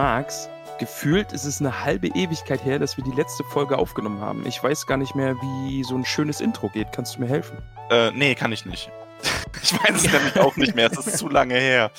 Magst, 0.00 0.48
gefühlt 0.78 1.30
ist 1.34 1.44
es 1.44 1.60
eine 1.60 1.84
halbe 1.84 2.06
Ewigkeit 2.06 2.64
her, 2.64 2.78
dass 2.78 2.96
wir 2.96 3.04
die 3.04 3.10
letzte 3.10 3.44
Folge 3.44 3.76
aufgenommen 3.76 4.22
haben. 4.22 4.46
Ich 4.46 4.62
weiß 4.62 4.86
gar 4.86 4.96
nicht 4.96 5.14
mehr, 5.14 5.34
wie 5.34 5.84
so 5.84 5.94
ein 5.94 6.06
schönes 6.06 6.40
Intro 6.40 6.70
geht. 6.70 6.90
Kannst 6.90 7.16
du 7.16 7.20
mir 7.20 7.26
helfen? 7.26 7.58
Äh, 7.90 8.10
nee, 8.12 8.34
kann 8.34 8.50
ich 8.50 8.64
nicht. 8.64 8.90
ich 9.62 9.74
weiß 9.74 10.06
es 10.06 10.10
nämlich 10.12 10.40
auch 10.40 10.56
nicht 10.56 10.74
mehr. 10.74 10.90
Es 10.90 11.06
ist 11.06 11.18
zu 11.18 11.28
lange 11.28 11.52
her. 11.56 11.92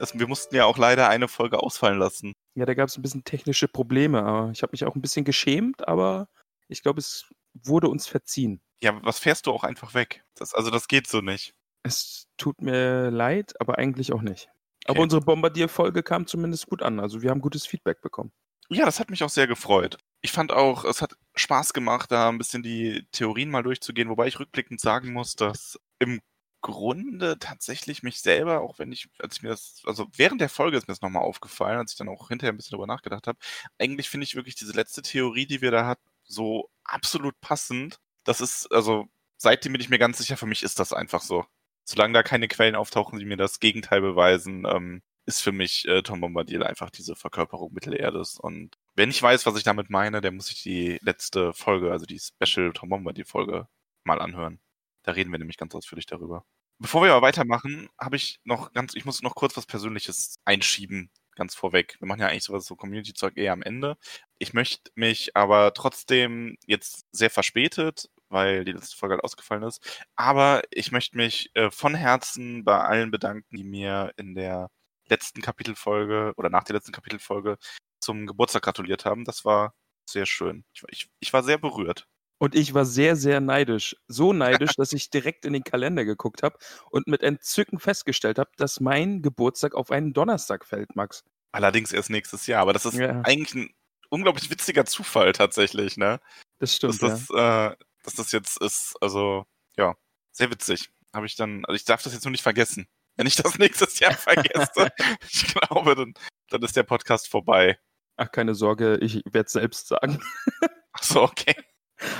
Das, 0.00 0.18
wir 0.18 0.26
mussten 0.26 0.56
ja 0.56 0.64
auch 0.64 0.78
leider 0.78 1.08
eine 1.08 1.28
Folge 1.28 1.62
ausfallen 1.62 2.00
lassen. 2.00 2.32
Ja, 2.56 2.66
da 2.66 2.74
gab 2.74 2.88
es 2.88 2.98
ein 2.98 3.02
bisschen 3.02 3.22
technische 3.22 3.68
Probleme. 3.68 4.24
Aber 4.24 4.50
ich 4.50 4.62
habe 4.62 4.72
mich 4.72 4.84
auch 4.84 4.96
ein 4.96 5.00
bisschen 5.00 5.24
geschämt, 5.24 5.86
aber 5.86 6.26
ich 6.66 6.82
glaube, 6.82 6.98
es 6.98 7.30
wurde 7.54 7.88
uns 7.88 8.08
verziehen. 8.08 8.60
Ja, 8.82 8.98
was 9.04 9.20
fährst 9.20 9.46
du 9.46 9.52
auch 9.52 9.62
einfach 9.62 9.94
weg? 9.94 10.24
Das, 10.34 10.54
also 10.54 10.70
das 10.70 10.88
geht 10.88 11.06
so 11.06 11.20
nicht. 11.20 11.54
Es 11.84 12.26
tut 12.36 12.62
mir 12.62 13.12
leid, 13.12 13.54
aber 13.60 13.78
eigentlich 13.78 14.12
auch 14.12 14.22
nicht. 14.22 14.48
Aber 14.88 15.00
unsere 15.00 15.20
Bombardier-Folge 15.20 16.02
kam 16.02 16.26
zumindest 16.26 16.66
gut 16.66 16.82
an. 16.82 16.98
Also 16.98 17.22
wir 17.22 17.30
haben 17.30 17.40
gutes 17.40 17.66
Feedback 17.66 18.00
bekommen. 18.00 18.32
Ja, 18.70 18.84
das 18.84 19.00
hat 19.00 19.10
mich 19.10 19.22
auch 19.22 19.30
sehr 19.30 19.46
gefreut. 19.46 19.98
Ich 20.20 20.32
fand 20.32 20.52
auch, 20.52 20.84
es 20.84 21.00
hat 21.00 21.16
Spaß 21.36 21.72
gemacht, 21.72 22.10
da 22.10 22.28
ein 22.28 22.38
bisschen 22.38 22.62
die 22.62 23.06
Theorien 23.12 23.50
mal 23.50 23.62
durchzugehen, 23.62 24.08
wobei 24.08 24.26
ich 24.26 24.38
rückblickend 24.38 24.80
sagen 24.80 25.12
muss, 25.12 25.36
dass 25.36 25.78
im 25.98 26.20
Grunde 26.60 27.38
tatsächlich 27.38 28.02
mich 28.02 28.20
selber, 28.20 28.60
auch 28.60 28.78
wenn 28.78 28.90
ich, 28.90 29.08
als 29.20 29.36
ich 29.36 29.42
mir 29.42 29.50
das, 29.50 29.82
also 29.84 30.06
während 30.16 30.40
der 30.40 30.48
Folge 30.48 30.76
ist 30.76 30.88
mir 30.88 30.92
das 30.92 31.02
nochmal 31.02 31.22
aufgefallen, 31.22 31.78
als 31.78 31.92
ich 31.92 31.98
dann 31.98 32.08
auch 32.08 32.28
hinterher 32.28 32.52
ein 32.52 32.56
bisschen 32.56 32.72
drüber 32.76 32.86
nachgedacht 32.86 33.26
habe, 33.26 33.38
eigentlich 33.78 34.10
finde 34.10 34.24
ich 34.24 34.34
wirklich 34.34 34.56
diese 34.56 34.72
letzte 34.72 35.02
Theorie, 35.02 35.46
die 35.46 35.60
wir 35.62 35.70
da 35.70 35.86
hatten, 35.86 36.10
so 36.24 36.68
absolut 36.84 37.40
passend. 37.40 38.00
Das 38.24 38.40
ist, 38.40 38.66
also 38.72 39.06
seitdem 39.36 39.72
bin 39.72 39.80
ich 39.80 39.88
mir 39.88 39.98
ganz 39.98 40.18
sicher, 40.18 40.36
für 40.36 40.46
mich 40.46 40.62
ist 40.62 40.78
das 40.80 40.92
einfach 40.92 41.22
so. 41.22 41.46
Solange 41.88 42.12
da 42.12 42.22
keine 42.22 42.48
Quellen 42.48 42.74
auftauchen, 42.74 43.18
die 43.18 43.24
mir 43.24 43.38
das 43.38 43.60
Gegenteil 43.60 44.02
beweisen, 44.02 44.66
ähm, 44.66 45.00
ist 45.24 45.40
für 45.40 45.52
mich 45.52 45.88
äh, 45.88 46.02
Tom 46.02 46.20
Bombadil 46.20 46.62
einfach 46.62 46.90
diese 46.90 47.16
Verkörperung 47.16 47.72
Mittelerdes. 47.72 48.38
Und 48.38 48.76
wenn 48.94 49.08
ich 49.08 49.22
weiß, 49.22 49.46
was 49.46 49.56
ich 49.56 49.62
damit 49.62 49.88
meine, 49.88 50.20
dann 50.20 50.36
muss 50.36 50.50
ich 50.50 50.62
die 50.62 50.98
letzte 51.00 51.54
Folge, 51.54 51.90
also 51.90 52.04
die 52.04 52.20
Special 52.20 52.74
Tom 52.74 52.90
Bombadil 52.90 53.24
Folge, 53.24 53.68
mal 54.04 54.20
anhören. 54.20 54.60
Da 55.02 55.12
reden 55.12 55.32
wir 55.32 55.38
nämlich 55.38 55.56
ganz 55.56 55.74
ausführlich 55.74 56.04
darüber. 56.04 56.44
Bevor 56.78 57.02
wir 57.04 57.12
aber 57.12 57.26
weitermachen, 57.26 57.88
habe 57.98 58.16
ich 58.16 58.38
noch 58.44 58.74
ganz, 58.74 58.94
ich 58.94 59.06
muss 59.06 59.22
noch 59.22 59.34
kurz 59.34 59.56
was 59.56 59.64
Persönliches 59.64 60.36
einschieben, 60.44 61.08
ganz 61.36 61.54
vorweg. 61.54 61.96
Wir 62.00 62.06
machen 62.06 62.20
ja 62.20 62.26
eigentlich 62.28 62.44
sowas 62.44 62.66
so 62.66 62.76
Community-Zeug 62.76 63.38
eher 63.38 63.54
am 63.54 63.62
Ende. 63.62 63.96
Ich 64.36 64.52
möchte 64.52 64.90
mich 64.94 65.34
aber 65.34 65.72
trotzdem 65.72 66.58
jetzt 66.66 67.06
sehr 67.12 67.30
verspätet, 67.30 68.10
weil 68.28 68.64
die 68.64 68.72
letzte 68.72 68.96
Folge 68.96 69.14
halt 69.14 69.24
ausgefallen 69.24 69.62
ist. 69.62 70.04
Aber 70.16 70.62
ich 70.70 70.92
möchte 70.92 71.16
mich 71.16 71.50
äh, 71.54 71.70
von 71.70 71.94
Herzen 71.94 72.64
bei 72.64 72.78
allen 72.80 73.10
bedanken, 73.10 73.56
die 73.56 73.64
mir 73.64 74.12
in 74.16 74.34
der 74.34 74.68
letzten 75.08 75.40
Kapitelfolge 75.42 76.32
oder 76.36 76.50
nach 76.50 76.64
der 76.64 76.74
letzten 76.76 76.92
Kapitelfolge 76.92 77.56
zum 78.00 78.26
Geburtstag 78.26 78.62
gratuliert 78.62 79.04
haben. 79.04 79.24
Das 79.24 79.44
war 79.44 79.74
sehr 80.08 80.26
schön. 80.26 80.64
Ich, 80.74 80.82
war- 80.82 80.90
ich, 80.92 81.08
ich 81.20 81.32
war 81.32 81.42
sehr 81.42 81.58
berührt. 81.58 82.06
Und 82.40 82.54
ich 82.54 82.72
war 82.72 82.84
sehr, 82.84 83.16
sehr 83.16 83.40
neidisch. 83.40 83.96
So 84.06 84.32
neidisch, 84.32 84.70
dass 84.76 84.92
ich 84.92 85.10
direkt 85.10 85.44
in 85.44 85.52
den 85.52 85.64
Kalender 85.64 86.04
geguckt 86.04 86.42
habe 86.42 86.56
und 86.90 87.06
mit 87.08 87.22
Entzücken 87.22 87.78
festgestellt 87.80 88.38
habe, 88.38 88.50
dass 88.56 88.78
mein 88.80 89.22
Geburtstag 89.22 89.74
auf 89.74 89.90
einen 89.90 90.12
Donnerstag 90.12 90.64
fällt, 90.64 90.94
Max. 90.94 91.24
Allerdings 91.52 91.92
erst 91.92 92.10
nächstes 92.10 92.46
Jahr. 92.46 92.62
Aber 92.62 92.72
das 92.72 92.84
ist 92.84 92.94
Ja. 92.94 93.22
eigentlich 93.22 93.54
ein 93.54 93.74
unglaublich 94.10 94.50
witziger 94.50 94.84
Zufall 94.84 95.32
tatsächlich, 95.32 95.96
ne? 95.96 96.20
Das 96.60 96.76
stimmt. 96.76 97.02
das, 97.02 97.28
äh, 97.30 97.74
dass 98.08 98.14
das 98.16 98.32
jetzt 98.32 98.60
ist, 98.62 98.96
also 99.02 99.44
ja, 99.76 99.94
sehr 100.32 100.50
witzig. 100.50 100.90
Habe 101.14 101.26
ich 101.26 101.36
dann, 101.36 101.64
also 101.66 101.76
ich 101.76 101.84
darf 101.84 102.02
das 102.02 102.14
jetzt 102.14 102.24
nur 102.24 102.32
nicht 102.32 102.42
vergessen. 102.42 102.88
Wenn 103.16 103.26
ich 103.26 103.36
das 103.36 103.58
nächstes 103.58 103.98
Jahr 103.98 104.14
vergesse, 104.14 104.90
ich 105.30 105.54
glaube, 105.54 105.94
dann, 105.94 106.14
dann 106.48 106.62
ist 106.62 106.76
der 106.76 106.84
Podcast 106.84 107.28
vorbei. 107.28 107.78
Ach, 108.16 108.30
keine 108.32 108.54
Sorge, 108.54 108.96
ich 109.02 109.22
werde 109.26 109.46
es 109.46 109.52
selbst 109.52 109.88
sagen. 109.88 110.20
Ach 110.92 111.02
so, 111.02 111.22
okay. 111.22 111.54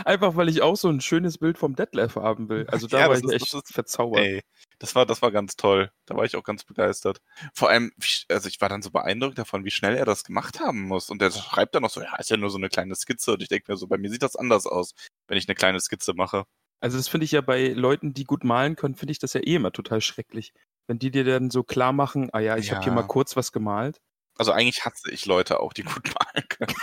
Einfach, 0.04 0.37
weil 0.37 0.49
ich 0.49 0.60
auch 0.62 0.76
so 0.76 0.88
ein 0.88 1.00
schönes 1.00 1.38
Bild 1.38 1.56
vom 1.56 1.75
Detlef 1.75 2.16
haben 2.16 2.49
will. 2.49 2.66
Also 2.69 2.87
da 2.87 3.00
Ja, 3.00 3.09
war 3.09 3.16
ich 3.16 3.25
echt 3.32 3.55
ist- 3.55 3.72
verzaubert. 3.72 4.20
Ey, 4.25 4.43
das 4.78 4.94
war, 4.94 5.06
das 5.06 5.22
war 5.22 5.33
ganz 5.33 5.56
toll. 5.56 5.91
Da 6.06 6.16
war 6.16 6.25
ich 6.25 6.37
auch 6.37 6.44
ganz 6.44 6.65
begeistert. 6.65 7.21
Vor 7.53 7.69
allem, 7.69 7.93
also 8.28 8.49
ich 8.49 8.61
war 8.61 8.69
dann 8.69 8.83
so 8.83 8.91
beeindruckt 8.91 9.39
davon, 9.39 9.65
wie 9.65 9.71
schnell 9.71 9.97
er 9.97 10.05
das 10.05 10.25
gemacht 10.25 10.61
haben 10.61 10.83
muss. 10.83 11.11
Und 11.11 11.21
der 11.21 11.31
schreibt 11.31 11.75
dann 11.75 11.83
noch 11.83 11.91
so, 11.91 12.00
ja, 12.00 12.15
ist 12.16 12.31
ja 12.31 12.37
nur 12.37 12.50
so 12.50 12.59
eine 12.59 12.69
kleine 12.69 12.94
Skizze. 12.94 13.33
Und 13.33 13.43
ich 13.43 13.49
denke 13.49 13.71
mir 13.72 13.77
so, 13.77 13.87
bei 13.88 13.99
mir 13.99 14.11
sieht 14.11 14.22
das 14.22 14.37
anders 14.37 14.67
aus, 14.67 14.94
wenn 15.27 15.37
ich 15.37 15.49
eine 15.49 15.56
kleine 15.56 15.81
Skizze 15.81 16.15
mache. 16.15 16.44
Also 16.81 16.97
das 16.97 17.09
finde 17.09 17.25
ich 17.25 17.33
ja 17.33 17.41
bei 17.41 17.69
Leuten, 17.69 18.15
die 18.15 18.25
gut 18.25 18.44
malen 18.44 18.77
können, 18.77 18.94
finde 18.94 19.11
ich 19.12 19.19
das 19.19 19.33
ja 19.33 19.41
eh 19.41 19.56
immer 19.56 19.72
total 19.72 20.00
schrecklich. 20.00 20.53
Wenn 20.87 21.00
die 21.00 21.11
dir 21.11 21.25
dann 21.25 21.50
so 21.50 21.65
klar 21.65 21.93
machen, 21.93 22.31
ah 22.33 22.38
ja, 22.38 22.56
ich 22.56 22.71
habe 22.71 22.83
hier 22.83 22.93
Ja. 22.93 22.94
mal 22.94 23.06
kurz 23.06 23.37
was 23.37 23.50
gemalt. 23.50 24.00
Also 24.37 24.53
eigentlich 24.53 24.84
hasse 24.84 25.11
ich 25.11 25.27
Leute 25.27 25.59
auch, 25.59 25.72
die 25.72 25.83
gut 25.83 26.15
malen 26.15 26.49
können. 26.49 26.75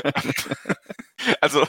also 1.40 1.64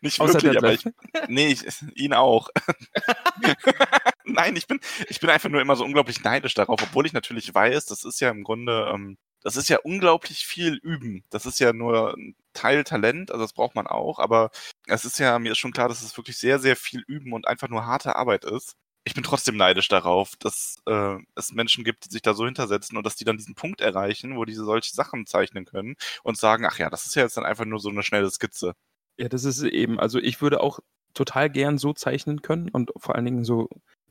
nicht 0.00 0.20
Außer 0.20 0.42
wirklich, 0.42 0.56
aber 0.56 0.72
ich, 0.72 0.84
nee, 1.28 1.48
ich, 1.48 1.64
ihn 1.94 2.14
auch. 2.14 2.48
Nein, 4.34 4.56
ich 4.56 4.66
bin, 4.66 4.80
ich 5.08 5.20
bin 5.20 5.30
einfach 5.30 5.48
nur 5.48 5.60
immer 5.60 5.76
so 5.76 5.84
unglaublich 5.84 6.22
neidisch 6.22 6.54
darauf, 6.54 6.82
obwohl 6.82 7.06
ich 7.06 7.12
natürlich 7.12 7.54
weiß, 7.54 7.86
das 7.86 8.04
ist 8.04 8.20
ja 8.20 8.30
im 8.30 8.44
Grunde, 8.44 8.90
ähm, 8.92 9.18
das 9.42 9.56
ist 9.56 9.68
ja 9.68 9.78
unglaublich 9.82 10.46
viel 10.46 10.74
Üben. 10.74 11.24
Das 11.30 11.46
ist 11.46 11.58
ja 11.60 11.72
nur 11.72 12.14
ein 12.16 12.36
Teil 12.52 12.84
Talent, 12.84 13.30
also 13.30 13.44
das 13.44 13.52
braucht 13.52 13.74
man 13.74 13.86
auch, 13.86 14.18
aber 14.18 14.50
es 14.86 15.04
ist 15.04 15.18
ja, 15.18 15.38
mir 15.38 15.52
ist 15.52 15.58
schon 15.58 15.72
klar, 15.72 15.88
dass 15.88 16.02
es 16.02 16.16
wirklich 16.16 16.38
sehr, 16.38 16.58
sehr 16.58 16.76
viel 16.76 17.02
Üben 17.06 17.32
und 17.32 17.48
einfach 17.48 17.68
nur 17.68 17.86
harte 17.86 18.16
Arbeit 18.16 18.44
ist. 18.44 18.76
Ich 19.04 19.14
bin 19.14 19.24
trotzdem 19.24 19.56
neidisch 19.56 19.88
darauf, 19.88 20.36
dass 20.36 20.76
äh, 20.86 21.16
es 21.34 21.52
Menschen 21.52 21.84
gibt, 21.84 22.04
die 22.04 22.10
sich 22.10 22.22
da 22.22 22.34
so 22.34 22.44
hintersetzen 22.44 22.98
und 22.98 23.06
dass 23.06 23.16
die 23.16 23.24
dann 23.24 23.38
diesen 23.38 23.54
Punkt 23.54 23.80
erreichen, 23.80 24.36
wo 24.36 24.44
diese 24.44 24.64
solche 24.64 24.94
Sachen 24.94 25.26
zeichnen 25.26 25.64
können 25.64 25.96
und 26.22 26.36
sagen, 26.36 26.66
ach 26.66 26.78
ja, 26.78 26.90
das 26.90 27.06
ist 27.06 27.16
ja 27.16 27.22
jetzt 27.22 27.36
dann 27.36 27.46
einfach 27.46 27.64
nur 27.64 27.80
so 27.80 27.88
eine 27.88 28.02
schnelle 28.02 28.30
Skizze. 28.30 28.74
Ja, 29.16 29.28
das 29.28 29.44
ist 29.44 29.62
eben, 29.62 29.98
also 29.98 30.18
ich 30.18 30.42
würde 30.42 30.60
auch 30.60 30.80
total 31.14 31.50
gern 31.50 31.78
so 31.78 31.92
zeichnen 31.92 32.42
können 32.42 32.68
und 32.68 32.92
vor 32.96 33.14
allen 33.14 33.24
Dingen 33.24 33.44
so, 33.44 33.68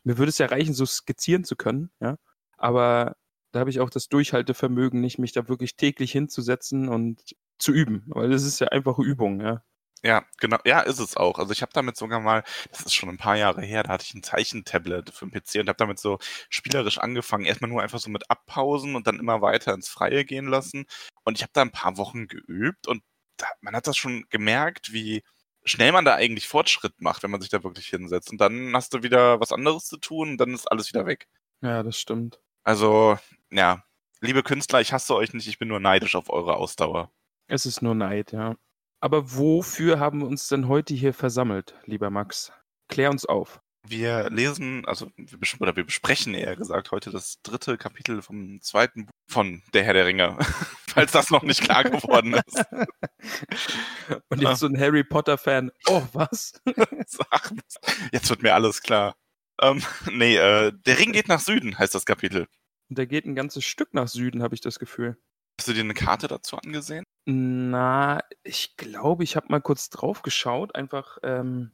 mir 0.10 0.18
würde 0.18 0.32
es 0.32 0.40
ja 0.40 0.48
reichen, 0.48 0.74
so 0.74 0.88
skizzieren 0.88 1.44
zu 1.44 1.56
können, 1.56 1.92
ja. 2.02 2.18
Aber 2.58 3.16
da 3.52 3.60
habe 3.60 3.70
ich 3.70 3.80
auch 3.80 3.92
das 3.92 4.10
Durchhaltevermögen, 4.10 5.00
nicht 5.02 5.20
mich 5.20 5.34
da 5.34 5.48
wirklich 5.48 5.76
täglich 5.76 6.12
hinzusetzen 6.12 6.90
und 6.90 7.22
zu 7.60 7.72
üben, 7.74 8.06
weil 8.08 8.30
das 8.32 8.42
ist 8.44 8.60
ja 8.60 8.70
einfache 8.70 9.04
Übung, 9.04 9.40
ja. 9.40 9.62
Ja, 10.02 10.26
genau. 10.40 10.58
Ja, 10.66 10.80
ist 10.80 10.98
es 11.00 11.16
auch. 11.16 11.38
Also 11.38 11.52
ich 11.52 11.62
habe 11.62 11.74
damit 11.74 11.96
sogar 11.96 12.22
mal, 12.22 12.44
das 12.72 12.82
ist 12.82 12.94
schon 12.96 13.10
ein 13.10 13.18
paar 13.18 13.36
Jahre 13.38 13.62
her, 13.62 13.84
da 13.84 13.90
hatte 13.94 14.06
ich 14.08 14.16
ein 14.16 14.24
Zeichentablet 14.24 15.12
für 15.12 15.28
den 15.28 15.32
PC 15.32 15.60
und 15.60 15.68
habe 15.70 15.78
damit 15.78 16.00
so 16.00 16.18
spielerisch 16.50 16.98
angefangen. 16.98 17.46
Erstmal 17.46 17.70
nur 17.70 17.84
einfach 17.84 18.00
so 18.00 18.10
mit 18.10 18.32
Abpausen 18.32 18.96
und 18.96 19.06
dann 19.06 19.20
immer 19.20 19.42
weiter 19.44 19.74
ins 19.76 19.90
Freie 19.90 20.26
gehen 20.26 20.48
lassen. 20.48 20.86
Und 21.24 21.38
ich 21.38 21.44
habe 21.44 21.52
da 21.54 21.62
ein 21.62 21.72
paar 21.72 21.98
Wochen 21.98 22.28
geübt 22.28 22.88
und 22.88 23.04
da, 23.38 23.46
man 23.62 23.76
hat 23.76 23.86
das 23.88 23.98
schon 23.98 24.26
gemerkt, 24.30 24.92
wie 24.94 25.22
schnell 25.70 25.92
man 25.92 26.06
da 26.06 26.16
eigentlich 26.16 26.48
Fortschritt 26.48 27.02
macht, 27.02 27.24
wenn 27.24 27.32
man 27.32 27.42
sich 27.42 27.50
da 27.50 27.64
wirklich 27.64 27.88
hinsetzt. 27.88 28.32
Und 28.32 28.40
dann 28.40 28.76
hast 28.76 28.94
du 28.94 29.04
wieder 29.04 29.40
was 29.40 29.52
anderes 29.52 29.86
zu 29.86 29.98
tun 29.98 30.32
und 30.32 30.38
dann 30.38 30.54
ist 30.54 30.72
alles 30.72 30.90
wieder 30.90 31.06
weg. 31.06 31.28
Ja, 31.62 31.84
das 31.84 32.00
stimmt. 32.00 32.40
Also, 32.64 33.18
ja, 33.52 33.84
liebe 34.22 34.44
Künstler, 34.44 34.82
ich 34.82 34.94
hasse 34.94 35.16
euch 35.16 35.34
nicht, 35.34 35.48
ich 35.48 35.60
bin 35.60 35.68
nur 35.68 35.80
neidisch 35.80 36.16
auf 36.16 36.30
eure 36.30 36.56
Ausdauer. 36.56 37.12
Es 37.48 37.66
ist 37.66 37.82
nur 37.82 37.96
Neid, 37.96 38.32
ja. 38.32 38.56
Aber 39.02 39.36
wofür 39.36 40.00
haben 40.00 40.20
wir 40.20 40.28
uns 40.28 40.48
denn 40.50 40.68
heute 40.68 40.94
hier 40.94 41.14
versammelt, 41.14 41.74
lieber 41.86 42.10
Max? 42.10 42.52
Klär 42.90 43.10
uns 43.10 43.26
auf. 43.26 43.62
Wir 43.88 44.30
lesen, 44.30 44.86
also 44.86 45.10
wir, 45.16 45.40
oder 45.62 45.76
wir 45.76 45.86
besprechen 45.86 46.34
eher 46.34 46.56
gesagt 46.56 46.92
heute 46.92 47.12
das 47.12 47.42
dritte 47.42 47.78
Kapitel 47.78 48.22
vom 48.22 48.62
zweiten 48.62 49.06
Buch 49.06 49.14
von 49.28 49.64
Der 49.74 49.84
Herr 49.84 49.94
der 49.94 50.06
Ringe, 50.06 50.38
falls 50.90 51.12
das 51.12 51.30
noch 51.30 51.44
nicht 51.44 51.62
klar 51.62 51.84
geworden 51.84 52.34
ist. 52.34 52.64
Und 54.30 54.42
jetzt 54.42 54.60
so 54.60 54.68
ein 54.68 54.80
Harry 54.80 55.04
Potter-Fan. 55.04 55.72
Oh, 55.88 56.04
was? 56.14 56.54
Jetzt 58.12 58.30
wird 58.30 58.44
mir 58.44 58.54
alles 58.54 58.82
klar. 58.82 59.16
Ähm, 59.62 59.84
nee, 60.12 60.36
äh, 60.38 60.72
Der 60.86 61.00
Ring 61.00 61.12
geht 61.12 61.28
nach 61.28 61.40
Süden 61.40 61.78
heißt 61.78 61.96
das 61.96 62.06
Kapitel. 62.06 62.48
Und 62.90 62.98
der 62.98 63.08
geht 63.08 63.26
ein 63.26 63.36
ganzes 63.36 63.66
Stück 63.66 63.94
nach 63.94 64.08
Süden, 64.08 64.42
habe 64.42 64.56
ich 64.56 64.62
das 64.62 64.80
Gefühl. 64.80 65.18
Hast 65.60 65.68
du 65.68 65.74
dir 65.74 65.82
eine 65.82 65.94
Karte 65.94 66.28
dazu 66.28 66.58
angesehen? 66.58 67.04
Na, 67.26 68.22
ich 68.44 68.78
glaube, 68.78 69.24
ich 69.24 69.36
habe 69.36 69.48
mal 69.50 69.62
kurz 69.62 69.90
drauf 69.90 70.22
geschaut, 70.22 70.74
einfach, 70.74 71.18
ähm, 71.22 71.72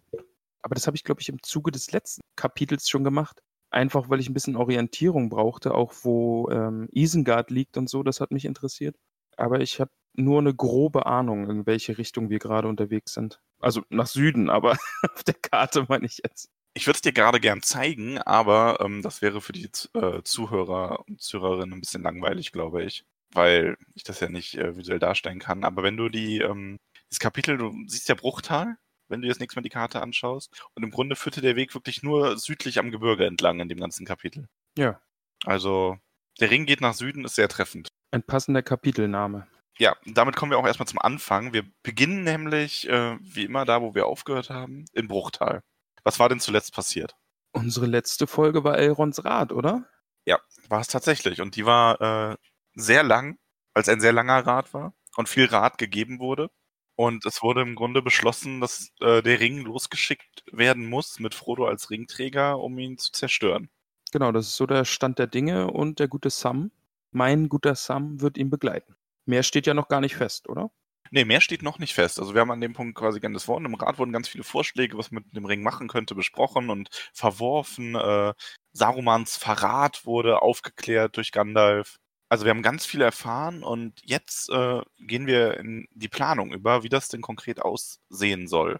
aber 0.61 0.75
das 0.75 0.87
habe 0.87 0.97
ich, 0.97 1.03
glaube 1.03 1.21
ich, 1.21 1.29
im 1.29 1.41
Zuge 1.43 1.71
des 1.71 1.91
letzten 1.91 2.21
Kapitels 2.35 2.89
schon 2.89 3.03
gemacht. 3.03 3.41
Einfach, 3.69 4.09
weil 4.09 4.19
ich 4.19 4.29
ein 4.29 4.33
bisschen 4.33 4.55
Orientierung 4.55 5.29
brauchte, 5.29 5.73
auch 5.73 5.93
wo 6.03 6.49
ähm, 6.49 6.87
Isengard 6.91 7.51
liegt 7.51 7.77
und 7.77 7.89
so, 7.89 8.03
das 8.03 8.21
hat 8.21 8.31
mich 8.31 8.45
interessiert. 8.45 8.95
Aber 9.37 9.59
ich 9.59 9.79
habe 9.79 9.91
nur 10.13 10.39
eine 10.39 10.53
grobe 10.53 11.05
Ahnung, 11.05 11.49
in 11.49 11.65
welche 11.65 11.97
Richtung 11.97 12.29
wir 12.29 12.39
gerade 12.39 12.67
unterwegs 12.67 13.13
sind. 13.13 13.41
Also 13.59 13.83
nach 13.89 14.07
Süden, 14.07 14.49
aber 14.49 14.77
auf 15.13 15.23
der 15.23 15.35
Karte 15.35 15.85
meine 15.89 16.05
ich 16.05 16.21
jetzt. 16.23 16.49
Ich 16.73 16.87
würde 16.87 16.97
es 16.97 17.01
dir 17.01 17.13
gerade 17.13 17.39
gern 17.39 17.61
zeigen, 17.61 18.17
aber 18.17 18.79
ähm, 18.81 19.01
das 19.01 19.21
wäre 19.21 19.39
für 19.41 19.53
die 19.53 19.69
äh, 19.93 20.21
Zuhörer 20.23 21.05
und 21.07 21.21
Zuhörerinnen 21.21 21.73
ein 21.73 21.79
bisschen 21.79 22.03
langweilig, 22.03 22.51
glaube 22.51 22.83
ich, 22.83 23.05
weil 23.33 23.77
ich 23.93 24.03
das 24.03 24.19
ja 24.19 24.29
nicht 24.29 24.55
äh, 24.55 24.75
visuell 24.75 24.99
darstellen 24.99 25.39
kann. 25.39 25.63
Aber 25.63 25.83
wenn 25.83 25.95
du 25.95 26.09
die, 26.09 26.39
ähm, 26.39 26.77
das 27.09 27.19
Kapitel, 27.19 27.57
du 27.57 27.73
siehst 27.87 28.09
ja 28.09 28.15
Bruchtal, 28.15 28.77
wenn 29.07 29.21
du 29.21 29.27
jetzt 29.27 29.39
nichts 29.39 29.55
mehr 29.55 29.63
die 29.63 29.69
Karte 29.69 30.01
anschaust. 30.01 30.51
Und 30.73 30.83
im 30.83 30.91
Grunde 30.91 31.15
führte 31.15 31.41
der 31.41 31.55
Weg 31.55 31.73
wirklich 31.73 32.03
nur 32.03 32.37
südlich 32.37 32.79
am 32.79 32.91
Gebirge 32.91 33.25
entlang 33.25 33.59
in 33.59 33.69
dem 33.69 33.79
ganzen 33.79 34.05
Kapitel. 34.05 34.47
Ja. 34.77 35.01
Also 35.43 35.97
der 36.39 36.49
Ring 36.49 36.65
geht 36.65 36.81
nach 36.81 36.93
Süden, 36.93 37.25
ist 37.25 37.35
sehr 37.35 37.49
treffend. 37.49 37.89
Ein 38.11 38.23
passender 38.23 38.61
Kapitelname. 38.61 39.47
Ja, 39.77 39.95
damit 40.05 40.35
kommen 40.35 40.51
wir 40.51 40.57
auch 40.57 40.65
erstmal 40.65 40.87
zum 40.87 40.99
Anfang. 40.99 41.53
Wir 41.53 41.65
beginnen 41.83 42.23
nämlich, 42.23 42.87
äh, 42.87 43.17
wie 43.21 43.43
immer, 43.43 43.65
da, 43.65 43.81
wo 43.81 43.93
wir 43.93 44.05
aufgehört 44.05 44.49
haben, 44.49 44.85
in 44.93 45.07
Bruchtal. 45.07 45.63
Was 46.03 46.19
war 46.19 46.29
denn 46.29 46.39
zuletzt 46.39 46.73
passiert? 46.73 47.15
Unsere 47.51 47.85
letzte 47.85 48.27
Folge 48.27 48.63
war 48.63 48.77
Elrons 48.77 49.25
Rat, 49.25 49.51
oder? 49.51 49.85
Ja, 50.25 50.39
war 50.69 50.81
es 50.81 50.87
tatsächlich. 50.87 51.41
Und 51.41 51.55
die 51.55 51.65
war 51.65 52.01
äh, 52.31 52.37
sehr 52.75 53.03
lang, 53.03 53.37
als 53.73 53.89
ein 53.89 53.99
sehr 53.99 54.13
langer 54.13 54.45
Rat 54.45 54.73
war 54.73 54.93
und 55.15 55.29
viel 55.29 55.45
Rat 55.45 55.77
gegeben 55.77 56.19
wurde. 56.19 56.49
Und 56.95 57.25
es 57.25 57.41
wurde 57.41 57.61
im 57.61 57.75
Grunde 57.75 58.01
beschlossen, 58.01 58.61
dass 58.61 58.91
äh, 59.01 59.21
der 59.21 59.39
Ring 59.39 59.59
losgeschickt 59.59 60.43
werden 60.51 60.85
muss 60.87 61.19
mit 61.19 61.35
Frodo 61.35 61.65
als 61.65 61.89
Ringträger, 61.89 62.59
um 62.59 62.77
ihn 62.79 62.97
zu 62.97 63.11
zerstören. 63.11 63.69
Genau, 64.11 64.31
das 64.31 64.47
ist 64.47 64.55
so 64.55 64.65
der 64.65 64.85
Stand 64.85 65.19
der 65.19 65.27
Dinge 65.27 65.71
und 65.71 65.99
der 65.99 66.07
gute 66.07 66.29
Sam, 66.29 66.71
mein 67.11 67.49
guter 67.49 67.75
Sam, 67.75 68.21
wird 68.21 68.37
ihn 68.37 68.49
begleiten. 68.49 68.95
Mehr 69.25 69.43
steht 69.43 69.67
ja 69.67 69.73
noch 69.73 69.89
gar 69.89 69.99
nicht 69.99 70.15
fest, 70.15 70.47
oder? 70.47 70.71
Nee, 71.11 71.25
mehr 71.25 71.41
steht 71.41 71.61
noch 71.61 71.79
nicht 71.79 71.93
fest. 71.93 72.19
Also 72.19 72.33
wir 72.33 72.41
haben 72.41 72.51
an 72.51 72.61
dem 72.61 72.73
Punkt 72.73 72.97
quasi 72.97 73.19
ganz 73.19 73.47
Wort. 73.47 73.63
Im 73.63 73.75
Rat 73.75 73.99
wurden 73.99 74.11
ganz 74.11 74.27
viele 74.27 74.43
Vorschläge, 74.43 74.97
was 74.97 75.11
man 75.11 75.23
mit 75.23 75.35
dem 75.35 75.45
Ring 75.45 75.61
machen 75.61 75.87
könnte, 75.87 76.15
besprochen 76.15 76.69
und 76.69 76.89
verworfen. 77.13 77.95
Äh, 77.95 78.33
Sarumans 78.73 79.37
Verrat 79.37 80.05
wurde 80.05 80.41
aufgeklärt 80.41 81.17
durch 81.17 81.31
Gandalf. 81.31 81.97
Also 82.29 82.45
wir 82.45 82.49
haben 82.49 82.63
ganz 82.63 82.85
viel 82.85 83.01
erfahren 83.01 83.63
und 83.63 84.01
jetzt 84.03 84.49
äh, 84.49 84.81
gehen 84.97 85.27
wir 85.27 85.57
in 85.57 85.87
die 85.91 86.09
Planung 86.09 86.51
über, 86.51 86.83
wie 86.83 86.89
das 86.89 87.07
denn 87.07 87.21
konkret 87.21 87.61
aussehen 87.61 88.47
soll. 88.47 88.79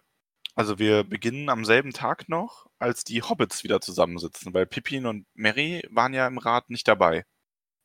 Also 0.56 0.80
wir 0.80 1.04
beginnen 1.04 1.50
am 1.50 1.66
selben 1.66 1.92
Tag 1.92 2.30
noch, 2.30 2.68
als 2.80 3.04
die 3.04 3.22
Hobbits 3.22 3.64
wieder 3.64 3.82
zusammensitzen, 3.82 4.54
weil 4.54 4.66
Pippin 4.66 5.06
und 5.06 5.28
Mary 5.34 5.84
waren 5.92 6.14
ja 6.14 6.26
im 6.28 6.38
Rat 6.38 6.70
nicht 6.70 6.88
dabei. 6.88 7.26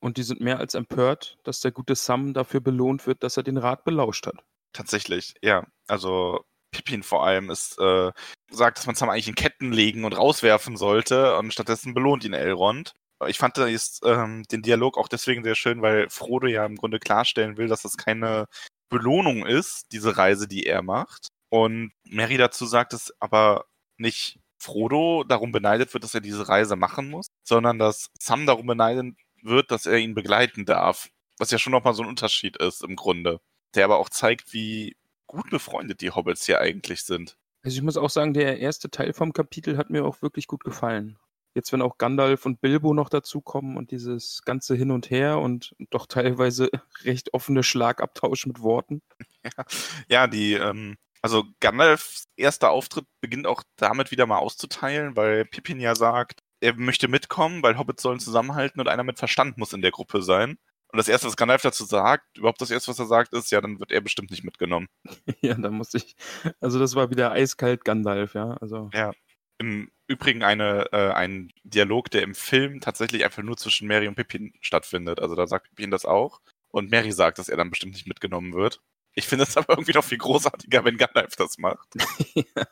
Und 0.00 0.16
die 0.16 0.22
sind 0.22 0.40
mehr 0.40 0.58
als 0.58 0.74
empört, 0.74 1.36
dass 1.42 1.60
der 1.60 1.72
gute 1.72 1.94
Sam 1.94 2.32
dafür 2.32 2.60
belohnt 2.60 3.06
wird, 3.06 3.22
dass 3.22 3.36
er 3.36 3.42
den 3.42 3.58
Rat 3.58 3.84
belauscht 3.84 4.26
hat. 4.26 4.36
Tatsächlich, 4.72 5.34
ja. 5.42 5.66
Also 5.88 6.44
Pippin 6.70 7.02
vor 7.02 7.26
allem 7.26 7.50
ist, 7.50 7.78
äh, 7.78 8.12
sagt, 8.50 8.78
dass 8.78 8.86
man 8.86 8.94
Sam 8.94 9.10
eigentlich 9.10 9.28
in 9.28 9.34
Ketten 9.34 9.72
legen 9.72 10.04
und 10.04 10.16
rauswerfen 10.16 10.76
sollte 10.76 11.36
und 11.36 11.52
stattdessen 11.52 11.92
belohnt 11.92 12.24
ihn 12.24 12.32
Elrond. 12.32 12.94
Ich 13.28 13.38
fand 13.38 13.56
das, 13.58 14.00
ähm, 14.04 14.44
den 14.50 14.62
Dialog 14.62 14.96
auch 14.96 15.08
deswegen 15.08 15.44
sehr 15.44 15.54
schön, 15.54 15.82
weil 15.82 16.08
Frodo 16.08 16.46
ja 16.46 16.64
im 16.64 16.76
Grunde 16.76 16.98
klarstellen 16.98 17.56
will, 17.56 17.68
dass 17.68 17.82
das 17.82 17.96
keine 17.96 18.46
Belohnung 18.88 19.46
ist, 19.46 19.92
diese 19.92 20.16
Reise, 20.16 20.48
die 20.48 20.64
er 20.66 20.82
macht. 20.82 21.28
Und 21.50 21.92
Mary 22.04 22.36
dazu 22.36 22.66
sagt, 22.66 22.92
dass 22.92 23.12
aber 23.20 23.66
nicht 23.98 24.38
Frodo 24.58 25.24
darum 25.24 25.52
beneidet 25.52 25.92
wird, 25.92 26.04
dass 26.04 26.14
er 26.14 26.20
diese 26.20 26.48
Reise 26.48 26.76
machen 26.76 27.10
muss, 27.10 27.28
sondern 27.44 27.78
dass 27.78 28.10
Sam 28.18 28.46
darum 28.46 28.66
beneidet 28.66 29.16
wird, 29.42 29.70
dass 29.70 29.86
er 29.86 29.98
ihn 29.98 30.14
begleiten 30.14 30.64
darf. 30.64 31.08
Was 31.38 31.50
ja 31.50 31.58
schon 31.58 31.72
nochmal 31.72 31.94
so 31.94 32.02
ein 32.02 32.08
Unterschied 32.08 32.56
ist 32.58 32.84
im 32.84 32.96
Grunde. 32.96 33.40
Der 33.74 33.84
aber 33.84 33.98
auch 33.98 34.10
zeigt, 34.10 34.52
wie 34.52 34.96
gut 35.26 35.48
befreundet 35.48 36.00
die 36.00 36.10
Hobbits 36.10 36.44
hier 36.44 36.60
eigentlich 36.60 37.04
sind. 37.04 37.36
Also 37.62 37.76
ich 37.76 37.82
muss 37.82 37.96
auch 37.96 38.10
sagen, 38.10 38.34
der 38.34 38.58
erste 38.58 38.90
Teil 38.90 39.12
vom 39.12 39.32
Kapitel 39.32 39.76
hat 39.76 39.90
mir 39.90 40.04
auch 40.04 40.22
wirklich 40.22 40.46
gut 40.46 40.64
gefallen. 40.64 41.18
Jetzt, 41.54 41.72
wenn 41.72 41.82
auch 41.82 41.98
Gandalf 41.98 42.46
und 42.46 42.60
Bilbo 42.60 42.94
noch 42.94 43.08
dazukommen 43.08 43.76
und 43.76 43.90
dieses 43.90 44.42
ganze 44.44 44.74
Hin 44.76 44.90
und 44.90 45.10
Her 45.10 45.38
und 45.38 45.74
doch 45.90 46.06
teilweise 46.06 46.70
recht 47.04 47.34
offene 47.34 47.62
Schlagabtausch 47.62 48.46
mit 48.46 48.60
Worten. 48.60 49.02
Ja, 49.42 49.64
ja 50.08 50.26
die, 50.26 50.52
ähm, 50.52 50.96
also 51.22 51.44
Gandalfs 51.60 52.28
erster 52.36 52.70
Auftritt 52.70 53.06
beginnt 53.20 53.46
auch 53.46 53.62
damit 53.76 54.10
wieder 54.10 54.26
mal 54.26 54.38
auszuteilen, 54.38 55.16
weil 55.16 55.44
Pippin 55.44 55.80
ja 55.80 55.94
sagt, 55.94 56.40
er 56.60 56.74
möchte 56.74 57.08
mitkommen, 57.08 57.62
weil 57.62 57.78
Hobbits 57.78 58.02
sollen 58.02 58.20
zusammenhalten 58.20 58.80
und 58.80 58.88
einer 58.88 59.02
mit 59.02 59.18
Verstand 59.18 59.58
muss 59.58 59.72
in 59.72 59.82
der 59.82 59.90
Gruppe 59.90 60.22
sein. 60.22 60.58
Und 60.92 60.96
das 60.96 61.08
erste, 61.08 61.28
was 61.28 61.36
Gandalf 61.36 61.62
dazu 61.62 61.84
sagt, 61.84 62.36
überhaupt 62.36 62.60
das 62.60 62.70
erste, 62.70 62.90
was 62.90 62.98
er 62.98 63.06
sagt, 63.06 63.32
ist, 63.32 63.50
ja, 63.52 63.60
dann 63.60 63.78
wird 63.78 63.92
er 63.92 64.00
bestimmt 64.00 64.30
nicht 64.30 64.44
mitgenommen. 64.44 64.88
ja, 65.40 65.54
da 65.54 65.70
muss 65.70 65.94
ich, 65.94 66.16
also 66.60 66.78
das 66.78 66.94
war 66.94 67.10
wieder 67.10 67.30
eiskalt 67.32 67.84
Gandalf, 67.84 68.34
ja, 68.34 68.54
also. 68.60 68.90
Ja. 68.92 69.12
Im 69.58 69.90
Übrigen 70.10 70.42
eine, 70.42 70.92
äh, 70.92 71.12
ein 71.12 71.52
Dialog, 71.62 72.10
der 72.10 72.22
im 72.22 72.34
Film 72.34 72.80
tatsächlich 72.80 73.24
einfach 73.24 73.42
nur 73.42 73.56
zwischen 73.56 73.86
Mary 73.86 74.08
und 74.08 74.16
Pippin 74.16 74.52
stattfindet. 74.60 75.20
Also 75.20 75.34
da 75.36 75.46
sagt 75.46 75.68
Pippin 75.68 75.90
das 75.90 76.04
auch. 76.04 76.40
Und 76.68 76.90
Mary 76.90 77.12
sagt, 77.12 77.38
dass 77.38 77.48
er 77.48 77.56
dann 77.56 77.70
bestimmt 77.70 77.94
nicht 77.94 78.06
mitgenommen 78.06 78.52
wird. 78.52 78.80
Ich 79.14 79.26
finde 79.26 79.44
es 79.44 79.56
aber 79.56 79.74
irgendwie 79.74 79.92
noch 79.92 80.04
viel 80.04 80.18
großartiger, 80.18 80.84
wenn 80.84 80.96
Gandalf 80.96 81.36
das 81.36 81.58
macht. 81.58 81.88
ja. 82.34 82.66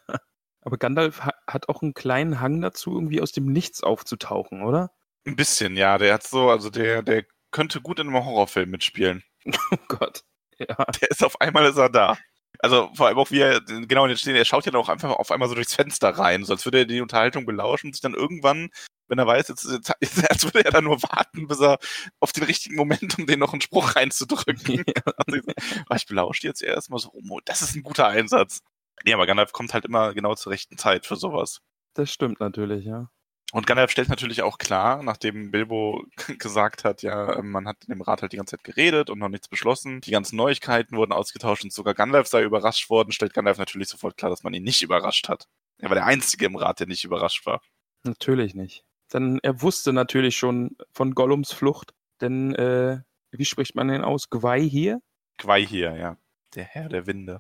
Aber 0.63 0.77
Gandalf 0.77 1.25
ha 1.25 1.33
hat 1.47 1.69
auch 1.69 1.83
einen 1.83 1.95
kleinen 1.95 2.41
Hang 2.41 2.61
dazu, 2.61 2.93
irgendwie 2.93 3.21
aus 3.21 3.33
dem 3.33 3.47
Nichts 3.47 3.83
aufzutauchen, 3.83 4.63
oder? 4.63 4.91
Ein 5.25 5.37
bisschen, 5.37 5.77
ja. 5.77 5.97
Der 5.99 6.15
hat 6.15 6.25
so, 6.25 6.51
also 6.51 6.71
der, 6.71 7.03
der 7.03 7.25
könnte 7.51 7.81
gut 7.81 8.01
in 8.01 8.09
einem 8.09 8.25
Horrorfilm 8.25 8.71
mitspielen. 8.71 9.23
Oh 9.71 9.77
Gott. 9.89 10.25
Ja. 10.59 10.75
Der 11.01 11.11
ist 11.11 11.25
auf 11.25 11.41
einmal 11.41 11.65
ist 11.67 11.77
er 11.79 11.89
da. 11.89 12.19
Also 12.61 12.91
vor 12.95 13.07
allem 13.07 13.19
auch 13.19 13.31
wie 13.31 13.41
er, 13.41 13.61
genau, 13.61 14.07
jetzt 14.07 14.27
er 14.27 14.45
schaut 14.45 14.67
ja 14.67 14.75
auch 14.75 14.89
einfach 14.89 15.11
auf 15.11 15.31
einmal 15.31 15.49
so 15.49 15.55
durchs 15.55 15.75
Fenster 15.75 16.11
rein, 16.11 16.45
so 16.45 16.53
als 16.53 16.65
würde 16.65 16.79
er 16.79 16.85
die 16.87 17.01
Unterhaltung 17.01 17.47
belauschen 17.47 17.89
und 17.89 17.95
sich 17.95 18.01
dann 18.01 18.15
irgendwann, 18.15 18.71
wenn 19.07 19.19
er 19.19 19.27
weiß, 19.27 19.49
jetzt, 19.49 19.65
jetzt 19.65 19.95
als 20.31 20.45
würde 20.45 20.65
er 20.65 20.73
dann 20.73 20.85
nur 20.85 21.03
warten, 21.03 21.47
bis 21.47 21.61
er 21.61 21.79
auf 22.21 22.33
den 22.33 22.45
richtigen 22.45 22.77
Moment, 22.77 23.19
um 23.19 23.27
den 23.27 23.39
noch 23.39 23.53
einen 23.53 23.63
Spruch 23.63 23.97
reinzudrücken. 23.97 24.85
Ja. 24.97 25.13
Also, 25.89 26.03
ich 26.03 26.07
belausche 26.07 26.47
jetzt 26.47 26.63
erstmal 26.63 26.99
so, 26.99 27.11
oh, 27.13 27.41
das 27.45 27.63
ist 27.63 27.75
ein 27.75 27.83
guter 27.83 28.09
Einsatz. 28.09 28.61
Nee, 29.05 29.15
aber 29.15 29.27
Gandalf 29.27 29.53
kommt 29.53 29.75
halt 29.75 29.85
immer 29.85 30.15
genau 30.15 30.35
zur 30.35 30.53
rechten 30.53 30.77
Zeit 30.77 31.07
für 31.07 31.17
sowas. 31.17 31.61
Das 31.95 32.13
stimmt 32.13 32.41
natürlich, 32.41 32.85
ja. 32.85 33.11
Und 33.53 33.67
Gandalf 33.67 33.91
stellt 33.91 34.11
natürlich 34.11 34.43
auch 34.43 34.59
klar, 34.59 35.03
nachdem 35.03 35.51
Bilbo 35.51 36.05
gesagt 36.39 36.85
hat, 36.85 37.03
ja, 37.03 37.41
man 37.43 37.67
hat 37.67 37.85
in 37.87 37.95
dem 37.95 38.03
Rat 38.03 38.21
halt 38.21 38.33
die 38.33 38.37
ganze 38.37 38.57
Zeit 38.57 38.65
geredet 38.65 39.09
und 39.09 39.19
noch 39.19 39.31
nichts 39.31 39.49
beschlossen. 39.49 40.03
Die 40.03 40.11
ganzen 40.11 40.37
Neuigkeiten 40.37 40.97
wurden 40.97 41.13
ausgetauscht 41.13 41.65
und 41.65 41.73
sogar 41.73 41.95
Gandalf 41.95 42.27
sei 42.27 42.43
überrascht 42.43 42.91
worden, 42.91 43.13
stellt 43.13 43.33
Gandalf 43.33 43.59
natürlich 43.59 43.89
sofort 43.89 44.17
klar, 44.19 44.31
dass 44.31 44.43
man 44.43 44.53
ihn 44.53 44.65
nicht 44.65 44.83
überrascht 44.83 45.29
hat. 45.29 45.49
Er 45.79 45.89
war 45.89 45.95
der 45.95 46.07
Einzige 46.07 46.45
im 46.47 46.57
Rat, 46.57 46.81
der 46.81 46.89
nicht 46.89 47.05
überrascht 47.05 47.47
war. 47.47 47.63
Natürlich 48.05 48.55
nicht. 48.55 48.85
Denn 49.13 49.39
er 49.43 49.63
wusste 49.63 49.93
natürlich 49.95 50.37
schon 50.37 50.77
von 50.93 51.15
Gollums 51.15 51.53
Flucht, 51.53 51.95
denn, 52.21 52.55
äh, 52.55 53.01
wie 53.31 53.45
spricht 53.45 53.75
man 53.75 53.89
den 53.89 54.05
aus? 54.05 54.29
Gwei 54.29 54.61
hier? 54.61 55.01
Gwei 55.39 55.65
hier, 55.65 55.97
ja. 55.97 56.19
Der 56.55 56.65
Herr 56.65 56.89
der 56.89 57.07
Winde. 57.07 57.39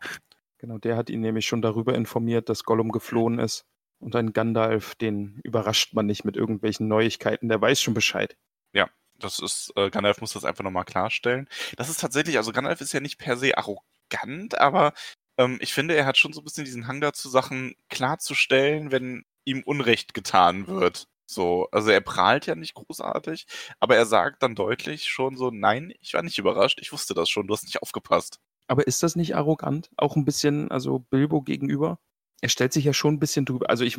Genau, 0.59 0.79
der 0.79 0.97
hat 0.97 1.11
ihn 1.11 1.21
nämlich 1.21 1.47
schon 1.47 1.62
darüber 1.62 1.95
informiert, 1.95 2.49
dass 2.49 2.65
Gollum 2.65 2.91
geflohen 2.91 3.38
ist. 3.38 3.65
Und 4.00 4.14
ein 4.14 4.33
Gandalf, 4.33 4.95
den 4.95 5.40
überrascht 5.43 5.95
man 5.95 6.07
nicht 6.07 6.25
mit 6.25 6.37
irgendwelchen 6.37 6.88
Neuigkeiten, 6.88 7.49
der 7.49 7.61
weiß 7.61 7.81
schon 7.81 7.95
Bescheid. 7.95 8.37
Ja, 8.73 8.88
das 9.19 9.38
ist, 9.40 9.73
äh, 9.76 9.90
Gandalf 9.90 10.21
muss 10.21 10.33
das 10.33 10.45
einfach 10.45 10.64
nochmal 10.64 10.85
klarstellen. 10.85 11.49
Das 11.76 11.88
ist 11.88 12.00
tatsächlich, 12.00 12.37
also 12.37 12.52
Gandalf 12.52 12.81
ist 12.81 12.93
ja 12.93 13.00
nicht 13.00 13.19
per 13.19 13.37
se 13.37 13.57
arrogant, 13.59 14.59
aber 14.59 14.93
ähm, 15.38 15.59
ich 15.61 15.73
finde, 15.73 15.97
er 15.97 16.07
hat 16.07 16.17
schon 16.19 16.33
so 16.33 16.40
ein 16.40 16.45
bisschen 16.45 16.64
diesen 16.64 16.87
Hang 16.87 17.00
dazu, 17.00 17.28
Sachen 17.28 17.75
klarzustellen, 17.88 18.93
wenn 18.93 19.25
ihm 19.45 19.62
Unrecht 19.64 20.14
getan 20.14 20.67
wird. 20.69 21.09
So, 21.26 21.69
also 21.73 21.90
er 21.90 22.00
prahlt 22.00 22.47
ja 22.47 22.55
nicht 22.55 22.75
großartig, 22.75 23.47
aber 23.81 23.97
er 23.97 24.07
sagt 24.07 24.43
dann 24.43 24.55
deutlich 24.55 25.05
schon 25.09 25.37
so, 25.37 25.50
nein, 25.50 25.93
ich 26.00 26.14
war 26.14 26.23
nicht 26.23 26.38
überrascht, 26.38 26.78
ich 26.81 26.93
wusste 26.93 27.14
das 27.14 27.28
schon, 27.28 27.47
du 27.47 27.55
hast 27.55 27.64
nicht 27.64 27.83
aufgepasst. 27.83 28.40
Aber 28.67 28.87
ist 28.87 29.02
das 29.02 29.17
nicht 29.17 29.37
arrogant? 29.37 29.90
Auch 29.97 30.17
ein 30.17 30.25
bisschen, 30.25 30.71
also 30.71 31.00
Bilbo 31.00 31.43
gegenüber? 31.43 31.99
Er 32.40 32.49
stellt 32.49 32.73
sich 32.73 32.85
ja 32.85 32.92
schon 32.92 33.14
ein 33.14 33.18
bisschen 33.21 33.45
drüber. 33.45 33.71
Also 33.71 33.85
ich, 33.85 33.97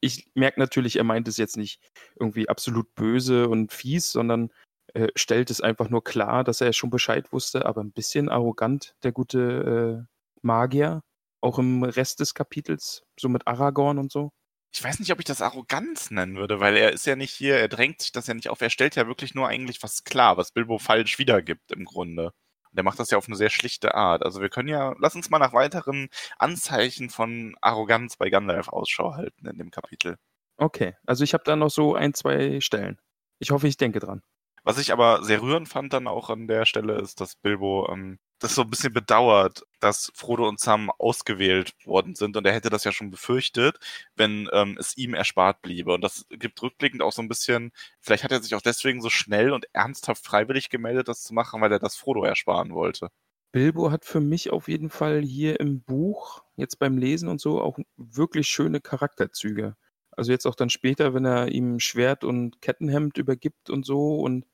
ich 0.00 0.26
merke 0.34 0.60
natürlich, 0.60 0.96
er 0.96 1.04
meint 1.04 1.28
es 1.28 1.36
jetzt 1.36 1.56
nicht 1.56 1.80
irgendwie 2.18 2.48
absolut 2.48 2.94
böse 2.94 3.48
und 3.48 3.72
fies, 3.72 4.10
sondern 4.12 4.50
äh, 4.94 5.08
stellt 5.16 5.50
es 5.50 5.60
einfach 5.60 5.88
nur 5.90 6.04
klar, 6.04 6.44
dass 6.44 6.60
er 6.60 6.72
schon 6.72 6.90
Bescheid 6.90 7.32
wusste, 7.32 7.66
aber 7.66 7.82
ein 7.82 7.92
bisschen 7.92 8.28
arrogant, 8.28 8.94
der 9.02 9.12
gute 9.12 10.04
äh, 10.06 10.16
Magier. 10.42 11.02
Auch 11.40 11.58
im 11.58 11.82
Rest 11.82 12.20
des 12.20 12.34
Kapitels, 12.34 13.02
so 13.18 13.28
mit 13.28 13.46
Aragorn 13.48 13.98
und 13.98 14.12
so. 14.12 14.30
ich 14.74 14.82
weiß 14.82 15.00
nicht, 15.00 15.12
ob 15.12 15.18
ich 15.18 15.24
das 15.26 15.42
Arroganz 15.42 16.10
nennen 16.10 16.36
würde, 16.36 16.60
weil 16.60 16.76
er 16.76 16.92
ist 16.92 17.06
ja 17.06 17.16
nicht 17.16 17.32
hier, 17.32 17.56
er 17.56 17.68
drängt 17.68 18.00
sich 18.02 18.12
das 18.12 18.26
ja 18.26 18.34
nicht 18.34 18.48
auf, 18.48 18.60
er 18.60 18.70
stellt 18.70 18.96
ja 18.96 19.06
wirklich 19.06 19.34
nur 19.34 19.48
eigentlich 19.48 19.82
was 19.82 20.04
klar, 20.04 20.36
was 20.38 20.52
Bilbo 20.52 20.78
falsch 20.78 21.18
wiedergibt 21.18 21.72
im 21.72 21.84
Grunde. 21.84 22.32
Und 22.72 22.78
er 22.78 22.84
macht 22.84 22.98
das 22.98 23.10
ja 23.10 23.18
auf 23.18 23.28
eine 23.28 23.36
sehr 23.36 23.50
schlichte 23.50 23.94
Art. 23.94 24.24
Also 24.24 24.40
wir 24.40 24.48
können 24.48 24.68
ja, 24.68 24.94
lass 24.98 25.14
uns 25.14 25.30
mal 25.30 25.38
nach 25.38 25.52
weiteren 25.52 26.08
Anzeichen 26.38 27.10
von 27.10 27.54
Arroganz 27.60 28.16
bei 28.16 28.30
Gandalf 28.30 28.68
Ausschau 28.68 29.14
halten 29.14 29.46
in 29.46 29.58
dem 29.58 29.70
Kapitel. 29.70 30.16
Okay, 30.56 30.96
also 31.06 31.22
ich 31.24 31.34
habe 31.34 31.44
da 31.44 31.54
noch 31.54 31.70
so 31.70 31.94
ein, 31.94 32.14
zwei 32.14 32.60
Stellen. 32.60 32.98
Ich 33.38 33.50
hoffe, 33.50 33.68
ich 33.68 33.76
denke 33.76 34.00
dran. 34.00 34.22
Was 34.64 34.78
ich 34.78 34.92
aber 34.92 35.22
sehr 35.24 35.42
rührend 35.42 35.68
fand 35.68 35.92
dann 35.92 36.06
auch 36.06 36.30
an 36.30 36.46
der 36.46 36.66
Stelle 36.66 36.94
ist, 36.94 37.20
dass 37.20 37.36
Bilbo 37.36 37.88
ähm, 37.90 38.18
das 38.42 38.54
so 38.54 38.62
ein 38.62 38.70
bisschen 38.70 38.92
bedauert, 38.92 39.64
dass 39.80 40.12
Frodo 40.14 40.48
und 40.48 40.60
Sam 40.60 40.90
ausgewählt 40.90 41.74
worden 41.84 42.14
sind 42.14 42.36
und 42.36 42.46
er 42.46 42.52
hätte 42.52 42.70
das 42.70 42.84
ja 42.84 42.92
schon 42.92 43.10
befürchtet, 43.10 43.78
wenn 44.16 44.48
ähm, 44.52 44.76
es 44.78 44.96
ihm 44.96 45.14
erspart 45.14 45.62
bliebe. 45.62 45.92
Und 45.92 46.02
das 46.02 46.26
gibt 46.30 46.60
rückblickend 46.62 47.02
auch 47.02 47.12
so 47.12 47.22
ein 47.22 47.28
bisschen, 47.28 47.72
vielleicht 48.00 48.24
hat 48.24 48.32
er 48.32 48.42
sich 48.42 48.54
auch 48.54 48.62
deswegen 48.62 49.00
so 49.00 49.10
schnell 49.10 49.52
und 49.52 49.66
ernsthaft 49.72 50.24
freiwillig 50.24 50.70
gemeldet, 50.70 51.08
das 51.08 51.22
zu 51.22 51.34
machen, 51.34 51.60
weil 51.60 51.72
er 51.72 51.78
das 51.78 51.96
Frodo 51.96 52.24
ersparen 52.24 52.74
wollte. 52.74 53.10
Bilbo 53.52 53.90
hat 53.90 54.04
für 54.06 54.20
mich 54.20 54.50
auf 54.50 54.68
jeden 54.68 54.88
Fall 54.88 55.20
hier 55.22 55.60
im 55.60 55.82
Buch, 55.82 56.42
jetzt 56.56 56.78
beim 56.78 56.96
Lesen 56.96 57.28
und 57.28 57.40
so, 57.40 57.60
auch 57.60 57.78
wirklich 57.96 58.48
schöne 58.48 58.80
Charakterzüge. 58.80 59.76
Also 60.10 60.32
jetzt 60.32 60.46
auch 60.46 60.54
dann 60.54 60.70
später, 60.70 61.14
wenn 61.14 61.24
er 61.26 61.48
ihm 61.48 61.78
Schwert 61.78 62.24
und 62.24 62.60
Kettenhemd 62.62 63.18
übergibt 63.18 63.70
und 63.70 63.84
so 63.84 64.16
und 64.20 64.46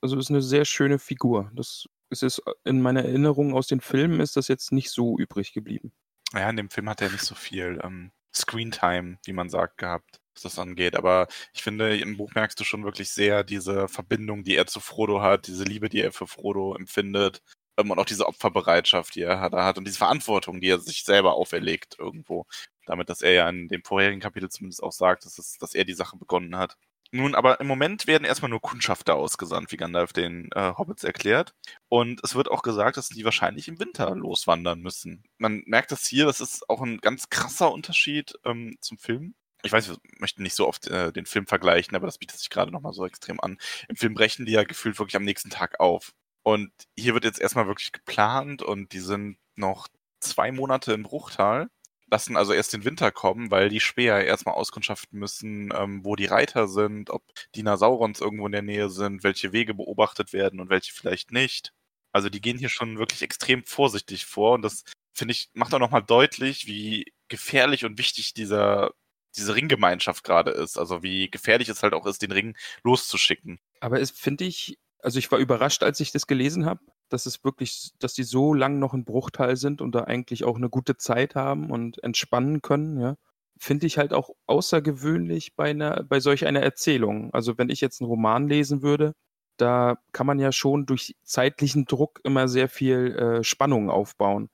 also 0.00 0.18
ist 0.18 0.30
eine 0.30 0.42
sehr 0.42 0.64
schöne 0.64 0.98
Figur. 0.98 1.50
Das 1.54 1.86
ist 2.10 2.22
es 2.22 2.42
in 2.64 2.80
meiner 2.80 3.04
Erinnerung 3.04 3.54
aus 3.54 3.66
den 3.66 3.80
Filmen 3.80 4.20
ist 4.20 4.36
das 4.36 4.48
jetzt 4.48 4.72
nicht 4.72 4.90
so 4.90 5.18
übrig 5.18 5.52
geblieben. 5.52 5.92
Ja, 6.32 6.50
in 6.50 6.56
dem 6.56 6.70
Film 6.70 6.88
hat 6.88 7.00
er 7.00 7.10
nicht 7.10 7.24
so 7.24 7.34
viel 7.34 7.80
ähm, 7.82 8.10
Screentime, 8.34 9.18
wie 9.24 9.32
man 9.32 9.48
sagt, 9.48 9.78
gehabt, 9.78 10.20
was 10.34 10.42
das 10.42 10.58
angeht. 10.58 10.96
Aber 10.96 11.28
ich 11.52 11.62
finde, 11.62 11.96
im 11.96 12.16
Buch 12.16 12.34
merkst 12.34 12.58
du 12.58 12.64
schon 12.64 12.84
wirklich 12.84 13.10
sehr 13.10 13.44
diese 13.44 13.88
Verbindung, 13.88 14.42
die 14.42 14.56
er 14.56 14.66
zu 14.66 14.80
Frodo 14.80 15.22
hat, 15.22 15.46
diese 15.46 15.64
Liebe, 15.64 15.88
die 15.88 16.00
er 16.00 16.12
für 16.12 16.26
Frodo 16.26 16.74
empfindet 16.74 17.42
ähm, 17.76 17.90
und 17.90 17.98
auch 17.98 18.04
diese 18.04 18.26
Opferbereitschaft, 18.26 19.14
die 19.14 19.22
er 19.22 19.40
hat 19.40 19.78
und 19.78 19.86
diese 19.86 19.98
Verantwortung, 19.98 20.60
die 20.60 20.68
er 20.68 20.80
sich 20.80 21.04
selber 21.04 21.34
auferlegt 21.34 21.96
irgendwo. 21.98 22.46
Damit, 22.86 23.08
dass 23.08 23.22
er 23.22 23.32
ja 23.32 23.48
in 23.48 23.68
dem 23.68 23.82
vorherigen 23.84 24.20
Kapitel 24.20 24.50
zumindest 24.50 24.82
auch 24.82 24.92
sagt, 24.92 25.24
dass, 25.24 25.38
es, 25.38 25.56
dass 25.58 25.74
er 25.74 25.84
die 25.84 25.94
Sache 25.94 26.16
begonnen 26.16 26.56
hat. 26.56 26.76
Nun, 27.16 27.36
aber 27.36 27.60
im 27.60 27.68
Moment 27.68 28.08
werden 28.08 28.24
erstmal 28.24 28.48
nur 28.48 28.60
Kundschafter 28.60 29.14
ausgesandt, 29.14 29.70
wie 29.70 29.76
Gandalf 29.76 30.12
den 30.12 30.50
äh, 30.52 30.72
Hobbits 30.76 31.04
erklärt. 31.04 31.54
Und 31.88 32.20
es 32.24 32.34
wird 32.34 32.50
auch 32.50 32.62
gesagt, 32.62 32.96
dass 32.96 33.08
die 33.08 33.24
wahrscheinlich 33.24 33.68
im 33.68 33.78
Winter 33.78 34.16
loswandern 34.16 34.80
müssen. 34.80 35.22
Man 35.38 35.62
merkt 35.66 35.92
das 35.92 36.04
hier, 36.08 36.24
das 36.24 36.40
ist 36.40 36.68
auch 36.68 36.82
ein 36.82 36.98
ganz 36.98 37.30
krasser 37.30 37.70
Unterschied 37.70 38.34
ähm, 38.44 38.78
zum 38.80 38.98
Film. 38.98 39.36
Ich 39.62 39.70
weiß, 39.70 39.90
wir 39.90 39.96
möchten 40.18 40.42
nicht 40.42 40.56
so 40.56 40.66
oft 40.66 40.88
äh, 40.88 41.12
den 41.12 41.24
Film 41.24 41.46
vergleichen, 41.46 41.94
aber 41.94 42.06
das 42.06 42.18
bietet 42.18 42.40
sich 42.40 42.50
gerade 42.50 42.72
nochmal 42.72 42.92
so 42.92 43.06
extrem 43.06 43.38
an. 43.38 43.58
Im 43.88 43.94
Film 43.94 44.14
brechen 44.14 44.44
die 44.44 44.52
ja 44.52 44.64
gefühlt 44.64 44.98
wirklich 44.98 45.14
am 45.14 45.24
nächsten 45.24 45.50
Tag 45.50 45.78
auf. 45.78 46.14
Und 46.42 46.72
hier 46.98 47.14
wird 47.14 47.24
jetzt 47.24 47.40
erstmal 47.40 47.68
wirklich 47.68 47.92
geplant 47.92 48.60
und 48.60 48.92
die 48.92 48.98
sind 48.98 49.38
noch 49.54 49.86
zwei 50.18 50.50
Monate 50.50 50.92
in 50.94 51.04
Bruchtal 51.04 51.68
lassen 52.14 52.36
also 52.36 52.52
erst 52.52 52.72
den 52.72 52.84
Winter 52.84 53.10
kommen, 53.10 53.50
weil 53.50 53.68
die 53.68 53.80
Speer 53.80 54.24
erstmal 54.24 54.54
auskundschaften 54.54 55.18
müssen, 55.18 55.72
ähm, 55.74 56.04
wo 56.04 56.14
die 56.14 56.26
Reiter 56.26 56.68
sind, 56.68 57.10
ob 57.10 57.24
Dinosaurons 57.56 58.20
irgendwo 58.20 58.46
in 58.46 58.52
der 58.52 58.62
Nähe 58.62 58.88
sind, 58.88 59.24
welche 59.24 59.52
Wege 59.52 59.74
beobachtet 59.74 60.32
werden 60.32 60.60
und 60.60 60.70
welche 60.70 60.92
vielleicht 60.92 61.32
nicht. 61.32 61.72
Also 62.12 62.28
die 62.28 62.40
gehen 62.40 62.56
hier 62.56 62.68
schon 62.68 62.98
wirklich 62.98 63.22
extrem 63.22 63.64
vorsichtig 63.64 64.26
vor 64.26 64.54
und 64.54 64.62
das 64.62 64.84
finde 65.12 65.32
ich 65.32 65.50
macht 65.54 65.74
auch 65.74 65.80
nochmal 65.80 66.04
deutlich, 66.04 66.68
wie 66.68 67.12
gefährlich 67.28 67.84
und 67.84 67.98
wichtig 67.98 68.32
dieser 68.32 68.92
diese 69.36 69.56
Ringgemeinschaft 69.56 70.22
gerade 70.22 70.52
ist. 70.52 70.78
Also 70.78 71.02
wie 71.02 71.28
gefährlich 71.28 71.68
es 71.68 71.82
halt 71.82 71.94
auch 71.94 72.06
ist, 72.06 72.22
den 72.22 72.30
Ring 72.30 72.56
loszuschicken. 72.84 73.58
Aber 73.80 74.00
es 74.00 74.12
finde 74.12 74.44
ich, 74.44 74.78
also 75.00 75.18
ich 75.18 75.32
war 75.32 75.40
überrascht, 75.40 75.82
als 75.82 75.98
ich 75.98 76.12
das 76.12 76.28
gelesen 76.28 76.64
habe, 76.64 76.80
dass 77.08 77.26
es 77.26 77.44
wirklich, 77.44 77.92
dass 77.98 78.14
die 78.14 78.24
so 78.24 78.54
lang 78.54 78.78
noch 78.78 78.94
ein 78.94 79.04
Bruchteil 79.04 79.56
sind 79.56 79.80
und 79.80 79.94
da 79.94 80.04
eigentlich 80.04 80.44
auch 80.44 80.56
eine 80.56 80.70
gute 80.70 80.96
Zeit 80.96 81.34
haben 81.34 81.70
und 81.70 82.02
entspannen 82.02 82.62
können, 82.62 83.00
ja, 83.00 83.16
finde 83.58 83.86
ich 83.86 83.98
halt 83.98 84.12
auch 84.12 84.30
außergewöhnlich 84.46 85.54
bei 85.54 85.70
einer, 85.70 86.02
bei 86.04 86.20
solch 86.20 86.46
einer 86.46 86.62
Erzählung. 86.62 87.32
Also 87.32 87.58
wenn 87.58 87.70
ich 87.70 87.80
jetzt 87.80 88.00
einen 88.00 88.10
Roman 88.10 88.48
lesen 88.48 88.82
würde, 88.82 89.14
da 89.56 89.96
kann 90.12 90.26
man 90.26 90.38
ja 90.38 90.52
schon 90.52 90.86
durch 90.86 91.16
zeitlichen 91.22 91.84
Druck 91.84 92.20
immer 92.24 92.48
sehr 92.48 92.68
viel 92.68 93.16
äh, 93.16 93.44
Spannung 93.44 93.90
aufbauen. 93.90 94.50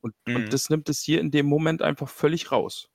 Und, 0.00 0.14
mhm. 0.26 0.36
und 0.36 0.52
das 0.52 0.68
nimmt 0.68 0.88
es 0.88 1.00
hier 1.00 1.20
in 1.20 1.30
dem 1.30 1.46
Moment 1.46 1.80
einfach 1.80 2.08
völlig 2.08 2.52
raus. 2.52 2.88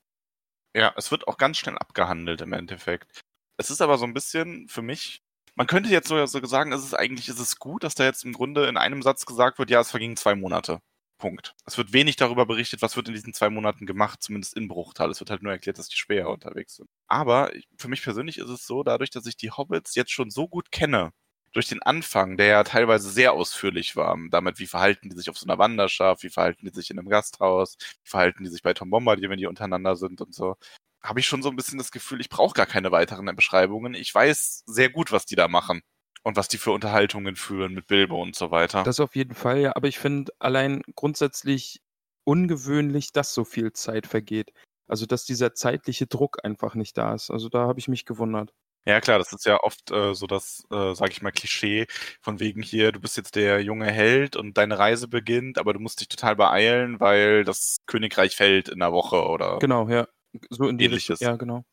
Ja, 0.75 0.93
es 0.95 1.09
wird 1.09 1.27
auch 1.27 1.37
ganz 1.37 1.57
schnell 1.57 1.77
abgehandelt 1.77 2.41
im 2.41 2.53
Endeffekt. 2.53 3.23
Es 3.57 3.71
ist 3.71 3.81
aber 3.81 3.97
so 3.97 4.05
ein 4.05 4.13
bisschen 4.13 4.67
für 4.67 4.83
mich 4.83 5.23
man 5.57 5.67
könnte 5.67 5.89
jetzt 5.89 6.07
so, 6.07 6.23
so 6.27 6.45
sagen, 6.45 6.71
ist 6.71 6.83
es 6.83 6.93
eigentlich, 6.93 7.29
ist 7.29 7.39
es 7.39 7.57
gut, 7.57 7.83
dass 7.83 7.95
da 7.95 8.05
jetzt 8.05 8.23
im 8.23 8.33
Grunde 8.33 8.67
in 8.67 8.77
einem 8.77 9.01
Satz 9.01 9.25
gesagt 9.25 9.57
wird, 9.57 9.71
ja, 9.71 9.81
es 9.81 9.89
vergingen 9.91 10.15
zwei 10.15 10.35
Monate. 10.35 10.79
Punkt. 11.17 11.55
Es 11.65 11.79
wird 11.79 11.93
wenig 11.93 12.15
darüber 12.15 12.45
berichtet, 12.45 12.83
was 12.83 12.95
wird 12.95 13.07
in 13.07 13.15
diesen 13.15 13.33
zwei 13.33 13.49
Monaten 13.49 13.87
gemacht, 13.87 14.21
zumindest 14.21 14.55
in 14.55 14.67
Bruchtal. 14.67 15.09
Es 15.09 15.19
wird 15.19 15.31
halt 15.31 15.41
nur 15.41 15.51
erklärt, 15.51 15.79
dass 15.79 15.89
die 15.89 15.97
Speer 15.97 16.29
unterwegs 16.29 16.75
sind. 16.75 16.87
Aber 17.07 17.51
für 17.75 17.87
mich 17.87 18.03
persönlich 18.03 18.37
ist 18.37 18.49
es 18.49 18.67
so, 18.67 18.83
dadurch, 18.83 19.09
dass 19.09 19.25
ich 19.25 19.35
die 19.35 19.49
Hobbits 19.49 19.95
jetzt 19.95 20.11
schon 20.11 20.29
so 20.29 20.47
gut 20.47 20.71
kenne, 20.71 21.11
durch 21.53 21.67
den 21.67 21.81
Anfang, 21.81 22.37
der 22.37 22.45
ja 22.47 22.63
teilweise 22.63 23.09
sehr 23.09 23.33
ausführlich 23.33 23.95
war, 23.95 24.15
damit, 24.29 24.59
wie 24.59 24.67
verhalten 24.67 25.09
die 25.09 25.15
sich 25.15 25.29
auf 25.31 25.39
so 25.39 25.47
einer 25.47 25.57
Wanderschaft, 25.57 26.21
wie 26.21 26.29
verhalten 26.29 26.67
die 26.67 26.73
sich 26.73 26.91
in 26.91 26.99
einem 26.99 27.09
Gasthaus, 27.09 27.77
wie 28.03 28.09
verhalten 28.09 28.43
die 28.43 28.49
sich 28.51 28.61
bei 28.61 28.75
Tom 28.75 28.91
Bombardier, 28.91 29.31
wenn 29.31 29.39
die 29.39 29.47
untereinander 29.47 29.95
sind 29.95 30.21
und 30.21 30.35
so, 30.35 30.55
habe 31.03 31.19
ich 31.19 31.27
schon 31.27 31.43
so 31.43 31.49
ein 31.49 31.55
bisschen 31.55 31.77
das 31.77 31.91
Gefühl, 31.91 32.21
ich 32.21 32.29
brauche 32.29 32.53
gar 32.53 32.65
keine 32.65 32.91
weiteren 32.91 33.33
Beschreibungen. 33.35 33.93
Ich 33.93 34.13
weiß 34.13 34.63
sehr 34.65 34.89
gut, 34.89 35.11
was 35.11 35.25
die 35.25 35.35
da 35.35 35.47
machen 35.47 35.81
und 36.23 36.35
was 36.35 36.47
die 36.47 36.57
für 36.57 36.71
Unterhaltungen 36.71 37.35
führen 37.35 37.73
mit 37.73 37.87
Bilbo 37.87 38.21
und 38.21 38.35
so 38.35 38.51
weiter. 38.51 38.83
Das 38.83 38.99
auf 38.99 39.15
jeden 39.15 39.35
Fall, 39.35 39.59
ja. 39.59 39.75
Aber 39.75 39.87
ich 39.87 39.99
finde 39.99 40.33
allein 40.39 40.81
grundsätzlich 40.95 41.81
ungewöhnlich, 42.25 43.13
dass 43.13 43.33
so 43.33 43.45
viel 43.45 43.71
Zeit 43.73 44.07
vergeht. 44.07 44.51
Also, 44.87 45.05
dass 45.05 45.25
dieser 45.25 45.53
zeitliche 45.53 46.07
Druck 46.07 46.43
einfach 46.43 46.75
nicht 46.75 46.97
da 46.97 47.13
ist. 47.13 47.31
Also, 47.31 47.49
da 47.49 47.67
habe 47.67 47.79
ich 47.79 47.87
mich 47.87 48.05
gewundert. 48.05 48.53
Ja, 48.85 49.01
klar, 49.01 49.19
das 49.19 49.33
ist 49.33 49.45
ja 49.45 49.59
oft 49.63 49.91
äh, 49.91 50.13
so 50.15 50.27
das, 50.27 50.63
äh, 50.71 50.95
sag 50.95 51.11
ich 51.11 51.21
mal, 51.21 51.33
Klischee 51.33 51.87
von 52.21 52.39
wegen 52.39 52.61
hier, 52.61 52.93
du 52.93 53.01
bist 53.01 53.17
jetzt 53.17 53.35
der 53.35 53.61
junge 53.61 53.91
Held 53.91 54.37
und 54.37 54.57
deine 54.57 54.79
Reise 54.79 55.09
beginnt, 55.09 55.57
aber 55.57 55.73
du 55.73 55.79
musst 55.79 55.99
dich 55.99 56.07
total 56.07 56.37
beeilen, 56.37 57.01
weil 57.01 57.43
das 57.43 57.79
Königreich 57.85 58.37
fällt 58.37 58.69
in 58.69 58.81
einer 58.81 58.93
Woche 58.93 59.27
oder. 59.27 59.59
Genau, 59.59 59.89
ja. 59.89 60.07
So 60.49 60.67
in 60.67 60.77
die 60.77 60.85
ähnliches. 60.85 61.19
Ja, 61.19 61.35
genau. 61.35 61.63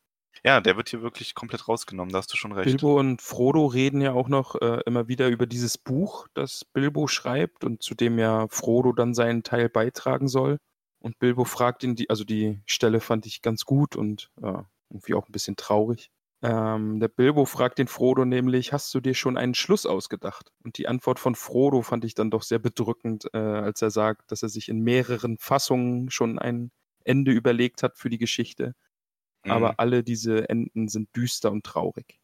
Ja, 0.43 0.59
der 0.61 0.75
wird 0.77 0.89
hier 0.89 1.01
wirklich 1.01 1.33
komplett 1.33 1.67
rausgenommen, 1.67 2.11
da 2.11 2.19
hast 2.19 2.31
du 2.33 2.37
schon 2.37 2.51
recht. 2.51 2.65
Bilbo 2.65 2.99
und 2.99 3.21
Frodo 3.21 3.65
reden 3.67 4.01
ja 4.01 4.11
auch 4.13 4.27
noch 4.27 4.55
äh, 4.61 4.81
immer 4.85 5.07
wieder 5.07 5.29
über 5.29 5.45
dieses 5.45 5.77
Buch, 5.77 6.27
das 6.33 6.65
Bilbo 6.65 7.07
schreibt 7.07 7.63
und 7.63 7.81
zu 7.81 7.95
dem 7.95 8.19
ja 8.19 8.47
Frodo 8.49 8.91
dann 8.91 9.13
seinen 9.13 9.43
Teil 9.43 9.69
beitragen 9.69 10.27
soll. 10.27 10.57
Und 10.99 11.19
Bilbo 11.19 11.45
fragt 11.45 11.83
ihn, 11.83 11.95
die, 11.95 12.09
also 12.09 12.23
die 12.23 12.61
Stelle 12.65 12.99
fand 12.99 13.25
ich 13.25 13.41
ganz 13.41 13.63
gut 13.63 13.95
und 13.95 14.31
äh, 14.41 14.61
irgendwie 14.89 15.13
auch 15.13 15.27
ein 15.27 15.31
bisschen 15.31 15.55
traurig. 15.55 16.09
Ähm, 16.41 16.99
der 16.99 17.07
Bilbo 17.07 17.45
fragt 17.45 17.79
den 17.79 17.87
Frodo 17.87 18.25
nämlich, 18.25 18.73
hast 18.73 18.93
du 18.93 18.99
dir 18.99 19.13
schon 19.13 19.37
einen 19.37 19.55
Schluss 19.55 19.85
ausgedacht? 19.85 20.51
Und 20.63 20.77
die 20.77 20.87
Antwort 20.87 21.19
von 21.19 21.33
Frodo 21.35 21.81
fand 21.81 22.05
ich 22.05 22.13
dann 22.13 22.29
doch 22.29 22.43
sehr 22.43 22.59
bedrückend, 22.59 23.25
äh, 23.33 23.37
als 23.37 23.81
er 23.81 23.89
sagt, 23.89 24.31
dass 24.31 24.43
er 24.43 24.49
sich 24.49 24.69
in 24.69 24.81
mehreren 24.81 25.37
Fassungen 25.37 26.11
schon 26.11 26.37
ein 26.37 26.71
Ende 27.05 27.31
überlegt 27.31 27.83
hat 27.83 27.97
für 27.97 28.09
die 28.09 28.17
Geschichte. 28.17 28.75
Mhm. 29.45 29.51
Aber 29.51 29.79
alle 29.79 30.03
diese 30.03 30.49
Enden 30.49 30.87
sind 30.89 31.15
düster 31.15 31.51
und 31.51 31.65
traurig. 31.65 32.19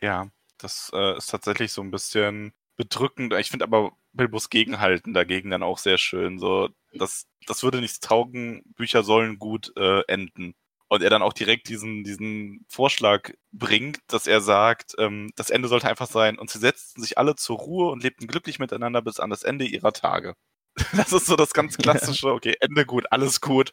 Ja, 0.00 0.28
das 0.58 0.90
äh, 0.94 1.16
ist 1.16 1.30
tatsächlich 1.30 1.72
so 1.72 1.82
ein 1.82 1.90
bisschen 1.90 2.52
bedrückend. 2.76 3.32
Ich 3.34 3.50
finde 3.50 3.64
aber 3.64 3.92
Bilbos 4.12 4.50
Gegenhalten 4.50 5.14
dagegen 5.14 5.50
dann 5.50 5.62
auch 5.62 5.78
sehr 5.78 5.98
schön. 5.98 6.38
So, 6.38 6.68
das, 6.92 7.26
das 7.46 7.62
würde 7.62 7.80
nichts 7.80 8.00
taugen, 8.00 8.62
Bücher 8.76 9.02
sollen 9.02 9.38
gut 9.38 9.72
äh, 9.76 10.02
enden. 10.06 10.54
Und 10.88 11.02
er 11.02 11.08
dann 11.08 11.22
auch 11.22 11.32
direkt 11.32 11.68
diesen, 11.68 12.04
diesen 12.04 12.66
Vorschlag 12.68 13.30
bringt, 13.50 14.00
dass 14.08 14.26
er 14.26 14.42
sagt, 14.42 14.94
ähm, 14.98 15.30
das 15.36 15.48
Ende 15.48 15.68
sollte 15.68 15.88
einfach 15.88 16.08
sein, 16.08 16.38
und 16.38 16.50
sie 16.50 16.58
setzten 16.58 17.00
sich 17.00 17.16
alle 17.16 17.34
zur 17.34 17.56
Ruhe 17.56 17.90
und 17.90 18.02
lebten 18.02 18.26
glücklich 18.26 18.58
miteinander 18.58 19.00
bis 19.00 19.18
an 19.18 19.30
das 19.30 19.42
Ende 19.42 19.64
ihrer 19.64 19.92
Tage. 19.92 20.34
Das 20.96 21.12
ist 21.12 21.26
so 21.26 21.36
das 21.36 21.54
ganz 21.54 21.76
klassische, 21.78 22.28
okay, 22.32 22.56
Ende 22.60 22.84
gut, 22.84 23.06
alles 23.10 23.40
gut 23.40 23.72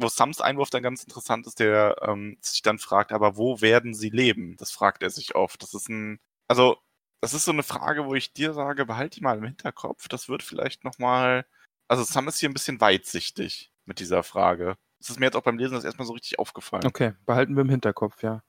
wo 0.00 0.08
Sams 0.08 0.40
Einwurf 0.40 0.70
dann 0.70 0.82
ganz 0.82 1.02
interessant 1.02 1.46
ist, 1.46 1.60
der 1.60 1.96
ähm, 2.02 2.36
sich 2.40 2.62
dann 2.62 2.78
fragt, 2.78 3.12
aber 3.12 3.36
wo 3.36 3.60
werden 3.60 3.94
sie 3.94 4.10
leben? 4.10 4.56
Das 4.56 4.70
fragt 4.70 5.02
er 5.02 5.10
sich 5.10 5.34
oft. 5.34 5.62
Das 5.62 5.74
ist 5.74 5.88
ein, 5.88 6.18
also, 6.48 6.78
das 7.20 7.34
ist 7.34 7.44
so 7.44 7.52
eine 7.52 7.62
Frage, 7.62 8.06
wo 8.06 8.14
ich 8.14 8.32
dir 8.32 8.52
sage, 8.54 8.86
behalte 8.86 9.18
die 9.18 9.22
mal 9.22 9.38
im 9.38 9.44
Hinterkopf. 9.44 10.08
Das 10.08 10.28
wird 10.28 10.42
vielleicht 10.42 10.84
nochmal, 10.84 11.44
also 11.88 12.02
Sam 12.02 12.28
ist 12.28 12.38
hier 12.38 12.48
ein 12.48 12.54
bisschen 12.54 12.80
weitsichtig 12.80 13.72
mit 13.84 14.00
dieser 14.00 14.22
Frage. 14.22 14.76
Das 14.98 15.10
ist 15.10 15.20
mir 15.20 15.26
jetzt 15.26 15.36
auch 15.36 15.42
beim 15.42 15.58
Lesen 15.58 15.74
das 15.74 15.84
erstmal 15.84 16.06
so 16.06 16.12
richtig 16.12 16.38
aufgefallen. 16.38 16.86
Okay, 16.86 17.14
behalten 17.26 17.54
wir 17.54 17.62
im 17.62 17.70
Hinterkopf, 17.70 18.22
ja. 18.22 18.42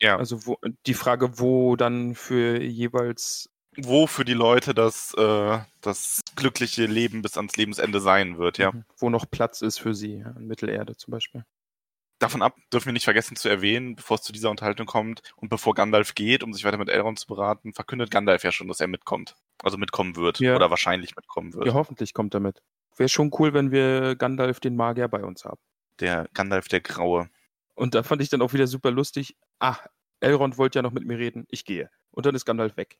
Ja. 0.00 0.16
Also 0.16 0.46
wo, 0.46 0.58
die 0.86 0.94
Frage, 0.94 1.38
wo 1.38 1.76
dann 1.76 2.14
für 2.14 2.62
jeweils 2.62 3.50
wo 3.84 4.06
für 4.06 4.24
die 4.24 4.34
Leute 4.34 4.74
das, 4.74 5.14
äh, 5.14 5.58
das 5.80 6.20
glückliche 6.36 6.86
Leben 6.86 7.22
bis 7.22 7.36
ans 7.36 7.56
Lebensende 7.56 8.00
sein 8.00 8.38
wird, 8.38 8.58
ja. 8.58 8.72
Mhm. 8.72 8.84
Wo 8.96 9.10
noch 9.10 9.30
Platz 9.30 9.62
ist 9.62 9.78
für 9.78 9.94
sie, 9.94 10.24
in 10.36 10.46
Mittelerde 10.46 10.96
zum 10.96 11.12
Beispiel. 11.12 11.44
Davon 12.18 12.42
ab 12.42 12.56
dürfen 12.72 12.86
wir 12.86 12.92
nicht 12.92 13.04
vergessen 13.04 13.36
zu 13.36 13.48
erwähnen, 13.48 13.94
bevor 13.94 14.16
es 14.16 14.22
zu 14.22 14.32
dieser 14.32 14.50
Unterhaltung 14.50 14.86
kommt 14.86 15.22
und 15.36 15.50
bevor 15.50 15.74
Gandalf 15.74 16.14
geht, 16.14 16.42
um 16.42 16.52
sich 16.52 16.64
weiter 16.64 16.76
mit 16.76 16.88
Elrond 16.88 17.20
zu 17.20 17.28
beraten, 17.28 17.72
verkündet 17.72 18.10
Gandalf 18.10 18.42
ja 18.42 18.50
schon, 18.50 18.66
dass 18.66 18.80
er 18.80 18.88
mitkommt. 18.88 19.36
Also 19.62 19.78
mitkommen 19.78 20.16
wird. 20.16 20.40
Ja. 20.40 20.56
Oder 20.56 20.70
wahrscheinlich 20.70 21.14
mitkommen 21.14 21.54
wird. 21.54 21.66
Ja, 21.66 21.74
hoffentlich 21.74 22.14
kommt 22.14 22.34
er 22.34 22.40
mit. 22.40 22.60
Wäre 22.96 23.08
schon 23.08 23.30
cool, 23.38 23.54
wenn 23.54 23.70
wir 23.70 24.16
Gandalf 24.16 24.58
den 24.58 24.74
Magier 24.74 25.06
bei 25.06 25.22
uns 25.22 25.44
haben. 25.44 25.60
Der 26.00 26.28
Gandalf 26.34 26.66
der 26.66 26.80
Graue. 26.80 27.30
Und 27.74 27.94
da 27.94 28.02
fand 28.02 28.20
ich 28.20 28.28
dann 28.28 28.42
auch 28.42 28.52
wieder 28.52 28.66
super 28.66 28.90
lustig. 28.90 29.36
Ah, 29.60 29.76
Elrond 30.18 30.58
wollte 30.58 30.80
ja 30.80 30.82
noch 30.82 30.90
mit 30.90 31.04
mir 31.04 31.18
reden. 31.18 31.46
Ich 31.48 31.64
gehe. 31.64 31.88
Und 32.10 32.26
dann 32.26 32.34
ist 32.34 32.44
Gandalf 32.44 32.76
weg. 32.76 32.98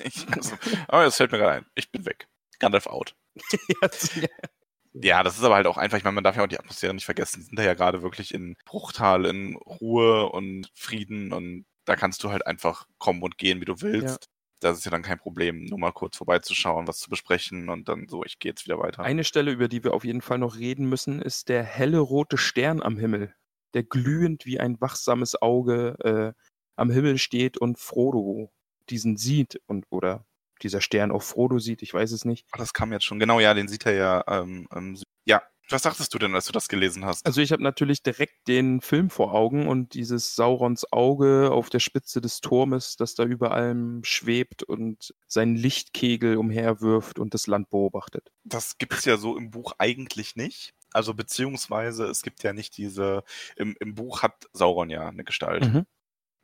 Ich, 0.00 0.26
also, 0.32 0.56
aber 0.88 1.04
das 1.04 1.16
fällt 1.16 1.32
mir 1.32 1.38
gerade 1.38 1.52
ein. 1.52 1.66
Ich 1.74 1.90
bin 1.90 2.04
weg. 2.04 2.28
Gandalf 2.58 2.86
out. 2.86 3.14
Ja, 4.94 5.22
das 5.22 5.38
ist 5.38 5.44
aber 5.44 5.54
halt 5.54 5.66
auch 5.66 5.78
einfach, 5.78 5.96
ich 5.96 6.04
meine, 6.04 6.16
man 6.16 6.24
darf 6.24 6.36
ja 6.36 6.44
auch 6.44 6.48
die 6.48 6.58
Atmosphäre 6.58 6.92
nicht 6.92 7.06
vergessen. 7.06 7.40
Die 7.40 7.46
sind 7.46 7.58
da 7.58 7.62
ja 7.62 7.74
gerade 7.74 8.02
wirklich 8.02 8.34
in 8.34 8.56
Bruchtal, 8.66 9.24
in 9.24 9.56
Ruhe 9.56 10.30
und 10.30 10.70
Frieden 10.74 11.32
und 11.32 11.64
da 11.86 11.96
kannst 11.96 12.22
du 12.22 12.30
halt 12.30 12.46
einfach 12.46 12.86
kommen 12.98 13.22
und 13.22 13.38
gehen, 13.38 13.60
wie 13.60 13.64
du 13.64 13.80
willst. 13.80 14.28
Das 14.60 14.78
ist 14.78 14.84
ja 14.84 14.90
dann 14.90 15.02
kein 15.02 15.18
Problem, 15.18 15.64
nur 15.64 15.78
mal 15.78 15.92
kurz 15.92 16.16
vorbeizuschauen, 16.16 16.86
was 16.86 16.98
zu 16.98 17.10
besprechen 17.10 17.68
und 17.68 17.88
dann 17.88 18.06
so, 18.06 18.22
ich 18.24 18.38
gehe 18.38 18.52
jetzt 18.52 18.66
wieder 18.66 18.78
weiter. 18.78 19.02
Eine 19.02 19.24
Stelle, 19.24 19.50
über 19.50 19.66
die 19.66 19.82
wir 19.82 19.94
auf 19.94 20.04
jeden 20.04 20.20
Fall 20.20 20.38
noch 20.38 20.56
reden 20.56 20.88
müssen, 20.88 21.20
ist 21.20 21.48
der 21.48 21.64
helle 21.64 21.98
rote 21.98 22.36
Stern 22.36 22.82
am 22.82 22.98
Himmel, 22.98 23.34
der 23.74 23.82
glühend 23.82 24.46
wie 24.46 24.60
ein 24.60 24.80
wachsames 24.80 25.40
Auge 25.40 26.34
äh, 26.36 26.40
am 26.76 26.90
Himmel 26.90 27.18
steht 27.18 27.58
und 27.58 27.78
Frodo 27.78 28.52
diesen 28.90 29.16
sieht 29.16 29.60
und 29.66 29.86
oder 29.90 30.24
dieser 30.62 30.80
Stern 30.80 31.10
auch 31.10 31.22
Frodo 31.22 31.58
sieht, 31.58 31.82
ich 31.82 31.92
weiß 31.92 32.12
es 32.12 32.24
nicht. 32.24 32.46
Ach, 32.52 32.58
das 32.58 32.72
kam 32.72 32.92
jetzt 32.92 33.04
schon. 33.04 33.18
Genau, 33.18 33.40
ja, 33.40 33.54
den 33.54 33.68
sieht 33.68 33.86
er 33.86 33.94
ja. 33.94 34.24
Ähm, 34.28 34.68
ähm, 34.74 34.96
ja, 35.24 35.42
was 35.68 35.82
dachtest 35.82 36.12
du 36.12 36.18
denn, 36.18 36.34
als 36.34 36.46
du 36.46 36.52
das 36.52 36.68
gelesen 36.68 37.04
hast? 37.04 37.24
Also 37.24 37.40
ich 37.40 37.52
habe 37.52 37.62
natürlich 37.62 38.02
direkt 38.02 38.46
den 38.46 38.80
Film 38.80 39.10
vor 39.10 39.32
Augen 39.32 39.66
und 39.68 39.94
dieses 39.94 40.34
Saurons 40.34 40.92
Auge 40.92 41.50
auf 41.50 41.70
der 41.70 41.78
Spitze 41.78 42.20
des 42.20 42.40
Turmes, 42.40 42.96
das 42.96 43.14
da 43.14 43.24
über 43.24 43.52
allem 43.52 44.02
schwebt 44.04 44.62
und 44.62 45.14
seinen 45.26 45.56
Lichtkegel 45.56 46.36
umherwirft 46.36 47.18
und 47.18 47.34
das 47.34 47.46
Land 47.46 47.70
beobachtet. 47.70 48.30
Das 48.44 48.78
gibt 48.78 48.94
es 48.94 49.04
ja 49.04 49.16
so 49.16 49.36
im 49.36 49.50
Buch 49.50 49.72
eigentlich 49.78 50.36
nicht. 50.36 50.74
Also 50.92 51.14
beziehungsweise 51.14 52.06
es 52.06 52.22
gibt 52.22 52.42
ja 52.42 52.52
nicht 52.52 52.76
diese, 52.76 53.24
im, 53.56 53.76
im 53.80 53.94
Buch 53.94 54.22
hat 54.22 54.48
Sauron 54.52 54.90
ja 54.90 55.08
eine 55.08 55.24
Gestalt. 55.24 55.64
Mhm. 55.64 55.86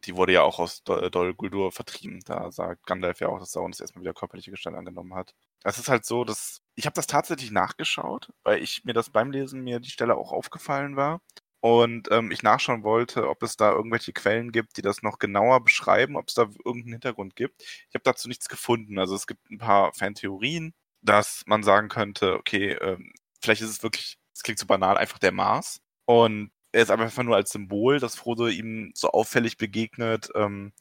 Die 0.05 0.17
wurde 0.17 0.33
ja 0.33 0.43
auch 0.43 0.59
aus 0.59 0.83
Dol 0.85 1.11
Dol 1.11 1.35
Guldur 1.35 1.73
vertrieben. 1.73 2.21
Da 2.25 2.51
sagt 2.51 2.87
Gandalf 2.87 3.21
ja 3.21 3.29
auch, 3.29 3.39
dass 3.39 3.53
Sauron 3.53 3.73
das 3.73 3.81
erstmal 3.81 4.03
wieder 4.03 4.15
körperliche 4.15 4.51
Gestalt 4.51 4.77
angenommen 4.77 5.15
hat. 5.15 5.35
Es 5.65 5.79
ist 5.79 5.89
halt 5.89 6.05
so, 6.05 6.25
dass 6.25 6.61
ich 6.77 6.87
habe 6.87 6.95
das 6.95 7.07
tatsächlich 7.07 7.51
nachgeschaut, 7.51 8.33
weil 8.45 8.63
ich 8.63 8.85
mir 8.85 8.93
das 8.95 9.11
beim 9.11 9.31
Lesen 9.31 9.63
mir 9.63 9.81
die 9.81 9.91
Stelle 9.91 10.17
auch 10.17 10.33
aufgefallen 10.33 10.97
war 10.97 11.21
und 11.61 12.09
ähm, 12.13 12.31
ich 12.31 12.43
nachschauen 12.43 12.85
wollte, 12.85 13.29
ob 13.29 13.43
es 13.43 13.57
da 13.57 13.73
irgendwelche 13.73 14.13
Quellen 14.13 14.53
gibt, 14.53 14.77
die 14.77 14.83
das 14.83 15.03
noch 15.03 15.19
genauer 15.19 15.65
beschreiben, 15.65 16.17
ob 16.17 16.29
es 16.29 16.35
da 16.35 16.43
irgendeinen 16.65 16.93
Hintergrund 16.95 17.35
gibt. 17.37 17.63
Ich 17.63 17.95
habe 17.95 18.05
dazu 18.05 18.29
nichts 18.29 18.49
gefunden. 18.49 18.99
Also 18.99 19.15
es 19.17 19.27
gibt 19.27 19.51
ein 19.51 19.59
paar 19.59 19.93
Fantheorien, 19.93 20.75
dass 21.03 21.43
man 21.47 21.63
sagen 21.63 21.89
könnte, 21.89 22.35
okay, 22.37 22.73
ähm, 22.81 23.13
vielleicht 23.41 23.63
ist 23.63 23.71
es 23.71 23.83
wirklich, 23.83 24.19
es 24.35 24.43
klingt 24.43 24.59
so 24.59 24.67
banal, 24.67 24.97
einfach 24.97 25.19
der 25.19 25.33
Mars 25.33 25.81
und 26.07 26.51
er 26.79 26.85
ist 26.85 26.91
einfach 26.93 27.25
nur 27.25 27.35
als 27.35 27.51
Symbol, 27.51 27.99
dass 27.99 28.15
Frodo 28.15 28.47
ihm 28.47 28.93
so 28.95 29.11
auffällig 29.11 29.57
begegnet, 29.57 30.31
ähm, 30.37 30.73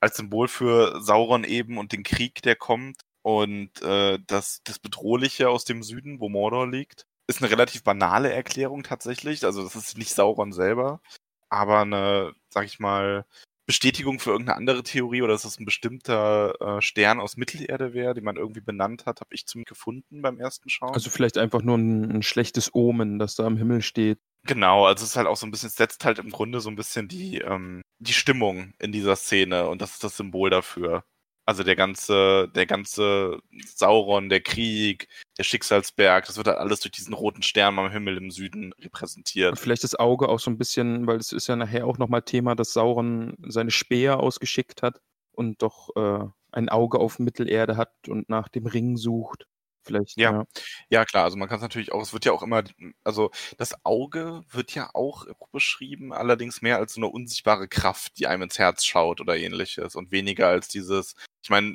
als 0.00 0.16
Symbol 0.16 0.48
für 0.48 1.00
Sauron 1.00 1.44
eben 1.44 1.78
und 1.78 1.92
den 1.92 2.02
Krieg, 2.02 2.42
der 2.42 2.56
kommt 2.56 3.02
und 3.22 3.80
äh, 3.82 4.18
das, 4.26 4.62
das 4.64 4.80
Bedrohliche 4.80 5.48
aus 5.48 5.64
dem 5.64 5.84
Süden, 5.84 6.18
wo 6.18 6.28
Mordor 6.28 6.68
liegt. 6.68 7.06
Ist 7.28 7.40
eine 7.40 7.52
relativ 7.52 7.84
banale 7.84 8.32
Erklärung 8.32 8.82
tatsächlich. 8.82 9.44
Also 9.44 9.62
das 9.62 9.76
ist 9.76 9.96
nicht 9.96 10.12
Sauron 10.12 10.52
selber, 10.52 11.00
aber 11.50 11.82
eine, 11.82 12.32
sag 12.50 12.64
ich 12.64 12.80
mal, 12.80 13.24
Bestätigung 13.64 14.18
für 14.18 14.30
irgendeine 14.30 14.56
andere 14.56 14.82
Theorie 14.82 15.22
oder 15.22 15.34
dass 15.34 15.42
das 15.42 15.60
ein 15.60 15.66
bestimmter 15.66 16.54
äh, 16.60 16.82
Stern 16.82 17.20
aus 17.20 17.36
Mittelerde 17.36 17.92
wäre, 17.92 18.14
den 18.14 18.24
man 18.24 18.36
irgendwie 18.36 18.62
benannt 18.62 19.06
hat, 19.06 19.20
habe 19.20 19.34
ich 19.34 19.46
zum 19.46 19.64
gefunden 19.64 20.20
beim 20.20 20.40
ersten 20.40 20.68
Schauen. 20.68 20.94
Also 20.94 21.10
vielleicht 21.10 21.38
einfach 21.38 21.62
nur 21.62 21.76
ein, 21.76 22.10
ein 22.10 22.22
schlechtes 22.22 22.74
Omen, 22.74 23.20
das 23.20 23.36
da 23.36 23.44
am 23.44 23.58
Himmel 23.58 23.82
steht. 23.82 24.18
Genau, 24.44 24.86
also 24.86 25.04
es 25.04 25.10
ist 25.10 25.16
halt 25.16 25.26
auch 25.26 25.36
so 25.36 25.46
ein 25.46 25.50
bisschen, 25.50 25.68
es 25.68 25.76
setzt 25.76 26.04
halt 26.04 26.18
im 26.18 26.30
Grunde 26.30 26.60
so 26.60 26.70
ein 26.70 26.76
bisschen 26.76 27.08
die, 27.08 27.38
ähm, 27.38 27.82
die 27.98 28.12
Stimmung 28.12 28.72
in 28.78 28.92
dieser 28.92 29.16
Szene 29.16 29.68
und 29.68 29.82
das 29.82 29.92
ist 29.92 30.04
das 30.04 30.16
Symbol 30.16 30.50
dafür. 30.50 31.04
Also 31.44 31.62
der 31.64 31.76
ganze, 31.76 32.48
der 32.54 32.66
ganze 32.66 33.40
Sauron, 33.74 34.28
der 34.28 34.42
Krieg, 34.42 35.08
der 35.38 35.44
Schicksalsberg, 35.44 36.26
das 36.26 36.36
wird 36.36 36.46
halt 36.46 36.58
alles 36.58 36.80
durch 36.80 36.92
diesen 36.92 37.14
roten 37.14 37.42
Stern 37.42 37.78
am 37.78 37.90
Himmel 37.90 38.18
im 38.18 38.30
Süden 38.30 38.74
repräsentiert. 38.80 39.52
Und 39.52 39.58
vielleicht 39.58 39.82
das 39.82 39.94
Auge 39.94 40.28
auch 40.28 40.40
so 40.40 40.50
ein 40.50 40.58
bisschen, 40.58 41.06
weil 41.06 41.16
es 41.16 41.32
ist 41.32 41.46
ja 41.46 41.56
nachher 41.56 41.86
auch 41.86 41.96
nochmal 41.96 42.22
Thema, 42.22 42.54
dass 42.54 42.74
Sauron 42.74 43.34
seine 43.46 43.70
Speer 43.70 44.20
ausgeschickt 44.20 44.82
hat 44.82 45.00
und 45.32 45.62
doch 45.62 45.88
äh, 45.96 46.26
ein 46.52 46.68
Auge 46.68 46.98
auf 46.98 47.18
Mittelerde 47.18 47.78
hat 47.78 47.92
und 48.08 48.28
nach 48.28 48.48
dem 48.48 48.66
Ring 48.66 48.98
sucht. 48.98 49.46
Vielleicht, 49.88 50.16
Ja. 50.18 50.44
Ja, 50.90 51.04
klar, 51.04 51.24
also 51.24 51.36
man 51.36 51.48
kann 51.48 51.56
es 51.56 51.62
natürlich 51.62 51.92
auch, 51.92 52.02
es 52.02 52.12
wird 52.12 52.24
ja 52.24 52.32
auch 52.32 52.42
immer, 52.42 52.62
also 53.04 53.30
das 53.56 53.74
Auge 53.84 54.44
wird 54.50 54.74
ja 54.74 54.90
auch 54.94 55.26
beschrieben, 55.50 56.12
allerdings 56.12 56.62
mehr 56.62 56.76
als 56.76 56.94
so 56.94 57.00
eine 57.00 57.08
unsichtbare 57.08 57.68
Kraft, 57.68 58.18
die 58.18 58.26
einem 58.26 58.42
ins 58.42 58.58
Herz 58.58 58.84
schaut 58.84 59.20
oder 59.20 59.36
ähnliches 59.36 59.96
und 59.96 60.12
weniger 60.12 60.48
als 60.48 60.68
dieses, 60.68 61.14
ich 61.42 61.50
meine, 61.50 61.74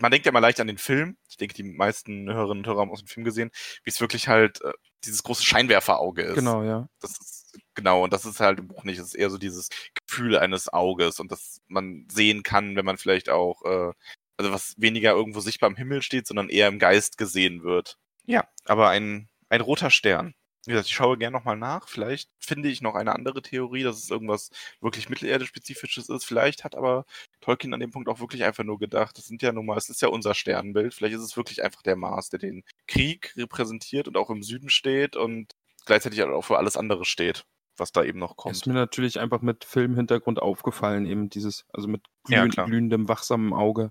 man 0.00 0.10
denkt 0.10 0.26
ja 0.26 0.30
immer 0.30 0.40
leicht 0.40 0.60
an 0.60 0.66
den 0.66 0.78
Film, 0.78 1.16
ich 1.28 1.36
denke, 1.36 1.54
die 1.54 1.62
meisten 1.62 2.28
Hörerinnen 2.28 2.64
und 2.64 2.66
Hörer 2.66 2.80
haben 2.80 2.90
aus 2.90 3.00
dem 3.00 3.08
Film 3.08 3.24
gesehen, 3.24 3.50
wie 3.84 3.90
es 3.90 4.00
wirklich 4.00 4.28
halt 4.28 4.60
äh, 4.62 4.72
dieses 5.04 5.22
große 5.22 5.44
Scheinwerferauge 5.44 6.22
ist. 6.22 6.34
Genau, 6.34 6.62
ja. 6.62 6.88
Das 7.00 7.12
ist, 7.12 7.58
genau, 7.74 8.04
und 8.04 8.12
das 8.12 8.26
ist 8.26 8.40
halt 8.40 8.58
im 8.58 8.68
Buch 8.68 8.84
nicht. 8.84 8.98
Es 8.98 9.06
ist 9.06 9.14
eher 9.14 9.30
so 9.30 9.38
dieses 9.38 9.68
Gefühl 10.06 10.38
eines 10.38 10.70
Auges 10.72 11.20
und 11.20 11.32
das 11.32 11.60
man 11.68 12.06
sehen 12.10 12.42
kann, 12.42 12.76
wenn 12.76 12.84
man 12.84 12.98
vielleicht 12.98 13.30
auch, 13.30 13.62
äh, 13.64 13.92
also 14.38 14.52
was 14.52 14.74
weniger 14.78 15.12
irgendwo 15.12 15.40
sichtbar 15.40 15.68
im 15.68 15.76
Himmel 15.76 16.00
steht, 16.00 16.26
sondern 16.26 16.48
eher 16.48 16.68
im 16.68 16.78
Geist 16.78 17.18
gesehen 17.18 17.62
wird. 17.62 17.98
Ja, 18.24 18.48
aber 18.64 18.88
ein, 18.88 19.28
ein 19.50 19.60
roter 19.60 19.90
Stern. 19.90 20.34
Wie 20.66 20.72
gesagt, 20.72 20.88
ich 20.88 20.94
schaue 20.94 21.16
gerne 21.16 21.36
nochmal 21.36 21.56
nach. 21.56 21.88
Vielleicht 21.88 22.30
finde 22.38 22.68
ich 22.68 22.82
noch 22.82 22.94
eine 22.94 23.14
andere 23.14 23.40
Theorie, 23.40 23.84
dass 23.84 24.02
es 24.02 24.10
irgendwas 24.10 24.50
wirklich 24.82 25.08
Mittelerde-spezifisches 25.08 26.10
ist. 26.10 26.24
Vielleicht 26.24 26.62
hat 26.62 26.74
aber 26.74 27.06
Tolkien 27.40 27.72
an 27.72 27.80
dem 27.80 27.90
Punkt 27.90 28.06
auch 28.06 28.20
wirklich 28.20 28.44
einfach 28.44 28.64
nur 28.64 28.78
gedacht, 28.78 29.16
das 29.16 29.26
sind 29.26 29.40
ja 29.40 29.50
nun 29.52 29.64
mal, 29.64 29.78
es 29.78 29.88
ist 29.88 30.02
ja 30.02 30.08
unser 30.08 30.34
Sternbild. 30.34 30.92
Vielleicht 30.92 31.14
ist 31.14 31.22
es 31.22 31.38
wirklich 31.38 31.62
einfach 31.62 31.80
der 31.82 31.96
Mars, 31.96 32.28
der 32.28 32.38
den 32.38 32.64
Krieg 32.86 33.32
repräsentiert 33.36 34.08
und 34.08 34.18
auch 34.18 34.28
im 34.28 34.42
Süden 34.42 34.68
steht 34.68 35.16
und 35.16 35.54
gleichzeitig 35.86 36.22
auch 36.22 36.42
für 36.42 36.58
alles 36.58 36.76
andere 36.76 37.06
steht, 37.06 37.46
was 37.78 37.92
da 37.92 38.04
eben 38.04 38.18
noch 38.18 38.36
kommt. 38.36 38.54
Ist 38.54 38.66
mir 38.66 38.74
natürlich 38.74 39.20
einfach 39.20 39.40
mit 39.40 39.64
Filmhintergrund 39.64 40.38
aufgefallen, 40.38 41.06
eben 41.06 41.30
dieses, 41.30 41.64
also 41.72 41.88
mit 41.88 42.02
Ja, 42.26 42.40
glühend, 42.40 42.54
klar. 42.54 42.66
glühendem, 42.66 43.08
wachsamen 43.08 43.54
Auge. 43.54 43.90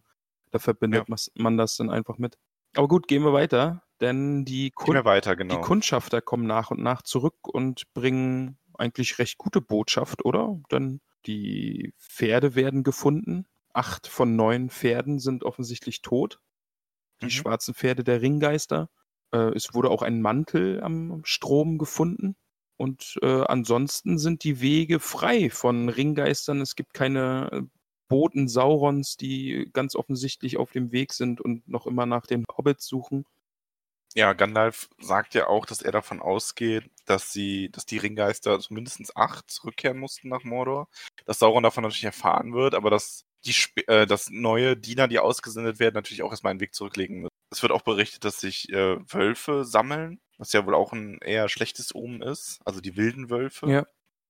Da 0.51 0.59
verbindet 0.59 1.07
Ja. 1.09 1.15
man 1.35 1.57
das 1.57 1.77
dann 1.77 1.89
einfach 1.89 2.17
mit. 2.17 2.37
Aber 2.75 2.87
gut, 2.87 3.07
gehen 3.07 3.23
wir 3.23 3.33
weiter, 3.33 3.83
denn 4.01 4.45
die, 4.45 4.71
Kun 4.71 4.93
wir 4.93 5.05
weiter, 5.05 5.35
genau. 5.35 5.55
die 5.55 5.61
Kundschafter 5.61 6.21
kommen 6.21 6.45
nach 6.47 6.71
und 6.71 6.81
nach 6.81 7.01
zurück 7.01 7.47
und 7.47 7.91
bringen 7.93 8.57
eigentlich 8.77 9.17
recht 9.19 9.37
gute 9.37 9.61
Botschaft, 9.61 10.23
oder? 10.25 10.59
Denn 10.71 11.01
die 11.25 11.93
Pferde 11.97 12.55
werden 12.55 12.83
gefunden. 12.83 13.45
Acht 13.73 14.07
von 14.07 14.35
neun 14.35 14.69
Pferden 14.69 15.19
sind 15.19 15.43
offensichtlich 15.43 16.01
tot. 16.01 16.39
Die 17.21 17.25
Mhm. 17.25 17.29
schwarzen 17.31 17.73
Pferde 17.73 18.03
der 18.03 18.21
Ringgeister. 18.21 18.89
Äh, 19.31 19.53
es 19.55 19.73
wurde 19.73 19.89
auch 19.89 20.03
ein 20.03 20.21
Mantel 20.21 20.81
am 20.83 21.21
Strom 21.25 21.77
gefunden. 21.77 22.35
Und 22.77 23.17
äh, 23.23 23.41
ansonsten 23.43 24.19
sind 24.19 24.43
die 24.43 24.61
Wege 24.61 24.99
frei 24.99 25.49
von 25.49 25.89
Ringgeistern. 25.89 26.61
Es 26.61 26.75
gibt 26.75 26.93
keine 26.93 27.49
äh, 27.51 27.61
Boten 28.07 28.47
Saurons, 28.47 29.17
die 29.17 29.69
ganz 29.73 29.95
offensichtlich 29.95 30.57
auf 30.57 30.71
dem 30.71 30.91
Weg 30.91 31.13
sind 31.13 31.41
und 31.41 31.67
noch 31.67 31.85
immer 31.87 32.05
nach 32.05 32.25
den 32.25 32.45
Hobbits 32.55 32.85
suchen. 32.87 33.25
Ja, 34.15 34.33
Gandalf 34.33 34.89
sagt 34.99 35.35
ja 35.35 35.47
auch, 35.47 35.65
dass 35.65 35.81
er 35.81 35.91
davon 35.91 36.21
ausgeht, 36.21 36.89
dass 37.05 37.31
sie, 37.31 37.69
dass 37.71 37.85
die 37.85 37.97
Ringgeister 37.97 38.51
also 38.51 38.73
mindestens 38.73 39.15
acht 39.15 39.51
zurückkehren 39.51 39.99
mussten 39.99 40.29
nach 40.29 40.43
Mordor. 40.43 40.87
Dass 41.25 41.39
Sauron 41.39 41.63
davon 41.63 41.83
natürlich 41.83 42.03
erfahren 42.05 42.53
wird, 42.53 42.73
aber 42.73 42.89
dass 42.89 43.25
die 43.45 43.53
äh, 43.87 44.05
dass 44.07 44.29
neue 44.29 44.75
Diener, 44.75 45.07
die 45.07 45.19
ausgesendet 45.19 45.79
werden, 45.79 45.95
natürlich 45.95 46.23
auch 46.23 46.31
erstmal 46.31 46.51
einen 46.51 46.59
Weg 46.59 46.73
zurücklegen 46.73 47.21
müssen. 47.21 47.33
Es 47.51 47.61
wird 47.61 47.71
auch 47.71 47.83
berichtet, 47.83 48.25
dass 48.25 48.39
sich 48.39 48.69
äh, 48.69 48.97
Wölfe 49.13 49.63
sammeln, 49.63 50.19
was 50.37 50.53
ja 50.53 50.65
wohl 50.65 50.75
auch 50.75 50.93
ein 50.93 51.19
eher 51.19 51.47
schlechtes 51.47 51.93
Omen 51.93 52.21
ist, 52.21 52.59
also 52.65 52.81
die 52.81 52.97
wilden 52.97 53.29
Wölfe. 53.29 53.69
Ja. 53.69 53.87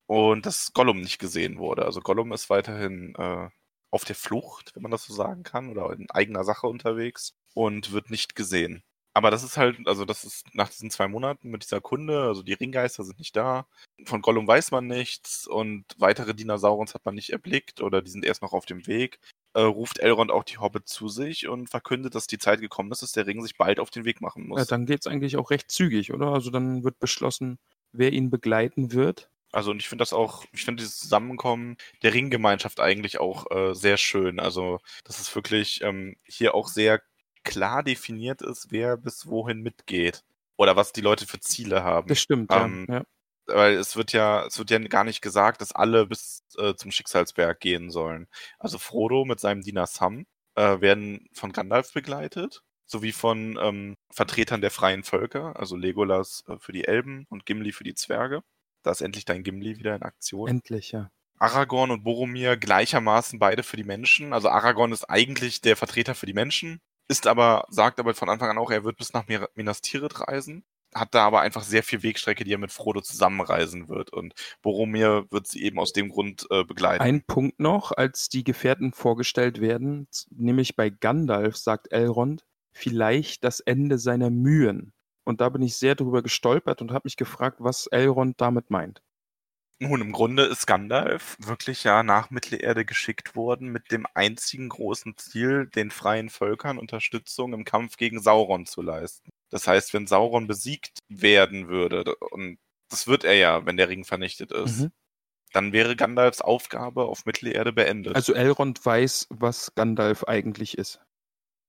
Und 0.08 0.46
dass 0.46 0.74
Gollum 0.74 1.02
nicht 1.02 1.20
gesehen 1.20 1.58
wurde. 1.58 1.86
Also 1.86 2.00
Gollum 2.00 2.32
ist 2.32 2.50
weiterhin 2.50 3.14
äh, 3.16 3.50
auf 3.92 4.06
der 4.06 4.16
Flucht, 4.16 4.76
wenn 4.76 4.84
man 4.84 4.92
das 4.92 5.06
so 5.06 5.14
sagen 5.14 5.44
kann, 5.44 5.70
oder 5.70 5.92
in 5.94 6.10
eigener 6.12 6.44
Sache 6.44 6.68
unterwegs 6.68 7.34
und 7.54 7.92
wird 7.92 8.10
nicht 8.10 8.36
gesehen. 8.36 8.84
Aber 9.18 9.32
das 9.32 9.44
ist 9.44 9.58
halt, 9.58 9.80
also 9.88 10.06
das 10.06 10.24
ist 10.24 10.46
nach 10.54 10.70
diesen 10.70 10.92
zwei 10.92 11.08
Monaten 11.08 11.50
mit 11.50 11.64
dieser 11.64 11.82
Kunde, 11.82 12.22
also 12.22 12.44
die 12.44 12.54
Ringgeister 12.54 13.04
sind 13.04 13.18
nicht 13.18 13.36
da. 13.36 13.66
Von 14.06 14.22
Gollum 14.22 14.48
weiß 14.48 14.70
man 14.70 14.86
nichts 14.86 15.48
und 15.48 15.86
weitere 15.98 16.36
Dinosaurier 16.36 16.94
hat 16.94 17.04
man 17.04 17.16
nicht 17.16 17.32
erblickt 17.32 17.82
oder 17.82 18.04
die 18.04 18.12
sind 18.12 18.24
erst 18.24 18.44
noch 18.44 18.54
auf 18.54 18.68
dem 18.68 18.86
Weg. 18.86 19.20
Äh, 19.56 19.62
ruft 19.62 19.98
Elrond 19.98 20.30
auch 20.30 20.44
die 20.44 20.60
Hobbit 20.60 20.88
zu 20.88 21.10
sich 21.10 21.48
und 21.48 21.68
verkündet, 21.68 22.14
dass 22.14 22.28
die 22.28 22.38
Zeit 22.38 22.62
gekommen 22.62 22.92
ist, 22.92 23.02
dass 23.02 23.12
der 23.12 23.26
Ring 23.26 23.42
sich 23.42 23.58
bald 23.58 23.80
auf 23.80 23.90
den 23.90 24.06
Weg 24.06 24.22
machen 24.22 24.48
muss. 24.48 24.60
Ja, 24.60 24.66
dann 24.66 24.86
geht 24.86 25.00
es 25.00 25.08
eigentlich 25.08 25.36
auch 25.38 25.50
recht 25.50 25.72
zügig, 25.72 26.14
oder? 26.14 26.28
Also 26.28 26.52
dann 26.52 26.84
wird 26.84 27.00
beschlossen, 27.00 27.58
wer 27.92 28.14
ihn 28.14 28.30
begleiten 28.30 28.92
wird. 28.92 29.32
Also 29.52 29.72
und 29.72 29.82
ich 29.82 29.90
finde 29.90 30.02
das 30.02 30.14
auch, 30.14 30.46
ich 30.52 30.66
finde 30.66 30.84
dieses 30.84 31.00
Zusammenkommen 31.00 31.78
der 32.04 32.14
Ringgemeinschaft 32.14 32.80
eigentlich 32.80 33.20
auch 33.20 33.50
äh, 33.52 33.74
sehr 33.74 33.98
schön. 33.98 34.40
Also 34.40 34.80
dass 35.04 35.20
es 35.20 35.34
wirklich 35.36 35.82
ähm, 35.82 36.18
hier 36.26 36.56
auch 36.56 36.68
sehr 36.68 37.02
klar 37.44 37.84
definiert 37.84 38.42
ist, 38.42 38.68
wer 38.72 38.98
bis 38.98 39.28
wohin 39.28 39.62
mitgeht 39.62 40.24
oder 40.58 40.76
was 40.76 40.92
die 40.92 41.02
Leute 41.02 41.26
für 41.26 41.40
Ziele 41.40 41.84
haben. 41.84 42.08
Das 42.08 42.20
stimmt, 42.20 42.52
Ähm, 42.52 42.86
ja. 42.90 42.96
ja. 42.96 43.04
Weil 43.48 43.76
es 43.76 43.96
wird 43.96 44.12
ja, 44.12 44.46
es 44.46 44.60
wird 44.60 44.72
ja 44.72 44.80
gar 44.80 45.06
nicht 45.06 45.22
gesagt, 45.22 45.62
dass 45.62 45.72
alle 45.72 46.06
bis 46.08 46.44
äh, 46.58 46.74
zum 46.76 46.92
Schicksalsberg 46.92 47.60
gehen 47.62 47.90
sollen. 47.90 48.28
Also 48.60 48.78
Frodo 48.78 49.24
mit 49.24 49.40
seinem 49.40 49.62
Diener 49.62 49.88
Sam 49.88 50.26
äh, 50.56 50.82
werden 50.82 51.30
von 51.32 51.54
Gandalf 51.54 51.94
begleitet, 51.94 52.64
sowie 52.86 53.14
von 53.14 53.58
ähm, 53.62 53.96
Vertretern 54.12 54.60
der 54.60 54.72
freien 54.72 55.04
Völker, 55.04 55.58
also 55.58 55.78
Legolas 55.78 56.44
äh, 56.50 56.58
für 56.60 56.74
die 56.74 56.86
Elben 56.86 57.26
und 57.30 57.46
Gimli 57.46 57.72
für 57.72 57.86
die 57.86 57.96
Zwerge. 57.96 58.44
Da 58.84 58.92
ist 58.92 59.02
endlich 59.02 59.26
dein 59.26 59.44
Gimli 59.44 59.78
wieder 59.78 59.96
in 59.96 60.04
Aktion. 60.04 60.50
Endlich, 60.50 60.92
ja. 60.92 61.12
Aragorn 61.40 61.92
und 61.92 62.04
Boromir 62.04 62.58
gleichermaßen 62.58 63.40
beide 63.40 63.64
für 63.64 63.78
die 63.78 63.84
Menschen. 63.84 64.34
Also 64.34 64.50
Aragorn 64.50 64.92
ist 64.92 65.06
eigentlich 65.10 65.62
der 65.62 65.76
Vertreter 65.76 66.16
für 66.16 66.26
die 66.26 66.34
Menschen, 66.34 66.82
ist 67.08 67.28
aber, 67.28 67.66
sagt 67.70 68.00
aber 68.00 68.14
von 68.14 68.30
Anfang 68.30 68.50
an 68.50 68.58
auch, 68.58 68.72
er 68.72 68.84
wird 68.84 68.98
bis 68.98 69.14
nach 69.14 69.26
Minas 69.56 69.82
Tirith 69.82 70.28
reisen, 70.28 70.66
hat 70.94 71.14
da 71.14 71.26
aber 71.26 71.42
einfach 71.42 71.64
sehr 71.64 71.84
viel 71.84 72.02
Wegstrecke, 72.02 72.44
die 72.44 72.54
er 72.54 72.58
mit 72.58 72.72
Frodo 72.72 73.02
zusammenreisen 73.02 73.88
wird. 73.88 74.12
Und 74.12 74.34
Boromir 74.62 75.26
wird 75.30 75.48
sie 75.48 75.64
eben 75.64 75.80
aus 75.80 75.94
dem 75.94 76.10
Grund 76.10 76.48
äh, 76.50 76.64
begleiten. 76.64 77.04
Ein 77.04 77.24
Punkt 77.24 77.60
noch, 77.60 77.92
als 77.92 78.30
die 78.30 78.44
Gefährten 78.44 78.94
vorgestellt 78.94 79.62
werden, 79.62 80.08
nämlich 80.32 80.76
bei 80.76 80.90
Gandalf 80.90 81.56
sagt 81.56 81.92
Elrond, 81.92 82.46
vielleicht 82.72 83.44
das 83.44 83.60
Ende 83.60 84.00
seiner 84.00 84.30
Mühen. 84.30 84.94
Und 85.28 85.42
da 85.42 85.50
bin 85.50 85.62
ich 85.62 85.76
sehr 85.76 85.94
drüber 85.96 86.22
gestolpert 86.24 86.82
und 86.82 86.92
habe 86.92 87.06
mich 87.06 87.18
gefragt, 87.18 87.58
was 87.60 87.88
Elrond 87.88 88.40
damit 88.40 88.70
meint. 88.70 89.02
Nun, 89.80 90.00
im 90.02 90.12
Grunde 90.14 90.44
ist 90.44 90.66
Gandalf 90.66 91.36
wirklich 91.40 91.84
ja 91.84 92.02
nach 92.02 92.30
Mittelerde 92.32 92.86
geschickt 92.86 93.36
worden 93.36 93.68
mit 93.68 93.92
dem 93.92 94.08
einzigen 94.16 94.70
großen 94.70 95.18
Ziel, 95.18 95.68
den 95.68 95.92
freien 95.92 96.30
Völkern 96.30 96.80
Unterstützung 96.80 97.54
im 97.54 97.66
Kampf 97.66 97.98
gegen 97.98 98.22
Sauron 98.22 98.66
zu 98.66 98.82
leisten. 98.82 99.30
Das 99.50 99.68
heißt, 99.68 99.94
wenn 99.94 100.08
Sauron 100.08 100.48
besiegt 100.48 100.98
werden 101.10 101.68
würde, 101.68 102.16
und 102.32 102.58
das 102.90 103.06
wird 103.08 103.24
er 103.24 103.36
ja, 103.36 103.66
wenn 103.66 103.78
der 103.78 103.90
Ring 103.90 104.06
vernichtet 104.06 104.52
ist, 104.52 104.80
Mhm. 104.80 104.92
dann 105.52 105.74
wäre 105.74 105.96
Gandalfs 105.96 106.42
Aufgabe 106.42 107.04
auf 107.06 107.26
Mittelerde 107.26 107.74
beendet. 107.74 108.16
Also 108.16 108.34
Elrond 108.34 108.84
weiß, 108.84 109.28
was 109.30 109.76
Gandalf 109.76 110.24
eigentlich 110.24 110.78
ist. 110.78 111.02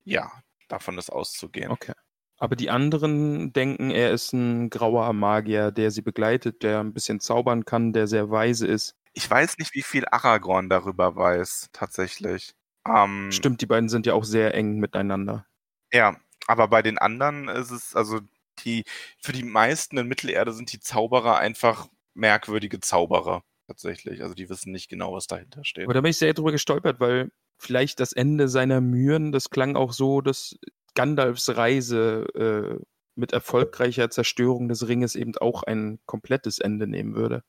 ja, 0.04 0.30
davon 0.68 0.96
ist 0.96 1.10
auszugehen. 1.10 1.70
Okay. 1.70 1.92
Aber 2.38 2.54
die 2.54 2.70
anderen 2.70 3.52
denken, 3.52 3.90
er 3.90 4.12
ist 4.12 4.32
ein 4.32 4.70
grauer 4.70 5.12
Magier, 5.12 5.72
der 5.72 5.90
sie 5.90 6.02
begleitet, 6.02 6.62
der 6.62 6.80
ein 6.80 6.94
bisschen 6.94 7.20
zaubern 7.20 7.64
kann, 7.64 7.92
der 7.92 8.06
sehr 8.06 8.30
weise 8.30 8.66
ist. 8.66 8.94
Ich 9.12 9.28
weiß 9.28 9.58
nicht, 9.58 9.74
wie 9.74 9.82
viel 9.82 10.04
Aragorn 10.06 10.68
darüber 10.68 11.16
weiß, 11.16 11.70
tatsächlich. 11.72 12.54
Ähm, 12.86 13.32
Stimmt, 13.32 13.60
die 13.60 13.66
beiden 13.66 13.88
sind 13.88 14.06
ja 14.06 14.14
auch 14.14 14.24
sehr 14.24 14.54
eng 14.54 14.78
miteinander. 14.78 15.46
Ja, 15.92 16.16
aber 16.46 16.68
bei 16.68 16.82
den 16.82 16.98
anderen 16.98 17.48
ist 17.48 17.72
es, 17.72 17.96
also 17.96 18.20
die, 18.64 18.84
für 19.20 19.32
die 19.32 19.42
meisten 19.42 19.98
in 19.98 20.06
Mittelerde 20.06 20.52
sind 20.52 20.72
die 20.72 20.80
Zauberer 20.80 21.38
einfach 21.38 21.88
merkwürdige 22.14 22.80
Zauberer, 22.80 23.42
tatsächlich. 23.66 24.22
Also 24.22 24.34
die 24.34 24.48
wissen 24.48 24.70
nicht 24.70 24.88
genau, 24.88 25.12
was 25.12 25.26
dahinter 25.26 25.64
steht. 25.64 25.84
Aber 25.84 25.94
da 25.94 26.00
bin 26.00 26.10
ich 26.10 26.18
sehr 26.18 26.34
drüber 26.34 26.52
gestolpert, 26.52 27.00
weil 27.00 27.30
vielleicht 27.58 28.00
das 28.00 28.12
Ende 28.12 28.48
seiner 28.48 28.80
Mühen, 28.80 29.32
das 29.32 29.50
klang 29.50 29.76
auch 29.76 29.92
so, 29.92 30.20
dass 30.20 30.56
Gandalfs 30.98 31.56
Reise 31.56 32.26
äh, 32.34 32.84
mit 33.14 33.32
erfolgreicher 33.32 34.10
Zerstörung 34.10 34.68
des 34.68 34.88
Ringes 34.88 35.14
eben 35.14 35.36
auch 35.36 35.62
ein 35.62 36.00
komplettes 36.06 36.58
Ende 36.58 36.88
nehmen 36.88 37.14
würde. 37.14 37.44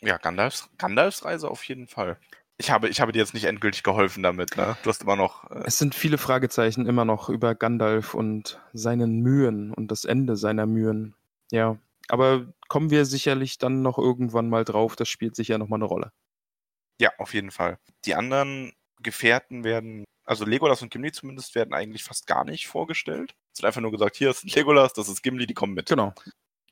Ja, 0.00 0.18
Gandalfs, 0.18 0.68
Gandalfs 0.76 1.24
Reise 1.24 1.50
auf 1.50 1.64
jeden 1.64 1.88
Fall. 1.88 2.18
Ich 2.58 2.70
habe, 2.70 2.90
ich 2.90 3.00
habe 3.00 3.12
dir 3.12 3.20
jetzt 3.20 3.32
nicht 3.32 3.44
endgültig 3.44 3.84
geholfen 3.84 4.22
damit, 4.22 4.58
ne? 4.58 4.76
Du 4.82 4.90
hast 4.90 5.02
immer 5.02 5.16
noch. 5.16 5.50
Äh, 5.50 5.62
Es 5.64 5.78
sind 5.78 5.94
viele 5.94 6.18
Fragezeichen 6.18 6.84
immer 6.84 7.06
noch 7.06 7.30
über 7.30 7.54
Gandalf 7.54 8.12
und 8.12 8.60
seinen 8.74 9.20
Mühen 9.20 9.72
und 9.72 9.90
das 9.90 10.04
Ende 10.04 10.36
seiner 10.36 10.66
Mühen. 10.66 11.14
Ja, 11.50 11.78
aber 12.08 12.52
kommen 12.68 12.90
wir 12.90 13.06
sicherlich 13.06 13.56
dann 13.56 13.80
noch 13.80 13.96
irgendwann 13.96 14.50
mal 14.50 14.66
drauf. 14.66 14.94
Das 14.94 15.08
spielt 15.08 15.36
sicher 15.36 15.56
nochmal 15.56 15.78
eine 15.78 15.86
Rolle. 15.86 16.12
ja, 17.00 17.12
auf 17.16 17.32
jeden 17.32 17.50
Fall. 17.50 17.78
Die 18.04 18.14
anderen 18.14 18.72
Gefährten 19.00 19.64
werden, 19.64 20.04
also 20.28 20.44
Legolas 20.44 20.82
und 20.82 20.90
Gimli 20.90 21.10
zumindest, 21.10 21.54
werden 21.54 21.72
eigentlich 21.72 22.04
fast 22.04 22.26
gar 22.26 22.44
nicht 22.44 22.68
vorgestellt. 22.68 23.34
Es 23.52 23.60
wird 23.60 23.66
einfach 23.66 23.80
nur 23.80 23.90
gesagt, 23.90 24.16
hier 24.16 24.30
ist 24.30 24.44
Legolas, 24.54 24.92
das 24.92 25.08
ist 25.08 25.22
Gimli, 25.22 25.46
die 25.46 25.54
kommen 25.54 25.74
mit. 25.74 25.88
Genau. 25.88 26.12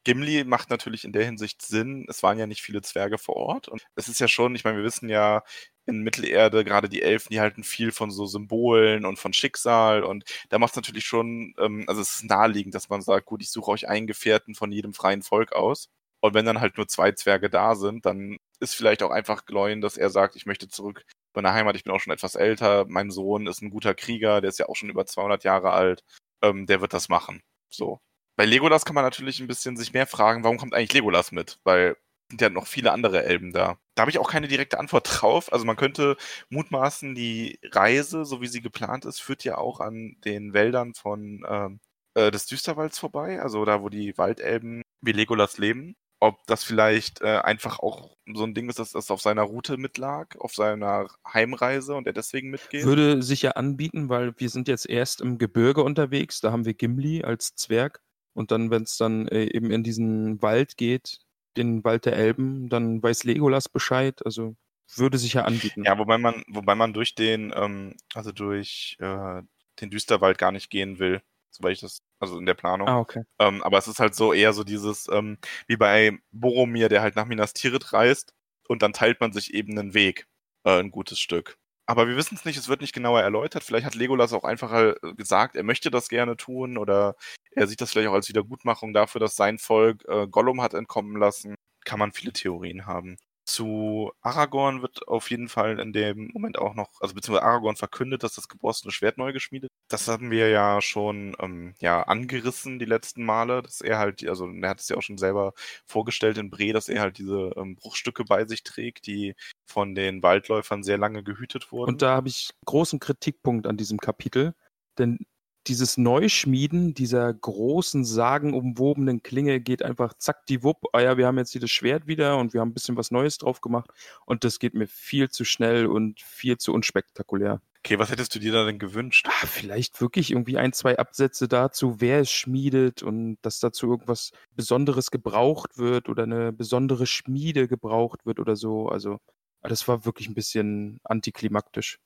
Gimli 0.05 0.45
macht 0.45 0.71
natürlich 0.71 1.05
in 1.05 1.13
der 1.13 1.25
Hinsicht 1.25 1.63
Sinn. 1.63 2.07
Es 2.09 2.23
waren 2.23 2.39
ja 2.39 2.47
nicht 2.47 2.63
viele 2.63 2.83
Zwerge 2.83 3.19
vor 3.19 3.37
Ort. 3.37 3.69
Und 3.69 3.85
es 3.97 4.09
ist 4.09 4.21
ja 4.21 4.29
schon, 4.29 4.55
ich 4.55 4.63
meine, 4.63 4.77
wir 4.77 4.85
wissen 4.85 5.09
ja, 5.09 5.43
in 5.87 6.03
Mittelerde, 6.03 6.65
gerade 6.65 6.89
die 6.89 7.03
Elfen, 7.03 7.31
die 7.31 7.41
halten 7.41 7.65
viel 7.65 7.93
von 7.93 8.11
so 8.11 8.27
Symbolen 8.27 9.07
und 9.07 9.19
von 9.19 9.33
Schicksal. 9.33 10.05
Und 10.05 10.25
da 10.51 10.59
macht 10.59 10.73
es 10.73 10.77
natürlich 10.77 11.07
schon, 11.07 11.55
ähm, 11.59 11.85
also 11.89 12.03
es 12.03 12.17
ist 12.17 12.25
naheliegend, 12.25 12.75
dass 12.75 12.91
man 12.91 13.01
sagt, 13.01 13.27
gut, 13.27 13.41
ich 13.43 13.51
suche 13.51 13.71
euch 13.71 13.89
einen 13.89 14.07
Gefährten 14.07 14.55
von 14.55 14.71
jedem 14.71 14.93
freien 14.93 15.23
Volk 15.23 15.53
aus. 15.55 15.89
Und 16.21 16.35
wenn 16.35 16.45
dann 16.45 16.61
halt 16.61 16.77
nur 16.77 16.89
zwei 16.89 17.13
Zwerge 17.13 17.49
da 17.51 17.75
sind, 17.75 18.05
dann 18.05 18.37
ist 18.61 18.75
vielleicht 18.75 19.03
auch 19.03 19.11
einfach 19.11 19.47
Gloin, 19.47 19.81
dass 19.81 19.97
er 19.97 20.11
sagt, 20.11 20.37
ich 20.37 20.47
möchte 20.47 20.69
zurück 20.69 21.05
in 21.37 21.43
meine 21.43 21.55
Heimat, 21.55 21.77
ich 21.77 21.85
bin 21.85 21.93
auch 21.93 22.01
schon 22.01 22.13
etwas 22.13 22.35
älter, 22.35 22.87
mein 22.89 23.11
Sohn 23.11 23.47
ist 23.47 23.63
ein 23.63 23.71
guter 23.71 23.95
Krieger, 23.95 24.41
der 24.41 24.51
ist 24.51 24.59
ja 24.59 24.69
auch 24.69 24.77
schon 24.77 24.91
über 24.91 25.07
200 25.07 25.45
Jahre 25.45 25.73
alt, 25.73 26.05
ähm, 26.43 26.67
der 26.67 26.81
wird 26.81 26.93
das 26.93 27.09
machen. 27.09 27.43
So. 27.71 28.01
Bei 28.37 28.45
Legolas 28.45 28.85
kann 28.85 28.95
man 28.95 29.05
natürlich 29.05 29.41
ein 29.41 29.47
bisschen 29.47 29.77
sich 29.77 29.93
mehr 29.93 30.07
fragen, 30.07 30.45
warum 30.45 30.59
kommt 30.59 30.75
eigentlich 30.75 30.93
Legolas 30.93 31.33
mit? 31.33 31.59
Weil 31.65 31.97
sind 32.29 32.41
ja 32.41 32.51
noch 32.51 32.67
viele 32.67 32.93
andere 32.93 33.25
Elben 33.25 33.53
da. 33.53 33.79
Da 33.95 34.01
habe 34.01 34.11
ich 34.11 34.19
auch 34.19 34.31
keine 34.31 34.49
direkte 34.49 34.79
Antwort 34.79 35.09
drauf. 35.21 35.53
Also 35.53 35.65
man 35.65 35.77
könnte 35.77 36.17
mutmaßen, 36.49 37.15
die 37.15 37.59
Reise, 37.63 38.25
so 38.25 38.41
wie 38.41 38.49
sie 38.49 38.61
geplant 38.61 39.05
ist, 39.05 39.21
führt 39.21 39.45
ja 39.45 39.59
auch 39.59 39.81
an 39.81 40.17
den 40.25 40.53
Wäldern 40.53 40.95
von 40.95 41.45
ähm, 41.49 41.81
äh, 42.15 42.31
des 42.31 42.47
Düsterwalds 42.47 42.99
vorbei, 42.99 43.41
also 43.41 43.65
da, 43.65 43.83
wo 43.83 43.89
die 43.89 44.17
Waldelben 44.19 44.83
wie 45.03 45.13
Legolas 45.13 45.59
leben. 45.59 45.97
Ob 46.19 46.47
das 46.47 46.65
vielleicht 46.65 47.21
äh, 47.21 47.39
einfach 47.39 47.79
auch 47.79 48.17
so 48.33 48.45
ein 48.45 48.55
Ding 48.55 48.71
ist, 48.71 48.79
dass 48.79 48.93
das 48.93 49.11
auf 49.11 49.21
seiner 49.21 49.43
Route 49.43 49.77
mitlag, 49.77 50.37
auf 50.39 50.55
seiner 50.55 51.09
Heimreise 51.31 51.95
und 51.95 52.07
er 52.07 52.15
deswegen 52.15 52.51
mitgeht. 52.51 52.85
Würde 52.85 53.23
sich 53.23 53.43
ja 53.43 53.53
anbieten, 53.53 54.09
weil 54.09 54.33
wir 54.39 54.49
sind 54.49 54.67
jetzt 54.67 54.89
erst 54.89 55.21
im 55.21 55.37
Gebirge 55.37 55.83
unterwegs. 55.83 56.41
Da 56.41 56.53
haben 56.53 56.65
wir 56.65 56.75
Gimli 56.75 57.23
als 57.23 57.55
Zwerg. 57.55 58.01
Und 58.33 58.51
dann, 58.51 58.71
wenn 58.71 58.83
es 58.83 58.97
dann 58.97 59.29
äh, 59.29 59.45
eben 59.45 59.71
in 59.71 59.83
diesen 59.83 60.41
Wald 60.43 60.77
geht, 60.77 61.21
den 61.57 61.85
Wald 61.85 62.07
der 62.07 62.17
Elben, 62.17 62.69
dann 62.69 63.03
weiß 63.03 63.25
Legolas 63.25 63.69
Bescheid. 63.69 64.25
Also 64.25 64.57
würde 64.95 65.19
sich 65.19 65.35
ja 65.35 65.45
anbieten. 65.45 65.85
Ja, 65.85 65.99
wobei 65.99 66.19
man, 66.19 66.45
wobei 66.49 66.75
man 66.75 66.93
durch 66.93 67.15
den, 67.15 67.53
ähm, 67.55 67.97
also 68.15 68.33
durch 68.33 68.97
äh, 69.01 69.43
den 69.81 69.91
Düsterwald 69.91 70.39
gar 70.39 70.53
nicht 70.53 70.71
gehen 70.71 70.99
will, 70.99 71.23
soweit 71.51 71.73
ich 71.73 71.81
das, 71.81 72.03
also 72.19 72.39
in 72.39 72.47
der 72.47 72.55
Planung. 72.55 72.89
Ah, 72.89 72.99
okay. 72.99 73.25
Ähm, 73.39 73.63
aber 73.63 73.79
es 73.79 73.89
ist 73.89 74.01
halt 74.01 74.15
so 74.15 74.33
eher 74.33 74.53
so 74.53 74.65
dieses, 74.65 75.09
ähm, 75.11 75.39
wie 75.67 75.77
bei 75.77 76.19
Boromir, 76.33 76.89
der 76.89 77.03
halt 77.03 77.17
nach 77.17 77.27
Minas 77.27 77.53
Tirith 77.53 77.93
reist 77.93 78.35
und 78.69 78.83
dann 78.83 78.93
teilt 78.93 79.21
man 79.21 79.33
sich 79.33 79.55
eben 79.55 79.79
einen 79.79 79.95
Weg, 79.95 80.27
äh, 80.65 80.81
ein 80.81 80.91
gutes 80.91 81.19
Stück. 81.19 81.59
Aber 81.89 82.09
wir 82.09 82.17
wissen 82.17 82.35
es 82.35 82.45
nicht, 82.45 82.59
es 82.59 82.69
wird 82.69 82.81
nicht 82.81 82.95
genauer 82.95 83.21
erläutert. 83.23 83.63
Vielleicht 83.63 83.87
hat 83.87 83.95
Legolas 83.95 84.33
auch 84.33 84.43
einfach 84.43 84.73
halt 84.73 84.99
gesagt, 85.17 85.55
er 85.55 85.63
möchte 85.63 85.91
das 85.91 86.09
gerne 86.09 86.37
tun 86.37 86.79
oder 86.79 87.15
er 87.53 87.69
sieht 87.69 87.81
das 87.81 87.93
vielleicht 87.93 88.09
auch 88.09 88.15
als 88.15 88.29
Wiedergutmachung 88.29 88.93
dafür, 88.93 89.21
dass 89.21 89.37
sein 89.37 89.59
Volk 89.59 90.05
äh, 90.09 90.27
Gollum 90.27 90.63
hat 90.63 90.75
entkommen 90.75 91.17
lassen. 91.17 91.55
Kann 91.85 92.01
man 92.01 92.13
viele 92.13 92.33
Theorien 92.33 92.87
haben. 92.87 93.17
Zu 93.47 94.13
Aragorn 94.23 94.83
wird 94.83 95.07
auf 95.07 95.31
jeden 95.31 95.49
Fall 95.49 95.79
in 95.79 95.93
dem 95.93 96.31
Moment 96.33 96.59
auch 96.59 96.75
noch, 96.75 97.01
also 97.01 97.15
beziehungsweise 97.15 97.47
Aragorn 97.47 97.77
verkündet, 97.77 98.25
dass 98.25 98.35
das 98.35 98.49
geborstene 98.49 98.91
Schwert 98.91 99.19
neu 99.19 99.33
geschmiedet. 99.33 99.71
Das 99.89 100.09
haben 100.09 100.33
wir 100.33 100.49
ja 100.49 100.83
schon 100.83 101.37
ähm, 101.39 101.75
ja 101.79 102.03
angerissen 102.03 102.81
die 102.81 102.85
letzten 102.85 103.25
Male, 103.25 103.63
dass 103.63 103.81
er 103.81 103.99
halt, 103.99 104.27
also 104.29 104.51
er 104.51 104.69
hat 104.69 104.81
es 104.81 104.89
ja 104.89 104.97
auch 104.97 105.03
schon 105.03 105.17
selber 105.17 105.53
vorgestellt 105.87 106.39
in 106.39 106.51
Bre, 106.51 106.73
dass 106.73 106.89
er 106.89 107.01
halt 107.01 107.19
diese 107.19 107.53
ähm, 107.57 107.77
Bruchstücke 107.77 108.25
bei 108.25 108.47
sich 108.47 108.65
trägt, 108.65 109.07
die 109.07 109.37
von 109.65 109.95
den 109.95 110.25
Waldläufern 110.25 110.83
sehr 110.83 110.99
lange 110.99 111.23
gehütet 111.23 111.71
wurden. 111.71 111.93
Und 111.93 112.03
da 112.03 112.17
habe 112.17 112.29
ich 112.29 112.51
großen 112.65 112.99
Kritikpunkt 112.99 113.69
an 113.69 113.77
diesem 113.77 113.99
Kapitel, 113.99 114.55
denn 114.99 115.25
dieses 115.69 115.97
Neuschmieden 115.97 116.95
dieser 116.95 117.33
großen, 117.33 118.05
sagenumwobenen 118.05 119.23
Klinge 119.23 119.61
geht 119.61 119.83
einfach 119.83 120.15
zack 120.15 120.47
die 120.47 120.63
Wupp. 120.63 120.85
Ah 120.93 121.01
ja, 121.01 121.17
wir 121.17 121.27
haben 121.27 121.39
jetzt 121.39 121.53
hier 121.53 121.61
das 121.61 121.71
Schwert 121.71 122.07
wieder 122.07 122.39
und 122.39 122.55
wir 122.55 122.61
haben 122.61 122.71
ein 122.71 122.75
bisschen 122.75 122.97
was 122.97 123.11
Neues 123.11 123.39
drauf 123.39 123.61
gemacht. 123.61 123.91
Und 124.25 124.45
das 124.45 124.59
geht 124.59 124.75
mir 124.75 124.87
viel 124.87 125.29
zu 125.31 125.45
schnell 125.45 125.87
und 125.87 126.21
viel 126.21 126.59
zu 126.59 126.73
unspektakulär. 126.73 127.61
okay, 127.81 127.99
was 127.99 128.11
hättest 128.11 128.35
du 128.35 128.39
dir 128.39 128.53
da 128.53 128.65
denn 128.65 128.79
gewünscht? 128.79 129.29
Ah, 129.29 129.47
vielleicht 129.47 130.01
wirklich 130.01 130.31
irgendwie 130.31 130.57
ein, 130.59 130.73
zwei 130.73 130.99
Absätze 130.99 131.49
dazu, 131.49 132.01
wer 132.01 132.21
es 132.21 132.31
schmiedet 132.31 133.03
und 133.03 133.39
dass 133.43 133.61
dazu 133.61 133.87
irgendwas 133.87 134.33
Besonderes 134.55 135.11
gebraucht 135.11 135.79
wird 135.79 136.09
oder 136.09 136.25
eine 136.25 136.53
besondere 136.53 137.07
Schmiede 137.07 137.69
gebraucht 137.69 138.27
wird 138.27 138.41
oder 138.41 138.57
so. 138.57 138.89
Also, 138.89 139.19
das 139.63 139.87
war 139.89 140.05
wirklich 140.05 140.29
ein 140.29 140.35
bisschen 140.35 141.01
antiklimaktisch. 141.05 141.99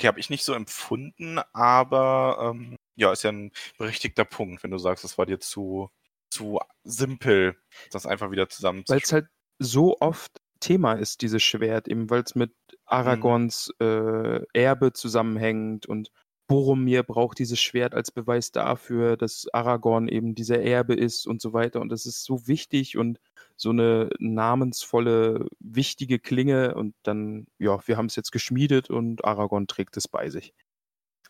Okay, 0.00 0.06
habe 0.06 0.18
ich 0.20 0.30
nicht 0.30 0.44
so 0.44 0.54
empfunden, 0.54 1.40
aber 1.52 2.52
ähm, 2.54 2.76
ja, 2.96 3.12
ist 3.12 3.22
ja 3.22 3.32
ein 3.32 3.52
berechtigter 3.76 4.24
Punkt, 4.24 4.62
wenn 4.62 4.70
du 4.70 4.78
sagst, 4.78 5.04
das 5.04 5.18
war 5.18 5.26
dir 5.26 5.40
zu, 5.40 5.90
zu 6.30 6.58
simpel, 6.84 7.56
das 7.90 8.06
einfach 8.06 8.30
wieder 8.30 8.48
zusammen 8.48 8.84
Weil 8.86 9.00
es 9.04 9.12
halt 9.12 9.26
so 9.58 9.98
oft 10.00 10.40
Thema 10.60 10.94
ist, 10.94 11.20
dieses 11.20 11.42
Schwert, 11.42 11.86
eben 11.86 12.08
weil 12.08 12.22
es 12.22 12.34
mit 12.34 12.54
Mhm. 12.78 12.86
Aragons 12.86 13.74
äh, 13.78 14.40
Erbe 14.54 14.94
zusammenhängt 14.94 15.84
und 15.84 16.10
Boromir 16.50 17.04
braucht 17.04 17.38
dieses 17.38 17.60
Schwert 17.60 17.94
als 17.94 18.10
Beweis 18.10 18.50
dafür, 18.50 19.16
dass 19.16 19.46
Aragorn 19.52 20.08
eben 20.08 20.34
dieser 20.34 20.60
Erbe 20.60 20.94
ist 20.94 21.28
und 21.28 21.40
so 21.40 21.52
weiter. 21.52 21.80
Und 21.80 21.90
das 21.90 22.06
ist 22.06 22.24
so 22.24 22.48
wichtig 22.48 22.96
und 22.96 23.20
so 23.54 23.70
eine 23.70 24.10
namensvolle, 24.18 25.46
wichtige 25.60 26.18
Klinge. 26.18 26.74
Und 26.74 26.96
dann, 27.04 27.46
ja, 27.58 27.78
wir 27.86 27.96
haben 27.96 28.06
es 28.06 28.16
jetzt 28.16 28.32
geschmiedet 28.32 28.90
und 28.90 29.24
Aragorn 29.24 29.68
trägt 29.68 29.96
es 29.96 30.08
bei 30.08 30.28
sich. 30.28 30.52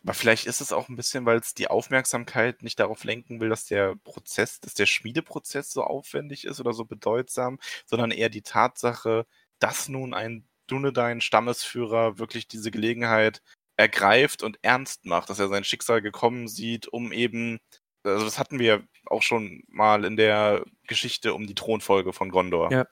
Aber 0.01 0.15
vielleicht 0.15 0.47
ist 0.47 0.59
es 0.59 0.73
auch 0.73 0.89
ein 0.89 0.95
bisschen, 0.95 1.27
weil 1.27 1.37
es 1.37 1.53
die 1.53 1.67
Aufmerksamkeit 1.67 2.63
nicht 2.63 2.79
darauf 2.79 3.03
lenken 3.03 3.39
will, 3.39 3.49
dass 3.49 3.65
der 3.65 3.97
Prozess, 3.97 4.59
dass 4.59 4.73
der 4.73 4.87
Schmiedeprozess 4.87 5.69
so 5.71 5.83
aufwendig 5.83 6.45
ist 6.45 6.59
oder 6.59 6.73
so 6.73 6.85
bedeutsam, 6.85 7.59
sondern 7.85 8.09
eher 8.09 8.29
die 8.29 8.41
Tatsache, 8.41 9.27
dass 9.59 9.87
nun 9.87 10.15
ein 10.15 10.47
Dunedain 10.65 11.21
Stammesführer 11.21 12.17
wirklich 12.17 12.47
diese 12.47 12.71
Gelegenheit 12.71 13.43
ergreift 13.81 14.43
und 14.43 14.59
ernst 14.61 15.05
macht, 15.05 15.29
dass 15.29 15.39
er 15.39 15.47
sein 15.47 15.63
Schicksal 15.63 16.01
gekommen 16.01 16.47
sieht, 16.47 16.87
um 16.87 17.11
eben, 17.11 17.59
also 18.03 18.23
das 18.23 18.37
hatten 18.37 18.59
wir 18.59 18.83
auch 19.07 19.23
schon 19.23 19.63
mal 19.67 20.05
in 20.05 20.15
der 20.15 20.63
Geschichte 20.87 21.33
um 21.33 21.47
die 21.47 21.55
Thronfolge 21.55 22.13
von 22.13 22.29
Gondor. 22.29 22.71
Ja. 22.71 22.85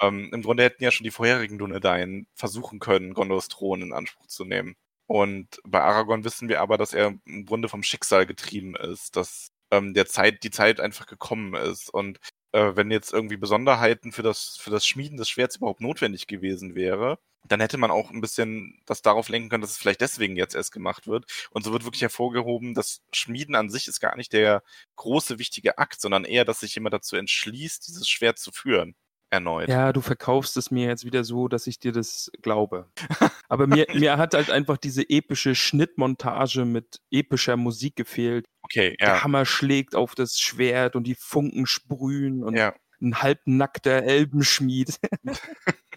Ähm, 0.00 0.30
Im 0.32 0.42
Grunde 0.42 0.62
hätten 0.62 0.84
ja 0.84 0.90
schon 0.90 1.04
die 1.04 1.10
vorherigen 1.10 1.58
Dunedain 1.58 2.26
versuchen 2.34 2.78
können, 2.78 3.14
Gondors 3.14 3.48
Thron 3.48 3.82
in 3.82 3.92
Anspruch 3.92 4.26
zu 4.26 4.44
nehmen. 4.44 4.76
Und 5.06 5.58
bei 5.64 5.80
Aragorn 5.80 6.24
wissen 6.24 6.50
wir 6.50 6.60
aber, 6.60 6.76
dass 6.76 6.92
er 6.92 7.18
im 7.24 7.46
Grunde 7.46 7.68
vom 7.70 7.82
Schicksal 7.82 8.26
getrieben 8.26 8.76
ist, 8.76 9.16
dass 9.16 9.48
ähm, 9.70 9.94
der 9.94 10.06
Zeit, 10.06 10.44
die 10.44 10.50
Zeit 10.50 10.80
einfach 10.80 11.06
gekommen 11.06 11.54
ist. 11.54 11.88
Und 11.88 12.18
äh, 12.52 12.76
wenn 12.76 12.90
jetzt 12.90 13.12
irgendwie 13.12 13.38
Besonderheiten 13.38 14.12
für 14.12 14.22
das, 14.22 14.58
für 14.60 14.70
das 14.70 14.86
Schmieden 14.86 15.16
des 15.16 15.30
Schwerts 15.30 15.56
überhaupt 15.56 15.80
notwendig 15.80 16.26
gewesen 16.26 16.74
wäre, 16.74 17.18
dann 17.46 17.60
hätte 17.60 17.78
man 17.78 17.90
auch 17.90 18.10
ein 18.10 18.20
bisschen 18.20 18.80
das 18.86 19.02
darauf 19.02 19.28
lenken 19.28 19.48
können, 19.48 19.62
dass 19.62 19.72
es 19.72 19.78
vielleicht 19.78 20.00
deswegen 20.00 20.36
jetzt 20.36 20.54
erst 20.54 20.72
gemacht 20.72 21.06
wird. 21.06 21.24
Und 21.50 21.64
so 21.64 21.72
wird 21.72 21.84
wirklich 21.84 22.02
hervorgehoben, 22.02 22.74
das 22.74 23.00
Schmieden 23.12 23.54
an 23.54 23.70
sich 23.70 23.88
ist 23.88 24.00
gar 24.00 24.16
nicht 24.16 24.32
der 24.32 24.62
große, 24.96 25.38
wichtige 25.38 25.78
Akt, 25.78 26.00
sondern 26.00 26.24
eher, 26.24 26.44
dass 26.44 26.60
sich 26.60 26.74
jemand 26.74 26.94
dazu 26.94 27.16
entschließt, 27.16 27.86
dieses 27.86 28.08
Schwert 28.08 28.38
zu 28.38 28.52
führen. 28.52 28.94
Erneut. 29.30 29.68
Ja, 29.68 29.92
du 29.92 30.00
verkaufst 30.00 30.56
es 30.56 30.70
mir 30.70 30.88
jetzt 30.88 31.04
wieder 31.04 31.22
so, 31.22 31.48
dass 31.48 31.66
ich 31.66 31.78
dir 31.78 31.92
das 31.92 32.30
glaube. 32.40 32.90
Aber 33.50 33.66
mir, 33.66 33.86
mir 33.92 34.16
hat 34.16 34.32
halt 34.32 34.50
einfach 34.50 34.78
diese 34.78 35.02
epische 35.08 35.54
Schnittmontage 35.54 36.64
mit 36.64 37.02
epischer 37.10 37.58
Musik 37.58 37.94
gefehlt. 37.96 38.46
Okay, 38.62 38.96
Der 39.00 39.08
ja. 39.08 39.22
Hammer 39.22 39.44
schlägt 39.44 39.94
auf 39.94 40.14
das 40.14 40.40
Schwert 40.40 40.96
und 40.96 41.04
die 41.04 41.14
Funken 41.14 41.66
sprühen 41.66 42.42
und 42.42 42.56
ja. 42.56 42.74
ein 43.02 43.20
halbnackter 43.20 44.02
Elbenschmied. 44.02 44.98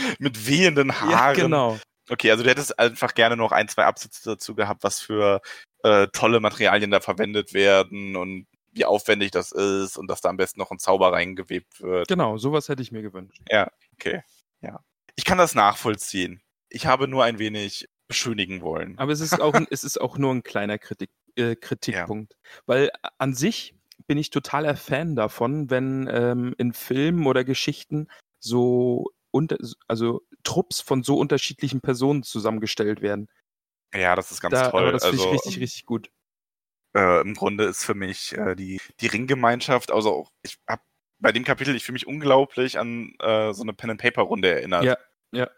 Mit 0.18 0.46
wehenden 0.46 0.88
ja, 0.88 1.00
Haaren. 1.00 1.36
genau. 1.36 1.78
Okay, 2.08 2.30
also 2.30 2.44
du 2.44 2.50
hättest 2.50 2.78
einfach 2.78 3.14
gerne 3.14 3.36
noch 3.36 3.52
ein, 3.52 3.68
zwei 3.68 3.84
Absätze 3.84 4.22
dazu 4.24 4.54
gehabt, 4.54 4.84
was 4.84 5.00
für 5.00 5.40
äh, 5.82 6.06
tolle 6.12 6.40
Materialien 6.40 6.90
da 6.90 7.00
verwendet 7.00 7.54
werden 7.54 8.16
und 8.16 8.46
wie 8.72 8.84
aufwendig 8.84 9.30
das 9.30 9.52
ist 9.52 9.96
und 9.96 10.08
dass 10.10 10.20
da 10.20 10.28
am 10.28 10.36
besten 10.36 10.60
noch 10.60 10.70
ein 10.70 10.78
Zauber 10.78 11.12
reingewebt 11.12 11.80
wird. 11.80 12.08
Genau, 12.08 12.36
sowas 12.36 12.68
hätte 12.68 12.82
ich 12.82 12.92
mir 12.92 13.02
gewünscht. 13.02 13.40
Okay, 13.94 14.22
ja. 14.60 14.80
Ich 15.16 15.24
kann 15.24 15.38
das 15.38 15.54
nachvollziehen. 15.54 16.42
Ich 16.68 16.86
habe 16.86 17.06
nur 17.06 17.24
ein 17.24 17.38
wenig 17.38 17.88
beschönigen 18.08 18.62
wollen. 18.62 18.98
Aber 18.98 19.12
es 19.12 19.20
ist 19.20 19.40
auch, 19.40 19.54
es 19.70 19.84
ist 19.84 20.00
auch 20.00 20.18
nur 20.18 20.34
ein 20.34 20.42
kleiner 20.42 20.78
Kritik, 20.78 21.10
äh, 21.36 21.54
Kritikpunkt. 21.54 22.36
Weil 22.66 22.90
an 23.18 23.34
sich 23.34 23.74
bin 24.06 24.18
ich 24.18 24.30
totaler 24.30 24.76
Fan 24.76 25.16
davon, 25.16 25.70
wenn 25.70 26.08
ähm, 26.10 26.54
in 26.58 26.72
Filmen 26.72 27.26
oder 27.26 27.44
Geschichten 27.44 28.08
so 28.40 29.10
unter, 29.34 29.58
also 29.88 30.22
Trupps 30.44 30.80
von 30.80 31.02
so 31.02 31.16
unterschiedlichen 31.18 31.80
Personen 31.80 32.22
zusammengestellt 32.22 33.02
werden. 33.02 33.28
Ja, 33.92 34.14
das 34.16 34.30
ist 34.30 34.40
ganz 34.40 34.52
Da, 34.52 34.70
toll. 34.70 34.82
aber 34.82 34.92
das 34.92 35.04
finde 35.04 35.22
also, 35.24 35.34
ich 35.34 35.34
richtig, 35.46 35.60
richtig 35.62 35.86
gut. 35.86 36.10
äh, 36.96 37.20
im 37.20 37.34
Grunde 37.34 37.64
ist 37.64 37.84
für 37.84 37.94
mich 37.94 38.32
äh, 38.32 38.54
die, 38.54 38.80
die 39.00 39.06
Ringgemeinschaft, 39.08 39.92
also 39.92 40.12
auch, 40.12 40.32
ich 40.42 40.58
habe 40.68 40.82
bei 41.18 41.32
dem 41.32 41.44
Kapitel, 41.44 41.74
ich 41.74 41.84
fühle 41.84 41.94
mich 41.94 42.06
unglaublich 42.06 42.78
an 42.78 43.14
äh, 43.20 43.52
so 43.52 43.62
eine 43.62 43.72
Pen-and-Paper-Runde 43.72 44.50
erinnert. 44.50 44.84
Ja, 44.84 44.98
ja. 45.32 45.50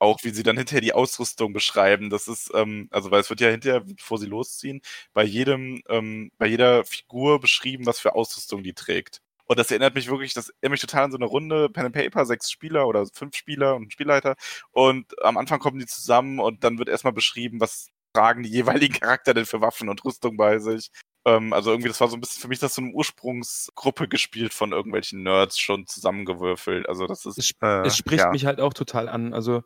Auch 0.00 0.22
wie 0.22 0.30
sie 0.30 0.42
dann 0.42 0.56
hinterher 0.58 0.80
die 0.82 0.92
Ausrüstung 0.92 1.52
beschreiben. 1.52 2.10
Das 2.10 2.28
ist, 2.28 2.50
ähm, 2.54 2.88
also 2.90 3.10
weil 3.10 3.20
es 3.20 3.30
wird 3.30 3.40
ja 3.40 3.48
hinterher, 3.48 3.80
bevor 3.80 4.18
sie 4.18 4.26
losziehen, 4.26 4.82
bei 5.12 5.24
jedem, 5.24 5.82
ähm, 5.88 6.30
bei 6.38 6.46
jeder 6.46 6.84
Figur 6.84 7.40
beschrieben, 7.40 7.86
was 7.86 7.98
für 8.00 8.14
Ausrüstung 8.14 8.62
die 8.62 8.74
trägt. 8.74 9.22
Und 9.46 9.58
das 9.58 9.70
erinnert 9.70 9.94
mich 9.94 10.08
wirklich, 10.08 10.34
das 10.34 10.48
erinnert 10.60 10.72
mich 10.72 10.80
total 10.80 11.04
an 11.04 11.10
so 11.10 11.18
eine 11.18 11.26
Runde 11.26 11.68
Pen 11.68 11.86
and 11.86 11.94
Paper, 11.94 12.24
sechs 12.24 12.50
Spieler 12.50 12.86
oder 12.86 13.06
fünf 13.12 13.36
Spieler 13.36 13.76
und 13.76 13.92
Spielleiter. 13.92 14.36
Und 14.70 15.22
am 15.22 15.36
Anfang 15.36 15.60
kommen 15.60 15.78
die 15.78 15.86
zusammen 15.86 16.38
und 16.38 16.64
dann 16.64 16.78
wird 16.78 16.88
erstmal 16.88 17.12
beschrieben, 17.12 17.60
was 17.60 17.88
tragen 18.14 18.42
die 18.42 18.50
jeweiligen 18.88 18.94
Charakter 18.94 19.34
denn 19.34 19.46
für 19.46 19.60
Waffen 19.60 19.88
und 19.88 20.04
Rüstung 20.04 20.36
bei 20.36 20.58
sich. 20.58 20.90
Ähm, 21.26 21.52
also 21.52 21.70
irgendwie, 21.70 21.88
das 21.88 22.00
war 22.00 22.08
so 22.08 22.16
ein 22.16 22.20
bisschen 22.20 22.42
für 22.42 22.48
mich 22.48 22.58
das 22.58 22.74
so 22.74 22.82
eine 22.82 22.92
Ursprungsgruppe 22.92 24.08
gespielt 24.08 24.52
von 24.52 24.72
irgendwelchen 24.72 25.22
Nerds 25.22 25.58
schon 25.58 25.86
zusammengewürfelt. 25.86 26.88
Also 26.88 27.06
das 27.06 27.24
ist. 27.26 27.38
Es, 27.38 27.46
sp- 27.48 27.64
äh, 27.64 27.86
es 27.86 27.96
spricht 27.96 28.24
ja. 28.24 28.30
mich 28.30 28.46
halt 28.46 28.60
auch 28.60 28.74
total 28.74 29.08
an. 29.08 29.32
Also 29.34 29.62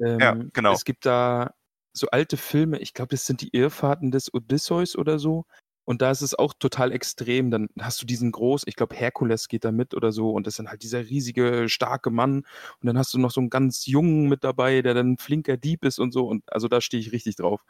ähm, 0.00 0.18
Ja, 0.20 0.36
genau. 0.52 0.72
es 0.72 0.84
gibt 0.84 1.06
da 1.06 1.54
so 1.92 2.08
alte 2.08 2.38
Filme, 2.38 2.78
ich 2.78 2.94
glaube, 2.94 3.10
das 3.10 3.26
sind 3.26 3.42
die 3.42 3.50
Irrfahrten 3.54 4.10
des 4.10 4.32
Odysseus 4.32 4.96
oder 4.96 5.18
so. 5.18 5.44
Und 5.84 6.02
da 6.02 6.10
ist 6.10 6.22
es 6.22 6.34
auch 6.34 6.54
total 6.54 6.92
extrem. 6.92 7.50
Dann 7.50 7.68
hast 7.80 8.00
du 8.00 8.06
diesen 8.06 8.32
groß, 8.32 8.62
ich 8.66 8.76
glaube, 8.76 8.94
Herkules 8.94 9.48
geht 9.48 9.64
da 9.64 9.72
mit 9.72 9.94
oder 9.94 10.12
so. 10.12 10.30
Und 10.30 10.46
das 10.46 10.52
ist 10.54 10.58
dann 10.58 10.68
halt 10.68 10.82
dieser 10.82 11.00
riesige, 11.00 11.68
starke 11.68 12.10
Mann. 12.10 12.38
Und 12.80 12.86
dann 12.86 12.98
hast 12.98 13.12
du 13.14 13.18
noch 13.18 13.30
so 13.30 13.40
einen 13.40 13.50
ganz 13.50 13.86
jungen 13.86 14.28
mit 14.28 14.44
dabei, 14.44 14.82
der 14.82 14.94
dann 14.94 15.12
ein 15.12 15.18
flinker 15.18 15.56
Dieb 15.56 15.84
ist 15.84 15.98
und 15.98 16.12
so. 16.12 16.26
Und 16.26 16.44
also 16.52 16.68
da 16.68 16.80
stehe 16.80 17.00
ich 17.00 17.12
richtig 17.12 17.36
drauf. 17.36 17.60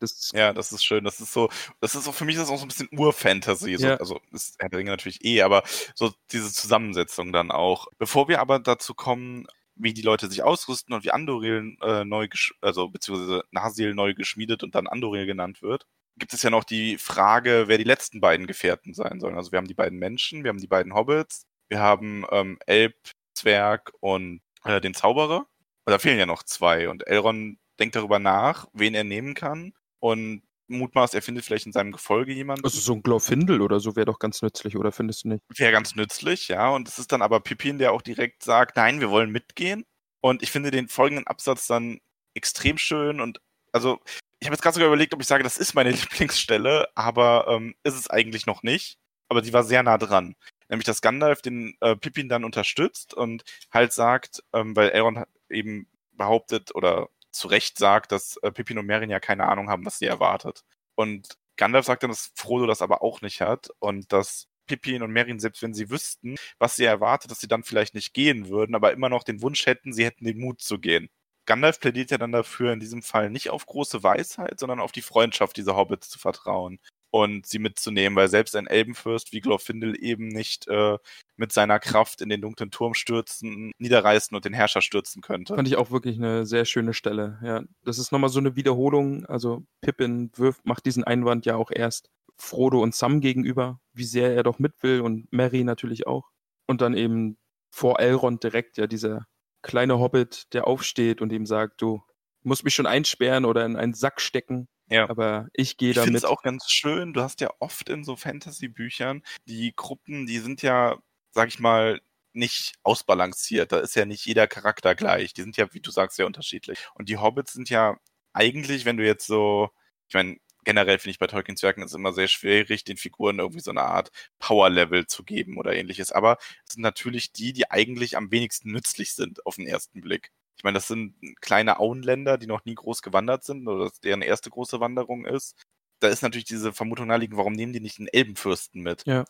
Das, 0.00 0.32
Ja, 0.34 0.52
das 0.52 0.72
ist 0.72 0.84
schön. 0.84 1.04
Das 1.04 1.20
ist 1.20 1.32
so, 1.32 1.48
das 1.80 1.94
ist 1.94 2.04
so, 2.04 2.12
für 2.12 2.24
mich 2.24 2.36
ist 2.36 2.42
das 2.42 2.50
auch 2.50 2.58
so 2.58 2.64
ein 2.64 2.68
bisschen 2.68 2.88
Ur-Fantasy. 2.92 3.76
So, 3.76 3.86
Ja. 3.86 3.96
Also 3.96 4.20
ist 4.32 4.56
Herr 4.58 4.68
der 4.68 4.80
Ringe 4.80 4.90
natürlich 4.90 5.24
eh, 5.24 5.42
aber 5.42 5.62
so 5.94 6.12
diese 6.32 6.52
Zusammensetzung 6.52 7.32
dann 7.32 7.50
auch. 7.50 7.86
Bevor 7.98 8.28
wir 8.28 8.40
aber 8.40 8.58
dazu 8.58 8.94
kommen, 8.94 9.46
wie 9.76 9.94
die 9.94 10.02
Leute 10.02 10.28
sich 10.28 10.42
ausrüsten 10.42 10.94
und 10.94 11.04
wie 11.04 11.10
Andoril 11.10 11.76
äh, 11.82 12.04
neu, 12.04 12.28
also 12.60 12.88
beziehungsweise 12.88 13.42
Nasil 13.50 13.94
neu 13.94 14.14
geschmiedet 14.14 14.62
und 14.62 14.74
dann 14.74 14.86
Andoril 14.86 15.26
genannt 15.26 15.62
wird, 15.62 15.86
gibt 16.18 16.32
es 16.32 16.42
ja 16.42 16.50
noch 16.50 16.64
die 16.64 16.98
Frage, 16.98 17.64
wer 17.66 17.78
die 17.78 17.84
letzten 17.84 18.20
beiden 18.20 18.46
Gefährten 18.46 18.94
sein 18.94 19.20
sollen. 19.20 19.36
Also 19.36 19.52
wir 19.52 19.58
haben 19.58 19.68
die 19.68 19.74
beiden 19.74 19.98
Menschen, 19.98 20.44
wir 20.44 20.48
haben 20.50 20.60
die 20.60 20.66
beiden 20.66 20.94
Hobbits, 20.94 21.46
wir 21.68 21.80
haben 21.80 22.24
ähm, 22.30 22.58
Elb, 22.66 22.96
Zwerg 23.34 23.92
und 24.00 24.40
äh, 24.64 24.80
den 24.80 24.94
Zauberer. 24.94 25.46
Und 25.86 25.90
da 25.90 25.98
fehlen 25.98 26.18
ja 26.18 26.26
noch 26.26 26.42
zwei. 26.42 26.88
Und 26.88 27.06
Elrond 27.06 27.58
denkt 27.78 27.96
darüber 27.96 28.18
nach, 28.18 28.68
wen 28.72 28.94
er 28.94 29.04
nehmen 29.04 29.34
kann 29.34 29.72
und 29.98 30.42
mutmaßt, 30.68 31.14
er 31.14 31.22
findet 31.22 31.44
vielleicht 31.44 31.66
in 31.66 31.72
seinem 31.72 31.92
Gefolge 31.92 32.32
jemanden. 32.32 32.64
also 32.64 32.80
so 32.80 32.94
ein 32.94 33.02
Glorfindel 33.02 33.60
oder 33.60 33.80
so 33.80 33.96
wäre 33.96 34.06
doch 34.06 34.18
ganz 34.18 34.40
nützlich, 34.40 34.76
oder 34.76 34.92
findest 34.92 35.24
du 35.24 35.28
nicht? 35.28 35.42
Wäre 35.56 35.72
ganz 35.72 35.94
nützlich, 35.94 36.48
ja. 36.48 36.70
Und 36.70 36.88
es 36.88 36.98
ist 36.98 37.12
dann 37.12 37.22
aber 37.22 37.40
Pippin, 37.40 37.78
der 37.78 37.92
auch 37.92 38.02
direkt 38.02 38.42
sagt, 38.42 38.76
nein, 38.76 39.00
wir 39.00 39.10
wollen 39.10 39.30
mitgehen. 39.30 39.84
Und 40.20 40.42
ich 40.42 40.50
finde 40.50 40.70
den 40.70 40.88
folgenden 40.88 41.26
Absatz 41.26 41.66
dann 41.66 42.00
extrem 42.34 42.78
schön. 42.78 43.20
Und 43.20 43.40
also, 43.72 44.00
ich 44.40 44.46
habe 44.46 44.54
jetzt 44.54 44.62
gerade 44.62 44.74
sogar 44.74 44.88
überlegt, 44.88 45.14
ob 45.14 45.20
ich 45.20 45.26
sage, 45.26 45.44
das 45.44 45.58
ist 45.58 45.74
meine 45.74 45.90
Lieblingsstelle, 45.92 46.88
aber 46.94 47.46
ähm, 47.48 47.74
ist 47.82 47.94
es 47.94 48.10
eigentlich 48.10 48.46
noch 48.46 48.62
nicht. 48.62 48.98
Aber 49.28 49.42
die 49.42 49.52
war 49.52 49.64
sehr 49.64 49.82
nah 49.82 49.98
dran. 49.98 50.36
Nämlich, 50.68 50.86
dass 50.86 51.00
Gandalf 51.00 51.42
den 51.42 51.76
äh, 51.80 51.96
Pippin 51.96 52.28
dann 52.28 52.44
unterstützt 52.44 53.14
und 53.14 53.42
halt 53.72 53.92
sagt, 53.92 54.42
ähm, 54.52 54.76
weil 54.76 54.92
hat 55.16 55.28
eben 55.48 55.88
behauptet 56.12 56.74
oder 56.74 57.08
zu 57.32 57.48
Recht 57.48 57.78
sagt, 57.78 58.12
dass 58.12 58.36
äh, 58.38 58.52
Pippin 58.52 58.78
und 58.78 58.86
Merlin 58.86 59.10
ja 59.10 59.20
keine 59.20 59.46
Ahnung 59.46 59.68
haben, 59.68 59.84
was 59.84 59.98
sie 59.98 60.06
erwartet. 60.06 60.62
Und 60.94 61.28
Gandalf 61.56 61.86
sagt 61.86 62.02
dann, 62.02 62.10
dass 62.10 62.32
Frodo 62.34 62.66
das 62.66 62.82
aber 62.82 63.02
auch 63.02 63.20
nicht 63.22 63.40
hat 63.40 63.68
und 63.78 64.12
dass 64.12 64.48
Pippin 64.66 65.02
und 65.02 65.12
Merlin, 65.12 65.40
selbst 65.40 65.62
wenn 65.62 65.74
sie 65.74 65.90
wüssten, 65.90 66.36
was 66.58 66.76
sie 66.76 66.84
erwartet, 66.84 67.30
dass 67.30 67.40
sie 67.40 67.48
dann 67.48 67.64
vielleicht 67.64 67.94
nicht 67.94 68.14
gehen 68.14 68.48
würden, 68.48 68.74
aber 68.74 68.92
immer 68.92 69.08
noch 69.08 69.24
den 69.24 69.42
Wunsch 69.42 69.66
hätten, 69.66 69.92
sie 69.92 70.04
hätten 70.04 70.24
den 70.24 70.38
Mut 70.38 70.60
zu 70.60 70.78
gehen. 70.78 71.10
Gandalf 71.46 71.80
plädiert 71.80 72.10
ja 72.10 72.18
dann 72.18 72.32
dafür, 72.32 72.72
in 72.72 72.80
diesem 72.80 73.02
Fall 73.02 73.30
nicht 73.30 73.50
auf 73.50 73.66
große 73.66 74.02
Weisheit, 74.02 74.58
sondern 74.58 74.80
auf 74.80 74.92
die 74.92 75.02
Freundschaft 75.02 75.56
dieser 75.56 75.76
Hobbits 75.76 76.08
zu 76.08 76.18
vertrauen 76.18 76.78
und 77.14 77.46
sie 77.46 77.60
mitzunehmen, 77.60 78.16
weil 78.16 78.28
selbst 78.28 78.56
ein 78.56 78.66
Elbenfürst 78.66 79.32
wie 79.32 79.40
Glorfindel 79.40 79.94
eben 80.02 80.26
nicht 80.26 80.66
äh, 80.66 80.98
mit 81.36 81.52
seiner 81.52 81.78
Kraft 81.78 82.20
in 82.20 82.28
den 82.28 82.40
dunklen 82.40 82.72
Turm 82.72 82.94
stürzen, 82.94 83.70
niederreißen 83.78 84.34
und 84.34 84.44
den 84.44 84.52
Herrscher 84.52 84.82
stürzen 84.82 85.22
könnte. 85.22 85.54
Fand 85.54 85.68
ich 85.68 85.76
auch 85.76 85.92
wirklich 85.92 86.16
eine 86.16 86.44
sehr 86.44 86.64
schöne 86.64 86.92
Stelle. 86.92 87.38
Ja, 87.44 87.62
das 87.84 87.98
ist 87.98 88.10
nochmal 88.10 88.30
so 88.30 88.40
eine 88.40 88.56
Wiederholung. 88.56 89.24
Also 89.26 89.64
Pippin 89.80 90.32
wirft, 90.34 90.66
macht 90.66 90.86
diesen 90.86 91.04
Einwand 91.04 91.46
ja 91.46 91.54
auch 91.54 91.70
erst 91.70 92.10
Frodo 92.36 92.82
und 92.82 92.96
Sam 92.96 93.20
gegenüber, 93.20 93.78
wie 93.92 94.02
sehr 94.02 94.34
er 94.34 94.42
doch 94.42 94.58
mit 94.58 94.82
will 94.82 95.00
und 95.00 95.32
Mary 95.32 95.62
natürlich 95.62 96.08
auch. 96.08 96.30
Und 96.66 96.80
dann 96.80 96.94
eben 96.94 97.38
vor 97.70 98.00
Elrond 98.00 98.42
direkt 98.42 98.76
ja 98.76 98.88
dieser 98.88 99.26
kleine 99.64 99.98
Hobbit, 99.98 100.52
der 100.52 100.66
aufsteht 100.68 101.20
und 101.20 101.32
ihm 101.32 101.46
sagt, 101.46 101.82
du 101.82 102.02
musst 102.44 102.62
mich 102.64 102.74
schon 102.74 102.86
einsperren 102.86 103.44
oder 103.44 103.64
in 103.66 103.76
einen 103.76 103.94
Sack 103.94 104.20
stecken, 104.20 104.68
Ja. 104.88 105.08
aber 105.10 105.48
ich 105.54 105.76
gehe 105.78 105.90
Ich 105.90 105.94
finde 105.96 106.10
damit. 106.10 106.18
es 106.18 106.24
auch 106.24 106.42
ganz 106.42 106.70
schön. 106.70 107.12
Du 107.14 107.22
hast 107.22 107.40
ja 107.40 107.50
oft 107.58 107.88
in 107.88 108.04
so 108.04 108.14
Fantasy-Büchern 108.16 109.22
die 109.48 109.72
Gruppen, 109.74 110.26
die 110.26 110.38
sind 110.38 110.62
ja, 110.62 110.98
sag 111.32 111.48
ich 111.48 111.58
mal, 111.58 112.00
nicht 112.34 112.74
ausbalanciert. 112.82 113.72
Da 113.72 113.78
ist 113.78 113.94
ja 113.96 114.04
nicht 114.04 114.26
jeder 114.26 114.46
Charakter 114.46 114.94
gleich. 114.94 115.32
Die 115.34 115.42
sind 115.42 115.56
ja, 115.56 115.72
wie 115.72 115.80
du 115.80 115.90
sagst, 115.90 116.16
sehr 116.16 116.26
unterschiedlich. 116.26 116.78
Und 116.94 117.08
die 117.08 117.16
Hobbits 117.18 117.52
sind 117.54 117.70
ja 117.70 117.96
eigentlich, 118.32 118.84
wenn 118.84 118.96
du 118.96 119.04
jetzt 119.06 119.26
so, 119.26 119.70
ich 120.08 120.14
meine, 120.14 120.36
generell 120.64 120.98
finde 120.98 121.12
ich 121.12 121.18
bei 121.18 121.26
Tolkiens 121.26 121.62
Werken 121.62 121.82
ist 121.82 121.94
immer 121.94 122.12
sehr 122.12 122.28
schwierig, 122.28 122.84
den 122.84 122.96
Figuren 122.96 123.38
irgendwie 123.38 123.60
so 123.60 123.70
eine 123.70 123.82
Art 123.82 124.10
Power-Level 124.38 125.06
zu 125.06 125.24
geben 125.24 125.58
oder 125.58 125.74
ähnliches. 125.74 126.12
Aber 126.12 126.38
es 126.66 126.74
sind 126.74 126.82
natürlich 126.82 127.32
die, 127.32 127.52
die 127.52 127.70
eigentlich 127.70 128.16
am 128.16 128.30
wenigsten 128.30 128.72
nützlich 128.72 129.14
sind 129.14 129.44
auf 129.46 129.56
den 129.56 129.66
ersten 129.66 130.00
Blick. 130.00 130.30
Ich 130.56 130.64
meine, 130.64 130.74
das 130.74 130.88
sind 130.88 131.14
kleine 131.40 131.78
Auenländer, 131.78 132.38
die 132.38 132.46
noch 132.46 132.64
nie 132.64 132.74
groß 132.74 133.02
gewandert 133.02 133.44
sind 133.44 133.68
oder 133.68 133.90
deren 134.02 134.22
erste 134.22 134.50
große 134.50 134.80
Wanderung 134.80 135.26
ist. 135.26 135.56
Da 136.00 136.08
ist 136.08 136.22
natürlich 136.22 136.46
diese 136.46 136.72
Vermutung 136.72 137.06
naheliegend, 137.08 137.36
warum 137.36 137.52
nehmen 137.52 137.72
die 137.72 137.80
nicht 137.80 137.98
einen 137.98 138.08
Elbenfürsten 138.08 138.82
mit? 138.82 139.04
Ja. 139.06 139.24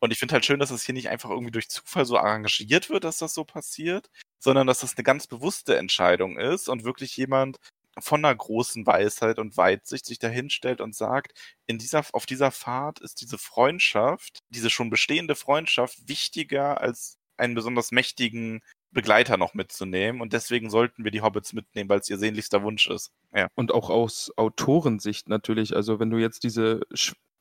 Und 0.00 0.12
ich 0.12 0.18
finde 0.18 0.34
halt 0.34 0.46
schön, 0.46 0.58
dass 0.58 0.70
es 0.70 0.84
hier 0.84 0.94
nicht 0.94 1.10
einfach 1.10 1.30
irgendwie 1.30 1.50
durch 1.50 1.68
Zufall 1.68 2.06
so 2.06 2.16
arrangiert 2.16 2.88
wird, 2.88 3.04
dass 3.04 3.18
das 3.18 3.34
so 3.34 3.44
passiert, 3.44 4.10
sondern 4.38 4.66
dass 4.66 4.80
das 4.80 4.96
eine 4.96 5.04
ganz 5.04 5.26
bewusste 5.26 5.76
Entscheidung 5.76 6.38
ist 6.38 6.68
und 6.68 6.84
wirklich 6.84 7.16
jemand 7.16 7.58
von 7.98 8.24
einer 8.24 8.34
großen 8.34 8.86
Weisheit 8.86 9.38
und 9.38 9.56
Weitsicht 9.56 10.06
sich 10.06 10.18
dahinstellt 10.18 10.80
und 10.80 10.94
sagt, 10.94 11.32
in 11.66 11.78
dieser, 11.78 12.04
auf 12.12 12.26
dieser 12.26 12.50
Fahrt 12.50 13.00
ist 13.00 13.20
diese 13.20 13.38
Freundschaft, 13.38 14.38
diese 14.48 14.70
schon 14.70 14.90
bestehende 14.90 15.34
Freundschaft 15.34 16.08
wichtiger 16.08 16.80
als 16.80 17.18
einen 17.36 17.54
besonders 17.54 17.90
mächtigen 17.90 18.60
Begleiter 18.92 19.36
noch 19.36 19.54
mitzunehmen 19.54 20.20
und 20.20 20.32
deswegen 20.32 20.68
sollten 20.68 21.04
wir 21.04 21.10
die 21.10 21.22
Hobbits 21.22 21.52
mitnehmen, 21.52 21.88
weil 21.88 22.00
es 22.00 22.10
ihr 22.10 22.18
sehnlichster 22.18 22.62
Wunsch 22.62 22.88
ist. 22.88 23.12
Ja. 23.34 23.48
Und 23.54 23.72
auch 23.72 23.88
aus 23.88 24.32
Autorensicht 24.36 25.28
natürlich, 25.28 25.76
also 25.76 26.00
wenn 26.00 26.10
du 26.10 26.18
jetzt 26.18 26.42
diese, 26.42 26.80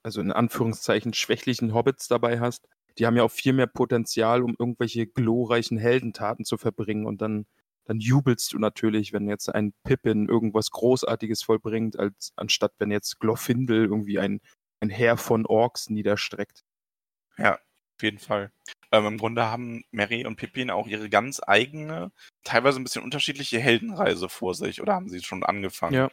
also 0.04 0.22
in 0.22 0.32
Anführungszeichen 0.32 1.14
schwächlichen 1.14 1.74
Hobbits 1.74 2.08
dabei 2.08 2.40
hast, 2.40 2.68
die 2.98 3.06
haben 3.06 3.16
ja 3.16 3.24
auch 3.24 3.32
viel 3.32 3.54
mehr 3.54 3.68
Potenzial, 3.68 4.44
um 4.44 4.56
irgendwelche 4.60 5.08
glorreichen 5.08 5.78
Heldentaten 5.78 6.46
zu 6.46 6.58
verbringen 6.58 7.06
und 7.06 7.22
dann 7.22 7.46
dann 7.90 8.00
jubelst 8.00 8.54
du 8.54 8.60
natürlich, 8.60 9.14
wenn 9.14 9.28
jetzt 9.28 9.50
ein 9.50 9.74
Pippin 9.84 10.30
irgendwas 10.30 10.70
Großartiges 10.70 11.42
vollbringt, 11.42 11.98
als 11.98 12.34
anstatt 12.36 12.72
wenn 12.78 12.92
jetzt 12.92 13.20
Glorfindel 13.20 13.86
irgendwie 13.86 14.20
ein, 14.20 14.42
ein 14.80 14.92
Heer 14.92 15.18
von 15.18 15.48
Orks 15.48 15.90
niederstreckt. 15.90 16.62
Ja, 17.40 17.56
auf 17.56 18.04
jeden 18.04 18.20
Fall. 18.20 18.52
Ähm, 18.92 19.08
Im 19.08 19.18
Grunde 19.18 19.46
haben 19.46 19.84
Mary 19.90 20.24
und 20.28 20.36
Pippin 20.36 20.70
auch 20.70 20.86
ihre 20.86 21.10
ganz 21.10 21.42
eigene, 21.44 22.12
teilweise 22.44 22.80
ein 22.80 22.84
bisschen 22.84 23.04
unterschiedliche 23.04 23.60
Heldenreise 23.60 24.30
vor 24.30 24.54
sich 24.54 24.84
oder 24.84 24.94
haben 24.94 25.10
sie 25.10 25.24
schon 25.24 25.44
angefangen? 25.44 25.96
Ja. 25.96 26.12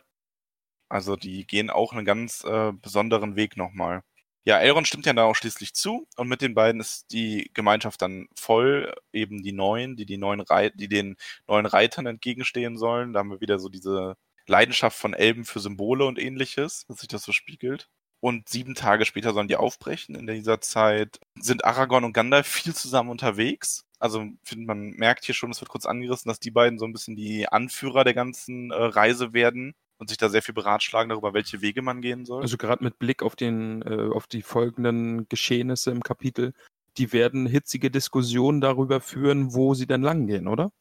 Also 0.88 1.14
die 1.14 1.46
gehen 1.46 1.68
auch 1.68 1.92
einen 1.92 2.06
ganz 2.06 2.42
äh, 2.44 2.72
besonderen 2.72 3.36
Weg 3.36 3.58
nochmal. 3.58 4.02
Ja, 4.46 4.60
Elrond 4.60 4.86
stimmt 4.86 5.06
ja 5.06 5.12
da 5.12 5.24
auch 5.24 5.34
schließlich 5.34 5.74
zu 5.74 6.06
und 6.16 6.28
mit 6.28 6.40
den 6.40 6.54
beiden 6.54 6.80
ist 6.80 7.06
die 7.10 7.50
Gemeinschaft 7.52 8.00
dann 8.00 8.28
voll, 8.36 8.94
eben 9.12 9.42
die 9.42 9.50
Neuen, 9.52 9.96
die 9.96 10.06
die 10.06 10.18
neuen 10.18 10.44
die 10.76 10.86
den 10.88 11.16
neuen 11.48 11.66
Reitern 11.66 12.06
entgegenstehen 12.06 12.78
sollen. 12.78 13.12
Da 13.12 13.18
haben 13.20 13.30
wir 13.30 13.40
wieder 13.40 13.58
so 13.58 13.68
diese 13.68 14.14
Leidenschaft 14.46 14.96
von 14.96 15.14
Elben 15.14 15.44
für 15.44 15.58
Symbole 15.58 16.04
und 16.06 16.20
ähnliches, 16.20 16.84
dass 16.86 16.98
sich 16.98 17.08
das 17.08 17.24
so 17.24 17.32
spiegelt. 17.32 17.88
Und 18.20 18.48
sieben 18.48 18.76
Tage 18.76 19.04
später 19.04 19.32
sollen 19.34 19.48
die 19.48 19.56
aufbrechen. 19.56 20.14
In 20.14 20.28
dieser 20.28 20.60
Zeit 20.60 21.18
sind 21.40 21.64
Aragorn 21.64 22.04
und 22.04 22.12
Gandalf 22.12 22.46
viel 22.46 22.74
zusammen 22.74 23.10
unterwegs. 23.10 23.84
Also 23.98 24.26
find, 24.44 24.64
man 24.66 24.90
merkt 24.90 25.24
hier 25.24 25.34
schon, 25.34 25.50
es 25.50 25.60
wird 25.60 25.70
kurz 25.70 25.86
angerissen, 25.86 26.28
dass 26.28 26.38
die 26.38 26.52
beiden 26.52 26.78
so 26.78 26.84
ein 26.86 26.92
bisschen 26.92 27.16
die 27.16 27.48
Anführer 27.48 28.04
der 28.04 28.14
ganzen 28.14 28.70
äh, 28.70 28.76
Reise 28.76 29.32
werden 29.32 29.74
und 29.98 30.08
sich 30.08 30.18
da 30.18 30.28
sehr 30.28 30.42
viel 30.42 30.54
beratschlagen 30.54 31.08
darüber, 31.08 31.34
welche 31.34 31.62
Wege 31.62 31.82
man 31.82 32.02
gehen 32.02 32.24
soll. 32.24 32.42
Also 32.42 32.56
gerade 32.56 32.84
mit 32.84 32.98
Blick 32.98 33.22
auf 33.22 33.36
den, 33.36 33.82
äh, 33.82 34.10
auf 34.12 34.26
die 34.26 34.42
folgenden 34.42 35.28
Geschehnisse 35.28 35.90
im 35.90 36.02
Kapitel, 36.02 36.52
die 36.98 37.12
werden 37.12 37.46
hitzige 37.46 37.90
Diskussionen 37.90 38.60
darüber 38.60 39.00
führen, 39.00 39.54
wo 39.54 39.74
sie 39.74 39.86
denn 39.86 40.02
langgehen, 40.02 40.48
oder? 40.48 40.72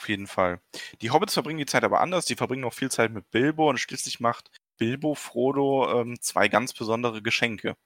Auf 0.00 0.08
jeden 0.08 0.28
Fall. 0.28 0.60
Die 1.02 1.10
Hobbits 1.10 1.34
verbringen 1.34 1.58
die 1.58 1.66
Zeit 1.66 1.82
aber 1.82 2.00
anders. 2.00 2.24
Die 2.24 2.36
verbringen 2.36 2.62
noch 2.62 2.72
viel 2.72 2.90
Zeit 2.90 3.12
mit 3.12 3.28
Bilbo 3.30 3.68
und 3.68 3.78
schließlich 3.78 4.20
macht 4.20 4.50
Bilbo 4.76 5.14
Frodo 5.14 6.00
ähm, 6.00 6.20
zwei 6.20 6.48
ganz 6.48 6.72
besondere 6.72 7.20
Geschenke. 7.20 7.76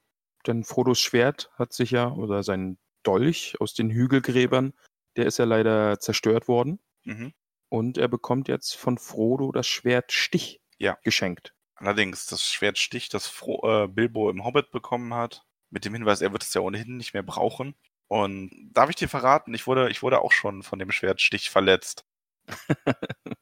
Denn 0.45 0.63
Frodos 0.63 0.99
Schwert 0.99 1.49
hat 1.55 1.73
sich 1.73 1.91
ja, 1.91 2.11
oder 2.11 2.43
sein 2.43 2.77
Dolch 3.01 3.55
aus 3.59 3.73
den 3.73 3.89
Hügelgräbern, 3.89 4.73
der 5.15 5.25
ist 5.25 5.39
ja 5.39 5.45
leider 5.45 5.99
zerstört 5.99 6.47
worden. 6.47 6.79
Mhm. 7.03 7.33
Und 7.69 7.97
er 7.97 8.07
bekommt 8.07 8.47
jetzt 8.47 8.75
von 8.75 8.99
Frodo 8.99 9.51
das 9.51 9.65
Schwert 9.65 10.11
Stich 10.11 10.61
ja. 10.77 10.97
geschenkt. 11.03 11.53
Allerdings, 11.75 12.25
das 12.27 12.43
Schwert 12.45 12.77
Stich, 12.77 13.09
das 13.09 13.27
Fro 13.27 13.83
äh, 13.83 13.87
Bilbo 13.87 14.29
im 14.29 14.43
Hobbit 14.43 14.71
bekommen 14.71 15.13
hat, 15.13 15.43
mit 15.69 15.85
dem 15.85 15.93
Hinweis, 15.93 16.21
er 16.21 16.31
wird 16.31 16.43
es 16.43 16.53
ja 16.53 16.61
ohnehin 16.61 16.97
nicht 16.97 17.13
mehr 17.13 17.23
brauchen. 17.23 17.75
Und 18.07 18.51
darf 18.73 18.89
ich 18.89 18.95
dir 18.95 19.09
verraten, 19.09 19.53
ich 19.53 19.65
wurde, 19.65 19.89
ich 19.89 20.03
wurde 20.03 20.21
auch 20.21 20.31
schon 20.31 20.63
von 20.63 20.79
dem 20.79 20.91
Schwertstich 20.91 21.49
verletzt. 21.49 22.05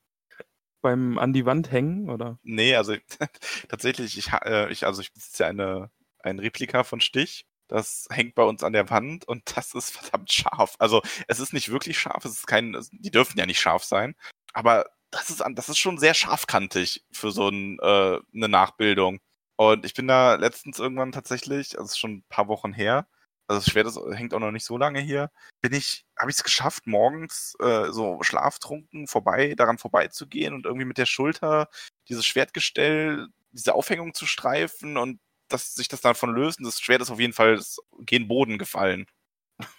Beim 0.81 1.19
an 1.19 1.33
die 1.33 1.45
Wand 1.45 1.71
hängen, 1.71 2.09
oder? 2.09 2.39
Nee, 2.43 2.75
also 2.75 2.95
tatsächlich, 3.69 4.17
ich, 4.17 4.31
äh, 4.31 4.71
ich, 4.71 4.85
also 4.85 5.01
ich 5.01 5.13
besitze 5.13 5.43
ja 5.43 5.49
eine, 5.49 5.91
ein 6.19 6.39
Replika 6.39 6.83
von 6.83 7.01
Stich. 7.01 7.45
Das 7.67 8.07
hängt 8.09 8.35
bei 8.35 8.43
uns 8.43 8.63
an 8.63 8.73
der 8.73 8.89
Wand 8.89 9.27
und 9.27 9.55
das 9.55 9.73
ist 9.73 9.91
verdammt 9.91 10.31
scharf. 10.31 10.75
Also 10.79 11.01
es 11.27 11.39
ist 11.39 11.53
nicht 11.53 11.69
wirklich 11.69 11.99
scharf, 11.99 12.25
es 12.25 12.31
ist 12.31 12.47
kein, 12.47 12.77
die 12.91 13.11
dürfen 13.11 13.37
ja 13.37 13.45
nicht 13.45 13.59
scharf 13.59 13.83
sein. 13.83 14.15
Aber 14.53 14.85
das 15.11 15.29
ist, 15.29 15.43
das 15.53 15.69
ist 15.69 15.77
schon 15.77 15.97
sehr 15.97 16.13
scharfkantig 16.13 17.05
für 17.11 17.31
so 17.31 17.49
ein, 17.49 17.77
äh, 17.79 18.19
eine 18.33 18.49
Nachbildung. 18.49 19.19
Und 19.57 19.85
ich 19.85 19.93
bin 19.93 20.07
da 20.07 20.35
letztens 20.35 20.79
irgendwann 20.79 21.11
tatsächlich, 21.11 21.77
also 21.77 21.85
ist 21.85 21.99
schon 21.99 22.15
ein 22.17 22.23
paar 22.29 22.47
Wochen 22.47 22.73
her, 22.73 23.07
also 23.47 23.59
das 23.59 23.69
Schwert 23.69 23.85
das 23.85 23.99
hängt 24.17 24.33
auch 24.33 24.39
noch 24.39 24.51
nicht 24.51 24.65
so 24.65 24.77
lange 24.77 25.01
hier, 25.01 25.29
bin 25.61 25.73
ich, 25.73 26.05
habe 26.17 26.31
ich 26.31 26.37
es 26.37 26.43
geschafft, 26.43 26.87
morgens 26.87 27.55
äh, 27.59 27.91
so 27.91 28.23
schlaftrunken 28.23 29.07
vorbei, 29.07 29.53
daran 29.55 29.77
vorbeizugehen 29.77 30.53
und 30.53 30.65
irgendwie 30.65 30.85
mit 30.85 30.97
der 30.97 31.05
Schulter 31.05 31.67
dieses 32.07 32.25
Schwertgestell, 32.25 33.27
diese 33.51 33.75
Aufhängung 33.75 34.13
zu 34.13 34.25
streifen 34.25 34.97
und 34.97 35.19
dass 35.49 35.75
sich 35.75 35.89
das 35.89 36.01
davon 36.01 36.33
löst 36.33 36.59
und 36.59 36.65
das 36.65 36.79
Schwert 36.79 37.01
ist 37.01 37.11
auf 37.11 37.19
jeden 37.19 37.33
Fall 37.33 37.61
gen 37.99 38.27
Boden 38.29 38.57
gefallen. 38.57 39.05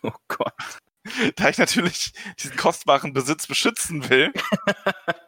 Oh 0.03 0.13
Gott. 0.29 0.55
da 1.37 1.49
ich 1.49 1.59
natürlich 1.59 2.13
diesen 2.39 2.57
kostbaren 2.57 3.13
Besitz 3.13 3.47
beschützen 3.47 4.09
will, 4.09 4.33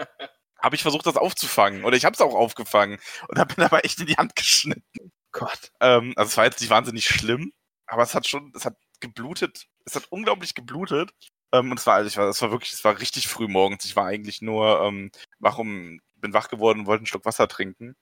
habe 0.65 0.77
ich 0.77 0.83
versucht, 0.83 1.07
das 1.07 1.17
aufzufangen. 1.17 1.85
Oder 1.85 1.97
ich 1.97 2.05
habe 2.05 2.15
es 2.15 2.21
auch 2.21 2.35
aufgefangen 2.35 2.99
und 3.29 3.39
habe 3.39 3.55
mir 3.57 3.67
aber 3.67 3.85
echt 3.85 4.01
in 4.01 4.07
die 4.07 4.17
Hand 4.17 4.35
geschnitten. 4.35 5.13
Gott. 5.33 5.73
Ähm, 5.81 6.15
also 6.17 6.29
es 6.29 6.37
war 6.37 6.45
jetzt 6.45 6.61
nicht 6.61 6.71
wahnsinnig 6.71 7.07
schlimm, 7.07 7.53
aber 7.87 8.03
es 8.03 8.15
hat 8.15 8.27
schon, 8.27 8.53
es 8.57 8.65
hat 8.65 8.77
geblutet. 9.01 9.67
Es 9.85 9.95
hat 9.95 10.07
unglaublich 10.11 10.55
geblutet. 10.55 11.11
Ähm, 11.53 11.71
und 11.71 11.79
es 11.79 11.87
war, 11.87 11.95
also 11.97 12.09
ich 12.09 12.17
war, 12.17 12.29
es 12.29 12.41
war 12.41 12.51
wirklich, 12.51 12.73
es 12.73 12.85
war 12.85 12.99
richtig 12.99 13.29
früh 13.29 13.49
morgens. 13.49 13.85
Ich 13.85 13.97
war 13.97 14.07
eigentlich 14.07 14.43
nur 14.43 14.81
ähm, 14.83 15.11
wach 15.39 15.59
um, 15.59 16.01
bin 16.17 16.33
wach 16.33 16.49
geworden 16.49 16.81
und 16.81 16.87
wollte 16.87 17.01
einen 17.01 17.07
Schluck 17.07 17.25
Wasser 17.27 17.49
trinken. 17.49 17.95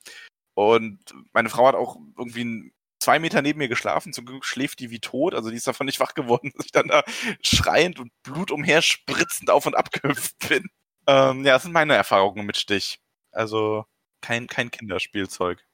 Und 0.55 1.01
meine 1.33 1.49
Frau 1.49 1.67
hat 1.67 1.75
auch 1.75 1.97
irgendwie 2.17 2.73
zwei 3.01 3.19
Meter 3.19 3.43
neben 3.43 3.59
mir 3.59 3.69
geschlafen. 3.69 4.13
Zum 4.13 4.27
Glück 4.27 4.45
schläft 4.45 4.79
die 4.81 4.91
wie 4.91 5.01
tot. 5.01 5.35
Also 5.35 5.51
die 5.51 5.57
ist 5.57 5.67
davon 5.67 5.87
nicht 5.87 6.01
wach 6.01 6.15
geworden, 6.15 6.53
dass 6.57 6.67
ich 6.67 6.73
dann 6.73 6.89
da 6.89 7.03
schreiend 7.43 7.99
und 7.99 8.13
Blut 8.23 8.51
umherspritzend 8.51 9.51
auf 9.51 9.67
und 9.67 9.77
ab 9.77 9.91
gehüpft 9.91 10.39
bin. 10.49 10.69
Ähm, 11.07 11.45
ja, 11.45 11.55
das 11.55 11.65
sind 11.65 11.73
meine 11.73 11.95
Erfahrungen 11.95 12.47
mit 12.47 12.57
Stich. 12.57 13.01
Also 13.31 13.85
kein, 14.21 14.47
kein 14.47 14.71
Kinderspielzeug. 14.71 15.65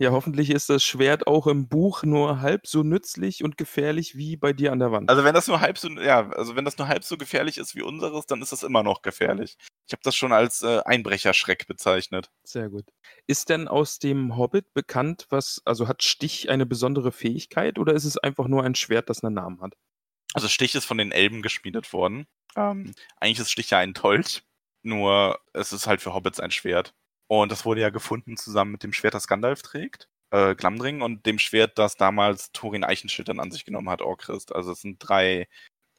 Ja, 0.00 0.12
hoffentlich 0.12 0.50
ist 0.50 0.70
das 0.70 0.84
Schwert 0.84 1.26
auch 1.26 1.48
im 1.48 1.66
Buch 1.66 2.04
nur 2.04 2.40
halb 2.40 2.68
so 2.68 2.84
nützlich 2.84 3.42
und 3.42 3.56
gefährlich 3.56 4.16
wie 4.16 4.36
bei 4.36 4.52
dir 4.52 4.70
an 4.70 4.78
der 4.78 4.92
Wand. 4.92 5.10
Also 5.10 5.24
wenn 5.24 5.34
das 5.34 5.48
nur 5.48 5.60
halb 5.60 5.76
so, 5.76 5.88
ja, 5.88 6.30
also 6.30 6.54
wenn 6.54 6.64
das 6.64 6.78
nur 6.78 6.86
halb 6.86 7.02
so 7.02 7.18
gefährlich 7.18 7.58
ist 7.58 7.74
wie 7.74 7.82
unseres, 7.82 8.26
dann 8.26 8.40
ist 8.40 8.52
das 8.52 8.62
immer 8.62 8.84
noch 8.84 9.02
gefährlich. 9.02 9.56
Ich 9.88 9.92
habe 9.92 10.02
das 10.04 10.14
schon 10.14 10.32
als 10.32 10.62
äh, 10.62 10.82
Einbrecherschreck 10.84 11.66
bezeichnet. 11.66 12.30
Sehr 12.44 12.68
gut. 12.68 12.84
Ist 13.26 13.48
denn 13.48 13.66
aus 13.66 13.98
dem 13.98 14.36
Hobbit 14.36 14.72
bekannt, 14.72 15.26
was, 15.30 15.62
also 15.64 15.88
hat 15.88 16.04
Stich 16.04 16.48
eine 16.48 16.64
besondere 16.64 17.10
Fähigkeit 17.10 17.76
oder 17.76 17.92
ist 17.92 18.04
es 18.04 18.18
einfach 18.18 18.46
nur 18.46 18.62
ein 18.62 18.76
Schwert, 18.76 19.10
das 19.10 19.24
einen 19.24 19.34
Namen 19.34 19.60
hat? 19.60 19.74
Also 20.32 20.46
Stich 20.46 20.76
ist 20.76 20.84
von 20.84 20.98
den 20.98 21.10
Elben 21.10 21.42
geschmiedet 21.42 21.92
worden. 21.92 22.28
Ähm, 22.54 22.94
eigentlich 23.16 23.40
ist 23.40 23.50
Stich 23.50 23.70
ja 23.70 23.78
ein 23.78 23.94
Tolch, 23.94 24.44
nur 24.82 25.38
es 25.52 25.72
ist 25.72 25.86
halt 25.86 26.00
für 26.00 26.14
Hobbits 26.14 26.40
ein 26.40 26.50
Schwert. 26.50 26.94
Und 27.28 27.52
das 27.52 27.64
wurde 27.64 27.80
ja 27.82 27.90
gefunden 27.90 28.36
zusammen 28.36 28.72
mit 28.72 28.82
dem 28.82 28.92
Schwert, 28.92 29.14
das 29.14 29.28
Gandalf 29.28 29.62
trägt, 29.62 30.08
äh, 30.30 30.54
Glamdring, 30.54 31.02
und 31.02 31.26
dem 31.26 31.38
Schwert, 31.38 31.78
das 31.78 31.96
damals 31.96 32.52
Thorin 32.52 32.84
Eichenschild 32.84 33.28
dann 33.28 33.40
an 33.40 33.50
sich 33.50 33.64
genommen 33.64 33.90
hat, 33.90 34.02
Orchrist. 34.02 34.54
Also 34.54 34.72
es 34.72 34.80
sind 34.80 34.98
drei 35.00 35.48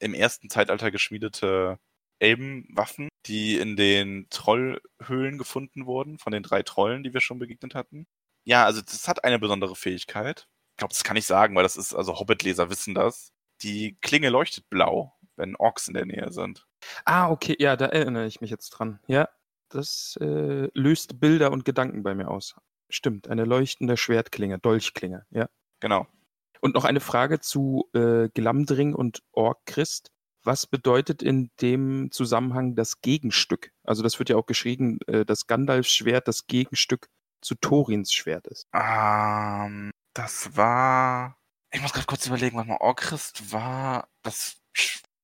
im 0.00 0.14
ersten 0.14 0.50
Zeitalter 0.50 0.90
geschmiedete 0.90 1.78
Elbenwaffen, 2.20 3.08
die 3.26 3.58
in 3.58 3.76
den 3.76 4.26
Trollhöhlen 4.30 5.38
gefunden 5.38 5.86
wurden, 5.86 6.18
von 6.18 6.32
den 6.32 6.42
drei 6.42 6.62
Trollen, 6.62 7.02
die 7.02 7.14
wir 7.14 7.20
schon 7.20 7.38
begegnet 7.38 7.74
hatten. 7.74 8.06
Ja, 8.44 8.64
also 8.64 8.80
das 8.82 9.08
hat 9.08 9.24
eine 9.24 9.38
besondere 9.38 9.76
Fähigkeit. 9.76 10.48
Ich 10.72 10.78
glaube, 10.78 10.94
das 10.94 11.04
kann 11.04 11.16
ich 11.16 11.26
sagen, 11.26 11.54
weil 11.56 11.62
das 11.62 11.76
ist, 11.76 11.94
also 11.94 12.18
Hobbit-Leser 12.18 12.70
wissen 12.70 12.94
das. 12.94 13.32
Die 13.62 13.96
Klinge 14.00 14.30
leuchtet 14.30 14.68
blau, 14.70 15.14
wenn 15.36 15.56
Orks 15.56 15.88
in 15.88 15.94
der 15.94 16.06
Nähe 16.06 16.32
sind. 16.32 16.66
Ah, 17.04 17.30
okay, 17.30 17.56
ja, 17.58 17.76
da 17.76 17.86
erinnere 17.86 18.26
ich 18.26 18.40
mich 18.40 18.50
jetzt 18.50 18.70
dran. 18.70 19.00
Ja, 19.06 19.28
das 19.68 20.18
äh, 20.20 20.68
löst 20.74 21.20
Bilder 21.20 21.52
und 21.52 21.64
Gedanken 21.64 22.02
bei 22.02 22.14
mir 22.14 22.28
aus. 22.28 22.56
Stimmt, 22.88 23.28
eine 23.28 23.44
leuchtende 23.44 23.96
Schwertklinge, 23.96 24.58
Dolchklinge, 24.58 25.24
ja. 25.30 25.48
Genau. 25.80 26.06
Und 26.60 26.74
noch 26.74 26.84
eine 26.84 27.00
Frage 27.00 27.40
zu 27.40 27.88
äh, 27.94 28.28
Glamdring 28.28 28.94
und 28.94 29.22
Ork 29.32 29.64
Christ. 29.66 30.10
was 30.42 30.66
bedeutet 30.66 31.22
in 31.22 31.50
dem 31.60 32.10
Zusammenhang 32.10 32.74
das 32.74 33.00
Gegenstück? 33.00 33.72
Also 33.84 34.02
das 34.02 34.18
wird 34.18 34.30
ja 34.30 34.36
auch 34.36 34.46
geschrieben, 34.46 34.98
äh, 35.06 35.24
dass 35.24 35.46
Gandalfs 35.46 35.92
Schwert 35.92 36.28
das 36.28 36.46
Gegenstück 36.46 37.08
zu 37.42 37.54
Thorins 37.54 38.12
Schwert 38.12 38.46
ist. 38.46 38.66
Ähm, 38.74 39.90
das 40.14 40.56
war. 40.56 41.36
Ich 41.72 41.80
muss 41.80 41.92
gerade 41.92 42.06
kurz 42.06 42.26
überlegen, 42.26 42.56
warte 42.56 42.68
mal, 42.70 42.78
Orchrist 42.80 43.52
war 43.52 44.08
das 44.22 44.60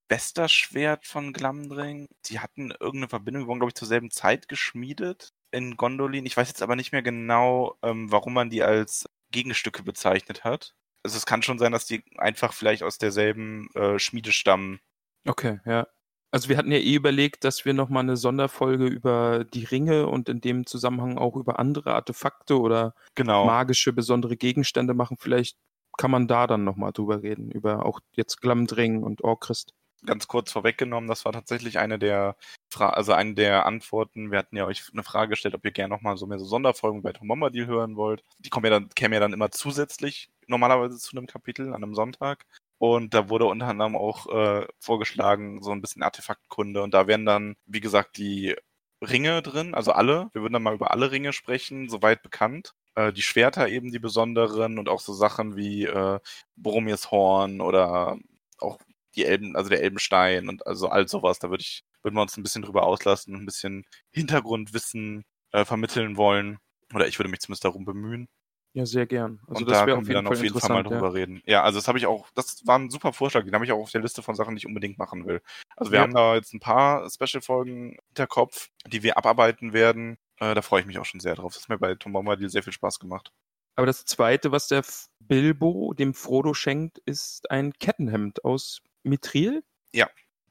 Schwesterschwert 0.09 1.07
von 1.07 1.33
Glamdring. 1.33 2.07
Die 2.27 2.39
hatten 2.41 2.71
irgendeine 2.71 3.09
Verbindung, 3.09 3.43
die 3.43 3.49
wurden, 3.49 3.59
glaube 3.61 3.71
ich, 3.71 3.75
zur 3.75 3.89
selben 3.89 4.11
Zeit 4.11 4.49
geschmiedet 4.49 5.33
in 5.51 5.77
Gondolin. 5.77 6.27
Ich 6.27 6.37
weiß 6.37 6.49
jetzt 6.49 6.63
aber 6.63 6.77
nicht 6.77 6.93
mehr 6.93 7.03
genau, 7.03 7.77
ähm, 7.83 8.11
warum 8.11 8.35
man 8.35 8.51
die 8.51 8.63
als 8.63 9.07
Gegenstücke 9.31 9.83
bezeichnet 9.83 10.45
hat. 10.45 10.75
Also 11.03 11.17
es 11.17 11.27
kann 11.27 11.43
schon 11.43 11.59
sein, 11.59 11.73
dass 11.73 11.87
die 11.87 12.03
einfach 12.19 12.53
vielleicht 12.53 12.83
aus 12.83 12.99
derselben 12.99 13.69
äh, 13.75 13.99
Schmiede 13.99 14.33
stammen. 14.33 14.81
Okay, 15.27 15.61
ja. 15.65 15.87
Also 16.33 16.49
wir 16.49 16.57
hatten 16.59 16.73
ja 16.73 16.79
eh 16.79 16.95
überlegt, 16.95 17.45
dass 17.45 17.65
wir 17.65 17.73
nochmal 17.73 18.03
eine 18.03 18.17
Sonderfolge 18.17 18.87
über 18.87 19.45
die 19.45 19.65
Ringe 19.65 20.07
und 20.09 20.29
in 20.29 20.41
dem 20.41 20.67
Zusammenhang 20.67 21.19
auch 21.19 21.37
über 21.37 21.59
andere 21.59 21.95
Artefakte 21.95 22.59
oder 22.61 22.95
Genau. 23.15 23.45
magische 23.47 23.93
besondere 23.93 24.37
Gegenstände 24.37 24.95
machen. 24.95 25.17
Vielleicht 25.19 25.57
kann 25.97 26.11
man 26.11 26.29
da 26.29 26.47
dann 26.47 26.65
nochmal 26.65 26.93
drüber 26.93 27.23
reden, 27.23 27.51
über 27.51 27.87
auch 27.87 28.01
jetzt 28.13 28.41
Glamdring 28.41 29.03
und 29.03 29.23
Orchrist. 29.25 29.73
Ganz 30.05 30.29
kurz 30.29 30.53
vorweggenommen, 30.53 31.09
das 31.09 31.25
war 31.25 31.33
tatsächlich 31.33 31.79
eine 31.79 31.99
der 31.99 32.37
Fra 32.69 32.91
also 32.91 33.13
eine 33.13 33.35
der 33.35 33.67
Antworten. 33.67 34.31
Wir 34.31 34.39
hatten 34.39 34.57
ja 34.57 34.67
euch 34.67 34.83
eine 34.93 35.03
Frage 35.03 35.31
gestellt, 35.31 35.55
ob 35.55 35.65
ihr 35.65 35.71
gerne 35.71 35.95
nochmal 35.95 36.17
so 36.17 36.27
mehr 36.27 36.39
so 36.39 36.45
Sonderfolgen 36.45 37.03
bei 37.03 37.13
Tom 37.13 37.29
Bombadil 37.29 37.67
hören 37.67 37.97
wollt. 37.97 38.23
Die 38.39 38.51
kommen 38.51 38.67
ja 38.67 38.71
dann, 38.71 38.89
kämen 38.91 39.15
ja 39.15 39.21
dann 39.21 39.33
immer 39.33 39.51
zusätzlich 39.51 40.31
normalerweise 40.47 40.99
zu 40.99 41.17
einem 41.17 41.27
Kapitel 41.27 41.69
an 41.69 41.83
einem 41.83 41.95
Sonntag. 41.95 42.47
Und 42.79 43.15
da 43.15 43.31
wurde 43.31 43.47
unter 43.47 43.69
anderem 43.69 43.97
auch 43.97 44.27
äh, 44.29 44.67
vorgeschlagen, 44.81 45.63
so 45.63 45.71
ein 45.71 45.81
bisschen 45.81 46.03
Artefaktkunde. 46.03 46.83
Und 46.83 46.93
da 46.93 47.07
wären 47.07 47.25
dann, 47.25 47.57
wie 47.67 47.81
gesagt, 47.81 48.19
die 48.19 48.55
Ringe 49.03 49.43
drin, 49.43 49.75
also 49.75 49.93
alle. 49.93 50.29
Wir 50.33 50.43
würden 50.43 50.55
dann 50.55 50.63
mal 50.63 50.75
über 50.75 50.91
alle 50.91 51.11
Ringe 51.11 51.33
sprechen, 51.33 51.89
soweit 51.89 52.23
bekannt. 52.23 52.75
Äh, 52.95 53.13
die 53.13 53.23
Schwerter 53.23 53.69
eben 53.69 53.93
die 53.93 53.99
besonderen 53.99 54.79
und 54.79 54.89
auch 54.89 55.01
so 55.01 55.13
Sachen 55.13 55.57
wie 55.57 55.85
äh, 55.85 56.19
Boromirs 56.57 57.11
Horn 57.11 57.61
oder 57.61 58.19
auch 58.59 58.79
die 59.17 59.25
Elben, 59.25 59.57
also 59.57 59.71
der 59.71 59.83
Elbenstein 59.83 60.49
und 60.49 60.67
also 60.67 60.89
all 60.89 61.09
sowas. 61.09 61.39
Da 61.39 61.51
würde 61.51 61.63
ich, 61.63 61.83
würden 62.03 62.15
wir 62.15 62.23
uns 62.23 62.37
ein 62.37 62.43
bisschen 62.43 62.63
drüber 62.63 62.85
auslassen 62.85 63.35
und 63.35 63.43
ein 63.43 63.47
bisschen 63.47 63.85
Hintergrundwissen 64.13 65.25
äh, 65.53 65.65
vermitteln 65.65 66.17
wollen. 66.17 66.59
Oder 66.95 67.09
ich 67.09 67.19
würde 67.19 67.31
mich 67.31 67.41
zumindest 67.41 67.65
darum 67.65 67.85
bemühen. 67.85 68.29
Ja, 68.75 68.85
sehr 68.85 69.07
gern. 69.07 69.41
Also 69.47 69.61
und 69.61 69.71
das 69.71 69.79
da 69.79 69.85
können 69.87 70.03
auf 70.03 70.07
wir 70.07 70.15
dann 70.15 70.27
Fall 70.27 70.37
auf 70.37 70.43
jeden 70.43 70.61
Fall 70.61 70.71
mal 70.71 70.83
drüber 70.83 71.15
reden. 71.15 71.43
Ja, 71.47 71.63
also 71.63 71.79
das 71.79 71.89
habe 71.89 71.97
ich 71.97 72.05
auch, 72.07 72.29
das 72.35 72.67
war 72.67 72.79
ein 72.79 72.91
super 72.91 73.15
Vorschlag, 73.15 73.43
den 73.45 73.55
habe 73.55 73.65
ich 73.65 73.73
auch 73.73 73.81
auf 73.81 73.91
der 73.91 74.03
Liste 74.03 74.23
von 74.23 74.35
Sachen, 74.35 74.55
die 74.55 74.59
ich 74.59 74.67
unbedingt 74.67 74.99
machen 74.99 75.27
will. 75.27 75.41
Also 75.77 75.93
wir 75.93 75.97
Ja. 75.97 76.03
haben 76.03 76.13
da 76.13 76.35
jetzt 76.35 76.53
ein 76.53 76.61
paar 76.61 77.09
Special-Folgen 77.09 77.97
hinter 78.09 78.27
Kopf, 78.27 78.69
die 78.87 79.03
wir 79.03 79.17
abarbeiten 79.17 79.73
werden. 79.73 80.19
Äh, 80.41 80.55
da 80.55 80.61
freue 80.61 80.83
ich 80.83 80.87
mich 80.87 80.99
auch 80.99 81.07
schon 81.07 81.21
sehr 81.21 81.35
drauf. 81.37 81.55
Das 81.55 81.63
hat 81.63 81.71
mir 81.71 81.79
bei 81.79 81.95
Tom 81.95 82.13
Bombadil 82.13 82.51
sehr 82.51 82.63
viel 82.63 82.75
Spaß 82.75 82.99
gemacht. 82.99 83.33
Aber 83.77 83.87
das 83.87 84.05
zweite, 84.05 84.53
was 84.53 84.69
der 84.69 84.85
Bilbo 85.21 85.95
dem 85.95 86.13
Frodo 86.13 86.53
schenkt, 86.53 86.99
ist 87.07 87.51
ein 87.51 87.73
Kettenhemd 87.73 88.45
aus 88.45 88.81
Mithril, 89.07 89.63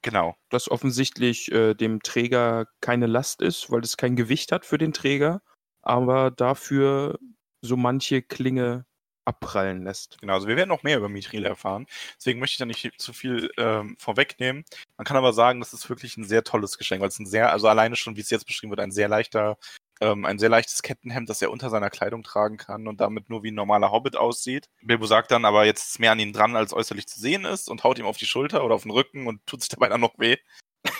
Genau. 0.06 0.36
das 0.50 0.70
offensichtlich 0.70 1.50
äh, 1.50 1.74
dem 1.74 2.00
Träger 2.00 2.66
keine 2.80 3.06
Last 3.06 3.42
ist, 3.42 3.72
weil 3.72 3.80
es 3.80 3.96
kein 3.96 4.14
Gewicht 4.14 4.52
hat 4.52 4.64
für 4.64 4.78
den 4.78 4.92
Träger, 4.92 5.42
aber 5.82 6.30
dafür 6.30 7.18
so 7.60 7.76
manche 7.76 8.22
Klinge 8.22 8.86
abprallen 9.24 9.82
lässt. 9.82 10.18
Genau, 10.20 10.34
also 10.34 10.46
wir 10.46 10.54
werden 10.54 10.68
noch 10.68 10.84
mehr 10.84 10.98
über 10.98 11.08
Mithril 11.08 11.44
erfahren. 11.44 11.86
Deswegen 12.16 12.38
möchte 12.38 12.54
ich 12.54 12.58
da 12.58 12.66
nicht 12.66 13.00
zu 13.00 13.12
viel 13.12 13.50
ähm, 13.56 13.96
vorwegnehmen. 13.98 14.64
Man 14.96 15.04
kann 15.04 15.16
aber 15.16 15.32
sagen, 15.32 15.58
das 15.58 15.72
ist 15.72 15.88
wirklich 15.88 16.16
ein 16.16 16.24
sehr 16.24 16.44
tolles 16.44 16.78
Geschenk, 16.78 17.00
weil 17.00 17.08
es 17.08 17.18
ein 17.18 17.26
sehr, 17.26 17.50
also 17.50 17.66
alleine 17.66 17.96
schon, 17.96 18.14
wie 18.14 18.20
es 18.20 18.30
jetzt 18.30 18.46
beschrieben 18.46 18.70
wird, 18.70 18.78
ein 18.78 18.92
sehr 18.92 19.08
leichter, 19.08 19.58
ähm, 20.00 20.24
ein 20.24 20.38
sehr 20.38 20.48
leichtes 20.48 20.82
Kettenhemd, 20.82 21.28
das 21.28 21.42
er 21.42 21.50
unter 21.50 21.70
seiner 21.70 21.90
Kleidung 21.90 22.22
tragen 22.22 22.56
kann 22.56 22.86
und 22.88 23.00
damit 23.00 23.30
nur 23.30 23.42
wie 23.42 23.50
ein 23.50 23.54
normaler 23.54 23.90
Hobbit 23.90 24.16
aussieht. 24.16 24.68
Bilbo 24.82 25.06
sagt 25.06 25.30
dann 25.30 25.44
aber 25.44 25.64
jetzt 25.64 25.90
ist 25.90 25.98
mehr 25.98 26.12
an 26.12 26.18
ihm 26.18 26.32
dran, 26.32 26.56
als 26.56 26.72
äußerlich 26.72 27.06
zu 27.06 27.20
sehen 27.20 27.44
ist 27.44 27.68
und 27.68 27.84
haut 27.84 27.98
ihm 27.98 28.06
auf 28.06 28.18
die 28.18 28.26
Schulter 28.26 28.64
oder 28.64 28.74
auf 28.74 28.82
den 28.82 28.92
Rücken 28.92 29.26
und 29.26 29.44
tut 29.46 29.62
sich 29.62 29.68
dabei 29.68 29.88
dann 29.88 30.00
noch 30.00 30.18
weh, 30.18 30.36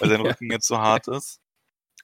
weil 0.00 0.08
sein. 0.08 0.20
Rücken 0.26 0.50
jetzt 0.50 0.66
so 0.66 0.78
hart 0.78 1.08
ist. 1.08 1.40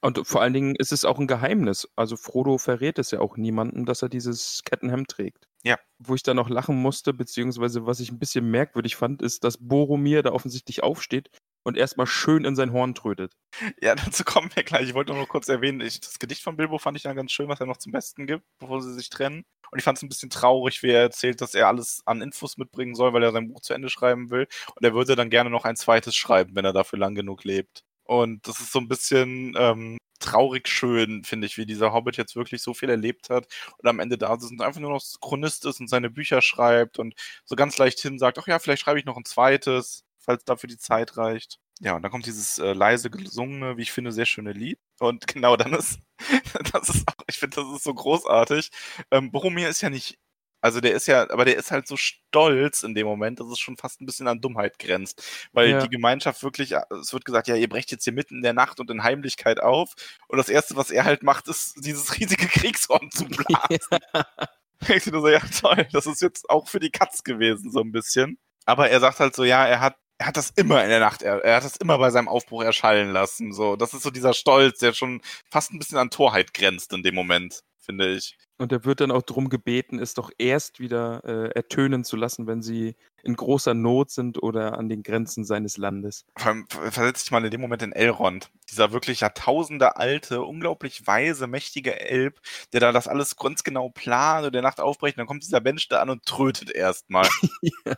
Und 0.01 0.27
vor 0.27 0.41
allen 0.41 0.53
Dingen 0.53 0.75
ist 0.75 0.91
es 0.91 1.05
auch 1.05 1.17
ein 1.17 1.27
Geheimnis. 1.27 1.87
Also 1.95 2.17
Frodo 2.17 2.57
verrät 2.57 2.99
es 2.99 3.11
ja 3.11 3.21
auch 3.21 3.37
niemandem, 3.37 3.85
dass 3.85 4.01
er 4.01 4.09
dieses 4.09 4.61
Kettenhemd 4.65 5.07
trägt. 5.07 5.47
Ja. 5.63 5.79
Wo 5.97 6.13
ich 6.13 6.23
dann 6.23 6.35
noch 6.35 6.49
lachen 6.49 6.75
musste, 6.75 7.13
beziehungsweise 7.13 7.85
was 7.85 8.01
ich 8.01 8.11
ein 8.11 8.19
bisschen 8.19 8.51
merkwürdig 8.51 8.97
fand, 8.97 9.21
ist, 9.21 9.45
dass 9.45 9.57
Boromir 9.57 10.21
da 10.21 10.33
offensichtlich 10.33 10.83
aufsteht 10.83 11.29
und 11.63 11.77
erstmal 11.77 12.07
schön 12.07 12.45
in 12.45 12.55
sein 12.55 12.73
Horn 12.73 12.93
trötet. 12.95 13.33
Ja, 13.81 13.95
dazu 13.95 14.23
kommen 14.23 14.51
wir 14.53 14.63
gleich. 14.63 14.89
Ich 14.89 14.93
wollte 14.93 15.11
nur 15.11 15.21
noch 15.21 15.29
kurz 15.29 15.47
erwähnen, 15.49 15.81
ich, 15.81 15.99
das 15.99 16.19
Gedicht 16.19 16.43
von 16.43 16.57
Bilbo 16.57 16.77
fand 16.77 16.97
ich 16.97 17.03
dann 17.03 17.15
ganz 17.15 17.31
schön, 17.31 17.47
was 17.47 17.59
er 17.59 17.65
noch 17.65 17.77
zum 17.77 17.91
Besten 17.91 18.27
gibt, 18.27 18.43
bevor 18.59 18.81
sie 18.81 18.93
sich 18.93 19.09
trennen. 19.09 19.43
Und 19.71 19.79
ich 19.79 19.83
fand 19.83 19.97
es 19.97 20.03
ein 20.03 20.09
bisschen 20.09 20.29
traurig, 20.29 20.83
wie 20.83 20.91
er 20.91 21.01
erzählt, 21.01 21.41
dass 21.41 21.55
er 21.55 21.67
alles 21.67 22.03
an 22.05 22.21
Infos 22.21 22.57
mitbringen 22.57 22.95
soll, 22.95 23.13
weil 23.13 23.23
er 23.23 23.31
sein 23.31 23.47
Buch 23.47 23.61
zu 23.61 23.73
Ende 23.73 23.89
schreiben 23.89 24.29
will. 24.29 24.47
Und 24.75 24.83
er 24.83 24.93
würde 24.93 25.15
dann 25.15 25.31
gerne 25.31 25.49
noch 25.49 25.65
ein 25.65 25.75
zweites 25.75 26.15
schreiben, 26.15 26.55
wenn 26.55 26.65
er 26.65 26.73
dafür 26.73 26.99
lang 26.99 27.15
genug 27.15 27.43
lebt. 27.43 27.83
Und 28.03 28.47
das 28.47 28.59
ist 28.59 28.71
so 28.71 28.79
ein 28.79 28.87
bisschen 28.87 29.55
ähm, 29.57 29.97
traurig 30.19 30.67
schön, 30.67 31.23
finde 31.23 31.47
ich, 31.47 31.57
wie 31.57 31.65
dieser 31.65 31.93
Hobbit 31.93 32.17
jetzt 32.17 32.35
wirklich 32.35 32.61
so 32.61 32.73
viel 32.73 32.89
erlebt 32.89 33.29
hat 33.29 33.47
und 33.77 33.87
am 33.89 33.99
Ende 33.99 34.17
da 34.17 34.37
sitzt 34.39 34.51
und 34.51 34.61
einfach 34.61 34.79
nur 34.81 34.91
noch 34.91 35.03
Chronist 35.21 35.65
ist 35.65 35.79
und 35.79 35.89
seine 35.89 36.09
Bücher 36.09 36.41
schreibt 36.41 36.99
und 36.99 37.13
so 37.45 37.55
ganz 37.55 37.77
leicht 37.77 37.99
hin 37.99 38.19
sagt, 38.19 38.39
ach 38.39 38.47
ja, 38.47 38.59
vielleicht 38.59 38.83
schreibe 38.83 38.99
ich 38.99 39.05
noch 39.05 39.17
ein 39.17 39.25
zweites, 39.25 40.05
falls 40.23 40.43
dafür 40.45 40.67
die 40.69 40.77
Zeit 40.77 41.17
reicht. 41.17 41.59
Ja, 41.79 41.95
und 41.95 42.01
dann 42.03 42.11
kommt 42.11 42.25
dieses 42.25 42.59
äh, 42.59 42.73
leise 42.73 43.09
gesungene, 43.09 43.77
wie 43.77 43.81
ich 43.81 43.91
finde, 43.91 44.11
sehr 44.11 44.25
schöne 44.25 44.53
Lied. 44.53 44.79
Und 44.99 45.27
genau, 45.27 45.57
dann 45.57 45.73
ist, 45.73 45.99
das 46.73 46.89
ist 46.89 47.07
auch, 47.07 47.23
ich 47.27 47.37
finde, 47.37 47.57
das 47.57 47.75
ist 47.75 47.83
so 47.83 47.93
großartig. 47.93 48.69
Ähm, 49.11 49.31
Boromir 49.31 49.69
ist 49.69 49.81
ja 49.81 49.89
nicht, 49.89 50.17
also 50.61 50.79
der 50.79 50.93
ist 50.93 51.07
ja, 51.07 51.29
aber 51.29 51.43
der 51.43 51.57
ist 51.57 51.71
halt 51.71 51.87
so 51.87 51.97
stolz 51.97 52.83
in 52.83 52.95
dem 52.95 53.05
Moment, 53.05 53.41
dass 53.41 53.47
es 53.47 53.59
schon 53.59 53.75
fast 53.75 53.99
ein 53.99 54.05
bisschen 54.05 54.29
an 54.29 54.39
Dummheit 54.39 54.79
grenzt. 54.79 55.21
Weil 55.51 55.71
Ja. 55.71 55.81
die 55.81 55.89
Gemeinschaft 55.89 56.41
wirklich, 56.41 56.71
äh, 56.73 56.83
es 57.01 57.11
wird 57.11 57.25
gesagt, 57.25 57.49
ja, 57.49 57.55
ihr 57.55 57.67
brecht 57.67 57.91
jetzt 57.91 58.05
hier 58.05 58.13
mitten 58.13 58.35
in 58.37 58.43
der 58.43 58.53
Nacht 58.53 58.79
und 58.79 58.89
in 58.89 59.03
Heimlichkeit 59.03 59.59
auf. 59.59 59.93
Und 60.29 60.37
das 60.37 60.47
Erste, 60.47 60.77
was 60.77 60.89
er 60.89 61.03
halt 61.03 61.21
macht, 61.23 61.49
ist, 61.49 61.83
dieses 61.85 62.17
riesige 62.17 62.47
Kriegshorn 62.47 63.11
zu 63.11 63.25
blasen. 63.25 63.99
Ich 64.89 65.05
nur 65.05 65.21
so, 65.21 65.29
ja 65.29 65.39
toll, 65.39 65.87
das 65.93 66.05
ist 66.05 66.21
jetzt 66.21 66.49
auch 66.49 66.67
für 66.67 66.79
die 66.81 66.91
Katz 66.91 67.23
gewesen, 67.23 67.71
so 67.71 67.79
ein 67.79 67.93
bisschen. 67.93 68.37
Aber 68.65 68.89
er 68.89 68.99
sagt 68.99 69.19
halt 69.21 69.33
so, 69.35 69.43
ja, 69.45 69.65
er 69.65 69.79
hat, 69.79 69.95
er 70.23 70.27
hat 70.27 70.37
das 70.37 70.51
immer 70.51 70.81
in 70.81 70.89
der 70.89 71.01
Nacht, 71.01 71.21
er, 71.21 71.43
er 71.43 71.57
hat 71.57 71.65
das 71.65 71.75
immer 71.75 71.97
bei 71.97 72.09
seinem 72.09 72.29
Aufbruch 72.29 72.63
erschallen 72.63 73.11
lassen. 73.11 73.51
So, 73.51 73.75
das 73.75 73.93
ist 73.93 74.03
so 74.03 74.09
dieser 74.09 74.33
Stolz, 74.33 74.79
der 74.79 74.93
schon 74.93 75.21
fast 75.51 75.73
ein 75.73 75.79
bisschen 75.79 75.97
an 75.97 76.11
Torheit 76.11 76.53
grenzt 76.53 76.93
in 76.93 77.03
dem 77.03 77.13
Moment, 77.13 77.59
finde 77.81 78.15
ich. 78.15 78.37
Und 78.57 78.71
er 78.71 78.85
wird 78.85 79.01
dann 79.01 79.11
auch 79.11 79.23
drum 79.23 79.49
gebeten, 79.49 79.99
es 79.99 80.13
doch 80.13 80.29
erst 80.37 80.79
wieder 80.79 81.23
äh, 81.25 81.49
ertönen 81.55 82.03
zu 82.03 82.15
lassen, 82.15 82.47
wenn 82.47 82.61
sie 82.61 82.95
in 83.23 83.35
großer 83.35 83.73
Not 83.73 84.11
sind 84.11 84.43
oder 84.43 84.77
an 84.77 84.89
den 84.89 85.01
Grenzen 85.01 85.45
seines 85.45 85.77
Landes. 85.77 86.25
Vor 86.35 86.51
allem 86.51 86.67
versetz 86.69 87.23
dich 87.23 87.31
mal 87.31 87.43
in 87.43 87.51
dem 87.51 87.61
Moment 87.61 87.81
in 87.81 87.93
Elrond. 87.93 88.51
Dieser 88.69 88.91
wirklich 88.91 89.21
Jahrtausende 89.21 89.95
alte, 89.95 90.41
unglaublich 90.41 91.07
weise, 91.07 91.47
mächtige 91.47 91.99
Elb, 91.99 92.39
der 92.73 92.81
da 92.81 92.91
das 92.91 93.07
alles 93.07 93.37
ganz 93.37 93.63
genau 93.63 93.89
plant 93.89 94.45
und 94.45 94.53
der 94.53 94.61
Nacht 94.61 94.81
aufbrechen, 94.81 95.17
dann 95.17 95.27
kommt 95.27 95.43
dieser 95.43 95.61
Mensch 95.61 95.87
da 95.87 96.01
an 96.01 96.09
und 96.09 96.25
trötet 96.25 96.69
erstmal. 96.69 97.27
ja. 97.61 97.95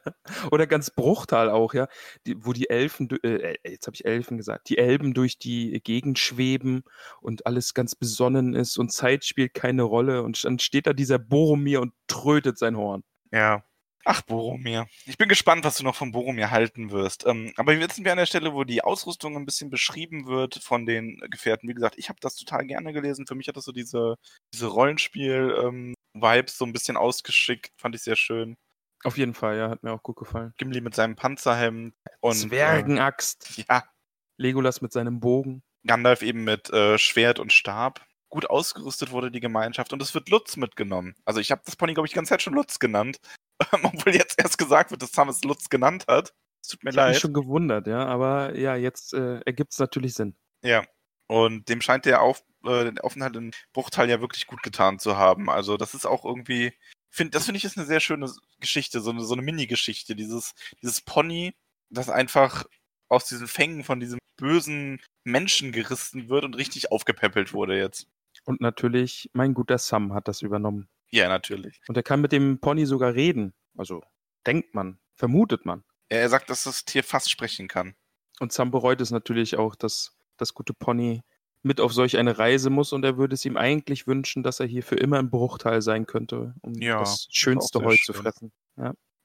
Oder 0.51 0.67
ganz 0.67 0.91
Bruchtal 0.91 1.49
auch, 1.49 1.73
ja, 1.73 1.87
die, 2.27 2.45
wo 2.45 2.53
die 2.53 2.69
Elfen, 2.69 3.09
äh, 3.23 3.27
äh, 3.27 3.57
jetzt 3.63 3.87
habe 3.87 3.95
ich 3.95 4.05
Elfen 4.05 4.37
gesagt, 4.37 4.69
die 4.69 4.77
Elben 4.77 5.15
durch 5.15 5.39
die 5.39 5.81
Gegend 5.83 6.19
schweben 6.19 6.83
und 7.19 7.47
alles 7.47 7.73
ganz 7.73 7.95
besonnen 7.95 8.53
ist 8.53 8.77
und 8.77 8.91
Zeit 8.91 9.25
spielt 9.25 9.55
keine 9.55 9.83
Rolle 9.83 10.21
und 10.21 10.44
dann 10.45 10.59
steht 10.59 10.87
da 10.87 10.93
dieser 10.93 11.19
Boromir 11.19 11.81
und 11.81 11.93
trötet 12.07 12.57
sein 12.57 12.77
Horn. 12.77 13.03
Ja. 13.31 13.63
Ach, 14.07 14.21
Boromir. 14.21 14.85
Ich 15.07 15.17
bin 15.17 15.27
gespannt, 15.27 15.65
was 15.65 15.77
du 15.77 15.83
noch 15.83 15.95
von 15.95 16.11
Boromir 16.11 16.51
halten 16.51 16.91
wirst. 16.91 17.25
Ähm, 17.25 17.51
aber 17.57 17.73
jetzt 17.73 17.95
sind 17.95 18.05
wir 18.05 18.11
an 18.11 18.19
der 18.19 18.27
Stelle, 18.27 18.53
wo 18.53 18.63
die 18.63 18.83
Ausrüstung 18.83 19.35
ein 19.35 19.47
bisschen 19.47 19.71
beschrieben 19.71 20.27
wird 20.27 20.55
von 20.63 20.85
den 20.85 21.17
Gefährten. 21.31 21.67
Wie 21.67 21.73
gesagt, 21.73 21.95
ich 21.97 22.09
habe 22.09 22.19
das 22.21 22.35
total 22.35 22.67
gerne 22.67 22.93
gelesen. 22.93 23.25
Für 23.25 23.33
mich 23.33 23.47
hat 23.47 23.57
das 23.57 23.65
so 23.65 23.71
diese, 23.71 24.17
diese 24.53 24.67
Rollenspiel-Vibes 24.67 26.57
so 26.57 26.65
ein 26.65 26.73
bisschen 26.73 26.97
ausgeschickt. 26.97 27.71
Fand 27.77 27.95
ich 27.95 28.03
sehr 28.03 28.15
schön. 28.15 28.57
Auf 29.03 29.17
jeden 29.17 29.33
Fall, 29.33 29.57
ja, 29.57 29.69
hat 29.71 29.81
mir 29.81 29.91
auch 29.91 30.03
gut 30.03 30.17
gefallen. 30.17 30.53
Gimli 30.57 30.81
mit 30.81 30.93
seinem 30.93 31.15
Panzerhemd 31.15 31.95
und 32.21 32.33
Zwergenaxt, 32.35 33.57
Äh, 33.57 33.63
ja, 33.69 33.83
Legolas 34.37 34.81
mit 34.81 34.91
seinem 34.91 35.19
Bogen. 35.19 35.63
Gandalf 35.85 36.21
eben 36.21 36.43
mit 36.43 36.69
äh, 36.71 36.97
Schwert 36.99 37.39
und 37.39 37.53
Stab. 37.53 38.05
Gut 38.35 38.49
ausgerüstet 38.49 39.11
wurde 39.11 39.31
die 39.31 39.39
Gemeinschaft 39.39 39.93
und 39.93 40.01
es 40.01 40.13
wird 40.13 40.27
Lutz 40.27 40.57
mitgenommen. 40.57 41.15
Also 41.23 41.39
ich 41.39 41.51
habe 41.51 41.61
das 41.63 41.77
Pony, 41.77 41.93
glaube 41.93 42.05
ich, 42.05 42.11
die 42.11 42.15
ganze 42.15 42.31
Zeit 42.31 42.41
schon 42.41 42.53
Lutz 42.53 42.79
genannt. 42.79 43.21
Obwohl 43.71 44.13
jetzt 44.13 44.37
erst 44.37 44.57
gesagt 44.57 44.91
wird, 44.91 45.01
dass 45.01 45.13
Thomas 45.13 45.41
Lutz 45.45 45.69
genannt 45.69 46.03
hat. 46.09 46.33
Es 46.61 46.67
tut 46.67 46.83
mir 46.83 46.89
Ich 46.89 46.97
habe 46.97 47.07
mich 47.07 47.15
leid. 47.15 47.21
schon 47.21 47.33
gewundert, 47.33 47.87
ja, 47.87 48.05
aber 48.05 48.57
ja, 48.57 48.75
jetzt 48.75 49.13
äh, 49.13 49.39
ergibt 49.45 49.71
es 49.71 49.79
natürlich 49.79 50.15
Sinn. 50.15 50.35
Ja. 50.65 50.83
Und 51.27 51.69
dem 51.69 51.79
scheint 51.79 52.03
der, 52.03 52.21
Auf, 52.21 52.43
äh, 52.65 52.91
der 52.91 53.05
Aufenthalt 53.05 53.37
in 53.37 53.51
Bruchteil 53.71 54.09
ja 54.09 54.19
wirklich 54.19 54.47
gut 54.47 54.61
getan 54.63 54.99
zu 54.99 55.15
haben. 55.15 55.49
Also 55.49 55.77
das 55.77 55.93
ist 55.93 56.05
auch 56.05 56.25
irgendwie, 56.25 56.73
find, 57.09 57.35
das 57.35 57.45
finde 57.45 57.59
ich 57.59 57.63
ist 57.63 57.77
eine 57.77 57.87
sehr 57.87 58.01
schöne 58.01 58.29
Geschichte, 58.59 58.99
so 58.99 59.11
eine, 59.11 59.23
so 59.23 59.33
eine 59.33 59.43
Mini-Geschichte. 59.43 60.13
Dieses, 60.13 60.55
dieses 60.81 60.99
Pony, 60.99 61.55
das 61.89 62.09
einfach 62.09 62.65
aus 63.07 63.29
diesen 63.29 63.47
Fängen 63.47 63.85
von 63.85 64.01
diesem 64.01 64.19
bösen 64.35 64.99
Menschen 65.23 65.71
gerissen 65.71 66.27
wird 66.27 66.43
und 66.43 66.55
richtig 66.55 66.91
aufgepäppelt 66.91 67.53
wurde 67.53 67.77
jetzt. 67.77 68.07
Und 68.45 68.61
natürlich, 68.61 69.29
mein 69.33 69.53
guter 69.53 69.77
Sam 69.77 70.13
hat 70.13 70.27
das 70.27 70.41
übernommen. 70.41 70.87
Ja, 71.09 71.27
natürlich. 71.27 71.81
Und 71.87 71.97
er 71.97 72.03
kann 72.03 72.21
mit 72.21 72.31
dem 72.31 72.59
Pony 72.59 72.85
sogar 72.85 73.13
reden. 73.13 73.53
Also 73.77 74.03
denkt 74.45 74.73
man, 74.75 74.99
vermutet 75.15 75.65
man. 75.65 75.83
Er 76.09 76.29
sagt, 76.29 76.49
dass 76.49 76.63
das 76.63 76.85
Tier 76.85 77.03
fast 77.03 77.29
sprechen 77.29 77.67
kann. 77.67 77.95
Und 78.39 78.51
Sam 78.53 78.71
bereut 78.71 79.01
es 79.01 79.11
natürlich 79.11 79.57
auch, 79.57 79.75
dass 79.75 80.15
das 80.37 80.53
gute 80.53 80.73
Pony 80.73 81.23
mit 81.63 81.81
auf 81.81 81.93
solch 81.93 82.17
eine 82.17 82.37
Reise 82.37 82.69
muss 82.69 82.93
und 82.93 83.03
er 83.03 83.17
würde 83.17 83.33
es 83.33 83.43
ihm 83.43 83.57
eigentlich 83.57 84.05
wünschen, 84.05 84.43
dass 84.43 84.59
er 84.59 84.67
hier 84.67 84.83
für 84.83 84.95
immer 84.97 85.17
im 85.17 85.31
Bruchteil 85.31 85.81
sein 85.81 86.05
könnte, 86.05 86.53
um 86.61 86.75
Ja, 86.75 86.99
das 86.99 87.27
schönste 87.31 87.83
Heu 87.83 87.95
zu 87.95 88.13
schön. 88.13 88.21
fressen. 88.21 88.51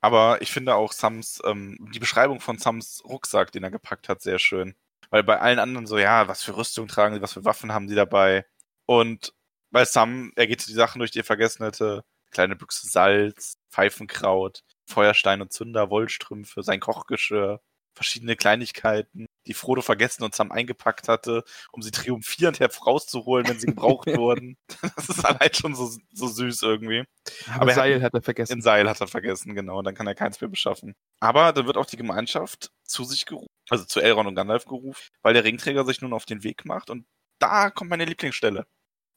Aber 0.01 0.41
ich 0.41 0.51
finde 0.51 0.75
auch 0.75 0.93
Sams, 0.93 1.43
ähm, 1.45 1.77
die 1.93 1.99
Beschreibung 1.99 2.41
von 2.41 2.57
Sams 2.57 3.03
Rucksack, 3.05 3.53
den 3.53 3.63
er 3.65 3.71
gepackt 3.71 4.09
hat, 4.09 4.23
sehr 4.23 4.39
schön. 4.39 4.75
Weil 5.11 5.23
bei 5.23 5.39
allen 5.39 5.59
anderen 5.59 5.87
so, 5.87 5.99
ja, 5.99 6.29
was 6.29 6.43
für 6.43 6.57
Rüstung 6.57 6.89
tragen 6.89 7.15
sie, 7.15 7.21
was 7.21 7.35
für 7.35 7.45
Waffen 7.45 7.73
haben 7.73 7.89
sie 7.89 7.95
dabei. 7.95 8.47
Und 8.91 9.33
bei 9.71 9.85
Sam, 9.85 10.33
er 10.35 10.49
geht 10.49 10.67
die 10.67 10.73
Sachen 10.73 10.99
durch, 10.99 11.13
die 11.13 11.21
er 11.21 11.25
vergessen 11.25 11.63
hätte. 11.65 12.03
Kleine 12.33 12.57
Büchse 12.57 12.89
Salz, 12.89 13.55
Pfeifenkraut, 13.71 14.65
Feuerstein 14.85 15.41
und 15.43 15.53
Zünder, 15.53 15.91
Wollstrümpfe, 15.91 16.65
sein 16.65 16.81
Kochgeschirr, 16.81 17.61
verschiedene 17.95 18.35
Kleinigkeiten, 18.35 19.27
die 19.47 19.55
Frodo 19.55 19.81
vergessen 19.81 20.25
und 20.25 20.35
Sam 20.35 20.51
eingepackt 20.51 21.07
hatte, 21.07 21.45
um 21.71 21.83
sie 21.83 21.93
triumphierend 21.93 22.59
herauszuholen, 22.59 23.47
wenn 23.47 23.61
sie 23.61 23.67
gebraucht 23.69 24.07
wurden. 24.17 24.57
Das 24.97 25.09
ist 25.09 25.25
allein 25.25 25.55
schon 25.55 25.77
so, 25.77 25.89
so 26.13 26.27
süß 26.27 26.63
irgendwie. 26.63 27.05
Aber, 27.47 27.63
Aber 27.63 27.71
er 27.71 27.77
hat- 27.77 27.77
Seil 27.77 28.03
hat 28.03 28.15
er 28.15 28.23
vergessen. 28.23 28.53
Ein 28.55 28.63
Seil 28.63 28.89
hat 28.89 29.01
er 29.01 29.07
vergessen, 29.07 29.55
genau. 29.55 29.79
Und 29.79 29.85
dann 29.85 29.95
kann 29.95 30.09
er 30.09 30.17
keins 30.17 30.41
mehr 30.41 30.51
beschaffen. 30.51 30.97
Aber 31.21 31.53
dann 31.53 31.67
wird 31.67 31.77
auch 31.77 31.87
die 31.87 31.97
Gemeinschaft 31.97 32.73
zu 32.83 33.05
sich 33.05 33.25
gerufen, 33.25 33.47
also 33.69 33.85
zu 33.85 34.01
Elrond 34.01 34.27
und 34.27 34.35
Gandalf 34.35 34.65
gerufen, 34.65 35.11
weil 35.23 35.35
der 35.35 35.45
Ringträger 35.45 35.85
sich 35.85 36.01
nun 36.01 36.13
auf 36.13 36.25
den 36.27 36.43
Weg 36.43 36.65
macht. 36.65 36.91
Und 36.91 37.07
da 37.39 37.71
kommt 37.71 37.91
meine 37.91 38.05
Lieblingsstelle. 38.05 38.67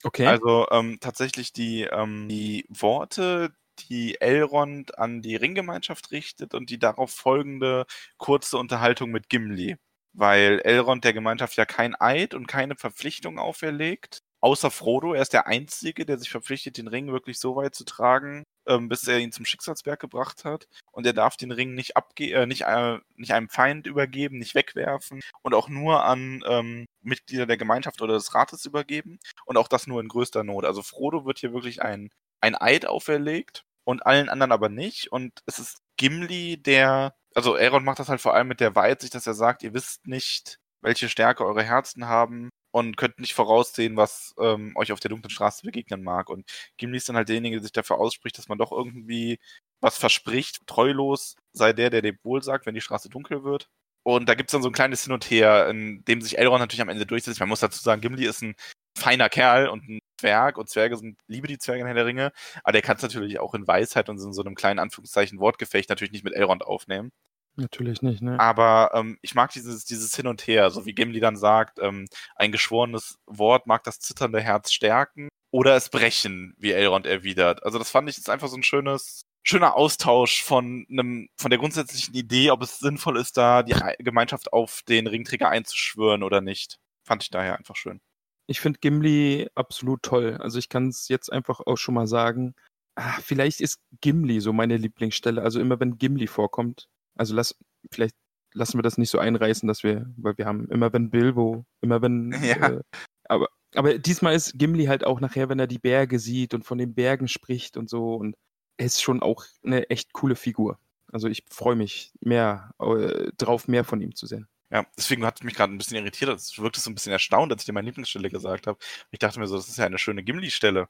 Okay. 0.06 0.26
Also 0.28 0.68
ähm, 0.72 0.98
tatsächlich 1.00 1.54
die, 1.54 1.84
ähm, 1.84 2.28
die 2.28 2.66
Worte, 2.70 3.54
die 3.89 4.20
Elrond 4.22 4.98
an 4.98 5.22
die 5.22 5.36
Ringgemeinschaft 5.36 6.12
richtet 6.12 6.54
und 6.54 6.70
die 6.70 6.78
darauf 6.80 7.12
folgende 7.12 7.86
kurze 8.18 8.58
Unterhaltung 8.58 9.12
mit 9.12 9.30
Gimli. 9.30 9.78
Weil 10.14 10.60
Elrond 10.64 11.04
der 11.06 11.14
Gemeinschaft 11.14 11.56
ja 11.58 11.66
kein 11.66 11.96
Eid 12.00 12.34
und 12.36 12.48
keine 12.48 12.76
Verpflichtung 12.76 13.39
auferlegt. 13.39 14.20
Außer 14.41 14.70
Frodo, 14.72 15.14
er 15.14 15.22
ist 15.22 15.34
der 15.34 15.48
Einzige, 15.48 16.06
der 16.06 16.18
sich 16.20 16.30
verpflichtet, 16.30 16.78
den 16.78 16.88
Ring 16.89 17.08
wirklich 17.12 17.39
so 17.39 17.56
weit 17.56 17.74
zu 17.76 17.86
tragen, 17.86 18.44
ähm, 18.68 18.89
bis 18.89 19.07
er 19.07 19.20
ihn 19.20 19.32
zum 19.32 19.45
Schicksalsberg 19.45 19.99
gebracht 19.99 20.45
hat. 20.45 20.68
Und 20.91 21.05
er 21.05 21.14
darf 21.14 21.38
den 21.38 21.51
Ring 21.51 21.74
nicht 21.74 21.97
abge 21.97 22.32
äh, 22.32 22.45
nicht, 22.45 22.61
äh, 22.61 22.99
nicht 23.16 23.34
einem 23.34 23.49
Feind 23.49 23.88
übergeben, 23.88 24.39
nicht 24.39 24.55
wegwerfen 24.55 25.22
und 25.41 25.53
auch 25.53 25.70
nur 25.70 26.03
an 26.05 26.43
ähm, 26.47 26.86
Mitglieder 27.01 27.45
der 27.45 27.57
Gemeinschaft 27.57 28.01
oder 28.01 28.14
des 28.14 28.34
Rates 28.34 28.66
übergeben. 28.66 29.20
Und 29.45 29.57
auch 29.57 29.68
das 29.68 29.88
nur 29.88 30.01
in 30.01 30.07
größter 30.07 30.43
Not. 30.43 30.66
Also 30.66 30.82
Frodo 30.82 31.26
wird 31.26 31.39
hier 31.39 31.53
wirklich 31.53 31.82
ein, 31.82 32.09
ein 32.41 32.55
Eid 32.55 32.86
auferlegt 32.86 33.64
und 33.84 34.05
allen 34.05 34.30
anderen 34.30 34.51
aber 34.51 34.70
nicht. 34.70 35.11
Und 35.11 35.41
es 35.45 35.59
ist 35.59 35.80
Gimli, 35.97 36.61
der, 36.61 37.16
also 37.36 37.55
Elrond 37.55 37.86
macht 37.86 37.99
das 37.99 38.09
halt 38.09 38.22
vor 38.22 38.34
allem 38.34 38.47
mit 38.47 38.59
der 38.59 38.76
Weitsicht, 38.76 39.16
dass 39.16 39.28
er 39.28 39.34
sagt, 39.34 39.64
ihr 39.64 39.74
wisst 39.74 40.07
nicht, 40.07 40.59
welche 40.82 41.09
Stärke 41.09 41.45
eure 41.45 41.64
Herzen 41.64 42.07
haben 42.07 42.49
und 42.74 42.97
könnt 42.97 43.19
nicht 43.19 43.36
voraussehen, 43.36 43.97
was 43.97 44.34
ähm, 44.39 44.74
euch 44.76 44.91
auf 44.91 44.99
der 44.99 45.09
dunklen 45.09 45.30
Straße 45.30 45.63
begegnen 45.63 46.03
mag. 46.03 46.30
Und 46.30 46.49
Gimli 46.78 46.97
ist 46.97 47.07
dann 47.07 47.15
halt 47.15 47.30
derjenige, 47.30 47.57
der 47.57 47.63
sich 47.63 47.71
dafür 47.71 47.99
ausspricht, 47.99 48.38
dass 48.39 48.49
man 48.49 48.57
doch 48.57 48.71
irgendwie 48.71 49.39
was 49.80 49.97
verspricht. 49.97 50.65
Treulos 50.65 51.36
sei 51.53 51.71
der, 51.74 51.91
der 51.91 52.01
dem 52.01 52.17
wohl 52.24 52.41
sagt, 52.41 52.65
wenn 52.65 52.74
die 52.74 52.82
Straße 52.82 53.09
dunkel 53.09 53.43
wird. 53.43 53.69
Und 54.03 54.28
da 54.28 54.34
gibt's 54.34 54.53
dann 54.53 54.63
so 54.63 54.69
ein 54.69 54.74
kleines 54.74 55.03
Hin 55.03 55.13
und 55.13 55.30
Her, 55.30 55.69
in 55.69 56.03
dem 56.05 56.21
sich 56.21 56.38
Elrond 56.39 56.59
natürlich 56.61 56.82
am 56.82 56.89
Ende 56.89 57.05
durchsetzt. 57.05 57.39
Man 57.39 57.49
muss 57.49 57.59
dazu 57.59 57.82
sagen, 57.82 58.01
Gimli 58.01 58.26
ist 58.26 58.41
ein 58.41 58.55
feiner 58.97 59.30
Kerl 59.30 59.69
und 59.69 59.88
ein 59.88 59.99
Zwerg 60.19 60.57
und 60.57 60.69
Zwerge 60.69 60.97
sind, 60.97 61.19
liebe 61.28 61.47
die 61.47 61.59
Zwerge 61.59 61.82
in 61.82 61.88
Herr 61.88 61.95
der 61.95 62.05
Ringe, 62.05 62.32
aber 62.63 62.71
der 62.74 62.82
kann 62.82 62.95
es 62.97 63.03
natürlich 63.03 63.39
auch 63.39 63.53
in 63.53 63.67
Weisheit 63.67 64.09
und 64.09 64.19
in 64.19 64.34
so 64.34 64.41
einem 64.41 64.55
kleinen 64.55 64.80
Anführungszeichen 64.80 65.39
Wortgefecht 65.39 65.89
natürlich 65.89 66.11
nicht 66.13 66.24
mit 66.24 66.34
Elrond 66.34 66.63
aufnehmen. 66.65 67.11
Natürlich 67.56 68.01
nicht, 68.01 68.22
ne? 68.22 68.39
Aber 68.39 68.91
ähm, 68.93 69.18
ich 69.22 69.36
mag 69.36 69.51
dieses, 69.51 69.86
dieses 69.86 70.16
Hin 70.16 70.28
und 70.28 70.47
Her, 70.47 70.72
so 70.72 70.86
wie 70.86 70.93
Gimli 70.93 71.20
dann 71.20 71.36
sagt, 71.36 71.78
ähm, 71.80 72.08
ein 72.36 72.51
geschworenes 72.51 73.20
Wort 73.28 73.68
mag 73.68 73.84
das 73.84 73.99
zitternde 73.99 74.41
Herz 74.41 74.72
stärken 74.72 75.30
oder 75.51 75.76
es 75.76 75.89
brechen, 75.89 76.56
wie 76.58 76.72
Elrond 76.72 77.06
erwidert. 77.06 77.64
Also 77.64 77.78
das 77.78 77.91
fand 77.91 78.10
ich 78.10 78.18
jetzt 78.18 78.30
einfach 78.30 78.47
so 78.47 78.58
ein 78.58 78.64
schönes, 78.64 79.22
schöner 79.43 79.76
Austausch 79.76 80.43
von 80.43 80.86
einem, 80.89 81.28
von 81.38 81.51
der 81.51 81.60
grundsätzlichen 81.60 82.16
Idee, 82.16 82.49
ob 82.49 82.64
es 82.64 82.80
sinnvoll 82.80 83.18
ist, 83.18 83.38
da 83.38 83.62
die 83.62 83.76
Ei- 83.76 83.97
Gemeinschaft 83.99 84.51
auf 84.51 84.82
den 84.88 85.06
Ringträger 85.06 85.49
einzuschwören 85.49 86.24
oder 86.24 86.41
nicht. 86.41 86.78
Fand 87.06 87.22
ich 87.22 87.30
daher 87.30 87.58
einfach 87.58 87.76
schön. 87.76 88.01
Ich 88.47 88.62
finde 88.62 88.80
Gimli 88.80 89.47
absolut 89.54 90.01
toll. 90.01 90.38
Also 90.39 90.58
ich 90.58 90.70
kann 90.70 90.88
es 90.88 91.08
jetzt 91.08 91.32
einfach 91.32 91.60
auch 91.60 91.78
schon 91.78 91.93
mal 91.93 92.08
sagen. 92.08 92.56
Ah, 92.95 93.20
vielleicht 93.22 93.62
ist 93.62 93.80
Gimli 94.01 94.39
so 94.41 94.54
meine 94.54 94.78
Lieblingsstelle. 94.78 95.41
Also 95.41 95.60
immer 95.60 95.80
wenn 95.80 95.97
Gimli 95.99 96.26
vorkommt. 96.28 96.88
Also 97.16 97.36
lass, 97.36 97.55
vielleicht 97.91 98.16
lassen 98.53 98.78
wir 98.78 98.84
das 98.84 98.97
nicht 98.97 99.09
so 99.09 99.20
einreißen, 99.20 99.68
dass 99.68 99.84
wir, 99.84 100.11
weil 100.18 100.38
wir 100.38 100.45
haben 100.45 100.68
immer 100.70 100.93
wenn 100.93 101.09
Bilbo, 101.09 101.66
immer 101.82 102.01
wenn. 102.01 102.32
Ja. 102.43 102.70
Äh, 102.70 102.82
aber, 103.26 103.47
aber 103.76 103.97
diesmal 103.97 104.36
ist 104.36 104.57
Gimli 104.57 104.86
halt 104.86 105.05
auch 105.05 105.20
nachher, 105.20 105.49
wenn 105.49 105.59
er 105.59 105.68
die 105.68 105.80
Berge 105.80 106.20
sieht 106.20 106.53
und 106.53 106.64
von 106.64 106.78
den 106.78 106.93
Bergen 106.93 107.28
spricht 107.28 107.78
und 107.78 107.89
so. 107.89 108.16
Und 108.16 108.36
er 108.78 108.86
ist 108.86 109.01
schon 109.01 109.22
auch 109.22 109.45
eine 109.64 109.89
echt 109.89 110.14
coole 110.14 110.36
Figur. 110.36 110.78
Also 111.11 111.28
ich 111.28 111.43
freue 111.49 111.76
mich 111.76 112.11
mehr 112.22 112.72
äh, 112.80 113.32
drauf, 113.38 113.68
mehr 113.68 113.84
von 113.84 114.01
ihm 114.01 114.16
zu 114.16 114.26
sehen. 114.26 114.47
Ja, 114.72 114.88
deswegen 114.97 115.24
hat 115.24 115.39
es 115.39 115.43
mich 115.43 115.53
gerade 115.53 115.72
ein 115.72 115.78
bisschen 115.78 115.97
irritiert. 115.97 116.32
Es 116.32 116.57
wirkte 116.57 116.80
so 116.80 116.89
ein 116.89 116.95
bisschen 116.95 117.11
erstaunt, 117.11 117.51
als 117.51 117.61
ich 117.61 117.66
dir 117.68 117.74
meine 117.74 117.86
Lieblingsstelle 117.86 118.30
gesagt 118.30 118.66
habe. 118.66 118.80
Ich 119.11 119.20
dachte 119.20 119.39
mir 119.39 119.45
so, 119.45 119.55
das 119.55 119.70
ist 119.70 119.78
ja 119.78 119.86
eine 119.86 119.99
schöne 119.99 120.24
Gimli-Stelle. 120.24 120.89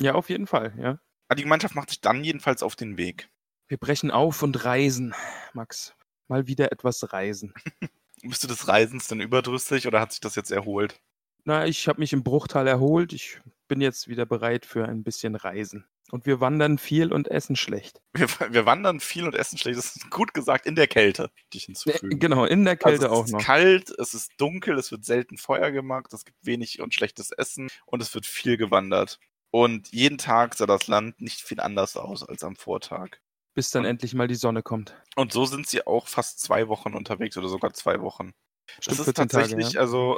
Ja, 0.00 0.14
auf 0.14 0.30
jeden 0.30 0.46
Fall, 0.46 0.72
ja. 0.78 0.98
Aber 1.28 1.36
die 1.36 1.42
Gemeinschaft 1.42 1.74
macht 1.74 1.90
sich 1.90 2.00
dann 2.00 2.24
jedenfalls 2.24 2.62
auf 2.62 2.74
den 2.74 2.96
Weg. 2.96 3.28
Wir 3.68 3.76
brechen 3.76 4.10
auf 4.10 4.42
und 4.42 4.64
reisen, 4.64 5.14
Max. 5.52 5.94
Mal 6.26 6.46
wieder 6.46 6.72
etwas 6.72 7.12
reisen. 7.12 7.52
Bist 8.22 8.42
du 8.42 8.48
des 8.48 8.66
Reisens 8.66 9.08
denn 9.08 9.20
überdrüssig 9.20 9.86
oder 9.86 10.00
hat 10.00 10.12
sich 10.12 10.20
das 10.20 10.34
jetzt 10.36 10.50
erholt? 10.50 11.00
Na, 11.44 11.66
ich 11.66 11.86
habe 11.86 12.00
mich 12.00 12.14
im 12.14 12.24
Bruchteil 12.24 12.66
erholt. 12.66 13.12
Ich 13.12 13.40
bin 13.68 13.82
jetzt 13.82 14.08
wieder 14.08 14.24
bereit 14.24 14.64
für 14.64 14.86
ein 14.86 15.04
bisschen 15.04 15.34
Reisen. 15.34 15.86
Und 16.10 16.24
wir 16.24 16.40
wandern 16.40 16.78
viel 16.78 17.12
und 17.12 17.28
essen 17.28 17.56
schlecht. 17.56 18.00
Wir, 18.14 18.28
wir 18.50 18.64
wandern 18.64 19.00
viel 19.00 19.24
und 19.24 19.34
essen 19.34 19.58
schlecht. 19.58 19.78
Das 19.78 19.96
ist 19.96 20.10
gut 20.10 20.32
gesagt 20.32 20.64
in 20.64 20.74
der 20.74 20.86
Kälte, 20.86 21.30
die 21.52 21.58
ich 21.58 21.64
hinzufügen. 21.64 22.18
Genau, 22.18 22.46
in 22.46 22.64
der 22.64 22.76
Kälte 22.78 23.10
also 23.10 23.12
es 23.14 23.20
auch 23.20 23.24
ist 23.26 23.32
noch. 23.32 23.44
kalt, 23.44 23.90
es 23.98 24.14
ist 24.14 24.32
dunkel, 24.38 24.78
es 24.78 24.90
wird 24.90 25.04
selten 25.04 25.36
Feuer 25.36 25.70
gemacht, 25.70 26.12
es 26.14 26.24
gibt 26.24 26.38
wenig 26.44 26.80
und 26.80 26.94
schlechtes 26.94 27.32
Essen 27.32 27.68
und 27.84 28.00
es 28.00 28.14
wird 28.14 28.24
viel 28.24 28.56
gewandert. 28.56 29.20
Und 29.50 29.92
jeden 29.92 30.16
Tag 30.16 30.54
sah 30.54 30.66
das 30.66 30.86
Land 30.86 31.20
nicht 31.20 31.42
viel 31.42 31.60
anders 31.60 31.98
aus 31.98 32.26
als 32.26 32.42
am 32.42 32.56
Vortag. 32.56 33.18
Bis 33.58 33.72
dann 33.72 33.84
endlich 33.84 34.14
mal 34.14 34.28
die 34.28 34.36
Sonne 34.36 34.62
kommt. 34.62 34.94
Und 35.16 35.32
so 35.32 35.44
sind 35.44 35.66
sie 35.66 35.84
auch 35.84 36.06
fast 36.06 36.38
zwei 36.38 36.68
Wochen 36.68 36.94
unterwegs 36.94 37.36
oder 37.36 37.48
sogar 37.48 37.72
zwei 37.72 38.00
Wochen. 38.02 38.32
Stimmt, 38.70 38.86
das 38.86 38.98
ist 39.00 39.04
14 39.06 39.28
tatsächlich, 39.28 39.64
Tage, 39.64 39.74
ja. 39.74 39.80
also 39.80 40.16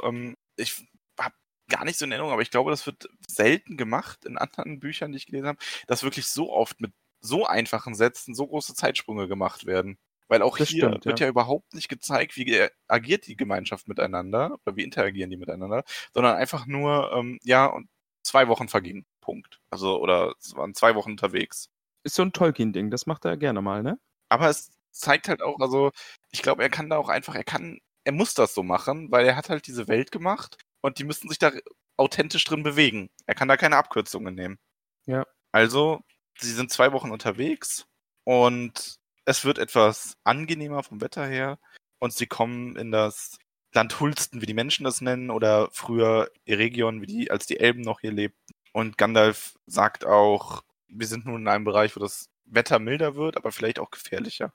ich 0.57 0.77
ich 0.77 0.87
habe 1.19 1.33
gar 1.67 1.83
nicht 1.83 1.97
so 1.97 2.05
in 2.05 2.11
Erinnerung, 2.11 2.33
aber 2.33 2.43
ich 2.43 2.51
glaube, 2.51 2.69
das 2.69 2.85
wird 2.85 3.09
selten 3.27 3.77
gemacht 3.77 4.25
in 4.25 4.37
anderen 4.37 4.79
Büchern, 4.79 5.11
die 5.11 5.17
ich 5.17 5.25
gelesen 5.25 5.47
habe, 5.47 5.57
dass 5.87 6.03
wirklich 6.03 6.27
so 6.27 6.53
oft 6.53 6.81
mit 6.81 6.93
so 7.19 7.47
einfachen 7.47 7.95
Sätzen 7.95 8.35
so 8.35 8.45
große 8.45 8.75
Zeitsprünge 8.75 9.27
gemacht 9.27 9.65
werden. 9.65 9.97
Weil 10.27 10.43
auch 10.43 10.59
Das 10.59 10.69
hier 10.69 10.89
stimmt, 10.89 11.05
wird 11.05 11.19
ja. 11.19 11.25
ja. 11.25 11.31
überhaupt 11.31 11.73
nicht 11.73 11.89
gezeigt, 11.89 12.37
wie 12.37 12.67
agiert 12.87 13.25
die 13.25 13.35
Gemeinschaft 13.35 13.87
miteinander 13.87 14.59
oder 14.67 14.75
wie 14.75 14.83
interagieren 14.83 15.31
die 15.31 15.37
miteinander, 15.37 15.83
sondern 16.13 16.35
einfach 16.35 16.67
nur, 16.67 17.11
ähm, 17.15 17.39
ja, 17.41 17.65
und 17.65 17.89
zwei 18.21 18.47
Wochen 18.49 18.67
vergingen. 18.67 19.07
Punkt. 19.19 19.59
Also, 19.71 19.99
oder 19.99 20.35
es 20.39 20.55
waren 20.55 20.75
zwei 20.75 20.93
Wochen 20.93 21.09
unterwegs. 21.09 21.71
Ist 22.03 22.15
so 22.15 22.23
ein 22.23 22.33
Tolkien-Ding, 22.33 22.89
das 22.91 23.05
macht 23.05 23.25
er 23.25 23.37
gerne 23.37 23.61
mal, 23.61 23.83
ne? 23.83 23.99
Aber 24.29 24.49
es 24.49 24.71
zeigt 24.91 25.27
halt 25.27 25.41
auch, 25.41 25.59
also 25.59 25.91
ich 26.31 26.41
glaube, 26.41 26.63
er 26.63 26.69
kann 26.69 26.89
da 26.89 26.97
auch 26.97 27.09
einfach, 27.09 27.35
er 27.35 27.43
kann, 27.43 27.79
er 28.03 28.11
muss 28.11 28.33
das 28.33 28.53
so 28.53 28.63
machen, 28.63 29.11
weil 29.11 29.25
er 29.25 29.35
hat 29.35 29.49
halt 29.49 29.67
diese 29.67 29.87
Welt 29.87 30.11
gemacht 30.11 30.57
und 30.81 30.99
die 30.99 31.03
müssten 31.03 31.29
sich 31.29 31.39
da 31.39 31.51
authentisch 31.97 32.43
drin 32.43 32.63
bewegen. 32.63 33.09
Er 33.25 33.35
kann 33.35 33.47
da 33.47 33.57
keine 33.57 33.77
Abkürzungen 33.77 34.35
nehmen. 34.35 34.57
Ja. 35.05 35.25
Also, 35.51 36.01
sie 36.39 36.51
sind 36.51 36.71
zwei 36.71 36.91
Wochen 36.93 37.11
unterwegs 37.11 37.85
und 38.23 38.99
es 39.25 39.45
wird 39.45 39.59
etwas 39.59 40.17
angenehmer 40.23 40.83
vom 40.83 41.01
Wetter 41.01 41.25
her 41.27 41.59
und 41.99 42.13
sie 42.13 42.27
kommen 42.27 42.75
in 42.75 42.91
das 42.91 43.37
Land 43.73 43.99
Hulsten, 43.99 44.41
wie 44.41 44.45
die 44.45 44.53
Menschen 44.53 44.83
das 44.83 45.01
nennen, 45.01 45.29
oder 45.29 45.69
früher 45.71 46.29
Eregion, 46.45 47.01
wie 47.01 47.05
die, 47.05 47.31
als 47.31 47.45
die 47.45 47.59
Elben 47.59 47.81
noch 47.81 48.01
hier 48.01 48.11
lebten. 48.11 48.53
Und 48.73 48.97
Gandalf 48.97 49.55
sagt 49.65 50.05
auch, 50.05 50.63
wir 50.91 51.07
sind 51.07 51.25
nun 51.25 51.41
in 51.41 51.47
einem 51.47 51.65
Bereich, 51.65 51.95
wo 51.95 51.99
das 51.99 52.29
Wetter 52.45 52.79
milder 52.79 53.15
wird, 53.15 53.37
aber 53.37 53.51
vielleicht 53.51 53.79
auch 53.79 53.91
gefährlicher. 53.91 54.53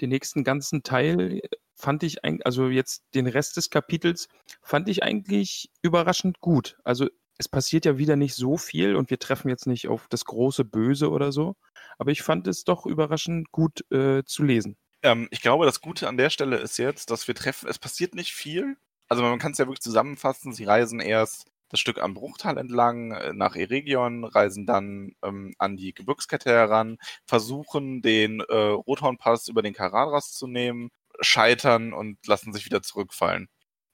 Den 0.00 0.10
nächsten 0.10 0.44
ganzen 0.44 0.82
Teil 0.82 1.40
fand 1.74 2.02
ich 2.02 2.24
eigentlich, 2.24 2.44
also 2.44 2.68
jetzt 2.68 3.04
den 3.14 3.26
Rest 3.26 3.56
des 3.56 3.70
Kapitels 3.70 4.28
fand 4.62 4.88
ich 4.88 5.02
eigentlich 5.02 5.70
überraschend 5.82 6.40
gut. 6.40 6.76
Also 6.84 7.08
es 7.38 7.48
passiert 7.48 7.84
ja 7.84 7.98
wieder 7.98 8.16
nicht 8.16 8.34
so 8.34 8.56
viel 8.56 8.96
und 8.96 9.10
wir 9.10 9.18
treffen 9.18 9.48
jetzt 9.48 9.66
nicht 9.66 9.88
auf 9.88 10.06
das 10.08 10.24
große 10.24 10.64
Böse 10.64 11.10
oder 11.10 11.32
so, 11.32 11.56
aber 11.98 12.10
ich 12.10 12.22
fand 12.22 12.46
es 12.46 12.64
doch 12.64 12.86
überraschend 12.86 13.52
gut 13.52 13.90
äh, 13.90 14.24
zu 14.24 14.42
lesen. 14.42 14.76
Ähm, 15.02 15.28
ich 15.30 15.40
glaube, 15.40 15.66
das 15.66 15.80
Gute 15.80 16.08
an 16.08 16.16
der 16.16 16.30
Stelle 16.30 16.56
ist 16.56 16.78
jetzt, 16.78 17.10
dass 17.10 17.28
wir 17.28 17.34
treffen, 17.34 17.68
es 17.68 17.78
passiert 17.78 18.14
nicht 18.14 18.32
viel. 18.32 18.76
Also 19.08 19.22
man 19.22 19.38
kann 19.38 19.52
es 19.52 19.58
ja 19.58 19.66
wirklich 19.66 19.80
zusammenfassen, 19.80 20.52
sie 20.52 20.64
reisen 20.64 21.00
erst 21.00 21.46
das 21.68 21.80
Stück 21.80 22.00
am 22.00 22.14
Bruchtal 22.14 22.58
entlang 22.58 23.12
äh, 23.12 23.32
nach 23.32 23.56
Eregion, 23.56 24.24
reisen 24.24 24.66
dann 24.66 25.12
ähm, 25.22 25.54
an 25.58 25.76
die 25.76 25.94
Gebirgskette 25.94 26.50
heran, 26.50 26.98
versuchen 27.26 28.02
den 28.02 28.40
äh, 28.40 28.54
Rothornpass 28.54 29.48
über 29.48 29.62
den 29.62 29.74
Karadras 29.74 30.32
zu 30.32 30.46
nehmen, 30.46 30.90
scheitern 31.20 31.92
und 31.92 32.24
lassen 32.26 32.52
sich 32.52 32.64
wieder 32.66 32.82
zurückfallen. 32.82 33.48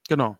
Genau. 0.08 0.36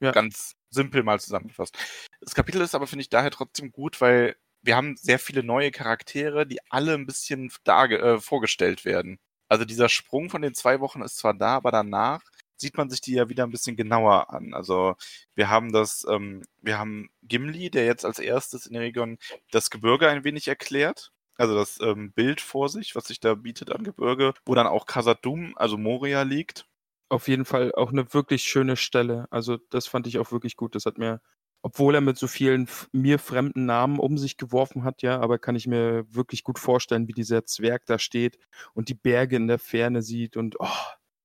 Ja. 0.00 0.12
Ganz 0.12 0.54
simpel 0.70 1.02
mal 1.02 1.20
zusammengefasst. 1.20 1.76
Das 2.20 2.34
Kapitel 2.34 2.60
ist 2.60 2.74
aber, 2.74 2.86
finde 2.86 3.02
ich, 3.02 3.10
daher 3.10 3.30
trotzdem 3.30 3.72
gut, 3.72 4.00
weil 4.00 4.36
wir 4.62 4.76
haben 4.76 4.96
sehr 4.96 5.18
viele 5.18 5.42
neue 5.42 5.70
Charaktere, 5.70 6.46
die 6.46 6.60
alle 6.70 6.94
ein 6.94 7.06
bisschen 7.06 7.50
äh, 7.66 8.20
vorgestellt 8.20 8.84
werden. 8.84 9.18
Also 9.48 9.64
dieser 9.64 9.88
Sprung 9.88 10.30
von 10.30 10.42
den 10.42 10.54
zwei 10.54 10.80
Wochen 10.80 11.02
ist 11.02 11.16
zwar 11.16 11.34
da, 11.34 11.56
aber 11.56 11.72
danach 11.72 12.22
sieht 12.60 12.76
man 12.76 12.90
sich 12.90 13.00
die 13.00 13.14
ja 13.14 13.28
wieder 13.28 13.44
ein 13.44 13.50
bisschen 13.50 13.76
genauer 13.76 14.30
an. 14.30 14.54
Also 14.54 14.94
wir 15.34 15.48
haben 15.50 15.72
das, 15.72 16.06
ähm, 16.08 16.42
wir 16.60 16.78
haben 16.78 17.10
Gimli, 17.22 17.70
der 17.70 17.86
jetzt 17.86 18.04
als 18.04 18.18
erstes 18.18 18.66
in 18.66 18.74
Eregion 18.74 19.18
das 19.50 19.70
Gebirge 19.70 20.08
ein 20.08 20.24
wenig 20.24 20.48
erklärt. 20.48 21.12
Also 21.36 21.54
das 21.54 21.80
ähm, 21.80 22.12
Bild 22.12 22.42
vor 22.42 22.68
sich, 22.68 22.94
was 22.94 23.06
sich 23.06 23.18
da 23.18 23.34
bietet 23.34 23.72
an 23.72 23.82
Gebirge, 23.82 24.34
wo 24.44 24.54
dann 24.54 24.66
auch 24.66 24.84
Khazad-dûm, 24.84 25.54
also 25.56 25.78
Moria 25.78 26.20
liegt. 26.22 26.66
Auf 27.08 27.28
jeden 27.28 27.46
Fall 27.46 27.72
auch 27.74 27.90
eine 27.90 28.12
wirklich 28.12 28.42
schöne 28.44 28.76
Stelle. 28.76 29.26
Also 29.30 29.56
das 29.70 29.86
fand 29.86 30.06
ich 30.06 30.18
auch 30.18 30.32
wirklich 30.32 30.56
gut. 30.56 30.74
Das 30.74 30.84
hat 30.84 30.98
mir, 30.98 31.22
obwohl 31.62 31.94
er 31.94 32.02
mit 32.02 32.18
so 32.18 32.26
vielen 32.26 32.68
mir 32.92 33.18
fremden 33.18 33.64
Namen 33.64 33.98
um 33.98 34.18
sich 34.18 34.36
geworfen 34.36 34.84
hat, 34.84 35.00
ja, 35.00 35.18
aber 35.18 35.38
kann 35.38 35.56
ich 35.56 35.66
mir 35.66 36.04
wirklich 36.14 36.44
gut 36.44 36.58
vorstellen, 36.58 37.08
wie 37.08 37.14
dieser 37.14 37.46
Zwerg 37.46 37.86
da 37.86 37.98
steht 37.98 38.38
und 38.74 38.90
die 38.90 38.94
Berge 38.94 39.36
in 39.36 39.48
der 39.48 39.58
Ferne 39.58 40.02
sieht 40.02 40.36
und 40.36 40.56
oh, 40.60 40.68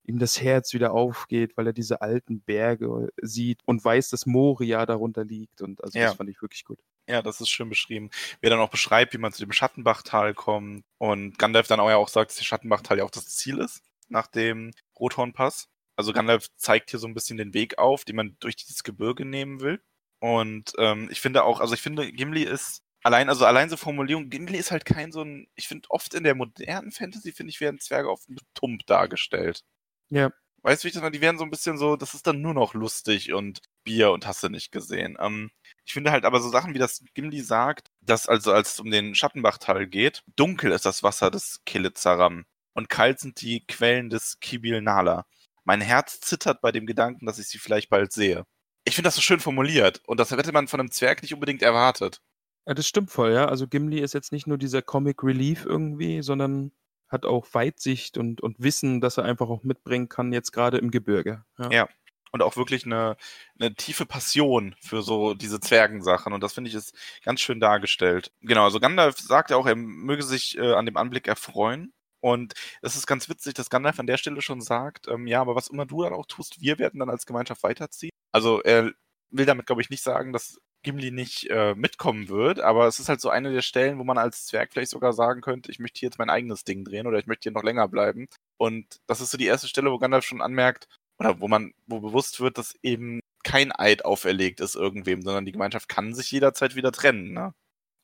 ihm 0.08 0.20
das 0.20 0.42
Herz 0.42 0.74
wieder 0.74 0.94
aufgeht, 0.94 1.58
weil 1.58 1.68
er 1.68 1.74
diese 1.74 2.02
alten 2.02 2.42
Berge 2.42 3.10
sieht 3.22 3.62
und 3.66 3.84
weiß, 3.84 4.10
dass 4.10 4.26
Moria 4.26 4.86
darunter 4.86 5.24
liegt. 5.24 5.62
Und 5.62 5.84
also 5.84 5.98
ja. 5.98 6.08
das 6.08 6.16
fand 6.16 6.30
ich 6.30 6.42
wirklich 6.42 6.66
gut. 6.66 6.80
Ja, 7.08 7.22
das 7.22 7.42
ist 7.42 7.50
schön 7.50 7.70
beschrieben. 7.70 8.10
Wie 8.40 8.48
er 8.48 8.52
dann 8.52 8.60
auch 8.60 8.70
beschreibt, 8.70 9.14
wie 9.14 9.18
man 9.18 9.32
zu 9.32 9.44
dem 9.44 9.52
Schattenbachtal 9.52 10.34
kommt. 10.34 10.84
Und 10.98 11.38
Gandalf 11.38 11.68
dann 11.68 11.80
auch 11.80 11.90
ja 11.90 11.98
auch 11.98 12.10
sagt, 12.10 12.32
dass 12.32 12.38
der 12.38 12.46
Schattenbachtal 12.46 12.98
ja 12.98 13.04
auch 13.04 13.12
das 13.12 13.28
Ziel 13.28 13.60
ist, 13.60 13.84
nach 14.10 14.28
dem 14.28 14.72
Rothornpass. 15.00 15.68
Also 15.96 16.14
Gandalf 16.14 16.50
zeigt 16.58 16.90
hier 16.90 17.00
so 17.00 17.08
ein 17.08 17.14
bisschen 17.14 17.38
den 17.38 17.54
Weg 17.54 17.78
auf, 17.78 18.06
den 18.06 18.16
man 18.16 18.36
durch 18.40 18.56
dieses 18.56 18.84
Gebirge 18.84 19.26
nehmen 19.26 19.62
will. 19.62 19.82
Und 20.20 20.74
ähm, 20.78 21.10
ich 21.12 21.22
finde 21.22 21.44
auch, 21.44 21.60
also 21.60 21.74
ich 21.74 21.82
finde, 21.82 22.12
Gimli 22.12 22.44
ist 22.44 22.82
allein, 23.04 23.30
also 23.30 23.46
allein 23.46 23.70
so 23.70 23.78
Formulierung, 23.78 24.30
Gimli 24.30 24.58
ist 24.58 24.72
halt 24.72 24.86
kein 24.86 25.12
so 25.12 25.22
ein, 25.22 25.48
ich 25.56 25.68
finde 25.68 25.90
oft 25.90 26.14
in 26.16 26.24
der 26.24 26.36
modernen 26.36 26.92
Fantasy, 26.92 27.32
finde 27.32 27.52
ich, 27.52 27.62
werden 27.62 27.80
Zwerge 27.80 28.10
oft 28.10 28.28
tump 28.56 28.86
dargestellt. 28.88 29.64
Ja. 30.10 30.32
Weißt 30.66 30.84
du, 30.84 30.86
wie 30.86 30.88
ich 30.90 30.94
das 30.96 31.04
meine? 31.04 31.12
Die 31.12 31.22
werden 31.22 31.38
so 31.38 31.44
ein 31.44 31.52
bisschen 31.52 31.78
so, 31.78 31.96
das 31.96 32.16
ist 32.16 32.26
dann 32.26 32.42
nur 32.42 32.56
noch 32.56 32.74
lustig 32.74 33.34
und 33.34 33.62
Bier 33.84 34.12
und 34.12 34.26
hast 34.26 34.42
du 34.42 34.50
nicht 34.50 34.72
gesehen. 34.72 35.16
Ähm, 35.20 35.52
ich 35.86 35.94
finde 35.94 36.12
halt 36.12 36.26
aber 36.26 36.42
so 36.42 36.50
Sachen, 36.50 36.74
wie 36.74 36.80
das 36.80 37.04
Gimli 37.14 37.42
sagt, 37.42 37.92
dass 38.02 38.28
also 38.28 38.52
als 38.52 38.74
es 38.74 38.80
um 38.80 38.90
den 38.90 39.14
Schattenbachtal 39.14 39.86
geht, 39.86 40.24
dunkel 40.36 40.72
ist 40.72 40.86
das 40.86 41.04
Wasser 41.04 41.30
des 41.30 41.62
Kilizaram 41.66 42.46
und 42.74 42.90
kalt 42.90 43.20
sind 43.20 43.42
die 43.42 43.66
Quellen 43.68 44.10
des 44.10 44.40
Kibil 44.40 44.82
Nala. 44.82 45.26
Mein 45.66 45.82
Herz 45.82 46.20
zittert 46.20 46.62
bei 46.62 46.72
dem 46.72 46.88
Gedanken, 46.88 47.28
dass 47.28 47.38
ich 47.38 47.48
sie 47.48 47.60
vielleicht 47.60 47.90
bald 47.90 48.12
sehe. 48.12 48.44
Ich 48.86 48.96
finde 48.96 49.08
das 49.08 49.16
so 49.16 49.22
schön 49.22 49.40
formuliert 49.40 50.02
und 50.08 50.20
das 50.20 50.32
hätte 50.32 50.52
man 50.52 50.68
von 50.68 50.80
einem 50.80 50.92
Zwerg 50.92 51.22
nicht 51.22 51.34
unbedingt 51.36 51.62
erwartet. 51.62 52.22
Ja, 52.68 52.74
das 52.74 52.88
stimmt 52.88 53.12
voll, 53.12 53.34
ja. 53.34 53.46
Also 53.46 53.68
Gimli 53.68 54.00
ist 54.00 54.16
jetzt 54.16 54.32
nicht 54.32 54.48
nur 54.48 54.58
dieser 54.58 54.82
Comic 54.82 55.24
Relief 55.24 55.66
irgendwie, 55.66 56.24
sondern 56.24 56.72
hat 57.08 57.26
auch 57.26 57.48
Weitsicht 57.54 58.18
und, 58.18 58.42
und 58.42 58.58
Wissen, 58.60 59.02
das 59.02 59.18
er 59.18 59.26
einfach 59.26 59.50
auch 59.50 59.64
mitbringen 59.64 60.10
kann, 60.10 60.34
jetzt 60.34 60.52
gerade 60.52 60.78
im 60.78 60.92
Gebirge. 60.92 61.44
Ja. 61.58 61.72
ja. 61.72 61.90
Und 62.32 62.42
auch 62.42 62.58
wirklich 62.58 62.86
eine, 62.86 63.16
eine 63.58 63.76
tiefe 63.76 64.06
Passion 64.06 64.76
für 64.82 65.02
so 65.02 65.36
diese 65.36 65.62
Zwergensachen. 65.62 66.34
Und 66.34 66.42
das 66.42 66.54
finde 66.54 66.70
ich 66.70 66.76
ist 66.76 66.94
ganz 67.24 67.40
schön 67.40 67.62
dargestellt. 67.62 68.34
Genau, 68.42 68.66
also 68.66 68.80
Gandalf 68.82 69.18
sagt 69.20 69.52
ja 69.52 69.58
auch, 69.58 69.66
er 69.66 69.76
möge 69.76 70.24
sich 70.24 70.58
äh, 70.58 70.74
an 70.74 70.86
dem 70.86 70.98
Anblick 70.98 71.28
erfreuen. 71.28 71.94
Und 72.20 72.54
es 72.82 72.96
ist 72.96 73.06
ganz 73.06 73.30
witzig, 73.30 73.54
dass 73.54 73.70
Gandalf 73.70 74.00
an 74.00 74.08
der 74.08 74.18
Stelle 74.18 74.42
schon 74.42 74.60
sagt, 74.60 75.08
ähm, 75.08 75.28
ja, 75.28 75.40
aber 75.42 75.56
was 75.56 75.68
immer 75.68 75.86
du 75.86 76.04
dann 76.04 76.14
auch 76.14 76.26
tust, 76.26 76.60
wir 76.60 76.80
werden 76.80 77.00
dann 77.00 77.10
als 77.10 77.26
Gemeinschaft 77.26 77.64
weiterziehen. 77.64 78.12
Also 78.32 78.62
er 78.64 78.92
will 79.30 79.46
damit, 79.46 79.68
glaube 79.68 79.82
ich, 79.82 79.90
nicht 79.90 80.04
sagen, 80.04 80.34
dass 80.34 80.60
Gimli 80.86 81.12
nicht 81.12 81.50
äh, 81.50 81.76
mitkommen 81.76 82.30
wird, 82.30 82.62
aber 82.62 82.88
es 82.88 83.00
ist 83.00 83.10
halt 83.10 83.20
so 83.20 83.30
eine 83.30 83.52
der 83.52 83.62
Stellen, 83.62 84.00
wo 84.00 84.04
man 84.04 84.18
als 84.18 84.46
Zwerg 84.46 84.72
vielleicht 84.72 84.92
sogar 84.92 85.12
sagen 85.12 85.42
könnte, 85.42 85.72
ich 85.72 85.80
möchte 85.80 86.00
hier 86.00 86.08
jetzt 86.08 86.20
mein 86.20 86.30
eigenes 86.30 86.64
Ding 86.64 86.86
drehen 86.86 87.08
oder 87.08 87.20
ich 87.20 87.28
möchte 87.28 87.44
hier 87.44 87.52
noch 87.52 87.64
länger 87.64 87.88
bleiben. 87.88 88.28
Und 88.58 89.02
das 89.08 89.20
ist 89.20 89.32
so 89.32 89.38
die 89.38 89.48
erste 89.48 89.68
Stelle, 89.68 89.92
wo 89.92 89.98
Gandalf 89.98 90.24
schon 90.24 90.42
anmerkt, 90.42 90.88
oder 91.20 91.40
wo 91.40 91.48
man, 91.48 91.74
wo 91.88 92.00
bewusst 92.00 92.40
wird, 92.40 92.58
dass 92.58 92.76
eben 92.84 93.20
kein 93.44 93.72
Eid 93.72 94.06
auferlegt 94.06 94.60
ist 94.60 94.76
irgendwem, 94.76 95.22
sondern 95.22 95.46
die 95.46 95.52
Gemeinschaft 95.52 95.88
kann 95.88 96.14
sich 96.14 96.32
jederzeit 96.32 96.76
wieder 96.76 96.92
trennen. 96.92 97.34
Ne? 97.34 97.54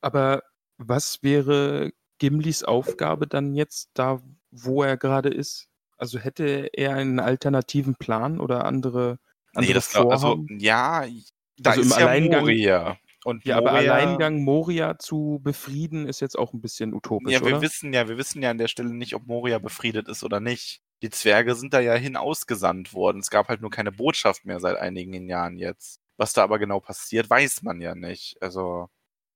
Aber 0.01 0.43
was 0.77 1.21
wäre 1.21 1.91
Gimlis 2.19 2.63
Aufgabe 2.63 3.27
dann 3.27 3.55
jetzt 3.55 3.89
da, 3.93 4.21
wo 4.51 4.84
er 4.84 4.97
gerade 4.97 5.29
ist? 5.29 5.67
Also 5.97 6.19
hätte 6.19 6.69
er 6.73 6.95
einen 6.95 7.19
alternativen 7.19 7.95
Plan 7.95 8.39
oder 8.39 8.65
andere, 8.65 9.19
andere 9.53 9.67
nee, 9.67 9.73
das 9.73 9.88
Vorhaben? 9.88 10.11
Also, 10.11 10.45
ja, 10.57 11.05
da 11.57 11.71
also 11.71 11.81
ist 11.81 11.91
im 11.91 11.99
ja 11.99 12.07
Alleingang, 12.07 12.41
Moria. 12.41 12.97
Und 13.23 13.45
ja, 13.45 13.61
Moria, 13.61 13.69
aber 13.69 13.77
Alleingang 13.77 14.43
Moria 14.43 14.97
zu 14.97 15.39
befrieden 15.43 16.07
ist 16.07 16.21
jetzt 16.21 16.37
auch 16.37 16.53
ein 16.53 16.61
bisschen 16.61 16.93
utopisch. 16.93 17.33
Ja, 17.33 17.41
wir 17.41 17.53
oder? 17.53 17.61
wissen 17.61 17.93
ja, 17.93 18.07
wir 18.07 18.17
wissen 18.17 18.41
ja 18.41 18.49
an 18.49 18.57
der 18.57 18.67
Stelle 18.67 18.93
nicht, 18.93 19.13
ob 19.15 19.27
Moria 19.27 19.59
befriedet 19.59 20.07
ist 20.07 20.23
oder 20.23 20.39
nicht. 20.39 20.81
Die 21.01 21.09
Zwerge 21.09 21.55
sind 21.55 21.73
da 21.73 21.79
ja 21.79 21.93
hin 21.93 22.15
ausgesandt 22.15 22.93
worden. 22.93 23.19
Es 23.19 23.29
gab 23.29 23.47
halt 23.47 23.61
nur 23.61 23.71
keine 23.71 23.91
Botschaft 23.91 24.45
mehr 24.45 24.59
seit 24.59 24.77
einigen 24.77 25.27
Jahren 25.27 25.57
jetzt. 25.57 25.99
Was 26.17 26.33
da 26.33 26.43
aber 26.43 26.59
genau 26.59 26.79
passiert, 26.79 27.29
weiß 27.29 27.63
man 27.63 27.81
ja 27.81 27.95
nicht. 27.95 28.37
Also. 28.41 28.87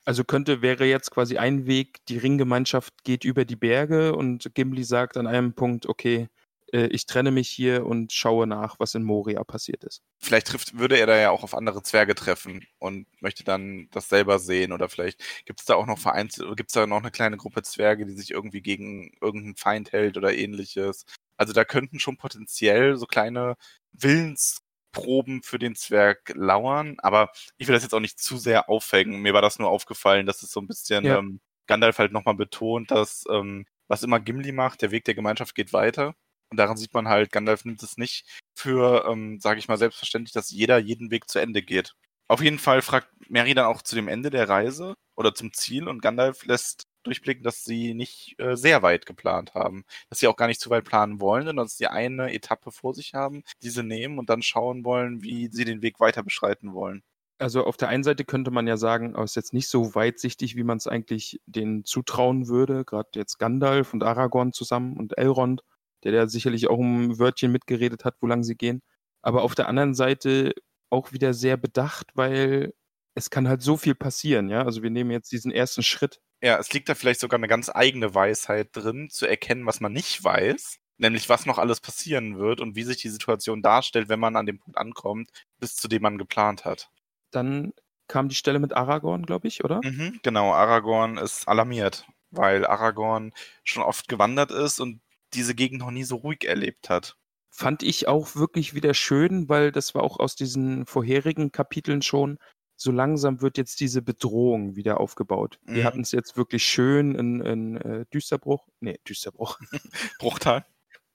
Also 0.07 0.23
könnte, 0.23 0.61
wäre 0.61 0.85
jetzt 0.85 1.09
quasi 1.09 1.39
ein 1.39 1.65
Weg, 1.65 2.05
die 2.07 2.19
Ringgemeinschaft 2.19 3.03
geht 3.03 3.23
über 3.23 3.43
die 3.43 3.55
Berge 3.55 4.15
und 4.15 4.53
Gimli 4.53 4.83
sagt 4.83 5.17
an 5.17 5.25
einem 5.25 5.53
Punkt, 5.53 5.87
okay, 5.87 6.27
äh, 6.75 6.87
ich 6.87 7.05
trenne 7.05 7.31
mich 7.31 7.49
hier 7.49 7.85
und 7.85 8.11
schaue 8.11 8.47
nach, 8.47 8.79
was 8.79 8.95
in 8.95 9.03
Moria 9.03 9.43
passiert 9.43 9.83
ist. 9.83 10.01
Vielleicht 10.19 10.47
trifft, 10.47 10.77
würde 10.77 10.99
er 10.99 11.07
da 11.07 11.17
ja 11.17 11.31
auch 11.31 11.43
auf 11.43 11.55
andere 11.55 11.81
Zwerge 11.81 12.15
treffen 12.15 12.65
und 12.79 13.07
möchte 13.21 13.43
dann 13.43 13.87
das 13.91 14.09
selber 14.09 14.39
sehen 14.39 14.73
oder 14.73 14.89
vielleicht 14.89 15.23
gibt 15.45 15.61
es 15.61 15.65
da 15.65 15.75
auch 15.75 15.85
noch 15.85 15.99
vereinzelt, 15.99 16.55
gibt 16.57 16.69
es 16.69 16.73
da 16.73 16.85
noch 16.85 16.99
eine 16.99 17.11
kleine 17.11 17.37
Gruppe 17.37 17.63
Zwerge, 17.63 18.05
die 18.05 18.13
sich 18.13 18.31
irgendwie 18.31 18.61
gegen 18.61 19.13
irgendeinen 19.21 19.55
Feind 19.55 19.93
hält 19.93 20.17
oder 20.17 20.33
ähnliches. 20.35 21.05
Also 21.37 21.53
da 21.53 21.63
könnten 21.63 21.99
schon 21.99 22.17
potenziell 22.17 22.97
so 22.97 23.05
kleine 23.05 23.55
Willensproben 23.93 25.43
für 25.43 25.59
den 25.59 25.75
Zwerg 25.75 26.33
lauern, 26.35 26.97
aber 26.99 27.31
ich 27.57 27.67
will 27.67 27.73
das 27.73 27.83
jetzt 27.83 27.93
auch 27.93 27.99
nicht 28.01 28.19
zu 28.19 28.37
sehr 28.37 28.69
aufhängen. 28.69 29.21
Mir 29.21 29.33
war 29.33 29.41
das 29.41 29.59
nur 29.59 29.69
aufgefallen, 29.69 30.25
dass 30.25 30.43
es 30.43 30.51
so 30.51 30.59
ein 30.59 30.67
bisschen 30.67 31.05
ja. 31.05 31.19
ähm, 31.19 31.39
Gandalf 31.67 31.99
halt 31.99 32.11
nochmal 32.11 32.35
betont, 32.35 32.91
dass 32.91 33.23
ähm, 33.29 33.65
was 33.87 34.03
immer 34.03 34.19
Gimli 34.19 34.51
macht, 34.51 34.81
der 34.81 34.91
Weg 34.91 35.05
der 35.05 35.15
Gemeinschaft 35.15 35.55
geht 35.55 35.73
weiter. 35.73 36.15
Und 36.55 36.59
daran 36.59 36.77
sieht 36.77 36.93
man 36.93 37.09
halt, 37.09 37.33
Gandalf 37.33 37.65
nimmt 37.65 37.83
es 37.83 37.97
nicht 37.97 38.25
für, 38.57 39.05
ähm, 39.09 39.41
sage 39.41 39.59
ich 39.59 39.67
mal, 39.67 39.75
selbstverständlich, 39.75 40.31
dass 40.31 40.51
jeder 40.51 40.77
jeden 40.77 41.11
Weg 41.11 41.27
zu 41.29 41.39
Ende 41.39 41.61
geht. 41.61 41.95
Auf 42.29 42.41
jeden 42.41 42.59
Fall 42.59 42.81
fragt 42.81 43.09
Mary 43.29 43.53
dann 43.53 43.65
auch 43.65 43.81
zu 43.81 43.93
dem 43.93 44.07
Ende 44.07 44.29
der 44.29 44.47
Reise 44.47 44.95
oder 45.17 45.35
zum 45.35 45.51
Ziel 45.51 45.89
und 45.89 46.01
Gandalf 46.01 46.45
lässt 46.45 46.83
durchblicken, 47.03 47.43
dass 47.43 47.65
sie 47.65 47.93
nicht 47.93 48.39
äh, 48.39 48.55
sehr 48.55 48.83
weit 48.83 49.05
geplant 49.05 49.53
haben. 49.53 49.83
Dass 50.09 50.19
sie 50.19 50.27
auch 50.27 50.37
gar 50.37 50.47
nicht 50.47 50.61
zu 50.61 50.69
weit 50.69 50.85
planen 50.85 51.19
wollen, 51.19 51.45
sondern 51.45 51.65
dass 51.65 51.75
sie 51.75 51.87
eine 51.87 52.33
Etappe 52.33 52.71
vor 52.71 52.93
sich 52.93 53.13
haben, 53.13 53.43
diese 53.61 53.83
nehmen 53.83 54.17
und 54.17 54.29
dann 54.29 54.41
schauen 54.41 54.85
wollen, 54.85 55.23
wie 55.23 55.49
sie 55.51 55.65
den 55.65 55.81
Weg 55.81 55.99
weiter 55.99 56.23
beschreiten 56.23 56.73
wollen. 56.73 57.03
Also 57.37 57.65
auf 57.65 57.75
der 57.75 57.89
einen 57.89 58.05
Seite 58.05 58.23
könnte 58.23 58.49
man 58.49 58.65
ja 58.65 58.77
sagen, 58.77 59.13
es 59.17 59.31
ist 59.31 59.35
jetzt 59.35 59.53
nicht 59.53 59.67
so 59.67 59.93
weitsichtig, 59.93 60.55
wie 60.55 60.63
man 60.63 60.77
es 60.77 60.87
eigentlich 60.87 61.41
denen 61.47 61.83
zutrauen 61.83 62.47
würde. 62.47 62.85
Gerade 62.85 63.09
jetzt 63.15 63.39
Gandalf 63.39 63.93
und 63.93 64.03
Aragorn 64.03 64.53
zusammen 64.53 64.95
und 64.95 65.17
Elrond 65.17 65.61
der 66.05 66.13
da 66.13 66.27
sicherlich 66.27 66.69
auch 66.69 66.79
ein 66.79 67.19
Wörtchen 67.19 67.51
mitgeredet 67.51 68.05
hat, 68.05 68.15
wo 68.21 68.27
lang 68.27 68.43
sie 68.43 68.55
gehen. 68.55 68.81
Aber 69.21 69.41
auf 69.41 69.55
der 69.55 69.67
anderen 69.67 69.95
Seite 69.95 70.53
auch 70.89 71.11
wieder 71.11 71.33
sehr 71.33 71.57
bedacht, 71.57 72.11
weil 72.13 72.73
es 73.15 73.29
kann 73.29 73.47
halt 73.47 73.61
so 73.61 73.75
viel 73.75 73.95
passieren, 73.95 74.49
ja. 74.49 74.63
Also 74.63 74.83
wir 74.83 74.91
nehmen 74.91 75.11
jetzt 75.11 75.31
diesen 75.31 75.51
ersten 75.51 75.83
Schritt. 75.83 76.21
Ja, 76.41 76.59
es 76.59 76.71
liegt 76.73 76.87
da 76.89 76.95
vielleicht 76.95 77.19
sogar 77.19 77.39
eine 77.39 77.47
ganz 77.47 77.71
eigene 77.73 78.13
Weisheit 78.13 78.69
drin, 78.73 79.09
zu 79.09 79.25
erkennen, 79.25 79.65
was 79.65 79.79
man 79.81 79.93
nicht 79.93 80.23
weiß, 80.23 80.77
nämlich 80.97 81.27
was 81.27 81.45
noch 81.45 81.57
alles 81.57 81.81
passieren 81.81 82.37
wird 82.37 82.61
und 82.61 82.75
wie 82.75 82.83
sich 82.83 82.97
die 82.97 83.09
Situation 83.09 83.61
darstellt, 83.61 84.09
wenn 84.09 84.19
man 84.19 84.35
an 84.35 84.45
dem 84.45 84.59
Punkt 84.59 84.77
ankommt, 84.77 85.31
bis 85.59 85.75
zu 85.75 85.87
dem 85.87 86.03
man 86.03 86.17
geplant 86.17 86.65
hat. 86.65 86.89
Dann 87.31 87.73
kam 88.07 88.29
die 88.29 88.35
Stelle 88.35 88.59
mit 88.59 88.73
Aragorn, 88.73 89.25
glaube 89.25 89.47
ich, 89.47 89.63
oder? 89.63 89.81
Mhm, 89.83 90.19
genau, 90.21 90.53
Aragorn 90.53 91.17
ist 91.17 91.47
alarmiert, 91.47 92.05
weil 92.29 92.65
Aragorn 92.65 93.33
schon 93.63 93.81
oft 93.81 94.07
gewandert 94.07 94.51
ist 94.51 94.79
und 94.79 95.01
diese 95.35 95.55
Gegend 95.55 95.81
noch 95.81 95.91
nie 95.91 96.03
so 96.03 96.17
ruhig 96.17 96.45
erlebt 96.45 96.89
hat. 96.89 97.17
Fand 97.49 97.83
ich 97.83 98.07
auch 98.07 98.35
wirklich 98.35 98.73
wieder 98.73 98.93
schön, 98.93 99.47
weil 99.47 99.71
das 99.71 99.95
war 99.95 100.03
auch 100.03 100.19
aus 100.19 100.35
diesen 100.35 100.85
vorherigen 100.85 101.51
Kapiteln 101.51 102.01
schon. 102.01 102.37
So 102.75 102.91
langsam 102.91 103.41
wird 103.41 103.57
jetzt 103.57 103.79
diese 103.79 104.01
Bedrohung 104.01 104.75
wieder 104.75 104.99
aufgebaut. 104.99 105.59
Mhm. 105.63 105.75
Wir 105.75 105.83
hatten 105.85 106.01
es 106.01 106.11
jetzt 106.11 106.35
wirklich 106.35 106.65
schön 106.65 107.15
in, 107.15 107.41
in 107.41 107.77
äh, 107.77 108.05
Düsterbruch. 108.13 108.67
Nee, 108.81 108.99
Düsterbruch. 109.07 109.59
Bruchtal. 110.19 110.65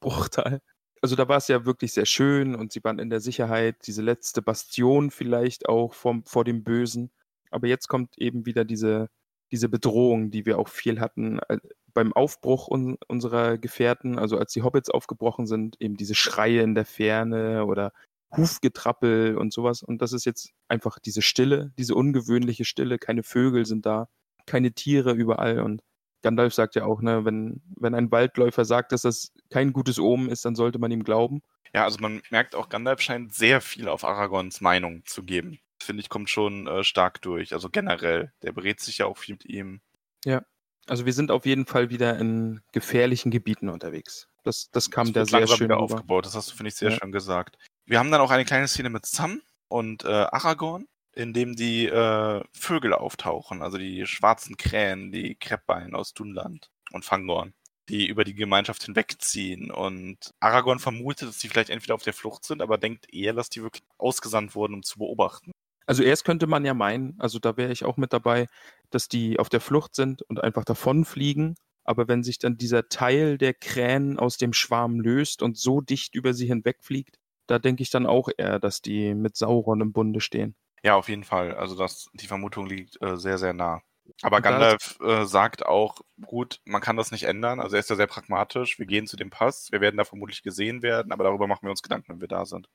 Bruchtal. 0.00 0.62
Also 1.02 1.16
da 1.16 1.28
war 1.28 1.36
es 1.36 1.48
ja 1.48 1.64
wirklich 1.64 1.92
sehr 1.92 2.06
schön 2.06 2.54
und 2.54 2.72
sie 2.72 2.84
waren 2.84 2.98
in 2.98 3.10
der 3.10 3.20
Sicherheit, 3.20 3.76
diese 3.86 4.02
letzte 4.02 4.42
Bastion 4.42 5.10
vielleicht 5.10 5.68
auch 5.68 5.94
vom, 5.94 6.24
vor 6.24 6.44
dem 6.44 6.64
Bösen. 6.64 7.10
Aber 7.50 7.66
jetzt 7.66 7.88
kommt 7.88 8.16
eben 8.18 8.46
wieder 8.46 8.64
diese, 8.64 9.08
diese 9.50 9.68
Bedrohung, 9.68 10.30
die 10.30 10.46
wir 10.46 10.58
auch 10.58 10.68
viel 10.68 11.00
hatten 11.00 11.40
beim 11.94 12.12
Aufbruch 12.12 12.68
un 12.68 12.96
unserer 13.08 13.58
Gefährten, 13.58 14.18
also 14.18 14.38
als 14.38 14.52
die 14.52 14.62
Hobbits 14.62 14.90
aufgebrochen 14.90 15.46
sind, 15.46 15.80
eben 15.80 15.96
diese 15.96 16.14
Schreie 16.14 16.62
in 16.62 16.74
der 16.74 16.84
Ferne 16.84 17.64
oder 17.64 17.92
Hufgetrappel 18.36 19.36
und 19.36 19.52
sowas. 19.52 19.82
Und 19.82 20.02
das 20.02 20.12
ist 20.12 20.24
jetzt 20.24 20.52
einfach 20.68 20.98
diese 20.98 21.22
Stille, 21.22 21.72
diese 21.78 21.94
ungewöhnliche 21.94 22.64
Stille. 22.64 22.98
Keine 22.98 23.22
Vögel 23.22 23.66
sind 23.66 23.86
da, 23.86 24.08
keine 24.46 24.72
Tiere 24.72 25.12
überall. 25.12 25.60
Und 25.60 25.82
Gandalf 26.22 26.54
sagt 26.54 26.76
ja 26.76 26.84
auch, 26.84 27.00
ne, 27.00 27.24
wenn, 27.24 27.62
wenn 27.76 27.94
ein 27.94 28.10
Waldläufer 28.10 28.64
sagt, 28.64 28.92
dass 28.92 29.02
das 29.02 29.32
kein 29.50 29.72
gutes 29.72 29.98
Omen 29.98 30.28
ist, 30.28 30.44
dann 30.44 30.54
sollte 30.54 30.78
man 30.78 30.90
ihm 30.90 31.04
glauben. 31.04 31.42
Ja, 31.74 31.84
also 31.84 31.98
man 32.00 32.22
merkt 32.30 32.54
auch, 32.54 32.68
Gandalf 32.68 33.00
scheint 33.00 33.34
sehr 33.34 33.60
viel 33.60 33.88
auf 33.88 34.04
Aragons 34.04 34.60
Meinung 34.60 35.04
zu 35.06 35.22
geben. 35.22 35.60
Finde 35.82 36.02
ich, 36.02 36.08
kommt 36.08 36.28
schon 36.28 36.66
äh, 36.66 36.84
stark 36.84 37.22
durch. 37.22 37.52
Also 37.52 37.70
generell, 37.70 38.32
der 38.42 38.52
berät 38.52 38.80
sich 38.80 38.98
ja 38.98 39.06
auch 39.06 39.18
viel 39.18 39.34
mit 39.34 39.46
ihm. 39.46 39.80
Ja, 40.24 40.44
also 40.86 41.06
wir 41.06 41.12
sind 41.12 41.30
auf 41.30 41.46
jeden 41.46 41.66
Fall 41.66 41.90
wieder 41.90 42.18
in 42.18 42.60
gefährlichen 42.72 43.30
Gebieten 43.30 43.68
unterwegs. 43.68 44.28
Das, 44.44 44.70
das 44.70 44.90
kam 44.90 45.12
das 45.12 45.30
da 45.30 45.38
sehr 45.38 45.46
schön 45.46 45.66
wieder 45.66 45.78
aufgebaut. 45.78 46.26
Das 46.26 46.34
hast 46.34 46.50
du, 46.50 46.56
finde 46.56 46.68
ich, 46.68 46.74
sehr 46.74 46.90
ja. 46.90 46.96
schön 46.96 47.12
gesagt. 47.12 47.58
Wir 47.86 47.98
haben 47.98 48.10
dann 48.10 48.20
auch 48.20 48.30
eine 48.30 48.44
kleine 48.44 48.68
Szene 48.68 48.90
mit 48.90 49.06
Sam 49.06 49.42
und 49.68 50.04
äh, 50.04 50.08
Aragorn, 50.08 50.86
in 51.12 51.32
dem 51.32 51.56
die 51.56 51.86
äh, 51.86 52.42
Vögel 52.52 52.94
auftauchen, 52.94 53.62
also 53.62 53.78
die 53.78 54.06
schwarzen 54.06 54.56
Krähen, 54.56 55.12
die 55.12 55.34
Kreppbein 55.34 55.94
aus 55.94 56.14
Dunland 56.14 56.70
und 56.92 57.04
Fangorn, 57.04 57.52
die 57.88 58.06
über 58.06 58.24
die 58.24 58.34
Gemeinschaft 58.34 58.84
hinwegziehen. 58.84 59.70
Und 59.70 60.32
Aragorn 60.40 60.78
vermutet, 60.78 61.28
dass 61.28 61.38
die 61.38 61.48
vielleicht 61.48 61.70
entweder 61.70 61.94
auf 61.94 62.02
der 62.02 62.14
Flucht 62.14 62.44
sind, 62.44 62.62
aber 62.62 62.78
denkt 62.78 63.12
eher, 63.12 63.32
dass 63.32 63.50
die 63.50 63.62
wirklich 63.62 63.82
ausgesandt 63.98 64.54
wurden, 64.54 64.74
um 64.74 64.82
zu 64.82 64.98
beobachten. 64.98 65.52
Also 65.90 66.04
erst 66.04 66.24
könnte 66.24 66.46
man 66.46 66.64
ja 66.64 66.72
meinen, 66.72 67.16
also 67.18 67.40
da 67.40 67.56
wäre 67.56 67.72
ich 67.72 67.84
auch 67.84 67.96
mit 67.96 68.12
dabei, 68.12 68.46
dass 68.90 69.08
die 69.08 69.40
auf 69.40 69.48
der 69.48 69.60
Flucht 69.60 69.96
sind 69.96 70.22
und 70.22 70.40
einfach 70.40 70.64
davonfliegen. 70.64 71.56
Aber 71.82 72.06
wenn 72.06 72.22
sich 72.22 72.38
dann 72.38 72.56
dieser 72.56 72.88
Teil 72.88 73.38
der 73.38 73.54
Krähen 73.54 74.16
aus 74.16 74.36
dem 74.36 74.52
Schwarm 74.52 75.00
löst 75.00 75.42
und 75.42 75.58
so 75.58 75.80
dicht 75.80 76.14
über 76.14 76.32
sie 76.32 76.46
hinwegfliegt, 76.46 77.18
da 77.48 77.58
denke 77.58 77.82
ich 77.82 77.90
dann 77.90 78.06
auch 78.06 78.28
eher, 78.38 78.60
dass 78.60 78.82
die 78.82 79.16
mit 79.16 79.36
Sauron 79.36 79.80
im 79.80 79.92
Bunde 79.92 80.20
stehen. 80.20 80.54
Ja, 80.84 80.94
auf 80.94 81.08
jeden 81.08 81.24
Fall. 81.24 81.56
Also 81.56 81.74
das, 81.74 82.06
die 82.12 82.28
Vermutung 82.28 82.66
liegt 82.66 83.02
äh, 83.02 83.16
sehr, 83.16 83.38
sehr 83.38 83.52
nah. 83.52 83.82
Aber 84.22 84.40
Gandalf 84.40 84.96
äh, 85.00 85.24
sagt 85.24 85.66
auch, 85.66 86.02
gut, 86.24 86.60
man 86.66 86.80
kann 86.80 86.98
das 86.98 87.10
nicht 87.10 87.24
ändern. 87.24 87.58
Also 87.58 87.74
er 87.74 87.80
ist 87.80 87.90
ja 87.90 87.96
sehr 87.96 88.06
pragmatisch. 88.06 88.78
Wir 88.78 88.86
gehen 88.86 89.08
zu 89.08 89.16
dem 89.16 89.30
Pass. 89.30 89.72
Wir 89.72 89.80
werden 89.80 89.96
da 89.96 90.04
vermutlich 90.04 90.44
gesehen 90.44 90.82
werden, 90.82 91.10
aber 91.10 91.24
darüber 91.24 91.48
machen 91.48 91.66
wir 91.66 91.70
uns 91.70 91.82
Gedanken, 91.82 92.12
wenn 92.12 92.20
wir 92.20 92.28
da 92.28 92.46
sind. 92.46 92.68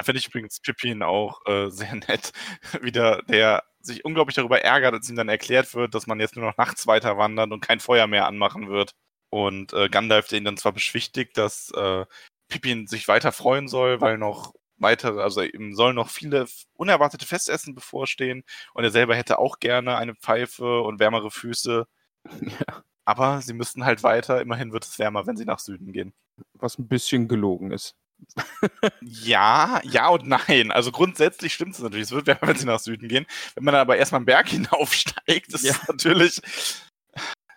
Da 0.00 0.04
finde 0.04 0.20
ich 0.20 0.28
übrigens 0.28 0.60
Pippin 0.60 1.02
auch 1.02 1.44
äh, 1.44 1.68
sehr 1.70 1.94
nett. 1.94 2.32
Wieder, 2.80 3.20
der 3.28 3.64
sich 3.82 4.02
unglaublich 4.02 4.34
darüber 4.34 4.62
ärgert, 4.62 4.94
als 4.94 5.10
ihm 5.10 5.16
dann 5.16 5.28
erklärt 5.28 5.74
wird, 5.74 5.94
dass 5.94 6.06
man 6.06 6.18
jetzt 6.20 6.36
nur 6.36 6.46
noch 6.46 6.56
nachts 6.56 6.86
weiter 6.86 7.18
wandert 7.18 7.52
und 7.52 7.60
kein 7.60 7.80
Feuer 7.80 8.06
mehr 8.06 8.26
anmachen 8.26 8.70
wird. 8.70 8.92
Und 9.28 9.74
äh, 9.74 9.90
Gandalf 9.90 10.28
den 10.28 10.44
dann 10.44 10.56
zwar 10.56 10.72
beschwichtigt, 10.72 11.36
dass 11.36 11.70
äh, 11.72 12.06
Pippin 12.48 12.86
sich 12.86 13.08
weiter 13.08 13.30
freuen 13.30 13.68
soll, 13.68 14.00
weil 14.00 14.16
noch 14.16 14.54
weitere, 14.78 15.20
also 15.20 15.42
ihm 15.42 15.74
sollen 15.74 15.96
noch 15.96 16.08
viele 16.08 16.46
unerwartete 16.72 17.26
Festessen 17.26 17.74
bevorstehen 17.74 18.42
und 18.72 18.84
er 18.84 18.90
selber 18.90 19.14
hätte 19.14 19.38
auch 19.38 19.58
gerne 19.58 19.98
eine 19.98 20.14
Pfeife 20.14 20.80
und 20.80 20.98
wärmere 20.98 21.30
Füße. 21.30 21.86
Ja. 22.40 22.82
Aber 23.04 23.42
sie 23.42 23.52
müssten 23.52 23.84
halt 23.84 24.02
weiter, 24.02 24.40
immerhin 24.40 24.72
wird 24.72 24.84
es 24.84 24.98
wärmer, 24.98 25.26
wenn 25.26 25.36
sie 25.36 25.44
nach 25.44 25.58
Süden 25.58 25.92
gehen. 25.92 26.14
Was 26.54 26.78
ein 26.78 26.88
bisschen 26.88 27.28
gelogen 27.28 27.70
ist. 27.70 27.96
Ja, 29.00 29.80
ja 29.84 30.08
und 30.08 30.26
nein. 30.26 30.70
Also 30.70 30.92
grundsätzlich 30.92 31.54
stimmt 31.54 31.74
es 31.74 31.80
natürlich. 31.80 32.04
Es 32.04 32.12
wird 32.12 32.26
wärmer, 32.26 32.48
wenn 32.48 32.56
sie 32.56 32.66
nach 32.66 32.80
Süden 32.80 33.08
gehen. 33.08 33.26
Wenn 33.54 33.64
man 33.64 33.72
dann 33.72 33.82
aber 33.82 33.96
erstmal 33.96 34.18
einen 34.18 34.26
Berg 34.26 34.48
hinaufsteigt, 34.50 35.52
das 35.52 35.62
ja. 35.62 35.72
ist 35.72 35.88
natürlich. 35.88 36.40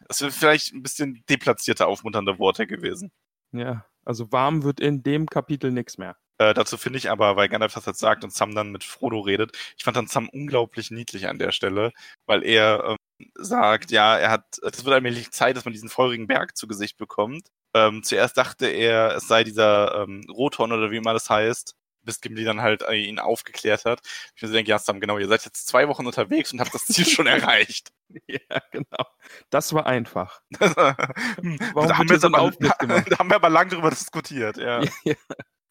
Das 0.08 0.22
wäre 0.22 0.32
vielleicht 0.32 0.74
ein 0.74 0.84
bisschen 0.84 1.24
deplatzierte, 1.30 1.88
aufmunternde 1.88 2.38
Worte 2.38 2.68
gewesen. 2.68 3.12
Ja, 3.52 3.86
also 4.06 4.32
warm 4.32 4.64
wird 4.64 4.80
in 4.80 5.04
dem 5.04 5.28
Kapitel 5.28 5.72
nichts 5.72 5.98
mehr. 5.98 6.18
Äh, 6.40 6.54
dazu 6.54 6.78
finde 6.78 6.98
ich 6.98 7.10
aber, 7.10 7.36
weil 7.36 7.48
Gandalf 7.48 7.74
das 7.74 7.86
jetzt 7.86 8.00
sagt 8.00 8.24
und 8.24 8.34
Sam 8.34 8.56
dann 8.56 8.72
mit 8.72 8.84
Frodo 8.84 9.20
redet, 9.20 9.56
ich 9.78 9.84
fand 9.84 9.96
dann 9.96 10.08
Sam 10.08 10.30
unglaublich 10.30 10.90
niedlich 10.92 11.28
an 11.28 11.38
der 11.38 11.52
Stelle, 11.52 11.94
weil 12.26 12.44
er 12.44 12.98
ähm, 13.20 13.28
sagt, 13.36 13.92
ja, 13.92 14.18
er 14.18 14.32
hat, 14.32 14.60
es 14.64 14.84
wird 14.84 14.94
allmählich 14.94 15.32
Zeit, 15.32 15.56
dass 15.56 15.66
man 15.66 15.74
diesen 15.74 15.90
feurigen 15.90 16.28
Berg 16.28 16.58
zu 16.58 16.68
Gesicht 16.68 16.98
bekommt. 16.98 17.48
Ähm, 17.74 18.04
zuerst 18.04 18.38
dachte 18.38 18.68
er, 18.68 19.16
es 19.16 19.28
sei 19.28 19.44
dieser 19.44 20.04
ähm, 20.04 20.22
Rothorn 20.30 20.72
oder 20.72 20.92
wie 20.92 20.98
immer 20.98 21.14
das 21.14 21.30
heißt, 21.30 21.76
bis 22.04 22.22
Gimli 22.22 22.44
dann 22.44 22.62
halt 22.62 22.84
äh, 22.84 22.96
ihn 22.96 23.20
aufgeklärt 23.20 23.86
hat. 23.86 24.02
Ich 24.36 24.42
mir 24.42 24.48
so 24.50 24.54
denke, 24.54 24.70
ja, 24.70 24.80
Sam, 24.80 25.00
genau, 25.00 25.18
ihr 25.18 25.28
seid 25.28 25.46
jetzt 25.46 25.68
zwei 25.68 25.88
Wochen 25.88 26.06
unterwegs 26.06 26.54
und 26.54 26.60
habt 26.60 26.74
das 26.74 26.86
Ziel 26.86 27.06
schon 27.06 27.28
erreicht. 27.28 27.92
Ja, 28.28 28.60
genau. 28.72 29.06
Das 29.50 29.74
war 29.74 29.86
einfach. 29.88 30.42
Warum 30.60 31.88
da, 31.88 31.98
haben 31.98 32.10
wir, 32.10 32.20
so 32.20 32.28
aber, 32.28 32.52
da 32.60 33.20
haben 33.20 33.30
wir 33.30 33.36
aber 33.36 33.50
lang 33.50 33.70
drüber 33.70 33.90
diskutiert, 33.90 34.58
ja. 34.58 34.84
ja. 35.04 35.16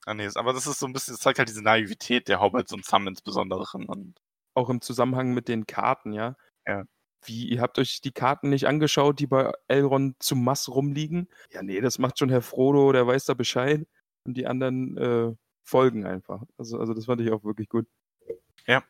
Ah, 0.05 0.15
nee, 0.15 0.29
aber 0.35 0.53
das 0.53 0.67
ist 0.67 0.81
so 0.81 0.87
ein 0.87 0.93
bisschen, 0.93 1.15
das 1.15 1.21
zeigt 1.21 1.39
halt 1.39 1.49
diese 1.49 1.63
Naivität 1.63 2.27
der 2.27 2.41
Hobbits 2.41 2.73
und 2.73 2.85
Sam 2.85 3.07
insbesondere. 3.07 3.65
Und 3.87 4.17
auch 4.55 4.69
im 4.69 4.81
Zusammenhang 4.81 5.33
mit 5.33 5.49
den 5.49 5.67
Karten, 5.67 6.13
ja. 6.13 6.35
Ja. 6.67 6.85
Wie, 7.25 7.49
ihr 7.49 7.61
habt 7.61 7.79
euch 7.79 8.01
die 8.01 8.12
Karten 8.12 8.49
nicht 8.51 8.66
angeschaut, 8.66 9.18
die 9.20 9.27
bei 9.27 9.53
Elrond 9.68 10.23
zum 10.23 10.43
Mass 10.45 10.68
rumliegen? 10.68 11.29
Ja, 11.53 11.62
nee, 11.62 11.81
das 11.81 11.99
macht 11.99 12.18
schon 12.18 12.31
Herr 12.31 12.43
Frodo, 12.43 12.93
der 12.93 13.07
weiß 13.07 13.25
da 13.27 13.35
Bescheid. 13.35 13.87
Und 14.25 14.37
die 14.37 14.47
anderen 14.47 14.97
äh, 14.97 15.35
folgen 15.62 16.07
einfach. 16.07 16.43
Also, 16.59 16.79
also 16.79 16.95
das 16.95 17.07
fand 17.07 17.20
ich 17.20 17.31
auch 17.31 17.45
wirklich 17.45 17.68
gut. 17.68 17.87
Ja. 18.66 18.83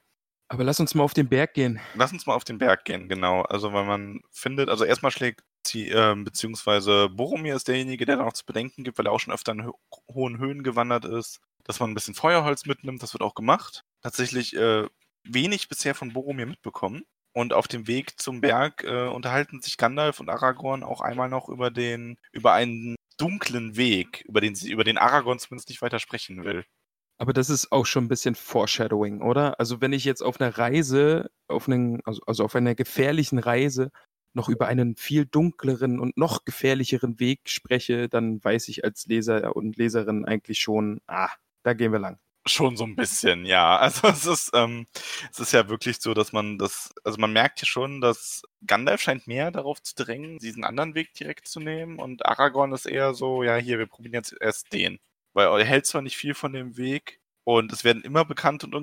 Aber 0.48 0.64
lass 0.64 0.80
uns 0.80 0.94
mal 0.94 1.02
auf 1.02 1.14
den 1.14 1.28
Berg 1.28 1.54
gehen. 1.54 1.80
Lass 1.94 2.12
uns 2.12 2.26
mal 2.26 2.34
auf 2.34 2.44
den 2.44 2.58
Berg 2.58 2.84
gehen, 2.84 3.08
genau. 3.08 3.42
Also 3.42 3.72
weil 3.72 3.84
man 3.84 4.20
findet, 4.30 4.68
also 4.68 4.84
erstmal 4.84 5.10
schlägt 5.10 5.42
sie, 5.66 5.88
äh, 5.88 6.14
beziehungsweise 6.14 7.08
Boromir 7.08 7.56
ist 7.56 7.68
derjenige, 7.68 8.04
der 8.04 8.16
da 8.16 8.24
noch 8.24 8.34
zu 8.34 8.44
bedenken 8.44 8.84
gibt, 8.84 8.98
weil 8.98 9.06
er 9.06 9.12
auch 9.12 9.20
schon 9.20 9.32
öfter 9.32 9.52
in 9.52 9.66
ho 9.66 9.78
hohen 10.12 10.38
Höhen 10.38 10.62
gewandert 10.62 11.06
ist, 11.06 11.40
dass 11.64 11.80
man 11.80 11.90
ein 11.90 11.94
bisschen 11.94 12.14
Feuerholz 12.14 12.66
mitnimmt, 12.66 13.02
das 13.02 13.14
wird 13.14 13.22
auch 13.22 13.34
gemacht. 13.34 13.84
Tatsächlich 14.02 14.54
äh, 14.54 14.86
wenig 15.24 15.68
bisher 15.68 15.94
von 15.94 16.12
Boromir 16.12 16.46
mitbekommen. 16.46 17.04
Und 17.34 17.52
auf 17.52 17.66
dem 17.66 17.86
Weg 17.86 18.20
zum 18.20 18.40
Berg 18.40 18.84
äh, 18.84 19.08
unterhalten 19.08 19.60
sich 19.62 19.78
Gandalf 19.78 20.20
und 20.20 20.28
Aragorn 20.28 20.82
auch 20.82 21.00
einmal 21.00 21.28
noch 21.28 21.48
über 21.48 21.70
den, 21.70 22.18
über 22.30 22.52
einen 22.52 22.96
dunklen 23.16 23.76
Weg, 23.76 24.22
über 24.28 24.40
den 24.40 24.54
sie, 24.54 24.70
über 24.70 24.84
den 24.84 24.98
Aragorn 24.98 25.38
zumindest 25.38 25.68
nicht 25.68 25.82
weiter 25.82 25.98
sprechen 25.98 26.44
will. 26.44 26.64
Aber 27.18 27.32
das 27.32 27.50
ist 27.50 27.70
auch 27.72 27.86
schon 27.86 28.04
ein 28.04 28.08
bisschen 28.08 28.34
Foreshadowing, 28.34 29.22
oder? 29.22 29.58
Also 29.60 29.80
wenn 29.80 29.92
ich 29.92 30.04
jetzt 30.04 30.22
auf 30.22 30.40
einer 30.40 30.58
Reise, 30.58 31.30
auf 31.46 31.68
einen, 31.68 32.00
also, 32.04 32.20
also 32.26 32.44
auf 32.44 32.56
einer 32.56 32.74
gefährlichen 32.74 33.38
Reise 33.38 33.90
noch 34.34 34.48
über 34.48 34.66
einen 34.66 34.96
viel 34.96 35.26
dunkleren 35.26 36.00
und 36.00 36.16
noch 36.16 36.44
gefährlicheren 36.44 37.20
Weg 37.20 37.48
spreche, 37.48 38.08
dann 38.08 38.42
weiß 38.42 38.68
ich 38.68 38.84
als 38.84 39.06
Leser 39.06 39.54
und 39.54 39.76
Leserin 39.76 40.24
eigentlich 40.24 40.58
schon, 40.60 41.00
ah, 41.06 41.30
da 41.62 41.74
gehen 41.74 41.92
wir 41.92 42.00
lang. 42.00 42.18
Schon 42.46 42.76
so 42.76 42.84
ein 42.84 42.96
bisschen, 42.96 43.46
ja. 43.46 43.76
Also 43.76 44.08
es 44.08 44.26
ist, 44.26 44.50
ähm, 44.54 44.86
es 45.30 45.38
ist 45.38 45.52
ja 45.52 45.68
wirklich 45.68 46.00
so, 46.00 46.12
dass 46.12 46.32
man 46.32 46.58
das, 46.58 46.90
also 47.04 47.18
man 47.20 47.32
merkt 47.32 47.60
ja 47.60 47.66
schon, 47.66 48.00
dass 48.00 48.42
Gandalf 48.66 49.00
scheint 49.00 49.28
mehr 49.28 49.52
darauf 49.52 49.80
zu 49.82 49.94
drängen, 49.94 50.38
diesen 50.38 50.64
anderen 50.64 50.94
Weg 50.96 51.14
direkt 51.14 51.46
zu 51.46 51.60
nehmen 51.60 51.98
und 52.00 52.26
Aragorn 52.26 52.72
ist 52.72 52.86
eher 52.86 53.14
so, 53.14 53.44
ja, 53.44 53.56
hier, 53.56 53.78
wir 53.78 53.86
probieren 53.86 54.14
jetzt 54.14 54.34
erst 54.40 54.72
den. 54.72 54.98
Weil 55.34 55.46
er 55.60 55.64
hält 55.64 55.86
zwar 55.86 56.02
nicht 56.02 56.16
viel 56.16 56.34
von 56.34 56.52
dem 56.52 56.76
Weg 56.76 57.20
und 57.44 57.72
es 57.72 57.84
werden 57.84 58.02
immer 58.02 58.24
bekannte 58.24 58.66
und 58.66 58.74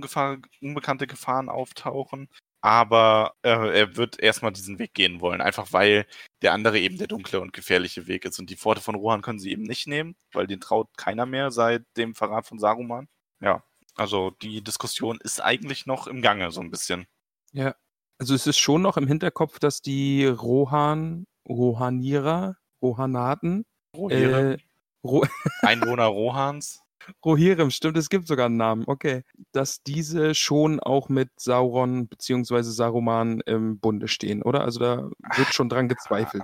unbekannte 0.62 1.08
Gefahren 1.08 1.50
auftauchen, 1.50 2.30
aber 2.62 3.36
äh, 3.44 3.50
er 3.80 3.96
wird 3.98 4.20
erstmal 4.22 4.52
diesen 4.54 4.80
Weg 4.80 4.94
gehen 4.94 5.22
wollen, 5.22 5.42
einfach 5.42 5.72
weil 5.74 6.06
der 6.42 6.54
andere 6.54 6.80
eben 6.80 6.98
der 6.98 7.08
dunkle 7.08 7.40
und 7.42 7.54
gefährliche 7.54 8.08
Weg 8.08 8.26
ist. 8.26 8.40
Und 8.40 8.50
die 8.50 8.58
Pforte 8.58 8.82
von 8.82 8.96
Rohan 8.96 9.22
können 9.22 9.40
sie 9.40 9.52
eben 9.52 9.64
nicht 9.64 9.88
nehmen, 9.88 10.16
weil 10.34 10.48
den 10.48 10.60
traut 10.62 10.90
keiner 10.98 11.26
mehr 11.26 11.52
seit 11.52 11.84
dem 11.98 12.16
Verrat 12.16 12.48
von 12.48 12.60
Saruman. 12.60 13.08
Ja, 13.42 13.64
also 13.96 14.32
die 14.42 14.64
Diskussion 14.64 15.20
ist 15.24 15.42
eigentlich 15.42 15.86
noch 15.86 16.08
im 16.08 16.22
Gange, 16.22 16.52
so 16.52 16.62
ein 16.62 16.72
bisschen. 16.72 17.06
Ja, 17.52 17.76
also 18.20 18.36
es 18.36 18.48
ist 18.48 18.60
schon 18.60 18.82
noch 18.82 18.98
im 18.98 19.08
Hinterkopf, 19.08 19.60
dass 19.60 19.82
die 19.82 20.26
Rohan, 20.26 21.26
Rohanierer, 21.48 22.58
Rohanaten, 22.82 23.66
Rohirrim, 23.96 24.52
äh, 24.52 24.58
Ro 25.04 25.26
Einwohner 25.62 26.06
Rohans. 26.06 26.82
Rohirrim, 27.26 27.72
stimmt, 27.72 27.98
es 27.98 28.10
gibt 28.10 28.28
sogar 28.28 28.48
einen 28.48 28.58
Namen, 28.58 28.84
okay. 28.86 29.24
Dass 29.54 29.82
diese 29.84 30.36
schon 30.36 30.80
auch 30.80 31.10
mit 31.10 31.30
Sauron 31.40 32.08
bzw. 32.08 32.62
Saruman 32.62 33.42
im 33.46 33.80
Bunde 33.80 34.08
stehen, 34.08 34.44
oder? 34.44 34.62
Also 34.62 34.80
da 34.80 35.10
wird 35.36 35.54
schon 35.54 35.70
dran 35.70 35.88
gezweifelt, 35.88 36.44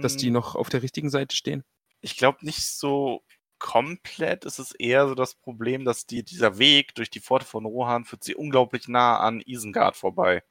dass 0.00 0.16
die 0.16 0.30
noch 0.30 0.56
auf 0.56 0.68
der 0.68 0.82
richtigen 0.82 1.10
Seite 1.10 1.36
stehen. 1.36 1.64
Ich 2.00 2.16
glaube 2.16 2.44
nicht 2.44 2.66
so 2.66 3.22
komplett. 3.62 4.44
Es 4.44 4.58
ist 4.58 4.72
eher 4.72 5.06
so 5.06 5.14
das 5.14 5.36
Problem, 5.36 5.84
dass 5.84 6.04
die, 6.04 6.24
dieser 6.24 6.58
Weg 6.58 6.96
durch 6.96 7.10
die 7.10 7.20
Pforte 7.20 7.46
von 7.46 7.64
Rohan 7.64 8.04
führt 8.04 8.24
sie 8.24 8.34
unglaublich 8.34 8.88
nah 8.88 9.20
an 9.20 9.40
Isengard 9.40 9.96
vorbei. 9.96 10.42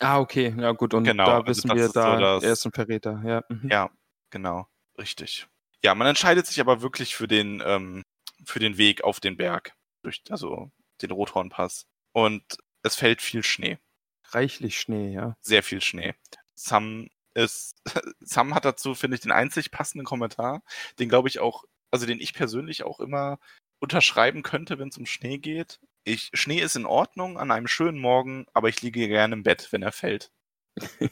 Ah, 0.00 0.18
okay, 0.18 0.54
ja 0.58 0.72
gut, 0.72 0.94
und 0.94 1.04
genau, 1.04 1.26
da 1.26 1.36
also 1.36 1.48
wissen 1.48 1.70
also 1.70 1.82
wir, 1.82 1.92
da 1.92 2.40
so 2.40 2.46
er 2.46 2.52
ist 2.52 2.64
ein 2.64 2.72
Verräter, 2.72 3.22
ja. 3.24 3.44
Mhm. 3.50 3.68
Ja, 3.70 3.90
genau, 4.30 4.66
richtig. 4.98 5.46
Ja, 5.84 5.94
man 5.94 6.06
entscheidet 6.06 6.46
sich 6.46 6.58
aber 6.58 6.80
wirklich 6.80 7.14
für 7.14 7.28
den, 7.28 7.62
ähm, 7.64 8.02
für 8.44 8.58
den 8.58 8.78
Weg 8.78 9.04
auf 9.04 9.20
den 9.20 9.36
Berg, 9.36 9.74
durch, 10.02 10.22
also 10.30 10.70
den 11.02 11.10
Rothornpass. 11.10 11.86
Und 12.12 12.42
es 12.82 12.96
fällt 12.96 13.20
viel 13.20 13.42
Schnee. 13.42 13.78
Reichlich 14.30 14.80
Schnee, 14.80 15.12
ja. 15.12 15.36
Sehr 15.42 15.62
viel 15.62 15.82
Schnee. 15.82 16.14
Sam 16.54 17.08
ist, 17.34 17.76
Sam 18.20 18.54
hat 18.54 18.64
dazu, 18.64 18.94
finde 18.94 19.16
ich, 19.16 19.20
den 19.20 19.32
einzig 19.32 19.70
passenden 19.70 20.06
Kommentar, 20.06 20.62
den 20.98 21.10
glaube 21.10 21.28
ich 21.28 21.38
auch, 21.38 21.64
also 21.90 22.06
den 22.06 22.20
ich 22.20 22.34
persönlich 22.34 22.84
auch 22.84 23.00
immer 23.00 23.38
unterschreiben 23.78 24.42
könnte, 24.42 24.78
wenn 24.78 24.88
es 24.88 24.98
um 24.98 25.06
Schnee 25.06 25.38
geht. 25.38 25.80
Ich, 26.04 26.30
Schnee 26.34 26.60
ist 26.60 26.76
in 26.76 26.86
Ordnung 26.86 27.38
an 27.38 27.50
einem 27.50 27.66
schönen 27.66 27.98
Morgen, 27.98 28.46
aber 28.54 28.68
ich 28.68 28.80
liege 28.82 29.08
gerne 29.08 29.34
im 29.34 29.42
Bett, 29.42 29.68
wenn 29.70 29.82
er 29.82 29.92
fällt. 29.92 30.30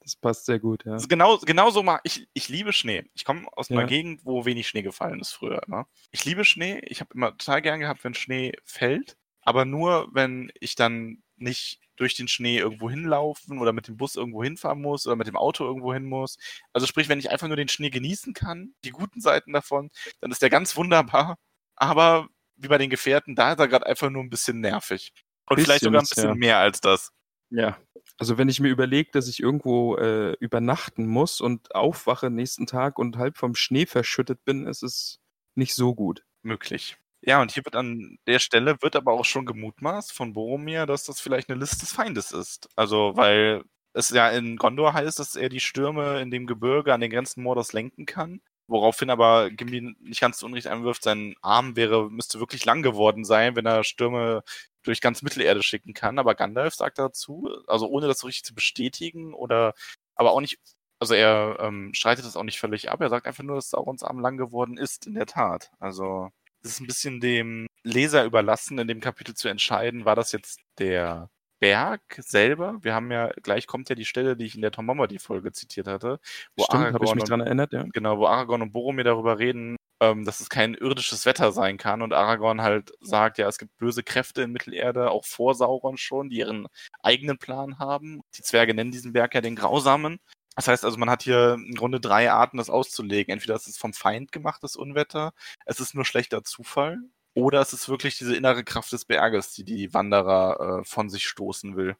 das 0.00 0.16
passt 0.16 0.46
sehr 0.46 0.58
gut, 0.58 0.84
ja. 0.84 0.92
Also 0.92 1.08
genau, 1.08 1.38
genau 1.38 1.70
so 1.70 1.82
mag 1.82 2.00
ich, 2.04 2.28
ich 2.34 2.48
liebe 2.48 2.72
Schnee. 2.72 3.04
Ich 3.14 3.24
komme 3.24 3.48
aus 3.52 3.70
einer 3.70 3.82
Ja. 3.82 3.86
Gegend, 3.86 4.24
wo 4.24 4.44
wenig 4.44 4.68
Schnee 4.68 4.82
gefallen 4.82 5.20
ist 5.20 5.32
früher 5.32 5.62
immer. 5.66 5.88
Ich 6.10 6.24
liebe 6.24 6.44
Schnee. 6.44 6.80
Ich 6.86 7.00
habe 7.00 7.14
immer 7.14 7.36
total 7.36 7.62
gern 7.62 7.80
gehabt, 7.80 8.04
wenn 8.04 8.14
Schnee 8.14 8.52
fällt. 8.64 9.16
Aber 9.40 9.64
nur, 9.64 10.08
wenn 10.12 10.52
ich 10.60 10.74
dann 10.74 11.22
nicht 11.36 11.80
durch 11.96 12.14
den 12.14 12.28
Schnee 12.28 12.58
irgendwo 12.58 12.90
hinlaufen 12.90 13.58
oder 13.58 13.72
mit 13.72 13.88
dem 13.88 13.96
Bus 13.96 14.16
irgendwo 14.16 14.42
hinfahren 14.42 14.80
muss 14.80 15.06
oder 15.06 15.16
mit 15.16 15.26
dem 15.26 15.36
Auto 15.36 15.64
irgendwo 15.64 15.92
hin 15.92 16.04
muss. 16.04 16.38
Also 16.72 16.86
sprich, 16.86 17.08
wenn 17.08 17.18
ich 17.18 17.30
einfach 17.30 17.46
nur 17.46 17.56
den 17.56 17.68
Schnee 17.68 17.90
genießen 17.90 18.34
kann, 18.34 18.74
die 18.84 18.90
guten 18.90 19.20
Seiten 19.20 19.52
davon, 19.52 19.90
dann 20.20 20.30
ist 20.30 20.42
der 20.42 20.50
ganz 20.50 20.76
wunderbar. 20.76 21.38
Aber 21.76 22.28
wie 22.56 22.68
bei 22.68 22.78
den 22.78 22.90
Gefährten, 22.90 23.34
da 23.34 23.52
ist 23.52 23.58
er 23.58 23.68
gerade 23.68 23.86
einfach 23.86 24.10
nur 24.10 24.22
ein 24.22 24.30
bisschen 24.30 24.60
nervig. 24.60 25.12
Und 25.46 25.60
vielleicht 25.60 25.80
Bisschen 25.80 25.92
sogar 25.92 26.02
ein 26.02 26.08
bisschen 26.08 26.28
ja. 26.28 26.34
mehr 26.34 26.58
als 26.58 26.80
das. 26.80 27.12
Ja. 27.50 27.78
Also 28.16 28.38
wenn 28.38 28.48
ich 28.48 28.60
mir 28.60 28.68
überlege, 28.68 29.10
dass 29.12 29.28
ich 29.28 29.40
irgendwo 29.40 29.96
äh, 29.96 30.32
übernachten 30.40 31.06
muss 31.06 31.40
und 31.40 31.74
aufwache 31.74 32.30
nächsten 32.30 32.66
Tag 32.66 32.98
und 32.98 33.18
halb 33.18 33.36
vom 33.36 33.54
Schnee 33.54 33.86
verschüttet 33.86 34.44
bin, 34.44 34.66
ist 34.66 34.82
es 34.82 35.20
nicht 35.54 35.74
so 35.74 35.94
gut. 35.94 36.24
möglich. 36.42 36.96
Ja, 37.26 37.40
und 37.40 37.52
hier 37.52 37.64
wird 37.64 37.74
an 37.74 38.18
der 38.26 38.38
Stelle 38.38 38.76
wird 38.82 38.96
aber 38.96 39.12
auch 39.12 39.24
schon 39.24 39.46
gemutmaßt 39.46 40.12
von 40.12 40.34
Boromir, 40.34 40.84
dass 40.84 41.04
das 41.04 41.20
vielleicht 41.20 41.48
eine 41.48 41.58
List 41.58 41.80
des 41.80 41.92
Feindes 41.92 42.32
ist. 42.32 42.68
Also, 42.76 43.12
weil 43.16 43.64
es 43.94 44.10
ja 44.10 44.28
in 44.28 44.56
Gondor 44.56 44.92
heißt, 44.92 45.18
dass 45.18 45.34
er 45.34 45.48
die 45.48 45.60
Stürme 45.60 46.20
in 46.20 46.30
dem 46.30 46.46
Gebirge 46.46 46.92
an 46.92 47.00
den 47.00 47.10
Grenzen 47.10 47.42
Mordors 47.42 47.72
lenken 47.72 48.04
kann. 48.04 48.42
Woraufhin 48.66 49.08
aber 49.10 49.50
Gimli 49.50 49.94
nicht 50.00 50.20
ganz 50.20 50.38
zu 50.38 50.46
Unrecht 50.46 50.66
einwirft, 50.66 51.02
sein 51.02 51.34
Arm 51.40 51.76
wäre, 51.76 52.10
müsste 52.10 52.40
wirklich 52.40 52.64
lang 52.66 52.82
geworden 52.82 53.24
sein, 53.24 53.56
wenn 53.56 53.66
er 53.66 53.84
Stürme 53.84 54.42
durch 54.82 55.00
ganz 55.00 55.22
Mittelerde 55.22 55.62
schicken 55.62 55.94
kann. 55.94 56.18
Aber 56.18 56.34
Gandalf 56.34 56.74
sagt 56.74 56.98
dazu, 56.98 57.48
also 57.66 57.86
ohne 57.88 58.06
das 58.06 58.18
so 58.18 58.26
richtig 58.26 58.44
zu 58.44 58.54
bestätigen 58.54 59.32
oder 59.34 59.72
aber 60.14 60.32
auch 60.32 60.40
nicht, 60.40 60.58
also 60.98 61.14
er 61.14 61.56
ähm, 61.60 61.92
streitet 61.94 62.24
das 62.26 62.36
auch 62.36 62.42
nicht 62.42 62.58
völlig 62.58 62.90
ab. 62.90 63.00
Er 63.00 63.08
sagt 63.10 63.26
einfach 63.26 63.44
nur, 63.44 63.56
dass 63.56 63.70
Saurons 63.70 64.02
Arm 64.02 64.18
lang 64.20 64.36
geworden 64.36 64.76
ist, 64.76 65.06
in 65.06 65.14
der 65.14 65.26
Tat. 65.26 65.70
Also 65.78 66.30
es 66.64 66.72
ist 66.72 66.80
ein 66.80 66.86
bisschen 66.86 67.20
dem 67.20 67.66
Leser 67.82 68.24
überlassen, 68.24 68.78
in 68.78 68.88
dem 68.88 69.00
Kapitel 69.00 69.34
zu 69.34 69.48
entscheiden, 69.48 70.04
war 70.04 70.16
das 70.16 70.32
jetzt 70.32 70.60
der 70.78 71.28
Berg 71.60 72.02
selber? 72.18 72.78
Wir 72.80 72.94
haben 72.94 73.10
ja, 73.12 73.30
gleich 73.42 73.66
kommt 73.66 73.90
ja 73.90 73.94
die 73.94 74.06
Stelle, 74.06 74.36
die 74.36 74.46
ich 74.46 74.54
in 74.54 74.62
der 74.62 74.72
Tom 74.72 74.86
Bombadil-Folge 74.86 75.52
zitiert 75.52 75.86
hatte, 75.86 76.18
wo 76.56 76.64
Stimmt, 76.64 76.84
habe 76.84 76.88
ich 76.88 76.94
Aragorn 76.94 77.14
mich 77.16 77.22
und 77.22 77.30
dran 77.30 77.40
erinnert, 77.40 77.72
ja. 77.72 77.84
genau, 77.92 78.18
wo 78.18 78.26
Aragorn 78.26 78.62
und 78.62 78.72
Boromir 78.72 79.04
darüber 79.04 79.38
reden, 79.38 79.76
ähm, 80.00 80.24
dass 80.24 80.40
es 80.40 80.48
kein 80.48 80.74
irdisches 80.74 81.26
Wetter 81.26 81.52
sein 81.52 81.76
kann 81.76 82.02
und 82.02 82.14
Aragorn 82.14 82.62
halt 82.62 82.92
sagt, 83.00 83.38
ja, 83.38 83.46
es 83.46 83.58
gibt 83.58 83.76
böse 83.76 84.02
Kräfte 84.02 84.42
in 84.42 84.52
Mittelerde, 84.52 85.10
auch 85.10 85.26
vor 85.26 85.54
Sauron 85.54 85.98
schon, 85.98 86.30
die 86.30 86.38
ihren 86.38 86.66
eigenen 87.02 87.38
Plan 87.38 87.78
haben. 87.78 88.22
Die 88.36 88.42
Zwerge 88.42 88.74
nennen 88.74 88.90
diesen 88.90 89.12
Berg 89.12 89.34
ja 89.34 89.42
den 89.42 89.56
Grausamen. 89.56 90.18
Das 90.56 90.68
heißt 90.68 90.84
also, 90.84 90.96
man 90.98 91.10
hat 91.10 91.22
hier 91.22 91.54
im 91.54 91.74
Grunde 91.74 92.00
drei 92.00 92.30
Arten, 92.30 92.58
das 92.58 92.70
auszulegen. 92.70 93.32
Entweder 93.32 93.54
es 93.54 93.66
ist 93.66 93.78
vom 93.78 93.92
Feind 93.92 94.32
gemachtes 94.32 94.76
Unwetter, 94.76 95.32
es 95.66 95.80
ist 95.80 95.94
nur 95.94 96.04
schlechter 96.04 96.44
Zufall, 96.44 96.98
oder 97.34 97.60
es 97.60 97.72
ist 97.72 97.88
wirklich 97.88 98.16
diese 98.18 98.36
innere 98.36 98.62
Kraft 98.62 98.92
des 98.92 99.04
Berges, 99.04 99.52
die 99.52 99.64
die 99.64 99.92
Wanderer 99.92 100.80
äh, 100.80 100.84
von 100.84 101.08
sich 101.10 101.26
stoßen 101.26 101.76
will. 101.76 101.96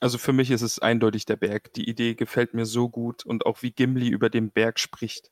Also 0.00 0.18
für 0.18 0.34
mich 0.34 0.50
ist 0.50 0.60
es 0.60 0.78
eindeutig 0.80 1.24
der 1.24 1.36
Berg. 1.36 1.72
Die 1.72 1.88
Idee 1.88 2.14
gefällt 2.14 2.52
mir 2.52 2.66
so 2.66 2.90
gut 2.90 3.24
und 3.24 3.46
auch 3.46 3.62
wie 3.62 3.70
Gimli 3.70 4.08
über 4.08 4.28
den 4.28 4.50
Berg 4.50 4.78
spricht. 4.78 5.30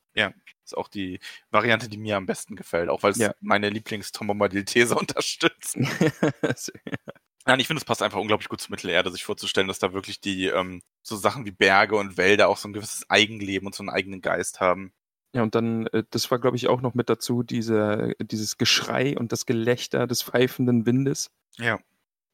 Ist 0.64 0.76
auch 0.76 0.88
die 0.88 1.20
Variante, 1.50 1.88
die 1.88 1.98
mir 1.98 2.16
am 2.16 2.24
besten 2.24 2.56
gefällt, 2.56 2.88
auch 2.88 3.02
weil 3.02 3.10
es 3.12 3.18
Ja. 3.18 3.34
meine 3.40 3.68
Lieblings-Tom 3.68 4.28
Bombadil-These 4.28 4.94
unterstützt. 4.98 5.76
Nein, 7.44 7.60
ich 7.60 7.66
finde, 7.66 7.80
es 7.80 7.84
passt 7.84 8.02
einfach 8.02 8.20
unglaublich 8.20 8.48
gut 8.48 8.60
zur 8.60 8.70
Mittelerde, 8.70 9.10
sich 9.10 9.24
vorzustellen, 9.24 9.68
dass 9.68 9.78
da 9.78 9.92
wirklich 9.92 10.20
die 10.20 10.46
ähm, 10.46 10.82
so 11.02 11.16
Sachen 11.16 11.44
wie 11.44 11.50
Berge 11.50 11.96
und 11.96 12.16
Wälder 12.16 12.48
auch 12.48 12.56
so 12.56 12.68
ein 12.68 12.72
gewisses 12.72 13.08
Eigenleben 13.10 13.66
und 13.66 13.74
so 13.74 13.82
einen 13.82 13.90
eigenen 13.90 14.20
Geist 14.20 14.60
haben. 14.60 14.92
ja, 15.34 15.42
und 15.42 15.54
dann, 15.54 15.86
äh, 15.88 16.04
das 16.10 16.30
war, 16.30 16.38
glaube 16.38 16.56
ich, 16.56 16.68
auch 16.68 16.80
noch 16.82 16.94
mit 16.94 17.08
dazu, 17.08 17.42
diese, 17.42 18.14
dieses 18.20 18.58
Geschrei 18.58 19.16
und 19.18 19.32
das 19.32 19.46
Gelächter 19.46 20.06
des 20.06 20.22
pfeifenden 20.22 20.86
Windes. 20.86 21.30
Ja. 21.56 21.80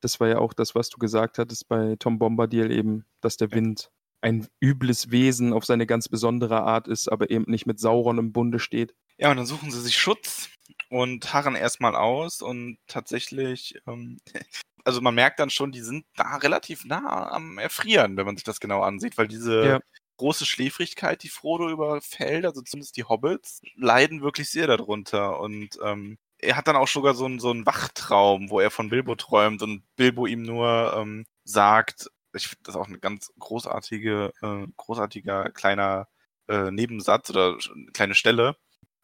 Das 0.00 0.20
war 0.20 0.28
ja 0.28 0.38
auch 0.38 0.52
das, 0.52 0.74
was 0.74 0.90
du 0.90 0.98
gesagt 0.98 1.38
hattest 1.38 1.68
bei 1.68 1.96
Tom 1.98 2.18
Bombadil 2.18 2.70
eben, 2.70 3.04
dass 3.20 3.36
der 3.36 3.50
Wind 3.52 3.90
ein 4.20 4.48
übles 4.60 5.10
Wesen 5.10 5.52
auf 5.52 5.64
seine 5.64 5.86
ganz 5.86 6.08
besondere 6.08 6.62
Art 6.62 6.88
ist, 6.88 7.08
aber 7.08 7.30
eben 7.30 7.44
nicht 7.48 7.66
mit 7.66 7.80
Sauron 7.80 8.18
im 8.18 8.32
Bunde 8.32 8.58
steht. 8.58 8.94
Ja, 9.16 9.30
und 9.30 9.36
dann 9.36 9.46
suchen 9.46 9.70
sie 9.70 9.80
sich 9.80 9.96
Schutz 9.96 10.50
und 10.90 11.32
harren 11.32 11.54
erstmal 11.54 11.94
aus 11.94 12.42
und 12.42 12.78
tatsächlich, 12.86 13.80
ähm, 13.86 14.18
also 14.88 15.00
man 15.02 15.14
merkt 15.14 15.38
dann 15.40 15.50
schon, 15.50 15.72
die 15.72 15.80
sind 15.82 16.06
da 16.16 16.36
relativ 16.36 16.84
nah 16.84 17.30
am 17.32 17.58
Erfrieren, 17.58 18.16
wenn 18.16 18.26
man 18.26 18.36
sich 18.36 18.44
das 18.44 18.60
genau 18.60 18.82
ansieht, 18.82 19.18
weil 19.18 19.28
diese 19.28 19.76
Ja. 19.76 19.80
große 20.18 20.46
Schläfrigkeit, 20.46 21.22
die 21.22 21.28
Frodo 21.28 21.68
überfällt, 21.70 22.44
also 22.46 22.62
zumindest 22.62 22.96
die 22.96 23.04
Hobbits, 23.04 23.60
leiden 23.76 24.22
wirklich 24.22 24.50
sehr 24.50 24.66
darunter 24.66 25.40
und 25.40 25.78
ähm, 25.82 26.18
er 26.38 26.56
hat 26.56 26.68
dann 26.68 26.76
auch 26.76 26.88
sogar 26.88 27.14
so 27.14 27.24
einen, 27.26 27.40
so 27.40 27.50
einen 27.50 27.66
Wachtraum, 27.66 28.50
wo 28.50 28.60
er 28.60 28.70
von 28.70 28.90
Bilbo 28.90 29.14
träumt 29.16 29.62
und 29.62 29.82
Bilbo 29.96 30.26
ihm 30.26 30.42
nur 30.42 30.94
ähm, 30.96 31.24
sagt, 31.44 32.08
ich 32.34 32.48
finde 32.48 32.62
das 32.64 32.76
auch 32.76 32.86
eine 32.88 32.98
ganz 32.98 33.32
großartige, 33.38 34.32
äh, 34.42 34.66
großartiger 34.76 35.50
kleiner 35.50 36.08
äh, 36.48 36.70
Nebensatz 36.70 37.30
oder 37.30 37.56
kleine 37.92 38.14
Stelle, 38.14 38.56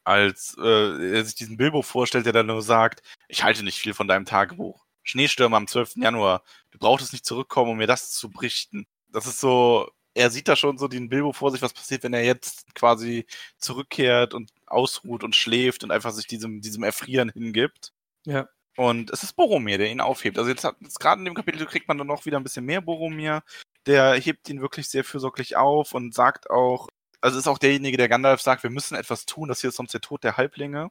als 0.04 0.56
äh, 0.60 1.16
er 1.16 1.24
sich 1.24 1.34
diesen 1.34 1.56
Bilbo 1.56 1.82
vorstellt, 1.82 2.26
der 2.26 2.32
dann 2.32 2.46
nur 2.46 2.62
sagt, 2.62 3.02
ich 3.28 3.42
halte 3.44 3.64
nicht 3.64 3.78
viel 3.78 3.94
von 3.94 4.08
deinem 4.08 4.26
Tagebuch. 4.26 4.83
Schneestürme 5.04 5.56
am 5.56 5.66
12. 5.68 5.96
Januar. 5.96 6.42
Du 6.70 6.78
brauchtest 6.78 7.12
nicht 7.12 7.24
zurückkommen, 7.24 7.70
um 7.70 7.76
mir 7.76 7.86
das 7.86 8.10
zu 8.12 8.30
berichten. 8.30 8.86
Das 9.08 9.26
ist 9.26 9.38
so, 9.40 9.88
er 10.14 10.30
sieht 10.30 10.48
da 10.48 10.56
schon 10.56 10.78
so 10.78 10.88
den 10.88 11.08
Bilbo 11.08 11.32
vor 11.32 11.50
sich, 11.52 11.62
was 11.62 11.72
passiert, 11.72 12.02
wenn 12.02 12.14
er 12.14 12.24
jetzt 12.24 12.74
quasi 12.74 13.26
zurückkehrt 13.58 14.34
und 14.34 14.50
ausruht 14.66 15.22
und 15.22 15.36
schläft 15.36 15.84
und 15.84 15.90
einfach 15.92 16.10
sich 16.12 16.26
diesem, 16.26 16.60
diesem 16.60 16.82
Erfrieren 16.82 17.30
hingibt. 17.30 17.92
Ja. 18.24 18.48
Und 18.76 19.10
es 19.12 19.22
ist 19.22 19.34
Boromir, 19.34 19.78
der 19.78 19.90
ihn 19.90 20.00
aufhebt. 20.00 20.36
Also 20.38 20.50
jetzt, 20.50 20.64
hat- 20.64 20.76
jetzt 20.80 20.98
gerade 20.98 21.20
in 21.20 21.26
dem 21.26 21.34
Kapitel 21.34 21.64
kriegt 21.66 21.86
man 21.86 21.98
dann 21.98 22.08
noch 22.08 22.26
wieder 22.26 22.38
ein 22.38 22.42
bisschen 22.42 22.64
mehr 22.64 22.80
Boromir. 22.80 23.42
Der 23.86 24.14
hebt 24.14 24.48
ihn 24.48 24.60
wirklich 24.60 24.88
sehr 24.88 25.04
fürsorglich 25.04 25.56
auf 25.56 25.94
und 25.94 26.14
sagt 26.14 26.50
auch, 26.50 26.88
also 27.20 27.38
ist 27.38 27.46
auch 27.46 27.58
derjenige, 27.58 27.96
der 27.96 28.08
Gandalf 28.08 28.40
sagt, 28.40 28.62
wir 28.64 28.70
müssen 28.70 28.96
etwas 28.96 29.26
tun, 29.26 29.48
das 29.48 29.60
hier 29.60 29.68
ist 29.70 29.76
sonst 29.76 29.92
der 29.94 30.00
Tod 30.00 30.24
der 30.24 30.36
Halblinge. 30.36 30.90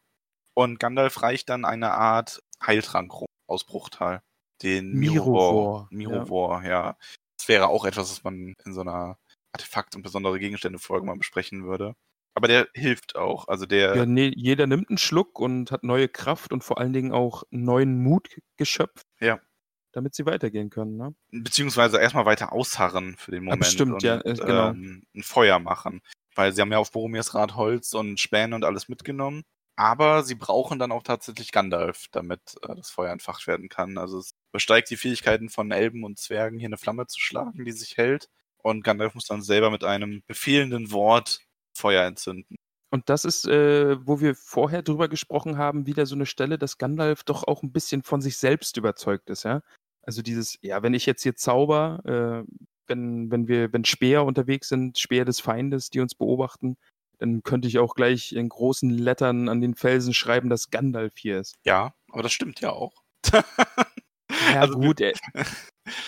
Und 0.53 0.79
Gandalf 0.79 1.21
reicht 1.23 1.49
dann 1.49 1.65
eine 1.65 1.91
Art 1.91 2.41
Heiltrank 2.65 3.13
rum 3.13 3.27
aus 3.47 3.65
Bruchtal. 3.65 4.21
Den 4.61 4.93
Mirovor, 4.93 5.87
Mirovor. 5.91 6.19
Mirovor, 6.19 6.63
ja. 6.63 6.97
Das 7.37 7.47
wäre 7.47 7.67
auch 7.67 7.85
etwas, 7.85 8.11
was 8.11 8.23
man 8.23 8.55
in 8.65 8.73
so 8.73 8.81
einer 8.81 9.17
Artefakt- 9.51 9.95
und 9.95 10.03
besondere 10.03 10.39
Gegenstände-Folge 10.39 11.05
mal 11.05 11.17
besprechen 11.17 11.65
würde. 11.65 11.95
Aber 12.35 12.47
der 12.47 12.67
hilft 12.73 13.15
auch. 13.15 13.47
Also 13.47 13.65
der, 13.65 13.95
Ja, 13.95 14.05
nee, 14.05 14.31
jeder 14.35 14.65
nimmt 14.65 14.89
einen 14.89 14.97
Schluck 14.97 15.39
und 15.39 15.71
hat 15.71 15.83
neue 15.83 16.07
Kraft 16.07 16.51
und 16.51 16.63
vor 16.63 16.79
allen 16.79 16.93
Dingen 16.93 17.11
auch 17.11 17.43
neuen 17.51 18.01
Mut 18.01 18.29
geschöpft. 18.57 19.05
Ja. 19.19 19.39
Damit 19.91 20.15
sie 20.15 20.25
weitergehen 20.25 20.71
können, 20.71 20.97
ne? 20.97 21.13
beziehungsweise 21.29 21.99
erstmal 21.99 22.25
weiter 22.25 22.51
ausharren 22.51 23.15
für 23.17 23.29
den 23.29 23.43
Ah, 23.43 23.51
Moment 23.51 23.65
stimmt, 23.65 23.93
und 23.93 24.03
ja, 24.03 24.19
äh, 24.21 24.33
genau. 24.33 24.69
ähm, 24.69 25.03
ein 25.15 25.21
Feuer 25.21 25.59
machen. 25.59 26.01
Weil 26.35 26.51
sie 26.53 26.61
haben 26.61 26.71
ja 26.71 26.79
auf 26.79 26.91
Boromirs 26.91 27.35
Rad 27.35 27.55
Holz 27.55 27.93
und 27.93 28.19
Späne 28.19 28.55
und 28.55 28.63
alles 28.63 28.89
mitgenommen. 28.89 29.43
Aber 29.75 30.23
sie 30.23 30.35
brauchen 30.35 30.77
dann 30.77 30.91
auch 30.91 31.03
tatsächlich 31.03 31.51
Gandalf, 31.51 32.07
damit 32.11 32.55
äh, 32.61 32.75
das 32.75 32.91
Feuer 32.91 33.11
entfacht 33.11 33.47
werden 33.47 33.69
kann. 33.69 33.97
Also 33.97 34.19
es 34.19 34.31
übersteigt 34.51 34.89
die 34.89 34.97
Fähigkeiten 34.97 35.49
von 35.49 35.71
Elben 35.71 36.03
und 36.03 36.19
Zwergen, 36.19 36.59
hier 36.59 36.67
eine 36.67 36.77
Flamme 36.77 37.07
zu 37.07 37.19
schlagen, 37.19 37.65
die 37.65 37.71
sich 37.71 37.97
hält. 37.97 38.29
Und 38.57 38.83
Gandalf 38.83 39.15
muss 39.15 39.25
dann 39.25 39.41
selber 39.41 39.71
mit 39.71 39.83
einem 39.83 40.21
befehlenden 40.27 40.91
Wort 40.91 41.39
Feuer 41.75 42.03
entzünden. 42.05 42.55
Und 42.91 43.09
das 43.09 43.25
ist, 43.25 43.47
äh, 43.47 43.97
wo 44.05 44.21
wir 44.21 44.35
vorher 44.35 44.83
drüber 44.83 45.07
gesprochen 45.07 45.57
haben, 45.57 45.87
wieder 45.87 46.05
so 46.05 46.13
eine 46.13 46.27
Stelle, 46.27 46.59
dass 46.59 46.77
Gandalf 46.77 47.23
doch 47.23 47.43
auch 47.43 47.63
ein 47.63 47.71
bisschen 47.71 48.03
von 48.03 48.21
sich 48.21 48.37
selbst 48.37 48.77
überzeugt 48.77 49.31
ist, 49.31 49.43
ja. 49.43 49.61
Also 50.03 50.21
dieses, 50.21 50.59
ja, 50.61 50.83
wenn 50.83 50.93
ich 50.93 51.07
jetzt 51.07 51.23
hier 51.23 51.35
zauber, 51.35 52.45
äh, 52.45 52.53
wenn, 52.85 53.31
wenn 53.31 53.47
wir, 53.47 53.73
wenn 53.73 53.85
Speer 53.85 54.25
unterwegs 54.25 54.69
sind, 54.69 54.99
Speer 54.99 55.25
des 55.25 55.39
Feindes, 55.39 55.89
die 55.89 56.01
uns 56.01 56.13
beobachten, 56.13 56.77
dann 57.19 57.43
könnte 57.43 57.67
ich 57.67 57.79
auch 57.79 57.95
gleich 57.95 58.33
in 58.33 58.49
großen 58.49 58.89
Lettern 58.89 59.49
an 59.49 59.61
den 59.61 59.75
Felsen 59.75 60.13
schreiben, 60.13 60.49
dass 60.49 60.69
Gandalf 60.69 61.13
hier 61.17 61.39
ist. 61.39 61.55
Ja, 61.63 61.93
aber 62.11 62.23
das 62.23 62.33
stimmt 62.33 62.61
ja 62.61 62.71
auch. 62.71 63.03
Ja, 63.31 63.43
Also, 64.59 64.79
gut, 64.79 64.99
er, 64.99 65.13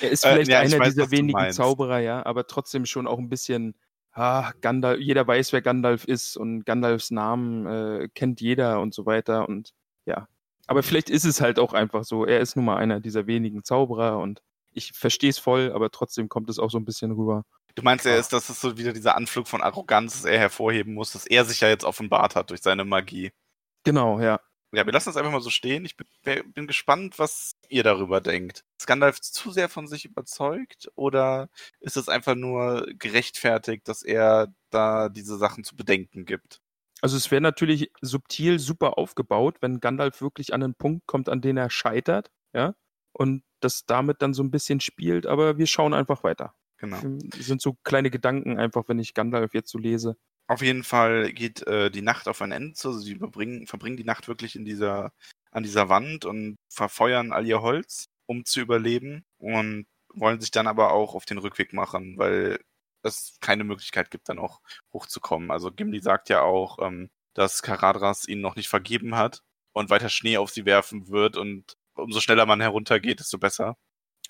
er 0.01 0.10
ist 0.10 0.26
äh, 0.26 0.34
vielleicht 0.34 0.49
ja, 0.49 0.64
ich 0.64 0.74
einer 0.74 0.84
weiß, 0.84 0.93
dieser 0.93 1.12
wenigen. 1.12 1.51
Zauberer, 1.51 1.99
ja, 1.99 2.26
aber 2.26 2.47
trotzdem 2.47 2.86
schon 2.86 3.08
auch 3.08 3.20
ein 3.20 3.30
bisschen 3.30 3.76
ah, 4.14 4.51
Gandalf, 4.62 4.99
jeder 4.99 5.28
weiß, 5.28 5.53
wer 5.53 5.62
Gandalf 5.62 6.06
ist 6.06 6.38
und 6.38 6.66
Gandalfs 6.66 7.12
Namen 7.12 7.66
äh, 7.68 8.10
kennt 8.14 8.41
jeder 8.41 8.82
und 8.82 8.93
so 8.93 9.06
weiter 9.06 9.47
und 9.47 9.74
ja. 10.06 10.28
Aber 10.68 10.82
vielleicht 10.82 11.10
ist 11.10 11.26
es 11.26 11.41
halt 11.41 11.60
auch 11.60 11.74
einfach 11.74 12.03
so. 12.06 12.26
Er 12.26 12.39
ist 12.39 12.56
nun 12.56 12.66
mal 12.66 12.78
einer 12.78 12.99
dieser 12.99 13.28
wenigen 13.28 13.64
Zauberer 13.64 14.18
und 14.18 14.41
ich 14.72 14.93
verstehe 14.93 15.30
es 15.30 15.38
voll, 15.38 15.72
aber 15.72 15.91
trotzdem 15.91 16.28
kommt 16.28 16.49
es 16.49 16.58
auch 16.58 16.72
so 16.72 16.80
ein 16.80 16.86
bisschen 16.86 17.12
rüber. 17.12 17.45
Du 17.76 17.84
meinst, 17.84 18.05
er 18.05 18.17
ist, 18.17 18.32
dass 18.32 18.49
es 18.49 18.61
so 18.61 18.78
wieder 18.78 18.93
dieser 18.93 19.15
Anflug 19.15 19.47
von 19.47 19.61
Arroganz, 19.61 20.13
dass 20.13 20.26
er 20.26 20.39
hervorheben 20.39 20.93
muss, 20.93 21.11
dass 21.11 21.26
er 21.26 21.43
sich 21.43 21.59
ja 21.59 21.67
jetzt 21.67 21.84
offenbart 21.84 22.36
hat 22.36 22.49
durch 22.49 22.61
seine 22.61 22.86
Magie. 22.86 23.32
Genau, 23.84 24.19
ja. 24.19 24.39
Ja, 24.71 24.86
wir 24.86 24.93
lassen 24.93 25.09
das 25.09 25.17
einfach 25.17 25.32
mal 25.32 25.41
so 25.41 25.49
stehen. 25.49 25.86
Ich 25.86 25.95
bin, 25.95 26.07
bin 26.53 26.67
gespannt, 26.67 27.19
was 27.19 27.55
ihr 27.69 27.84
darüber 27.84 28.19
denkt. 28.19 28.65
Ist 28.80 28.88
Gandalf 28.88 29.21
zu 29.21 29.51
sehr 29.51 29.69
von 29.69 29.88
sich 29.88 30.05
überzeugt 30.05 30.89
oder 30.95 31.49
ist 31.80 31.97
es 31.97 32.09
einfach 32.09 32.36
nur 32.36 32.86
gerechtfertigt, 32.97 33.88
dass 33.88 34.03
er 34.03 34.53
da 34.71 35.09
diese 35.09 35.38
Sachen 35.38 35.63
zu 35.63 35.76
bedenken 35.76 36.26
gibt? 36.26 36.61
Also 37.01 37.17
es 37.17 37.30
wäre 37.30 37.41
natürlich 37.41 37.91
subtil 38.01 38.59
super 38.59 38.97
aufgebaut, 38.97 39.57
wenn 39.61 39.80
Gandalf 39.80 40.21
wirklich 40.21 40.53
an 40.53 40.63
einen 40.63 40.76
Punkt 40.76 41.07
kommt, 41.07 41.30
an 41.30 41.41
den 41.41 41.57
er 41.57 41.69
scheitert, 41.69 42.32
ja, 42.53 42.73
und 43.13 43.43
das 43.59 43.86
damit 43.86 44.21
dann 44.21 44.34
so 44.34 44.43
ein 44.43 44.51
bisschen 44.51 44.80
spielt, 44.80 45.26
aber 45.26 45.57
wir 45.57 45.67
schauen 45.67 45.93
einfach 45.93 46.23
weiter. 46.23 46.53
Genau. 46.91 47.19
Sind 47.38 47.61
so 47.61 47.77
kleine 47.83 48.09
Gedanken 48.11 48.57
einfach, 48.57 48.83
wenn 48.88 48.99
ich 48.99 49.13
Gandalf 49.13 49.53
jetzt 49.53 49.71
so 49.71 49.77
lese. 49.77 50.17
Auf 50.47 50.61
jeden 50.61 50.83
Fall 50.83 51.33
geht 51.33 51.65
äh, 51.65 51.89
die 51.89 52.01
Nacht 52.01 52.27
auf 52.27 52.41
ein 52.41 52.51
Ende 52.51 52.73
zu. 52.73 52.89
Also 52.89 52.99
sie 52.99 53.15
verbringen, 53.15 53.67
verbringen 53.67 53.97
die 53.97 54.03
Nacht 54.03 54.27
wirklich 54.27 54.55
in 54.55 54.65
dieser, 54.65 55.11
an 55.51 55.63
dieser 55.63 55.89
Wand 55.89 56.25
und 56.25 56.57
verfeuern 56.69 57.31
all 57.31 57.47
ihr 57.47 57.61
Holz, 57.61 58.05
um 58.27 58.45
zu 58.45 58.61
überleben 58.61 59.25
und 59.38 59.86
wollen 60.13 60.39
sich 60.39 60.51
dann 60.51 60.67
aber 60.67 60.91
auch 60.93 61.15
auf 61.15 61.25
den 61.25 61.39
Rückweg 61.39 61.73
machen, 61.73 62.17
weil 62.17 62.59
es 63.03 63.38
keine 63.41 63.63
Möglichkeit 63.63 64.11
gibt, 64.11 64.29
dann 64.29 64.39
auch 64.39 64.61
hochzukommen. 64.93 65.51
Also 65.51 65.71
Gimli 65.71 66.01
sagt 66.01 66.29
ja 66.29 66.41
auch, 66.41 66.79
ähm, 66.79 67.09
dass 67.33 67.61
Karadras 67.61 68.27
ihnen 68.27 68.41
noch 68.41 68.55
nicht 68.55 68.69
vergeben 68.69 69.15
hat 69.15 69.43
und 69.73 69.89
weiter 69.89 70.09
Schnee 70.09 70.38
auf 70.38 70.51
sie 70.51 70.65
werfen 70.65 71.09
wird 71.09 71.38
und 71.38 71.75
umso 71.95 72.19
schneller 72.19 72.45
man 72.45 72.61
heruntergeht, 72.61 73.19
desto 73.19 73.38
besser. 73.38 73.77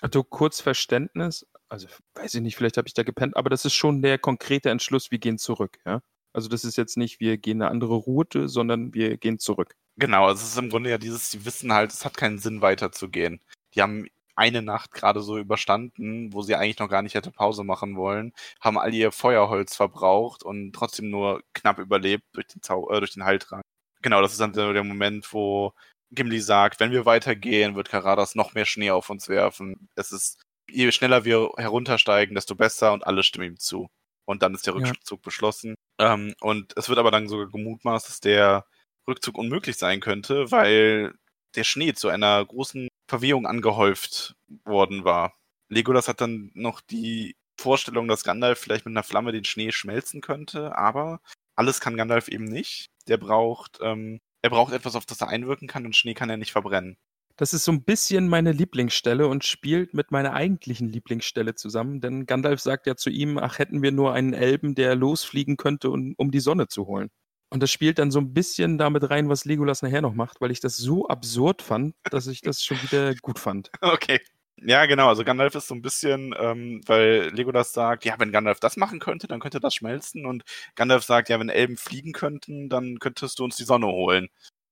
Also 0.00 0.22
kurz 0.24 0.60
Verständnis, 0.60 1.46
also 1.68 1.88
weiß 2.14 2.34
ich 2.34 2.40
nicht, 2.42 2.56
vielleicht 2.56 2.76
habe 2.76 2.88
ich 2.88 2.94
da 2.94 3.02
gepennt, 3.02 3.36
aber 3.36 3.50
das 3.50 3.64
ist 3.64 3.74
schon 3.74 4.02
der 4.02 4.18
konkrete 4.18 4.70
Entschluss, 4.70 5.10
wir 5.10 5.18
gehen 5.18 5.38
zurück, 5.38 5.78
ja. 5.86 6.00
Also 6.32 6.48
das 6.48 6.64
ist 6.64 6.76
jetzt 6.76 6.98
nicht, 6.98 7.18
wir 7.18 7.38
gehen 7.38 7.62
eine 7.62 7.70
andere 7.70 7.94
Route, 7.94 8.48
sondern 8.48 8.92
wir 8.92 9.16
gehen 9.16 9.38
zurück. 9.38 9.74
Genau, 9.96 10.26
also 10.26 10.42
es 10.42 10.50
ist 10.50 10.58
im 10.58 10.68
Grunde 10.68 10.90
ja 10.90 10.98
dieses, 10.98 11.30
sie 11.30 11.46
wissen 11.46 11.72
halt, 11.72 11.92
es 11.92 12.04
hat 12.04 12.16
keinen 12.16 12.38
Sinn 12.38 12.60
weiterzugehen. 12.60 13.40
Die 13.74 13.80
haben 13.80 14.06
eine 14.34 14.60
Nacht 14.60 14.92
gerade 14.92 15.22
so 15.22 15.38
überstanden, 15.38 16.32
wo 16.34 16.42
sie 16.42 16.54
eigentlich 16.54 16.78
noch 16.78 16.90
gar 16.90 17.02
nicht 17.02 17.14
hätte 17.14 17.30
Pause 17.30 17.64
machen 17.64 17.96
wollen, 17.96 18.34
haben 18.60 18.78
all 18.78 18.92
ihr 18.92 19.12
Feuerholz 19.12 19.74
verbraucht 19.74 20.42
und 20.42 20.72
trotzdem 20.74 21.08
nur 21.10 21.42
knapp 21.54 21.78
überlebt 21.78 22.24
durch 22.34 22.46
den, 22.46 22.62
Zau 22.62 22.90
äh, 22.90 22.98
durch 23.00 23.14
den 23.14 23.24
Heiltrank. 23.24 23.62
Genau, 24.02 24.20
das 24.20 24.32
ist 24.32 24.40
dann 24.40 24.52
der 24.52 24.84
Moment, 24.84 25.32
wo 25.32 25.72
Gimli 26.12 26.40
sagt, 26.40 26.80
wenn 26.80 26.92
wir 26.92 27.06
weitergehen, 27.06 27.74
wird 27.76 27.88
Karadas 27.88 28.34
noch 28.34 28.54
mehr 28.54 28.66
Schnee 28.66 28.90
auf 28.90 29.10
uns 29.10 29.28
werfen. 29.28 29.88
Es 29.96 30.12
ist 30.12 30.42
je 30.68 30.90
schneller 30.92 31.24
wir 31.24 31.50
heruntersteigen, 31.56 32.34
desto 32.34 32.54
besser 32.54 32.92
und 32.92 33.06
alle 33.06 33.22
stimmen 33.22 33.52
ihm 33.52 33.58
zu. 33.58 33.88
Und 34.24 34.42
dann 34.42 34.54
ist 34.54 34.66
der 34.66 34.74
Rückzug 34.74 35.20
ja. 35.20 35.24
beschlossen. 35.24 35.76
Ähm, 35.98 36.34
und 36.40 36.76
es 36.76 36.88
wird 36.88 36.98
aber 36.98 37.10
dann 37.10 37.28
sogar 37.28 37.46
gemutmaßt, 37.46 38.08
dass 38.08 38.20
der 38.20 38.66
Rückzug 39.08 39.38
unmöglich 39.38 39.76
sein 39.76 40.00
könnte, 40.00 40.50
weil 40.50 41.14
der 41.54 41.64
Schnee 41.64 41.94
zu 41.94 42.08
einer 42.08 42.44
großen 42.44 42.88
Verwehung 43.08 43.46
angehäuft 43.46 44.34
worden 44.64 45.04
war. 45.04 45.34
Legolas 45.68 46.08
hat 46.08 46.20
dann 46.20 46.50
noch 46.54 46.80
die 46.80 47.36
Vorstellung, 47.58 48.08
dass 48.08 48.24
Gandalf 48.24 48.58
vielleicht 48.58 48.84
mit 48.84 48.92
einer 48.92 49.02
Flamme 49.02 49.32
den 49.32 49.44
Schnee 49.44 49.72
schmelzen 49.72 50.20
könnte, 50.20 50.76
aber 50.76 51.20
alles 51.54 51.80
kann 51.80 51.96
Gandalf 51.96 52.28
eben 52.28 52.44
nicht. 52.44 52.90
Der 53.08 53.16
braucht, 53.16 53.78
ähm, 53.80 54.20
er 54.42 54.50
braucht 54.50 54.72
etwas, 54.72 54.96
auf 54.96 55.06
das 55.06 55.20
er 55.20 55.28
einwirken 55.28 55.68
kann 55.68 55.86
und 55.86 55.96
Schnee 55.96 56.14
kann 56.14 56.30
er 56.30 56.36
nicht 56.36 56.52
verbrennen. 56.52 56.96
Das 57.36 57.52
ist 57.52 57.64
so 57.64 57.72
ein 57.72 57.84
bisschen 57.84 58.28
meine 58.28 58.52
Lieblingsstelle 58.52 59.28
und 59.28 59.44
spielt 59.44 59.92
mit 59.92 60.10
meiner 60.10 60.32
eigentlichen 60.32 60.88
Lieblingsstelle 60.88 61.54
zusammen, 61.54 62.00
denn 62.00 62.24
Gandalf 62.24 62.60
sagt 62.60 62.86
ja 62.86 62.96
zu 62.96 63.10
ihm, 63.10 63.36
ach, 63.38 63.58
hätten 63.58 63.82
wir 63.82 63.92
nur 63.92 64.14
einen 64.14 64.32
Elben, 64.32 64.74
der 64.74 64.94
losfliegen 64.94 65.58
könnte, 65.58 65.90
um, 65.90 66.14
um 66.16 66.30
die 66.30 66.40
Sonne 66.40 66.68
zu 66.68 66.86
holen. 66.86 67.10
Und 67.50 67.62
das 67.62 67.70
spielt 67.70 67.98
dann 67.98 68.10
so 68.10 68.20
ein 68.20 68.32
bisschen 68.32 68.78
damit 68.78 69.08
rein, 69.10 69.28
was 69.28 69.44
Legolas 69.44 69.82
nachher 69.82 70.02
noch 70.02 70.14
macht, 70.14 70.40
weil 70.40 70.50
ich 70.50 70.60
das 70.60 70.76
so 70.78 71.08
absurd 71.08 71.62
fand, 71.62 71.94
dass 72.10 72.26
ich 72.26 72.40
das 72.40 72.62
schon 72.62 72.82
wieder 72.82 73.14
gut 73.16 73.38
fand. 73.38 73.70
Okay. 73.82 74.20
Ja, 74.62 74.86
genau. 74.86 75.08
Also 75.08 75.22
Gandalf 75.22 75.54
ist 75.54 75.68
so 75.68 75.74
ein 75.74 75.82
bisschen, 75.82 76.34
ähm, 76.38 76.80
weil 76.86 77.28
Legolas 77.34 77.74
sagt, 77.74 78.06
ja, 78.06 78.14
wenn 78.18 78.32
Gandalf 78.32 78.58
das 78.58 78.78
machen 78.78 79.00
könnte, 79.00 79.26
dann 79.26 79.38
könnte 79.38 79.60
das 79.60 79.74
schmelzen. 79.74 80.24
Und 80.24 80.44
Gandalf 80.76 81.04
sagt, 81.04 81.28
ja, 81.28 81.38
wenn 81.38 81.50
Elben 81.50 81.76
fliegen 81.76 82.12
könnten, 82.12 82.70
dann 82.70 82.98
könntest 82.98 83.38
du 83.38 83.44
uns 83.44 83.56
die 83.56 83.64
Sonne 83.64 83.86
holen. 83.86 84.28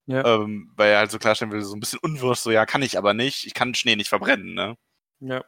Ja. 0.07 0.25
Ähm, 0.25 0.71
weil 0.77 0.93
er 0.93 0.99
halt 0.99 1.11
so 1.11 1.19
klarstellen 1.19 1.53
will, 1.53 1.63
so 1.63 1.75
ein 1.75 1.81
bisschen 1.81 1.99
unwirsch, 2.01 2.41
so 2.41 2.51
ja, 2.51 2.67
kann 2.67 2.83
ich 2.83 2.99
aber 2.99 3.15
nicht, 3.15 3.47
ich 3.47 3.55
kann 3.55 3.75
Schnee 3.75 3.97
nicht 3.97 4.09
verbrennen, 4.09 4.55
ne? 4.55 4.77
Ja. 5.21 5.45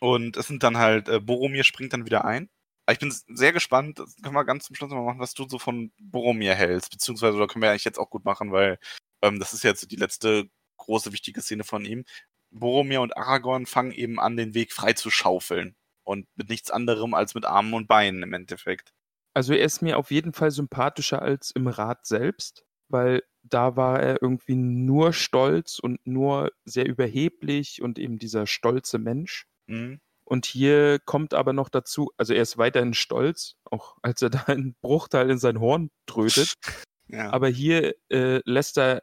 Und 0.00 0.36
es 0.36 0.46
sind 0.46 0.62
dann 0.62 0.78
halt, 0.78 1.08
äh, 1.08 1.20
Boromir 1.20 1.64
springt 1.64 1.92
dann 1.92 2.06
wieder 2.06 2.24
ein. 2.24 2.48
Aber 2.86 2.94
ich 2.94 2.98
bin 2.98 3.14
sehr 3.36 3.52
gespannt, 3.52 3.98
das 4.00 4.16
können 4.22 4.34
wir 4.34 4.44
ganz 4.44 4.64
zum 4.64 4.74
Schluss 4.74 4.90
mal 4.90 5.04
machen, 5.04 5.20
was 5.20 5.34
du 5.34 5.46
so 5.48 5.58
von 5.58 5.92
Boromir 6.00 6.54
hältst, 6.54 6.90
beziehungsweise, 6.90 7.38
da 7.38 7.46
können 7.46 7.62
wir 7.62 7.70
eigentlich 7.70 7.84
jetzt 7.84 7.98
auch 7.98 8.10
gut 8.10 8.24
machen, 8.24 8.50
weil 8.50 8.78
ähm, 9.22 9.38
das 9.38 9.52
ist 9.52 9.62
jetzt 9.62 9.90
die 9.92 9.96
letzte 9.96 10.48
große, 10.78 11.12
wichtige 11.12 11.42
Szene 11.42 11.62
von 11.62 11.84
ihm. 11.84 12.04
Boromir 12.50 13.00
und 13.00 13.16
Aragorn 13.16 13.66
fangen 13.66 13.92
eben 13.92 14.18
an, 14.18 14.36
den 14.36 14.54
Weg 14.54 14.72
frei 14.72 14.92
zu 14.92 15.10
schaufeln. 15.10 15.76
Und 16.02 16.26
mit 16.34 16.48
nichts 16.48 16.70
anderem 16.70 17.14
als 17.14 17.34
mit 17.34 17.44
Armen 17.44 17.74
und 17.74 17.86
Beinen 17.86 18.22
im 18.24 18.32
Endeffekt. 18.32 18.92
Also 19.34 19.52
er 19.52 19.64
ist 19.64 19.82
mir 19.82 19.96
auf 19.96 20.10
jeden 20.10 20.32
Fall 20.32 20.50
sympathischer 20.50 21.22
als 21.22 21.52
im 21.52 21.68
Rat 21.68 22.06
selbst, 22.06 22.64
weil 22.90 23.22
da 23.42 23.76
war 23.76 24.00
er 24.00 24.22
irgendwie 24.22 24.54
nur 24.54 25.12
stolz 25.12 25.78
und 25.78 26.06
nur 26.06 26.52
sehr 26.64 26.86
überheblich 26.86 27.82
und 27.82 27.98
eben 27.98 28.18
dieser 28.18 28.46
stolze 28.46 28.98
Mensch. 28.98 29.46
Mhm. 29.66 30.00
Und 30.24 30.46
hier 30.46 31.00
kommt 31.00 31.34
aber 31.34 31.52
noch 31.52 31.68
dazu, 31.68 32.12
also 32.16 32.34
er 32.34 32.42
ist 32.42 32.56
weiterhin 32.56 32.94
stolz, 32.94 33.56
auch 33.64 33.96
als 34.02 34.22
er 34.22 34.30
da 34.30 34.44
einen 34.44 34.76
Bruchteil 34.80 35.30
in 35.30 35.38
sein 35.38 35.60
Horn 35.60 35.90
trötet. 36.06 36.54
ja. 37.08 37.30
Aber 37.30 37.48
hier 37.48 37.94
äh, 38.10 38.40
lässt 38.44 38.78
er 38.78 39.00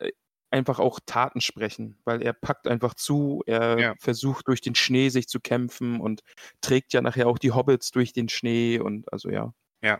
einfach 0.49 0.79
auch 0.79 0.99
Taten 1.05 1.41
sprechen, 1.41 1.97
weil 2.05 2.21
er 2.21 2.33
packt 2.33 2.67
einfach 2.67 2.93
zu, 2.93 3.43
er 3.45 3.79
ja. 3.79 3.95
versucht 3.99 4.47
durch 4.47 4.61
den 4.61 4.75
Schnee 4.75 5.09
sich 5.09 5.27
zu 5.27 5.39
kämpfen 5.41 5.99
und 5.99 6.21
trägt 6.61 6.93
ja 6.93 7.01
nachher 7.01 7.27
auch 7.27 7.38
die 7.38 7.51
Hobbits 7.51 7.91
durch 7.91 8.13
den 8.13 8.29
Schnee 8.29 8.79
und 8.79 9.11
also 9.11 9.29
ja. 9.29 9.53
Ja. 9.81 9.99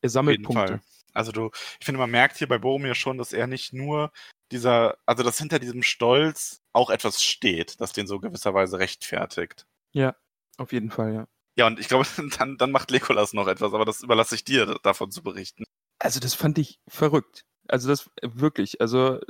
Er 0.00 0.08
sammelt 0.10 0.42
Punkte. 0.42 0.66
Fall. 0.66 0.80
Also 1.14 1.32
du, 1.32 1.50
ich 1.78 1.86
finde, 1.86 1.98
man 1.98 2.10
merkt 2.10 2.36
hier 2.36 2.48
bei 2.48 2.58
Boromir 2.58 2.94
schon, 2.94 3.18
dass 3.18 3.32
er 3.32 3.46
nicht 3.46 3.72
nur 3.72 4.12
dieser, 4.50 4.98
also 5.06 5.22
dass 5.22 5.38
hinter 5.38 5.58
diesem 5.58 5.82
Stolz 5.82 6.60
auch 6.72 6.90
etwas 6.90 7.22
steht, 7.22 7.80
das 7.80 7.92
den 7.92 8.06
so 8.06 8.20
gewisserweise 8.20 8.78
rechtfertigt. 8.78 9.66
Ja, 9.92 10.14
auf 10.58 10.72
jeden 10.72 10.90
Fall, 10.90 11.14
ja. 11.14 11.28
Ja, 11.56 11.66
und 11.66 11.78
ich 11.78 11.88
glaube, 11.88 12.06
dann, 12.38 12.58
dann 12.58 12.70
macht 12.70 12.90
Legolas 12.90 13.32
noch 13.32 13.46
etwas, 13.46 13.72
aber 13.72 13.84
das 13.84 14.02
überlasse 14.02 14.34
ich 14.34 14.44
dir, 14.44 14.78
davon 14.82 15.10
zu 15.10 15.22
berichten. 15.22 15.64
Also 15.98 16.20
das 16.20 16.34
fand 16.34 16.58
ich 16.58 16.80
verrückt. 16.88 17.44
Also 17.68 17.88
das 17.88 18.10
wirklich, 18.20 18.80
also 18.80 19.20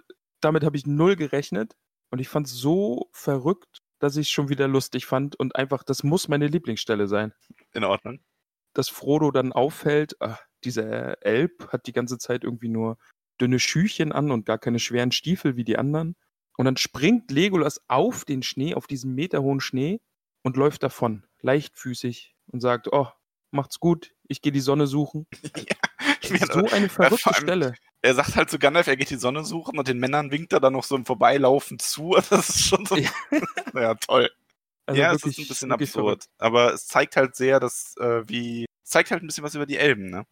damit 0.41 0.65
habe 0.65 0.77
ich 0.77 0.87
null 0.87 1.17
gerechnet 1.17 1.77
und 2.11 2.19
ich 2.19 2.29
fand 2.29 2.47
es 2.47 2.55
so 2.55 3.09
verrückt, 3.13 3.79
dass 4.01 4.17
ich 4.17 4.27
es 4.27 4.31
schon 4.31 4.49
wieder 4.49 4.69
lustig 4.69 5.07
fand 5.07 5.37
und 5.37 5.57
einfach, 5.57 5.83
das 5.83 6.03
muss 6.03 6.29
meine 6.29 6.49
Lieblingsstelle 6.49 7.07
sein. 7.07 7.33
In 7.73 7.85
Ordnung. 7.85 8.21
Dass 8.75 8.89
Frodo 8.89 9.31
dann 9.31 9.53
auffällt, 9.53 10.17
ach, 10.21 10.41
dieser 10.65 11.25
Elb 11.25 11.69
hat 11.73 11.87
die 11.87 11.93
ganze 11.93 12.19
Zeit 12.19 12.45
irgendwie 12.45 12.69
nur 12.69 12.99
dünne 13.41 13.59
Schüchen 13.59 14.13
an 14.13 14.31
und 14.31 14.47
gar 14.47 14.59
keine 14.59 14.79
schweren 14.79 15.13
Stiefel 15.13 15.57
wie 15.57 15.65
die 15.65 15.79
anderen. 15.79 16.17
Und 16.57 16.67
dann 16.67 16.77
springt 16.77 17.31
Legolas 17.31 17.81
auf 17.89 18.25
den 18.25 18.43
Schnee, 18.43 18.75
auf 18.75 18.87
diesen 18.87 19.15
meterhohen 19.15 19.61
Schnee 19.61 20.01
und 20.43 20.57
läuft 20.57 20.83
davon, 20.83 21.25
leichtfüßig 21.41 22.35
und 22.47 22.61
sagt, 22.61 22.93
oh, 22.93 23.09
macht's 23.51 23.81
gut, 23.81 24.13
ich 24.29 24.43
gehe 24.43 24.53
die 24.53 24.61
Sonne 24.61 24.87
suchen. 24.87 25.27
Ja, 26.31 26.47
so 26.47 26.65
eine 26.69 26.89
verrückte 26.89 27.27
allem, 27.27 27.43
Stelle. 27.43 27.75
Er 28.01 28.15
sagt 28.15 28.35
halt 28.35 28.49
zu 28.49 28.59
Gandalf, 28.59 28.87
er 28.87 28.97
geht 28.97 29.11
die 29.11 29.17
Sonne 29.17 29.45
suchen 29.45 29.79
und 29.79 29.89
den 29.89 29.99
Männern 29.99 30.31
winkt 30.31 30.55
er 30.55 30.61
dann 30.61 30.73
noch 30.73 30.85
so 30.85 30.97
im 30.97 31.05
Vorbeilaufen 31.05 31.79
zu. 31.79 32.17
Das 32.31 32.49
ist 32.49 32.67
schon 32.67 32.87
so. 32.87 32.97
ja, 32.97 33.95
toll. 34.01 34.31
Also 34.87 35.01
ja, 35.01 35.13
wirklich, 35.13 35.39
es 35.39 35.39
ist 35.39 35.45
ein 35.45 35.49
bisschen 35.49 35.73
absurd. 35.73 35.93
Verrückt. 35.93 36.29
Aber 36.39 36.73
es 36.73 36.87
zeigt 36.87 37.17
halt 37.17 37.37
sehr, 37.37 37.61
dass, 37.61 37.95
äh, 37.99 38.27
wie. 38.27 38.65
Es 38.83 38.91
zeigt 38.91 39.11
halt 39.11 39.23
ein 39.23 39.27
bisschen 39.27 39.45
was 39.45 39.55
über 39.55 39.67
die 39.67 39.77
Elben, 39.77 40.11
ne? 40.11 40.25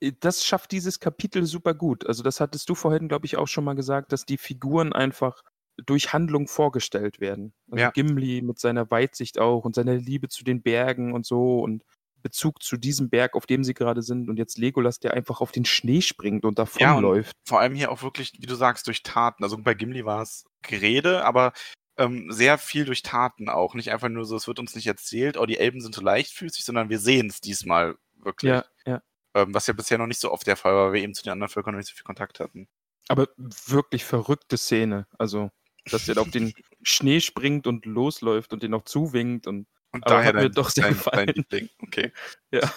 Äh, 0.00 0.12
das 0.20 0.44
schafft 0.44 0.72
dieses 0.72 1.00
Kapitel 1.00 1.44
super 1.44 1.74
gut. 1.74 2.06
Also 2.06 2.22
das 2.22 2.40
hattest 2.40 2.68
du 2.68 2.74
vorhin, 2.74 3.08
glaube 3.08 3.26
ich, 3.26 3.36
auch 3.36 3.48
schon 3.48 3.64
mal 3.64 3.74
gesagt, 3.74 4.12
dass 4.12 4.24
die 4.24 4.38
Figuren 4.38 4.92
einfach 4.92 5.42
durch 5.86 6.12
Handlung 6.12 6.48
vorgestellt 6.48 7.20
werden. 7.20 7.52
Also 7.70 7.82
ja. 7.82 7.90
Gimli 7.90 8.42
mit 8.42 8.58
seiner 8.58 8.90
Weitsicht 8.90 9.38
auch 9.38 9.64
und 9.64 9.74
seiner 9.74 9.94
Liebe 9.94 10.28
zu 10.28 10.44
den 10.44 10.62
Bergen 10.62 11.12
und 11.12 11.24
so 11.24 11.60
und 11.60 11.84
Bezug 12.20 12.62
zu 12.62 12.76
diesem 12.76 13.10
Berg, 13.10 13.34
auf 13.34 13.46
dem 13.46 13.62
sie 13.62 13.74
gerade 13.74 14.02
sind 14.02 14.28
und 14.28 14.38
jetzt 14.38 14.58
Legolas, 14.58 14.98
der 14.98 15.14
einfach 15.14 15.40
auf 15.40 15.52
den 15.52 15.64
Schnee 15.64 16.00
springt 16.00 16.44
und 16.44 16.58
davonläuft. 16.58 17.32
Ja, 17.36 17.42
vor 17.44 17.60
allem 17.60 17.74
hier 17.76 17.92
auch 17.92 18.02
wirklich, 18.02 18.32
wie 18.40 18.46
du 18.46 18.56
sagst, 18.56 18.88
durch 18.88 19.04
Taten. 19.04 19.44
Also 19.44 19.56
bei 19.58 19.74
Gimli 19.74 20.04
war 20.04 20.22
es 20.22 20.44
Gerede, 20.62 21.24
aber 21.24 21.52
ähm, 21.96 22.30
sehr 22.30 22.58
viel 22.58 22.84
durch 22.84 23.02
Taten 23.02 23.48
auch. 23.48 23.74
Nicht 23.74 23.92
einfach 23.92 24.08
nur 24.08 24.24
so, 24.24 24.36
es 24.36 24.48
wird 24.48 24.58
uns 24.58 24.74
nicht 24.74 24.86
erzählt, 24.86 25.36
oh, 25.36 25.46
die 25.46 25.58
Elben 25.58 25.80
sind 25.80 25.94
so 25.94 26.00
leichtfüßig, 26.00 26.64
sondern 26.64 26.90
wir 26.90 26.98
sehen 26.98 27.28
es 27.28 27.40
diesmal 27.40 27.96
wirklich. 28.16 28.50
Ja, 28.50 28.64
ja. 28.84 29.02
Ähm, 29.38 29.54
was 29.54 29.66
ja 29.66 29.74
bisher 29.74 29.98
noch 29.98 30.06
nicht 30.06 30.20
so 30.20 30.32
oft 30.32 30.46
der 30.46 30.56
Fall 30.56 30.74
war, 30.74 30.86
weil 30.86 30.94
wir 30.94 31.02
eben 31.02 31.14
zu 31.14 31.22
den 31.22 31.32
anderen 31.32 31.50
Völkern 31.50 31.74
noch 31.74 31.78
nicht 31.78 31.88
so 31.88 31.94
viel 31.94 32.04
Kontakt 32.04 32.40
hatten. 32.40 32.68
Aber 33.08 33.28
wirklich 33.66 34.04
verrückte 34.04 34.58
Szene. 34.58 35.06
Also, 35.18 35.50
dass 35.90 36.08
er 36.08 36.16
da 36.16 36.22
auf 36.22 36.30
den 36.30 36.52
Schnee 36.82 37.20
springt 37.20 37.66
und 37.66 37.86
losläuft 37.86 38.52
und 38.52 38.62
den 38.62 38.72
noch 38.72 38.84
zuwinkt 38.84 39.46
und, 39.46 39.66
Und 39.92 40.08
daher 40.08 40.28
hat 40.28 40.34
mir 40.34 40.42
dein, 40.42 40.52
doch 40.52 40.70
sehr 40.70 40.84
dein, 40.84 40.94
gefallen. 40.94 41.26
dein 41.26 41.34
Liebling. 41.34 41.68
Okay. 41.82 42.12
ja. 42.52 42.70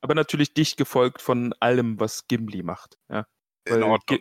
Aber 0.00 0.14
natürlich 0.14 0.54
dicht 0.54 0.76
gefolgt 0.76 1.20
von 1.20 1.54
allem, 1.60 1.98
was 1.98 2.26
Gimli 2.28 2.62
macht. 2.62 2.98
Ja. 3.08 3.26
In 3.66 3.82
Ordnung. 3.82 4.20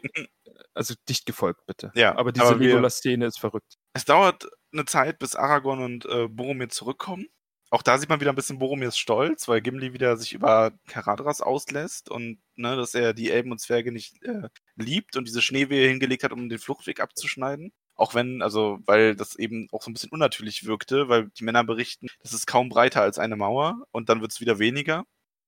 Also 0.73 0.95
dicht 1.07 1.25
gefolgt, 1.25 1.65
bitte. 1.65 1.91
Ja, 1.95 2.17
Aber 2.17 2.31
diese 2.31 2.53
Legolas-Szene 2.53 3.25
ist 3.25 3.39
verrückt. 3.39 3.75
Es 3.93 4.05
dauert 4.05 4.47
eine 4.73 4.85
Zeit, 4.85 5.19
bis 5.19 5.35
Aragorn 5.35 5.81
und 5.81 6.05
äh, 6.05 6.27
Boromir 6.27 6.69
zurückkommen. 6.69 7.27
Auch 7.69 7.81
da 7.81 7.97
sieht 7.97 8.07
man 8.09 8.21
wieder 8.21 8.31
ein 8.31 8.35
bisschen 8.35 8.59
Boromirs 8.59 8.97
Stolz, 8.97 9.47
weil 9.47 9.61
Gimli 9.61 9.93
wieder 9.93 10.15
sich 10.15 10.33
über 10.33 10.71
Caradras 10.87 11.41
auslässt 11.41 12.09
und 12.09 12.39
ne, 12.55 12.77
dass 12.77 12.95
er 12.95 13.13
die 13.13 13.29
Elben 13.29 13.51
und 13.51 13.59
Zwerge 13.59 13.91
nicht 13.91 14.23
äh, 14.23 14.49
liebt 14.77 15.17
und 15.17 15.27
diese 15.27 15.41
Schneewehe 15.41 15.89
hingelegt 15.89 16.23
hat, 16.23 16.31
um 16.31 16.47
den 16.47 16.59
Fluchtweg 16.59 17.01
abzuschneiden. 17.01 17.73
Auch 17.95 18.13
wenn, 18.13 18.41
also, 18.41 18.79
weil 18.85 19.15
das 19.15 19.35
eben 19.35 19.67
auch 19.71 19.81
so 19.81 19.89
ein 19.89 19.93
bisschen 19.93 20.11
unnatürlich 20.11 20.65
wirkte, 20.65 21.09
weil 21.09 21.29
die 21.29 21.43
Männer 21.43 21.63
berichten, 21.63 22.07
das 22.21 22.33
ist 22.33 22.45
kaum 22.45 22.69
breiter 22.69 23.01
als 23.01 23.19
eine 23.19 23.35
Mauer 23.35 23.83
und 23.91 24.07
dann 24.07 24.21
wird 24.21 24.31
es 24.31 24.39
wieder 24.39 24.59
weniger. 24.59 25.03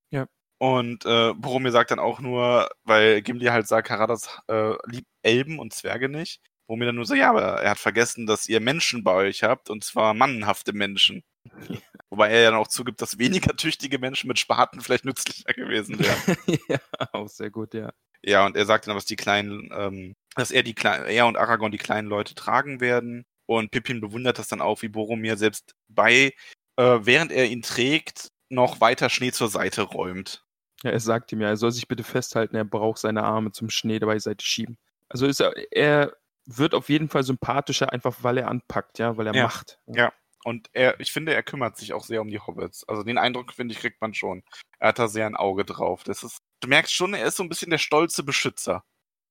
Ja. 0.10 0.28
Und 0.58 1.06
äh, 1.06 1.34
Boromir 1.36 1.72
sagt 1.72 1.92
dann 1.92 2.00
auch 2.00 2.20
nur, 2.20 2.70
weil 2.84 3.22
Gimli 3.22 3.46
halt 3.46 3.68
sagt, 3.68 3.88
Caradras 3.88 4.42
äh, 4.48 4.74
liebt 4.88 5.08
Elben 5.22 5.60
und 5.60 5.74
Zwerge 5.74 6.10
nicht. 6.10 6.42
Boromir 6.70 6.86
dann 6.86 6.96
nur 6.98 7.06
so, 7.06 7.16
ja, 7.16 7.32
aber 7.32 7.64
er 7.64 7.72
hat 7.72 7.80
vergessen, 7.80 8.28
dass 8.28 8.48
ihr 8.48 8.60
Menschen 8.60 9.04
bei 9.04 9.12
euch 9.14 9.42
habt 9.42 9.72
und 9.72 9.84
zwar 9.84 10.14
mannenhafte 10.14 10.72
Menschen. 10.72 11.24
Wobei 12.12 12.30
er 12.30 12.42
ja 12.42 12.52
dann 12.52 12.60
auch 12.60 12.68
zugibt, 12.68 13.02
dass 13.02 13.18
weniger 13.18 13.56
tüchtige 13.56 13.98
Menschen 13.98 14.28
mit 14.28 14.38
Spaten 14.38 14.80
vielleicht 14.80 15.04
nützlicher 15.04 15.52
gewesen 15.54 16.00
wären. 16.00 16.38
ja, 16.70 16.78
auch 17.12 17.28
sehr 17.28 17.50
gut, 17.50 17.74
ja. 17.74 17.92
Ja, 18.22 18.46
und 18.46 18.56
er 18.56 18.68
sagt 18.68 18.86
dann, 18.86 18.94
dass 18.94 19.06
die 19.06 19.16
kleinen, 19.16 19.72
ähm, 19.76 20.16
dass 20.36 20.52
er 20.52 20.62
die 20.62 20.76
kleinen, 20.76 21.08
er 21.08 21.26
und 21.26 21.38
Aragorn 21.38 21.72
die 21.72 21.80
kleinen 21.80 22.08
Leute 22.08 22.36
tragen 22.36 22.82
werden. 22.82 23.26
Und 23.48 23.72
Pippin 23.72 24.00
bewundert 24.00 24.38
das 24.38 24.48
dann 24.48 24.62
auch, 24.62 24.84
wie 24.84 24.90
Boromir 24.90 25.38
selbst 25.38 25.74
bei, 25.88 26.34
äh, 26.76 27.00
während 27.02 27.32
er 27.32 27.48
ihn 27.48 27.64
trägt, 27.64 28.30
noch 28.50 28.80
weiter 28.80 29.10
Schnee 29.10 29.32
zur 29.32 29.48
Seite 29.48 29.82
räumt. 29.82 30.46
Ja, 30.84 30.92
er 30.92 31.00
sagt 31.00 31.32
ihm 31.32 31.42
ja, 31.42 31.48
er 31.48 31.58
soll 31.58 31.72
sich 31.72 31.88
bitte 31.88 32.04
festhalten, 32.04 32.56
er 32.56 32.64
braucht 32.64 33.00
seine 33.00 33.24
Arme 33.24 33.52
zum 33.52 33.72
Schnee 33.72 33.98
dabei 33.98 34.20
Seite 34.20 34.46
schieben. 34.46 34.78
Also 35.08 35.26
ist 35.26 35.40
er, 35.40 35.54
er 35.72 36.14
wird 36.58 36.74
auf 36.74 36.90
jeden 36.90 37.10
Fall 37.10 37.24
sympathischer, 37.24 37.92
einfach 37.94 38.18
weil 38.24 38.38
er 38.38 38.48
anpackt, 38.48 39.00
ja, 39.00 39.18
weil 39.18 39.28
er 39.28 39.36
Ja. 39.36 39.44
macht. 39.44 39.80
Ja. 39.88 40.12
Und 40.46 40.70
er, 40.74 41.00
ich 41.00 41.12
finde, 41.12 41.34
er 41.34 41.44
kümmert 41.44 41.78
sich 41.78 41.94
auch 41.94 42.04
sehr 42.06 42.22
um 42.22 42.30
die 42.30 42.40
Hobbits. 42.40 42.88
Also 42.88 43.04
den 43.04 43.18
Eindruck, 43.18 43.54
finde 43.54 43.74
ich, 43.74 43.80
kriegt 43.82 44.02
man 44.02 44.14
schon. 44.14 44.44
Er 44.80 44.90
hat 44.90 45.00
da 45.00 45.08
sehr 45.10 45.26
ein 45.26 45.36
Auge 45.36 45.66
drauf. 45.66 46.04
Das 46.06 46.24
ist, 46.24 46.40
du 46.62 46.70
merkst 46.70 46.94
schon, 46.94 47.14
er 47.14 47.26
ist 47.26 47.36
so 47.36 47.44
ein 47.44 47.50
bisschen 47.50 47.70
der 47.70 47.78
stolze 47.78 48.24
Beschützer. 48.24 48.84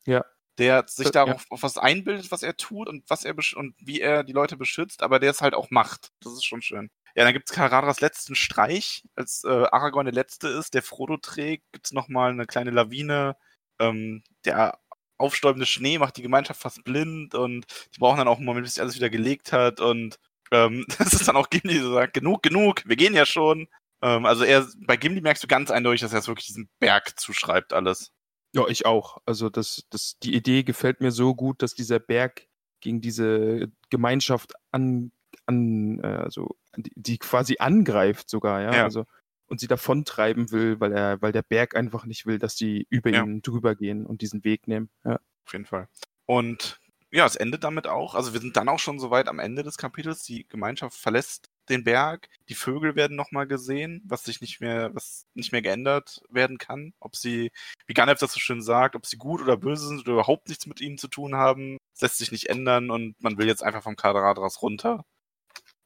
Ja. 0.07 0.25
Der 0.59 0.85
sich 0.87 1.07
Äh, 1.09 1.13
darauf 1.13 1.47
auf 1.51 1.63
was 1.63 1.79
einbildet, 1.79 2.31
was 2.31 2.43
er 2.43 2.57
tut 2.57 2.89
und 2.89 3.09
was 3.09 3.25
er 3.25 3.35
und 3.57 3.75
wie 3.79 4.01
er 4.01 4.23
die 4.23 4.33
Leute 4.33 4.57
beschützt, 4.57 5.03
aber 5.03 5.19
der 5.19 5.31
es 5.31 5.41
halt 5.41 5.55
auch 5.55 5.71
macht. 5.71 6.11
Das 6.21 6.33
ist 6.35 6.45
schon 6.45 6.63
schön. 6.63 6.91
Ja, 7.15 7.25
dann 7.25 7.33
gibt's 7.33 7.53
Caradras 7.53 8.01
letzten 8.01 8.35
Streich, 8.35 9.03
als 9.17 9.45
äh, 9.45 9.49
Aragorn 9.49 10.07
der 10.07 10.15
Letzte 10.15 10.49
ist, 10.49 10.75
der 10.75 10.83
Frodo 10.83 11.17
trägt, 11.17 11.65
gibt's 11.73 11.93
noch 11.93 12.09
mal 12.09 12.31
eine 12.31 12.47
kleine 12.47 12.71
Lawine. 12.71 13.37
Ähm, 13.81 14.23
der 14.45 14.79
aufstäubende 15.19 15.67
Schnee 15.67 15.99
macht 15.99 16.17
die 16.17 16.23
Gemeinschaft 16.23 16.61
fast 16.61 16.85
blind 16.85 17.35
und 17.35 17.67
die 17.95 17.99
brauchen 17.99 18.19
dann 18.19 18.29
auch 18.29 18.37
einen 18.37 18.47
Moment, 18.47 18.65
bis 18.65 18.75
sich 18.75 18.83
alles 18.83 18.97
wieder 18.97 19.11
gelegt 19.11 19.53
hat 19.53 19.81
und 19.81 20.19
ähm, 20.51 20.87
das 20.99 21.13
ist 21.13 21.29
dann 21.29 21.37
auch 21.37 21.51
Gimli, 21.51 21.75
der 21.75 21.91
sagt, 21.91 22.15
genug, 22.15 22.43
genug, 22.43 22.83
wir 22.87 22.97
gehen 22.97 23.15
ja 23.15 23.27
schon. 23.27 23.69
Ähm, 24.03 24.27
also 24.27 24.45
er, 24.45 24.67
bei 24.87 24.97
Gimli 24.97 25.21
merkst 25.21 25.43
du 25.43 25.49
ganz 25.49 25.71
eindeutig, 25.71 26.01
dass 26.01 26.13
er 26.13 26.21
es 26.21 26.29
wirklich 26.29 26.47
diesem 26.47 26.69
Berg 26.79 27.19
zuschreibt, 27.19 27.73
alles. 27.73 28.13
Ja, 28.55 28.67
ich 28.69 28.87
auch. 28.87 29.19
Also 29.27 29.51
das, 29.51 29.85
das, 29.91 30.17
die 30.23 30.35
Idee 30.35 30.63
gefällt 30.63 31.01
mir 31.01 31.11
so 31.11 31.35
gut, 31.35 31.63
dass 31.63 31.75
dieser 31.75 31.99
Berg 31.99 32.47
gegen 32.81 33.01
diese 33.01 33.71
Gemeinschaft 33.91 34.55
an, 34.71 35.13
an 35.47 36.01
äh, 36.03 36.07
also 36.07 36.57
die, 36.77 36.93
die 36.95 37.19
quasi 37.19 37.57
angreift 37.59 38.31
sogar, 38.31 38.63
ja. 38.63 38.75
Ja. 38.75 38.85
Also 38.85 39.05
und 39.49 39.61
sie 39.61 39.67
davontreiben 39.67 40.51
will, 40.53 40.79
weil 40.81 40.93
er, 40.93 41.21
weil 41.23 41.33
der 41.33 41.43
Berg 41.43 41.75
einfach 41.75 42.05
nicht 42.05 42.27
will, 42.27 42.39
dass 42.39 42.55
die 42.55 42.87
über 42.91 43.11
Ja. 43.11 43.23
ihn 43.25 43.43
drüber 43.43 43.75
gehen 43.75 44.07
und 44.07 44.23
diesen 44.23 44.45
Weg 44.45 44.69
nehmen. 44.69 44.91
Ja. 45.05 45.19
Auf 45.47 45.53
jeden 45.53 45.65
Fall. 45.67 45.89
Und 46.27 46.79
ja, 47.11 47.25
es 47.25 47.37
endet 47.37 47.65
damit 47.65 47.87
auch. 47.87 48.15
Also 48.15 48.35
wir 48.35 48.41
sind 48.41 48.57
dann 48.57 48.69
auch 48.69 48.79
schon 48.79 48.99
so 48.99 49.11
weit 49.11 49.29
am 49.29 49.39
Ende 49.39 49.63
des 49.63 49.79
Kapitels. 49.79 50.25
Die 50.25 50.47
Gemeinschaft 50.47 50.97
verlässt 50.99 51.49
den 51.71 51.83
Berg. 51.85 52.29
Die 52.51 52.55
Vögel 52.55 52.97
werden 52.97 53.17
nochmal 53.17 53.47
gesehen, 53.47 54.03
was 54.05 54.25
sich 54.25 54.43
nicht 54.43 54.61
mehr, 54.61 54.95
was 54.95 55.27
nicht 55.35 55.53
mehr 55.53 55.63
geändert 55.63 56.21
werden 56.29 56.59
kann. 56.59 56.93
Ob 57.01 57.17
sie, 57.17 57.51
wie 57.87 57.95
Gandalf 57.95 58.19
das 58.19 58.33
so 58.35 58.41
schön 58.41 58.61
sagt, 58.61 58.95
ob 58.95 59.07
sie 59.07 59.17
gut 59.17 59.41
oder 59.41 59.57
böse 59.57 59.87
sind 59.87 60.01
oder 60.01 60.13
überhaupt 60.13 60.49
nichts 60.49 60.67
mit 60.67 60.83
ihnen 60.83 60.99
zu 60.99 61.09
tun 61.09 61.35
haben, 61.35 61.79
lässt 62.01 62.19
sich 62.19 62.31
nicht 62.31 62.51
ändern 62.51 62.91
und 62.91 63.15
man 63.23 63.39
will 63.39 63.47
jetzt 63.47 63.63
einfach 63.63 63.83
vom 63.83 63.97
Karadras 63.97 64.61
runter. 64.61 65.05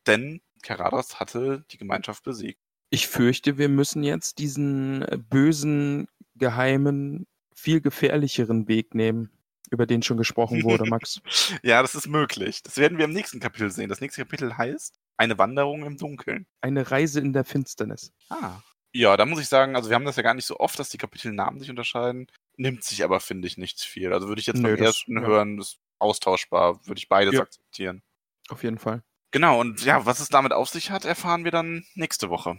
Denn 0.06 0.40
Karadas 0.62 1.20
hatte 1.20 1.64
die 1.70 1.78
Gemeinschaft 1.78 2.24
besiegt. 2.24 2.60
Ich 2.94 3.08
fürchte, 3.08 3.56
wir 3.56 3.70
müssen 3.70 4.02
jetzt 4.02 4.38
diesen 4.38 5.00
äh, 5.02 5.16
bösen, 5.16 6.08
geheimen, 6.36 7.26
viel 7.54 7.80
gefährlicheren 7.80 8.68
Weg 8.68 8.94
nehmen, 8.94 9.30
über 9.70 9.86
den 9.86 10.02
schon 10.02 10.18
gesprochen 10.18 10.62
wurde, 10.62 10.84
Max. 10.84 11.22
Ja, 11.62 11.80
das 11.80 11.94
ist 11.94 12.06
möglich. 12.06 12.62
Das 12.62 12.76
werden 12.76 12.98
wir 12.98 13.06
im 13.06 13.12
nächsten 13.14 13.40
Kapitel 13.40 13.70
sehen. 13.70 13.88
Das 13.88 14.02
nächste 14.02 14.20
Kapitel 14.22 14.58
heißt 14.58 15.00
Eine 15.16 15.38
Wanderung 15.38 15.84
im 15.86 15.96
Dunkeln. 15.96 16.46
Eine 16.60 16.90
Reise 16.90 17.20
in 17.20 17.32
der 17.32 17.44
Finsternis. 17.44 18.12
Ah. 18.28 18.60
Ja, 18.92 19.16
da 19.16 19.24
muss 19.24 19.40
ich 19.40 19.48
sagen, 19.48 19.74
also 19.74 19.88
wir 19.88 19.94
haben 19.94 20.04
das 20.04 20.16
ja 20.16 20.22
gar 20.22 20.34
nicht 20.34 20.44
so 20.44 20.60
oft, 20.60 20.78
dass 20.78 20.90
die 20.90 20.98
Kapitelnamen 20.98 21.58
sich 21.60 21.70
unterscheiden. 21.70 22.26
Nimmt 22.58 22.84
sich 22.84 23.02
aber, 23.04 23.20
finde 23.20 23.48
ich, 23.48 23.56
nicht 23.56 23.80
viel. 23.80 24.12
Also 24.12 24.28
würde 24.28 24.40
ich 24.42 24.46
jetzt 24.46 24.58
Nö, 24.60 24.68
beim 24.68 24.76
das- 24.76 24.86
ersten 24.96 25.14
ja. 25.16 25.22
hören, 25.22 25.56
das 25.56 25.68
ist 25.68 25.78
austauschbar, 25.98 26.86
würde 26.86 26.98
ich 26.98 27.08
beides 27.08 27.32
Ja. 27.32 27.40
akzeptieren. 27.40 28.02
Auf 28.50 28.62
jeden 28.62 28.78
Fall. 28.78 29.02
Genau, 29.30 29.58
und 29.60 29.82
ja, 29.82 30.04
was 30.04 30.20
es 30.20 30.28
damit 30.28 30.52
auf 30.52 30.68
sich 30.68 30.90
hat, 30.90 31.06
erfahren 31.06 31.44
wir 31.44 31.50
dann 31.50 31.86
nächste 31.94 32.28
Woche. 32.28 32.58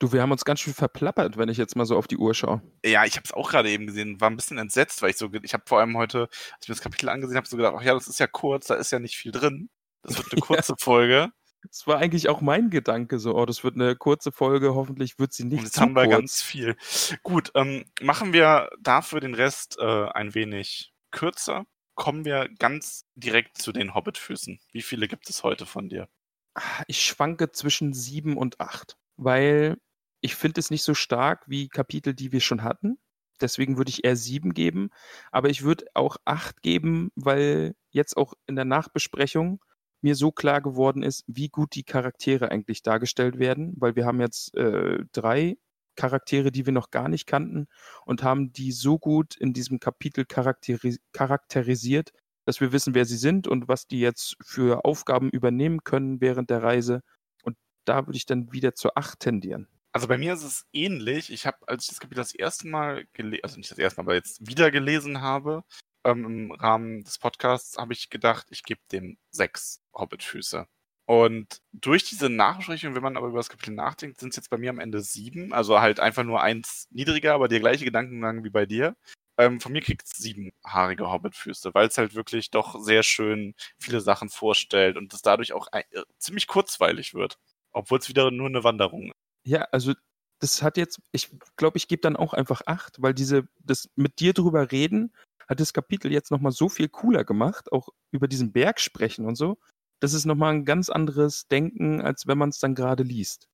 Du, 0.00 0.12
wir 0.12 0.22
haben 0.22 0.32
uns 0.32 0.46
ganz 0.46 0.60
schön 0.60 0.72
verplappert, 0.72 1.36
wenn 1.36 1.50
ich 1.50 1.58
jetzt 1.58 1.76
mal 1.76 1.84
so 1.84 1.96
auf 1.96 2.08
die 2.08 2.16
Uhr 2.16 2.34
schaue. 2.34 2.62
Ja, 2.84 3.04
ich 3.04 3.16
habe 3.16 3.24
es 3.24 3.32
auch 3.34 3.50
gerade 3.50 3.70
eben 3.70 3.86
gesehen, 3.86 4.18
war 4.20 4.30
ein 4.30 4.36
bisschen 4.36 4.56
entsetzt, 4.56 5.02
weil 5.02 5.10
ich 5.10 5.18
so, 5.18 5.30
ich 5.42 5.52
habe 5.52 5.64
vor 5.66 5.78
allem 5.78 5.96
heute, 5.96 6.22
als 6.22 6.62
ich 6.62 6.68
mir 6.68 6.74
das 6.74 6.80
Kapitel 6.82 7.10
angesehen 7.10 7.36
habe, 7.36 7.46
so 7.46 7.58
gedacht, 7.58 7.74
ach 7.78 7.82
ja, 7.82 7.92
das 7.92 8.08
ist 8.08 8.18
ja 8.18 8.26
kurz, 8.26 8.66
da 8.66 8.76
ist 8.76 8.90
ja 8.92 8.98
nicht 8.98 9.16
viel 9.16 9.30
drin. 9.30 9.68
Das 10.02 10.16
wird 10.16 10.32
eine 10.32 10.40
kurze 10.40 10.74
Folge. 10.78 11.28
Das 11.68 11.86
war 11.86 11.98
eigentlich 11.98 12.30
auch 12.30 12.40
mein 12.40 12.70
Gedanke, 12.70 13.18
so, 13.18 13.34
oh, 13.36 13.44
das 13.44 13.62
wird 13.62 13.74
eine 13.74 13.94
kurze 13.94 14.32
Folge, 14.32 14.74
hoffentlich 14.74 15.18
wird 15.18 15.34
sie 15.34 15.42
Und 15.42 15.50
nicht 15.50 15.64
jetzt 15.64 15.74
zu 15.74 15.82
haben 15.82 15.92
wir 15.92 16.06
kurz. 16.06 16.16
ganz 16.16 16.42
viel. 16.42 16.76
Gut, 17.22 17.52
ähm, 17.54 17.84
machen 18.00 18.32
wir 18.32 18.70
dafür 18.80 19.20
den 19.20 19.34
Rest 19.34 19.76
äh, 19.78 19.84
ein 20.08 20.34
wenig 20.34 20.94
kürzer. 21.10 21.66
Kommen 21.94 22.24
wir 22.24 22.48
ganz 22.58 23.04
direkt 23.14 23.58
zu 23.58 23.72
den 23.72 23.94
Hobbitfüßen. 23.94 24.58
Wie 24.72 24.80
viele 24.80 25.06
gibt 25.08 25.28
es 25.28 25.42
heute 25.42 25.66
von 25.66 25.90
dir? 25.90 26.08
Ah, 26.54 26.82
Ich 26.86 27.04
schwanke 27.04 27.52
zwischen 27.52 27.92
sieben 27.92 28.38
und 28.38 28.58
acht, 28.58 28.96
weil 29.18 29.76
ich 30.20 30.34
finde 30.34 30.60
es 30.60 30.70
nicht 30.70 30.82
so 30.82 30.94
stark 30.94 31.44
wie 31.46 31.68
Kapitel, 31.68 32.14
die 32.14 32.32
wir 32.32 32.40
schon 32.40 32.62
hatten. 32.62 32.98
Deswegen 33.40 33.78
würde 33.78 33.90
ich 33.90 34.04
eher 34.04 34.16
sieben 34.16 34.52
geben, 34.52 34.90
aber 35.32 35.48
ich 35.48 35.62
würde 35.62 35.86
auch 35.94 36.18
acht 36.26 36.62
geben, 36.62 37.10
weil 37.14 37.74
jetzt 37.90 38.16
auch 38.16 38.34
in 38.46 38.54
der 38.56 38.66
Nachbesprechung 38.66 39.60
mir 40.02 40.14
so 40.14 40.30
klar 40.32 40.60
geworden 40.60 41.02
ist, 41.02 41.24
wie 41.26 41.48
gut 41.48 41.74
die 41.74 41.84
Charaktere 41.84 42.50
eigentlich 42.50 42.82
dargestellt 42.82 43.38
werden, 43.38 43.74
weil 43.78 43.96
wir 43.96 44.06
haben 44.06 44.20
jetzt 44.20 44.54
äh, 44.56 45.04
drei 45.12 45.56
Charaktere, 45.96 46.52
die 46.52 46.66
wir 46.66 46.72
noch 46.72 46.90
gar 46.90 47.08
nicht 47.08 47.26
kannten 47.26 47.66
und 48.06 48.22
haben 48.22 48.52
die 48.52 48.72
so 48.72 48.98
gut 48.98 49.36
in 49.36 49.52
diesem 49.52 49.80
Kapitel 49.80 50.24
charakteri 50.24 50.98
charakterisiert, 51.12 52.12
dass 52.46 52.60
wir 52.60 52.72
wissen, 52.72 52.94
wer 52.94 53.04
sie 53.04 53.16
sind 53.16 53.46
und 53.46 53.68
was 53.68 53.86
die 53.86 54.00
jetzt 54.00 54.36
für 54.42 54.84
Aufgaben 54.84 55.30
übernehmen 55.30 55.84
können 55.84 56.20
während 56.20 56.50
der 56.50 56.62
Reise. 56.62 57.02
Und 57.42 57.56
da 57.84 58.06
würde 58.06 58.16
ich 58.16 58.26
dann 58.26 58.52
wieder 58.52 58.74
zur 58.74 58.96
acht 58.96 59.20
tendieren. 59.20 59.68
Also 59.92 60.06
bei 60.06 60.18
mir 60.18 60.34
ist 60.34 60.44
es 60.44 60.66
ähnlich. 60.72 61.32
Ich 61.32 61.46
habe, 61.46 61.58
als 61.66 61.84
ich 61.84 61.90
das 61.90 62.00
Kapitel 62.00 62.20
das 62.20 62.34
erste 62.34 62.68
Mal 62.68 63.06
gelesen, 63.12 63.44
also 63.44 63.56
nicht 63.56 63.70
das 63.70 63.78
erste 63.78 64.00
Mal, 64.00 64.04
aber 64.04 64.14
jetzt 64.14 64.46
wieder 64.46 64.70
gelesen 64.70 65.20
habe, 65.20 65.64
ähm, 66.04 66.24
im 66.24 66.52
Rahmen 66.52 67.02
des 67.04 67.18
Podcasts, 67.18 67.76
habe 67.76 67.92
ich 67.92 68.10
gedacht, 68.10 68.46
ich 68.50 68.62
gebe 68.62 68.80
dem 68.92 69.18
sechs 69.30 69.82
Hobbitfüße. 69.94 70.66
Und 71.06 71.60
durch 71.72 72.04
diese 72.04 72.28
Nachbesprechung, 72.30 72.94
wenn 72.94 73.02
man 73.02 73.16
aber 73.16 73.26
über 73.28 73.38
das 73.38 73.48
Kapitel 73.48 73.74
nachdenkt, 73.74 74.20
sind 74.20 74.30
es 74.30 74.36
jetzt 74.36 74.50
bei 74.50 74.58
mir 74.58 74.70
am 74.70 74.78
Ende 74.78 75.00
sieben. 75.00 75.52
Also 75.52 75.80
halt 75.80 75.98
einfach 75.98 76.22
nur 76.22 76.40
eins 76.40 76.86
niedriger, 76.90 77.34
aber 77.34 77.48
der 77.48 77.58
gleiche 77.60 77.84
Gedankengang 77.84 78.44
wie 78.44 78.50
bei 78.50 78.64
dir. 78.66 78.96
Ähm, 79.38 79.60
von 79.60 79.72
mir 79.72 79.80
kriegt 79.82 80.04
es 80.04 80.12
siebenhaarige 80.12 81.10
Hobbitfüße, 81.10 81.74
weil 81.74 81.88
es 81.88 81.98
halt 81.98 82.14
wirklich 82.14 82.50
doch 82.50 82.78
sehr 82.80 83.02
schön 83.02 83.54
viele 83.78 84.00
Sachen 84.00 84.28
vorstellt 84.28 84.96
und 84.96 85.12
es 85.14 85.22
dadurch 85.22 85.52
auch 85.52 85.66
äh, 85.72 85.82
ziemlich 86.18 86.46
kurzweilig 86.46 87.14
wird. 87.14 87.38
Obwohl 87.72 87.98
es 87.98 88.08
wieder 88.08 88.30
nur 88.30 88.48
eine 88.48 88.62
Wanderung 88.64 89.06
ist. 89.10 89.19
Ja, 89.46 89.62
also 89.72 89.94
das 90.40 90.62
hat 90.62 90.76
jetzt, 90.76 91.00
ich 91.12 91.30
glaube, 91.56 91.76
ich 91.76 91.88
gebe 91.88 92.00
dann 92.00 92.16
auch 92.16 92.32
einfach 92.32 92.62
acht, 92.66 93.00
weil 93.02 93.14
diese, 93.14 93.48
das 93.58 93.90
mit 93.94 94.20
dir 94.20 94.32
drüber 94.32 94.72
reden, 94.72 95.12
hat 95.48 95.60
das 95.60 95.72
Kapitel 95.72 96.12
jetzt 96.12 96.30
nochmal 96.30 96.52
so 96.52 96.68
viel 96.68 96.88
cooler 96.88 97.24
gemacht, 97.24 97.72
auch 97.72 97.88
über 98.10 98.28
diesen 98.28 98.52
Berg 98.52 98.80
sprechen 98.80 99.26
und 99.26 99.36
so. 99.36 99.58
Das 100.00 100.14
ist 100.14 100.24
nochmal 100.24 100.54
ein 100.54 100.64
ganz 100.64 100.88
anderes 100.88 101.46
Denken, 101.48 102.00
als 102.00 102.26
wenn 102.26 102.38
man 102.38 102.48
es 102.48 102.58
dann 102.58 102.74
gerade 102.74 103.02
liest. 103.02 103.48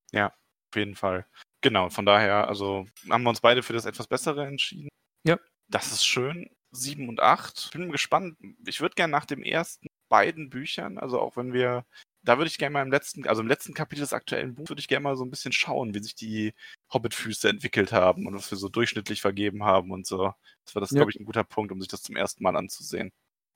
Auf 0.71 0.77
jeden 0.77 0.95
Fall. 0.95 1.27
Genau, 1.63 1.91
von 1.91 2.07
daher, 2.07 2.49
also 2.49 2.87
haben 3.11 3.25
wir 3.25 3.31
uns 3.31 3.41
beide 3.41 3.63
für 3.63 3.73
das 3.73 3.87
etwas 3.87 4.07
Bessere 4.07 4.47
entschieden. 4.47 4.89
Ja. 5.27 5.39
Das 5.69 5.91
ist 5.91 6.05
schön. 6.05 6.51
Sieben 6.71 7.09
und 7.09 7.21
acht. 7.21 7.71
Bin 7.73 7.91
gespannt. 7.91 8.37
Ich 8.65 8.81
würde 8.81 8.95
gerne 8.95 9.11
nach 9.11 9.25
den 9.25 9.43
ersten 9.43 9.89
beiden 10.09 10.51
Büchern, 10.51 10.99
also 10.99 11.19
auch 11.21 11.37
wenn 11.37 11.53
wir, 11.53 11.85
da 12.27 12.37
würde 12.39 12.49
ich 12.49 12.59
gerne 12.59 12.73
mal 12.75 12.83
im 12.83 12.91
letzten, 12.91 13.27
also 13.27 13.41
im 13.43 13.49
letzten 13.49 13.73
Kapitel 13.75 14.01
des 14.03 14.13
aktuellen 14.13 14.55
Buchs, 14.55 14.69
würde 14.71 14.81
ich 14.81 14.89
gerne 14.89 15.03
mal 15.05 15.17
so 15.17 15.25
ein 15.25 15.31
bisschen 15.31 15.53
schauen, 15.53 15.95
wie 15.95 16.03
sich 16.03 16.15
die 16.15 16.53
Hobbit-Füße 16.93 17.49
entwickelt 17.49 17.93
haben 17.93 18.27
und 18.27 18.35
was 18.35 18.51
wir 18.51 18.59
so 18.59 18.69
durchschnittlich 18.69 19.21
vergeben 19.23 19.65
haben 19.65 19.91
und 19.93 20.07
so. 20.07 20.33
Das 20.65 20.75
war 20.75 20.81
das, 20.81 20.91
Ja. 20.91 20.97
glaube 20.99 21.11
ich, 21.13 21.19
ein 21.21 21.25
guter 21.25 21.45
Punkt, 21.45 21.73
um 21.73 21.81
sich 21.81 21.89
das 21.89 22.03
zum 22.03 22.17
ersten 22.17 22.43
Mal 22.43 22.57
anzusehen. 22.57 23.13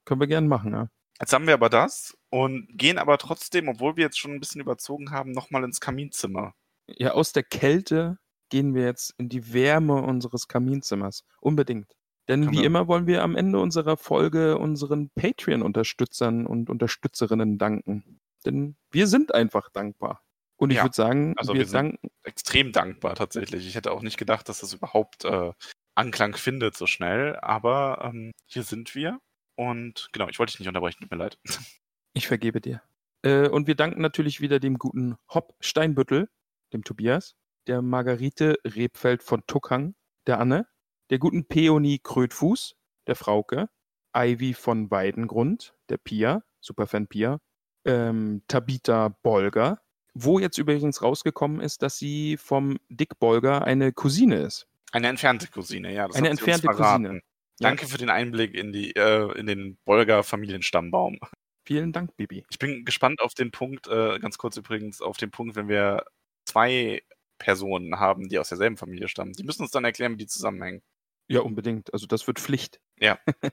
Können 0.06 0.20
wir 0.20 0.26
gerne 0.26 0.48
machen, 0.48 0.72
ja. 0.72 0.88
Jetzt 1.20 1.32
haben 1.34 1.46
wir 1.46 1.54
aber 1.54 1.68
das 1.68 2.16
und 2.30 2.66
gehen 2.72 2.96
aber 2.96 3.18
trotzdem, 3.18 3.68
obwohl 3.68 3.96
wir 3.96 4.04
jetzt 4.04 4.18
schon 4.18 4.32
ein 4.32 4.40
bisschen 4.40 4.62
überzogen 4.62 5.10
haben, 5.10 5.32
nochmal 5.32 5.64
ins 5.64 5.80
Kaminzimmer. 5.80 6.54
Ja, 6.88 7.12
aus 7.12 7.32
der 7.32 7.42
Kälte 7.42 8.18
gehen 8.48 8.74
wir 8.74 8.84
jetzt 8.84 9.14
in 9.18 9.28
die 9.28 9.52
Wärme 9.52 10.02
unseres 10.02 10.48
Kaminzimmers. 10.48 11.24
Unbedingt. 11.40 11.92
Denn 12.28 12.42
Können 12.44 12.52
wie 12.52 12.58
wir- 12.60 12.66
immer 12.66 12.88
wollen 12.88 13.06
wir 13.06 13.22
am 13.22 13.36
Ende 13.36 13.58
unserer 13.60 13.96
Folge 13.96 14.56
unseren 14.58 15.10
Patreon-Unterstützern 15.14 16.46
und 16.46 16.70
Unterstützerinnen 16.70 17.58
danken. 17.58 18.18
Denn 18.44 18.76
wir 18.90 19.06
sind 19.06 19.34
einfach 19.34 19.68
dankbar. 19.70 20.22
Und 20.56 20.70
ich 20.70 20.76
Ja, 20.76 20.84
würde 20.84 20.94
sagen, 20.94 21.34
also 21.38 21.52
wir, 21.54 21.60
wir 21.60 21.66
sind- 21.66 21.74
danken. 21.74 22.10
Extrem 22.22 22.72
dankbar 22.72 23.14
tatsächlich. 23.14 23.66
Ich 23.66 23.74
hätte 23.74 23.92
auch 23.92 24.02
nicht 24.02 24.18
gedacht, 24.18 24.48
dass 24.48 24.60
das 24.60 24.74
überhaupt 24.74 25.24
äh, 25.24 25.52
Anklang 25.94 26.34
findet 26.36 26.76
so 26.76 26.86
schnell, 26.86 27.36
aber 27.40 28.02
ähm, 28.04 28.32
hier 28.46 28.62
sind 28.62 28.94
wir. 28.94 29.20
Und 29.56 30.08
genau, 30.12 30.28
ich 30.28 30.38
wollte 30.38 30.52
dich 30.52 30.60
nicht 30.60 30.68
unterbrechen, 30.68 31.00
tut 31.02 31.10
mir 31.10 31.16
leid. 31.18 31.38
Ich 32.12 32.26
vergebe 32.26 32.60
dir. 32.60 32.82
Äh, 33.22 33.48
und 33.48 33.68
wir 33.68 33.76
danken 33.76 34.00
natürlich 34.02 34.40
wieder 34.40 34.58
dem 34.58 34.78
guten 34.78 35.16
Hopp 35.32 35.54
Steinbüttel, 35.60 36.28
dem 36.72 36.82
Tobias, 36.82 37.36
der 37.68 37.82
Margarite 37.82 38.58
Rebfeld 38.64 39.22
von 39.22 39.44
Tuckhang, 39.46 39.94
der 40.26 40.40
Anne, 40.40 40.66
der 41.10 41.20
guten 41.20 41.46
Peony 41.46 42.00
Krötfuß, 42.02 42.74
der 43.06 43.14
Frauke, 43.14 43.68
Ivy 44.16 44.54
von 44.54 44.90
Weidengrund, 44.90 45.72
der 45.88 45.98
Pia, 45.98 46.42
Superfan 46.60 47.06
Pia, 47.06 47.38
ähm, 47.84 48.42
Tabitha 48.48 49.08
Bolger, 49.22 49.80
wo 50.14 50.38
jetzt 50.38 50.58
übrigens 50.58 51.02
rausgekommen 51.02 51.60
ist, 51.60 51.82
dass 51.82 51.98
sie 51.98 52.36
vom 52.36 52.78
Dick 52.88 53.18
Bolger 53.18 53.64
eine 53.64 53.92
Cousine 53.92 54.36
ist. 54.36 54.66
Eine 54.92 55.08
entfernte 55.08 55.48
Cousine, 55.48 55.92
ja. 55.92 56.06
Eine 56.06 56.30
entfernte. 56.30 56.66
Cousine. 56.66 57.14
Ja. 57.14 57.20
Danke 57.68 57.86
für 57.86 57.98
den 57.98 58.10
Einblick 58.10 58.54
in 58.54 58.72
die 58.72 58.96
äh, 58.96 59.38
in 59.38 59.46
den 59.46 59.78
Bolger 59.84 60.22
Familienstammbaum. 60.22 61.18
Vielen 61.64 61.92
Dank, 61.92 62.16
Bibi. 62.16 62.44
Ich 62.50 62.58
bin 62.58 62.84
gespannt 62.84 63.20
auf 63.20 63.34
den 63.34 63.50
Punkt, 63.50 63.86
äh, 63.86 64.18
ganz 64.18 64.38
kurz 64.38 64.56
übrigens, 64.56 65.00
auf 65.00 65.18
den 65.18 65.30
Punkt, 65.30 65.56
wenn 65.56 65.68
wir 65.68 66.04
zwei 66.44 67.02
Personen 67.38 68.00
haben, 68.00 68.28
die 68.28 68.38
aus 68.38 68.48
derselben 68.48 68.76
Familie 68.76 69.08
stammen. 69.08 69.32
Die 69.32 69.44
müssen 69.44 69.62
uns 69.62 69.70
dann 69.70 69.84
erklären, 69.84 70.12
wie 70.12 70.18
die 70.18 70.26
zusammenhängen. 70.26 70.82
Ja, 71.28 71.40
unbedingt. 71.40 71.92
Also 71.92 72.06
das 72.06 72.26
wird 72.26 72.40
Pflicht. 72.40 72.80
Ja. 72.98 73.18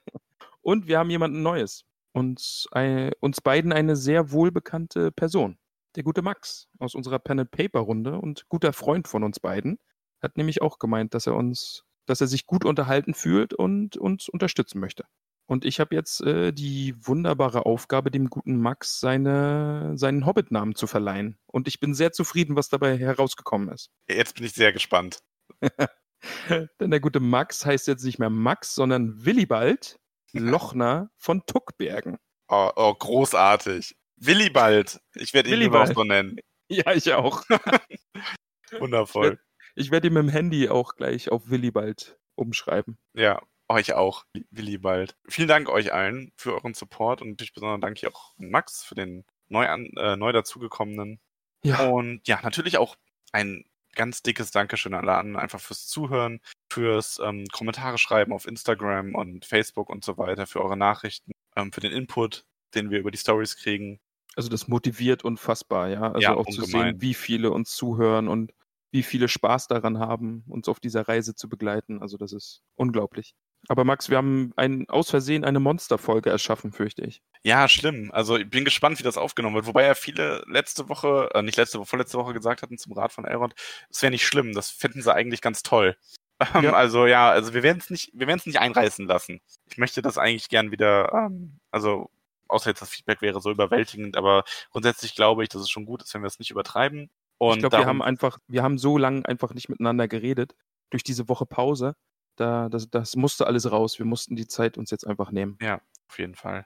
Und 0.62 0.88
wir 0.88 1.00
haben 1.00 1.10
jemanden 1.10 1.44
Neues. 1.44 1.86
Uns, 2.14 2.68
ein, 2.72 3.12
uns 3.20 3.42
beiden 3.42 3.72
eine 3.72 3.96
sehr 3.96 4.32
wohlbekannte 4.32 5.12
Person. 5.12 5.58
Der 5.96 6.04
gute 6.04 6.22
Max 6.22 6.68
aus 6.80 6.96
unserer 6.96 7.20
Pen 7.20 7.40
and 7.40 7.52
Paper 7.52 7.80
Runde 7.80 8.20
und 8.20 8.48
guter 8.50 8.74
Freund 8.74 9.08
von 9.08 9.24
uns 9.24 9.40
beiden 9.40 9.80
hat 10.22 10.38
nämlich 10.38 10.62
auch 10.62 10.80
gemeint, 10.80 11.14
dass 11.14 11.28
er 11.28 11.36
uns, 11.36 11.84
dass 12.06 12.22
er 12.22 12.28
sich 12.28 12.46
gut 12.46 12.66
unterhalten 12.66 13.14
fühlt 13.14 13.54
und 13.54 13.98
uns 13.98 14.30
unterstützen 14.30 14.80
möchte. 14.80 15.06
Und 15.48 15.64
ich 15.64 15.80
habe 15.80 15.96
jetzt 15.96 16.22
äh, 16.22 16.52
die 16.52 16.94
wunderbare 17.00 17.66
Aufgabe, 17.66 18.12
dem 18.12 18.30
guten 18.30 18.58
Max 18.58 19.00
seine, 19.00 19.94
seinen 19.96 20.26
Hobbit-Namen 20.26 20.76
zu 20.76 20.88
verleihen. 20.88 21.38
Und 21.46 21.70
ich 21.70 21.80
bin 21.80 21.94
sehr 21.94 22.12
zufrieden, 22.12 22.58
was 22.58 22.68
dabei 22.68 22.98
herausgekommen 22.98 23.70
ist. 23.70 23.90
Jetzt 24.10 24.36
bin 24.36 24.46
ich 24.46 24.54
sehr 24.54 24.74
gespannt. 24.74 25.20
Denn 26.50 26.92
der 26.92 27.00
gute 27.00 27.22
Max 27.22 27.66
heißt 27.66 27.88
jetzt 27.88 28.04
nicht 28.04 28.20
mehr 28.20 28.30
Max, 28.30 28.76
sondern 28.76 29.26
Willibald 29.26 30.00
Lochner 30.34 31.10
von 31.18 31.46
Tuckbergen. 31.46 32.18
Oh, 32.48 32.72
oh 32.76 32.94
großartig. 32.94 33.96
Willibald. 34.16 35.00
Ich 35.16 35.34
werde 35.34 35.50
ihn 35.50 35.60
Willibald. 35.60 35.96
so 35.96 36.04
nennen. 36.04 36.38
Ja, 36.70 36.92
ich 36.92 37.14
auch. 37.14 37.44
Wundervoll. 38.80 39.40
Ich 39.76 39.90
werde 39.90 40.08
ihn 40.08 40.14
mit 40.14 40.24
dem 40.24 40.30
Handy 40.30 40.68
auch 40.68 40.96
gleich 40.96 41.32
auf 41.32 41.50
Willibald 41.50 42.20
umschreiben. 42.36 42.98
Ja, 43.14 43.42
euch 43.70 43.94
auch, 43.94 44.26
Willibald. 44.52 45.16
Vielen 45.30 45.48
Dank 45.48 45.70
euch 45.70 45.94
allen 45.94 46.34
für 46.36 46.54
euren 46.54 46.74
Support 46.74 47.22
und 47.22 47.30
natürlich 47.30 47.54
besonders 47.54 47.80
danke 47.80 48.00
ich 48.00 48.08
auch 48.14 48.34
an 48.38 48.50
Max 48.50 48.84
für 48.84 48.96
den 48.96 49.24
neu, 49.48 49.66
an, 49.68 49.90
äh, 49.96 50.18
neu 50.18 50.34
dazugekommenen. 50.34 51.22
Ja, 51.64 51.88
Und 51.88 52.28
ja, 52.28 52.40
natürlich 52.44 52.78
auch 52.78 52.98
ein 53.32 53.64
ganz 53.98 54.24
dickes 54.24 54.52
Dankeschön 54.52 54.94
an 54.94 55.02
alle 55.08 55.18
anderen, 55.20 55.44
einfach 55.44 55.60
fürs 55.62 55.88
Zuhören, 55.88 56.40
fürs 56.72 57.20
ähm, 57.24 57.46
Kommentare 57.52 57.98
schreiben 57.98 58.34
auf 58.34 58.48
Instagram 58.48 59.16
und 59.16 59.46
Facebook 59.46 59.90
und 59.90 60.06
so 60.06 60.18
weiter, 60.18 60.48
für 60.48 60.62
eure 60.64 60.78
Nachrichten, 60.78 61.34
ähm, 61.58 61.74
für 61.74 61.82
den 61.82 61.92
Input, 61.92 62.46
den 62.76 62.92
wir 62.92 63.00
über 63.00 63.12
die 63.12 63.18
Stories 63.20 63.58
kriegen. 63.58 64.00
also 64.36 64.50
das 64.50 64.68
motiviert 64.68 65.24
unfassbar, 65.26 65.90
ja. 65.90 66.12
Also 66.14 66.22
Ja, 66.22 66.36
auch 66.36 66.48
zu 66.48 66.62
ungemein. 66.62 66.64
sehen, 66.64 67.02
wie 67.02 67.14
viele 67.14 67.52
uns 67.52 67.76
zuhören 67.76 68.28
und 68.28 68.54
wie 68.92 69.04
viele 69.04 69.28
Spaß 69.28 69.68
daran 69.68 70.00
haben, 70.00 70.44
uns 70.48 70.68
auf 70.70 70.80
dieser 70.80 71.08
Reise 71.08 71.36
zu 71.36 71.50
begleiten. 71.50 72.02
Also 72.02 72.18
das 72.18 72.34
ist 72.34 72.62
unglaublich. 72.76 73.34
Aber 73.68 73.84
Max, 73.84 74.10
wir 74.10 74.18
haben 74.18 74.54
ein, 74.56 74.88
aus 74.90 75.10
Versehen 75.10 75.44
eine 75.44 75.60
Monsterfolge 75.60 76.30
erschaffen, 76.30 76.72
fürchte 76.72 77.04
ich. 77.04 77.22
Ja, 77.44 77.68
schlimm. 77.68 78.10
Also 78.14 78.38
ich 78.38 78.50
bin 78.50 78.66
gespannt, 78.66 79.00
wie 79.00 79.04
das 79.04 79.18
aufgenommen 79.18 79.56
wird. 79.56 79.68
Wobei 79.68 79.86
ja 79.86 79.94
viele 79.94 80.44
letzte 80.48 80.88
Woche, 80.90 81.30
äh, 81.34 81.42
nicht 81.42 81.58
letzte 81.58 81.80
Woche, 81.80 81.88
vorletzte 81.88 82.18
Woche 82.18 82.34
gesagt 82.34 82.62
hatten 82.62 82.78
zum 82.78 82.94
Rat 82.94 83.12
von 83.12 83.26
Elrond, 83.26 83.56
es 83.90 84.02
wäre 84.02 84.12
nicht 84.12 84.26
schlimm. 84.26 84.54
Das 84.54 84.70
fänden 84.70 85.02
sie 85.02 85.14
eigentlich 85.14 85.42
ganz 85.42 85.64
toll. 85.64 85.96
Ähm, 86.54 86.66
Ja. 86.66 86.74
Also 86.74 87.08
ja, 87.08 87.32
also 87.32 87.56
wir 87.56 87.64
werden 87.64 87.80
es 87.80 87.90
nicht, 87.90 88.12
wir 88.14 88.28
werden 88.28 88.38
es 88.38 88.46
nicht 88.46 88.60
einreißen 88.60 89.08
lassen. 89.08 89.42
Ich 89.72 89.80
möchte 89.80 90.04
das 90.04 90.20
eigentlich 90.20 90.50
gern 90.50 90.70
wieder, 90.70 91.12
ähm, 91.12 91.58
also 91.72 92.12
außer 92.48 92.70
jetzt 92.70 92.84
das 92.84 92.92
Feedback 92.92 93.24
wäre 93.24 93.42
so 93.42 93.50
überwältigend, 93.50 94.16
aber 94.18 94.44
grundsätzlich 94.70 95.16
glaube 95.16 95.42
ich, 95.42 95.50
dass 95.50 95.64
es 95.64 95.70
schon 95.72 95.88
gut 95.88 96.04
ist, 96.04 96.14
wenn 96.14 96.22
wir 96.22 96.28
es 96.28 96.38
nicht 96.38 96.52
übertreiben. 96.52 97.10
Und 97.40 97.56
ich 97.56 97.60
glaube, 97.62 97.80
wir 97.80 97.86
haben 97.88 98.04
einfach, 98.04 98.38
wir 98.48 98.62
haben 98.62 98.78
so 98.78 99.00
lange 99.00 99.26
einfach 99.26 99.56
nicht 99.56 99.68
miteinander 99.68 100.08
geredet 100.08 100.56
durch 100.92 101.04
diese 101.04 101.28
Woche 101.28 101.48
Pause. 101.48 101.96
Da, 102.38 102.70
das, 102.70 102.90
das 102.90 103.16
musste 103.16 103.48
alles 103.48 103.70
raus. 103.72 104.00
Wir 104.00 104.06
mussten 104.06 104.36
die 104.36 104.48
Zeit 104.48 104.78
uns 104.78 104.92
jetzt 104.92 105.06
einfach 105.06 105.32
nehmen. 105.32 105.58
ja, 105.62 105.82
auf 106.08 106.20
jeden 106.20 106.36
Fall. 106.36 106.66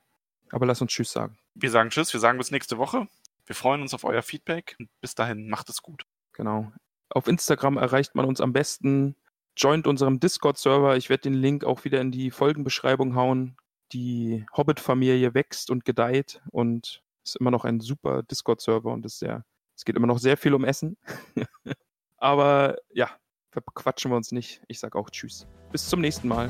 Aber 0.51 0.65
lass 0.65 0.81
uns 0.81 0.91
Tschüss 0.91 1.11
sagen. 1.11 1.37
Wir 1.55 1.71
sagen 1.71 1.89
Tschüss, 1.89 2.13
wir 2.13 2.19
sagen 2.19 2.37
bis 2.37 2.51
nächste 2.51 2.77
Woche. 2.77 3.07
Wir 3.45 3.55
freuen 3.55 3.81
uns 3.81 3.93
auf 3.93 4.03
euer 4.03 4.21
Feedback. 4.21 4.77
Bis 4.99 5.15
dahin, 5.15 5.49
macht 5.49 5.69
es 5.69 5.81
gut. 5.81 6.03
Genau. 6.33 6.71
Auf 7.09 7.27
Instagram 7.27 7.77
erreicht 7.77 8.15
man 8.15 8.25
uns 8.25 8.41
am 8.41 8.53
besten. 8.53 9.15
Joint 9.57 9.87
unserem 9.87 10.19
Discord-Server. 10.19 10.95
Ich 10.95 11.09
werde 11.09 11.23
den 11.23 11.33
Link 11.33 11.63
auch 11.63 11.83
wieder 11.83 11.99
in 11.99 12.11
die 12.11 12.31
Folgenbeschreibung 12.31 13.15
hauen. 13.15 13.57
Die 13.91 14.45
Hobbit-Familie 14.55 15.33
wächst 15.33 15.69
und 15.69 15.83
gedeiht 15.83 16.41
und 16.51 17.03
ist 17.23 17.35
immer 17.35 17.51
noch 17.51 17.65
ein 17.65 17.79
super 17.79 18.23
Discord-Server 18.23 18.91
und 18.91 19.05
ist 19.05 19.19
sehr, 19.19 19.43
es 19.75 19.83
geht 19.83 19.97
immer 19.97 20.07
noch 20.07 20.19
sehr 20.19 20.37
viel 20.37 20.53
um 20.53 20.63
Essen. 20.63 20.97
Aber 22.17 22.77
ja, 22.93 23.09
verquatschen 23.51 24.11
wir 24.11 24.15
uns 24.15 24.31
nicht. 24.31 24.61
Ich 24.67 24.79
sage 24.79 24.97
auch 24.97 25.09
Tschüss. 25.09 25.47
Bis 25.71 25.87
zum 25.87 26.01
nächsten 26.01 26.27
Mal. 26.27 26.49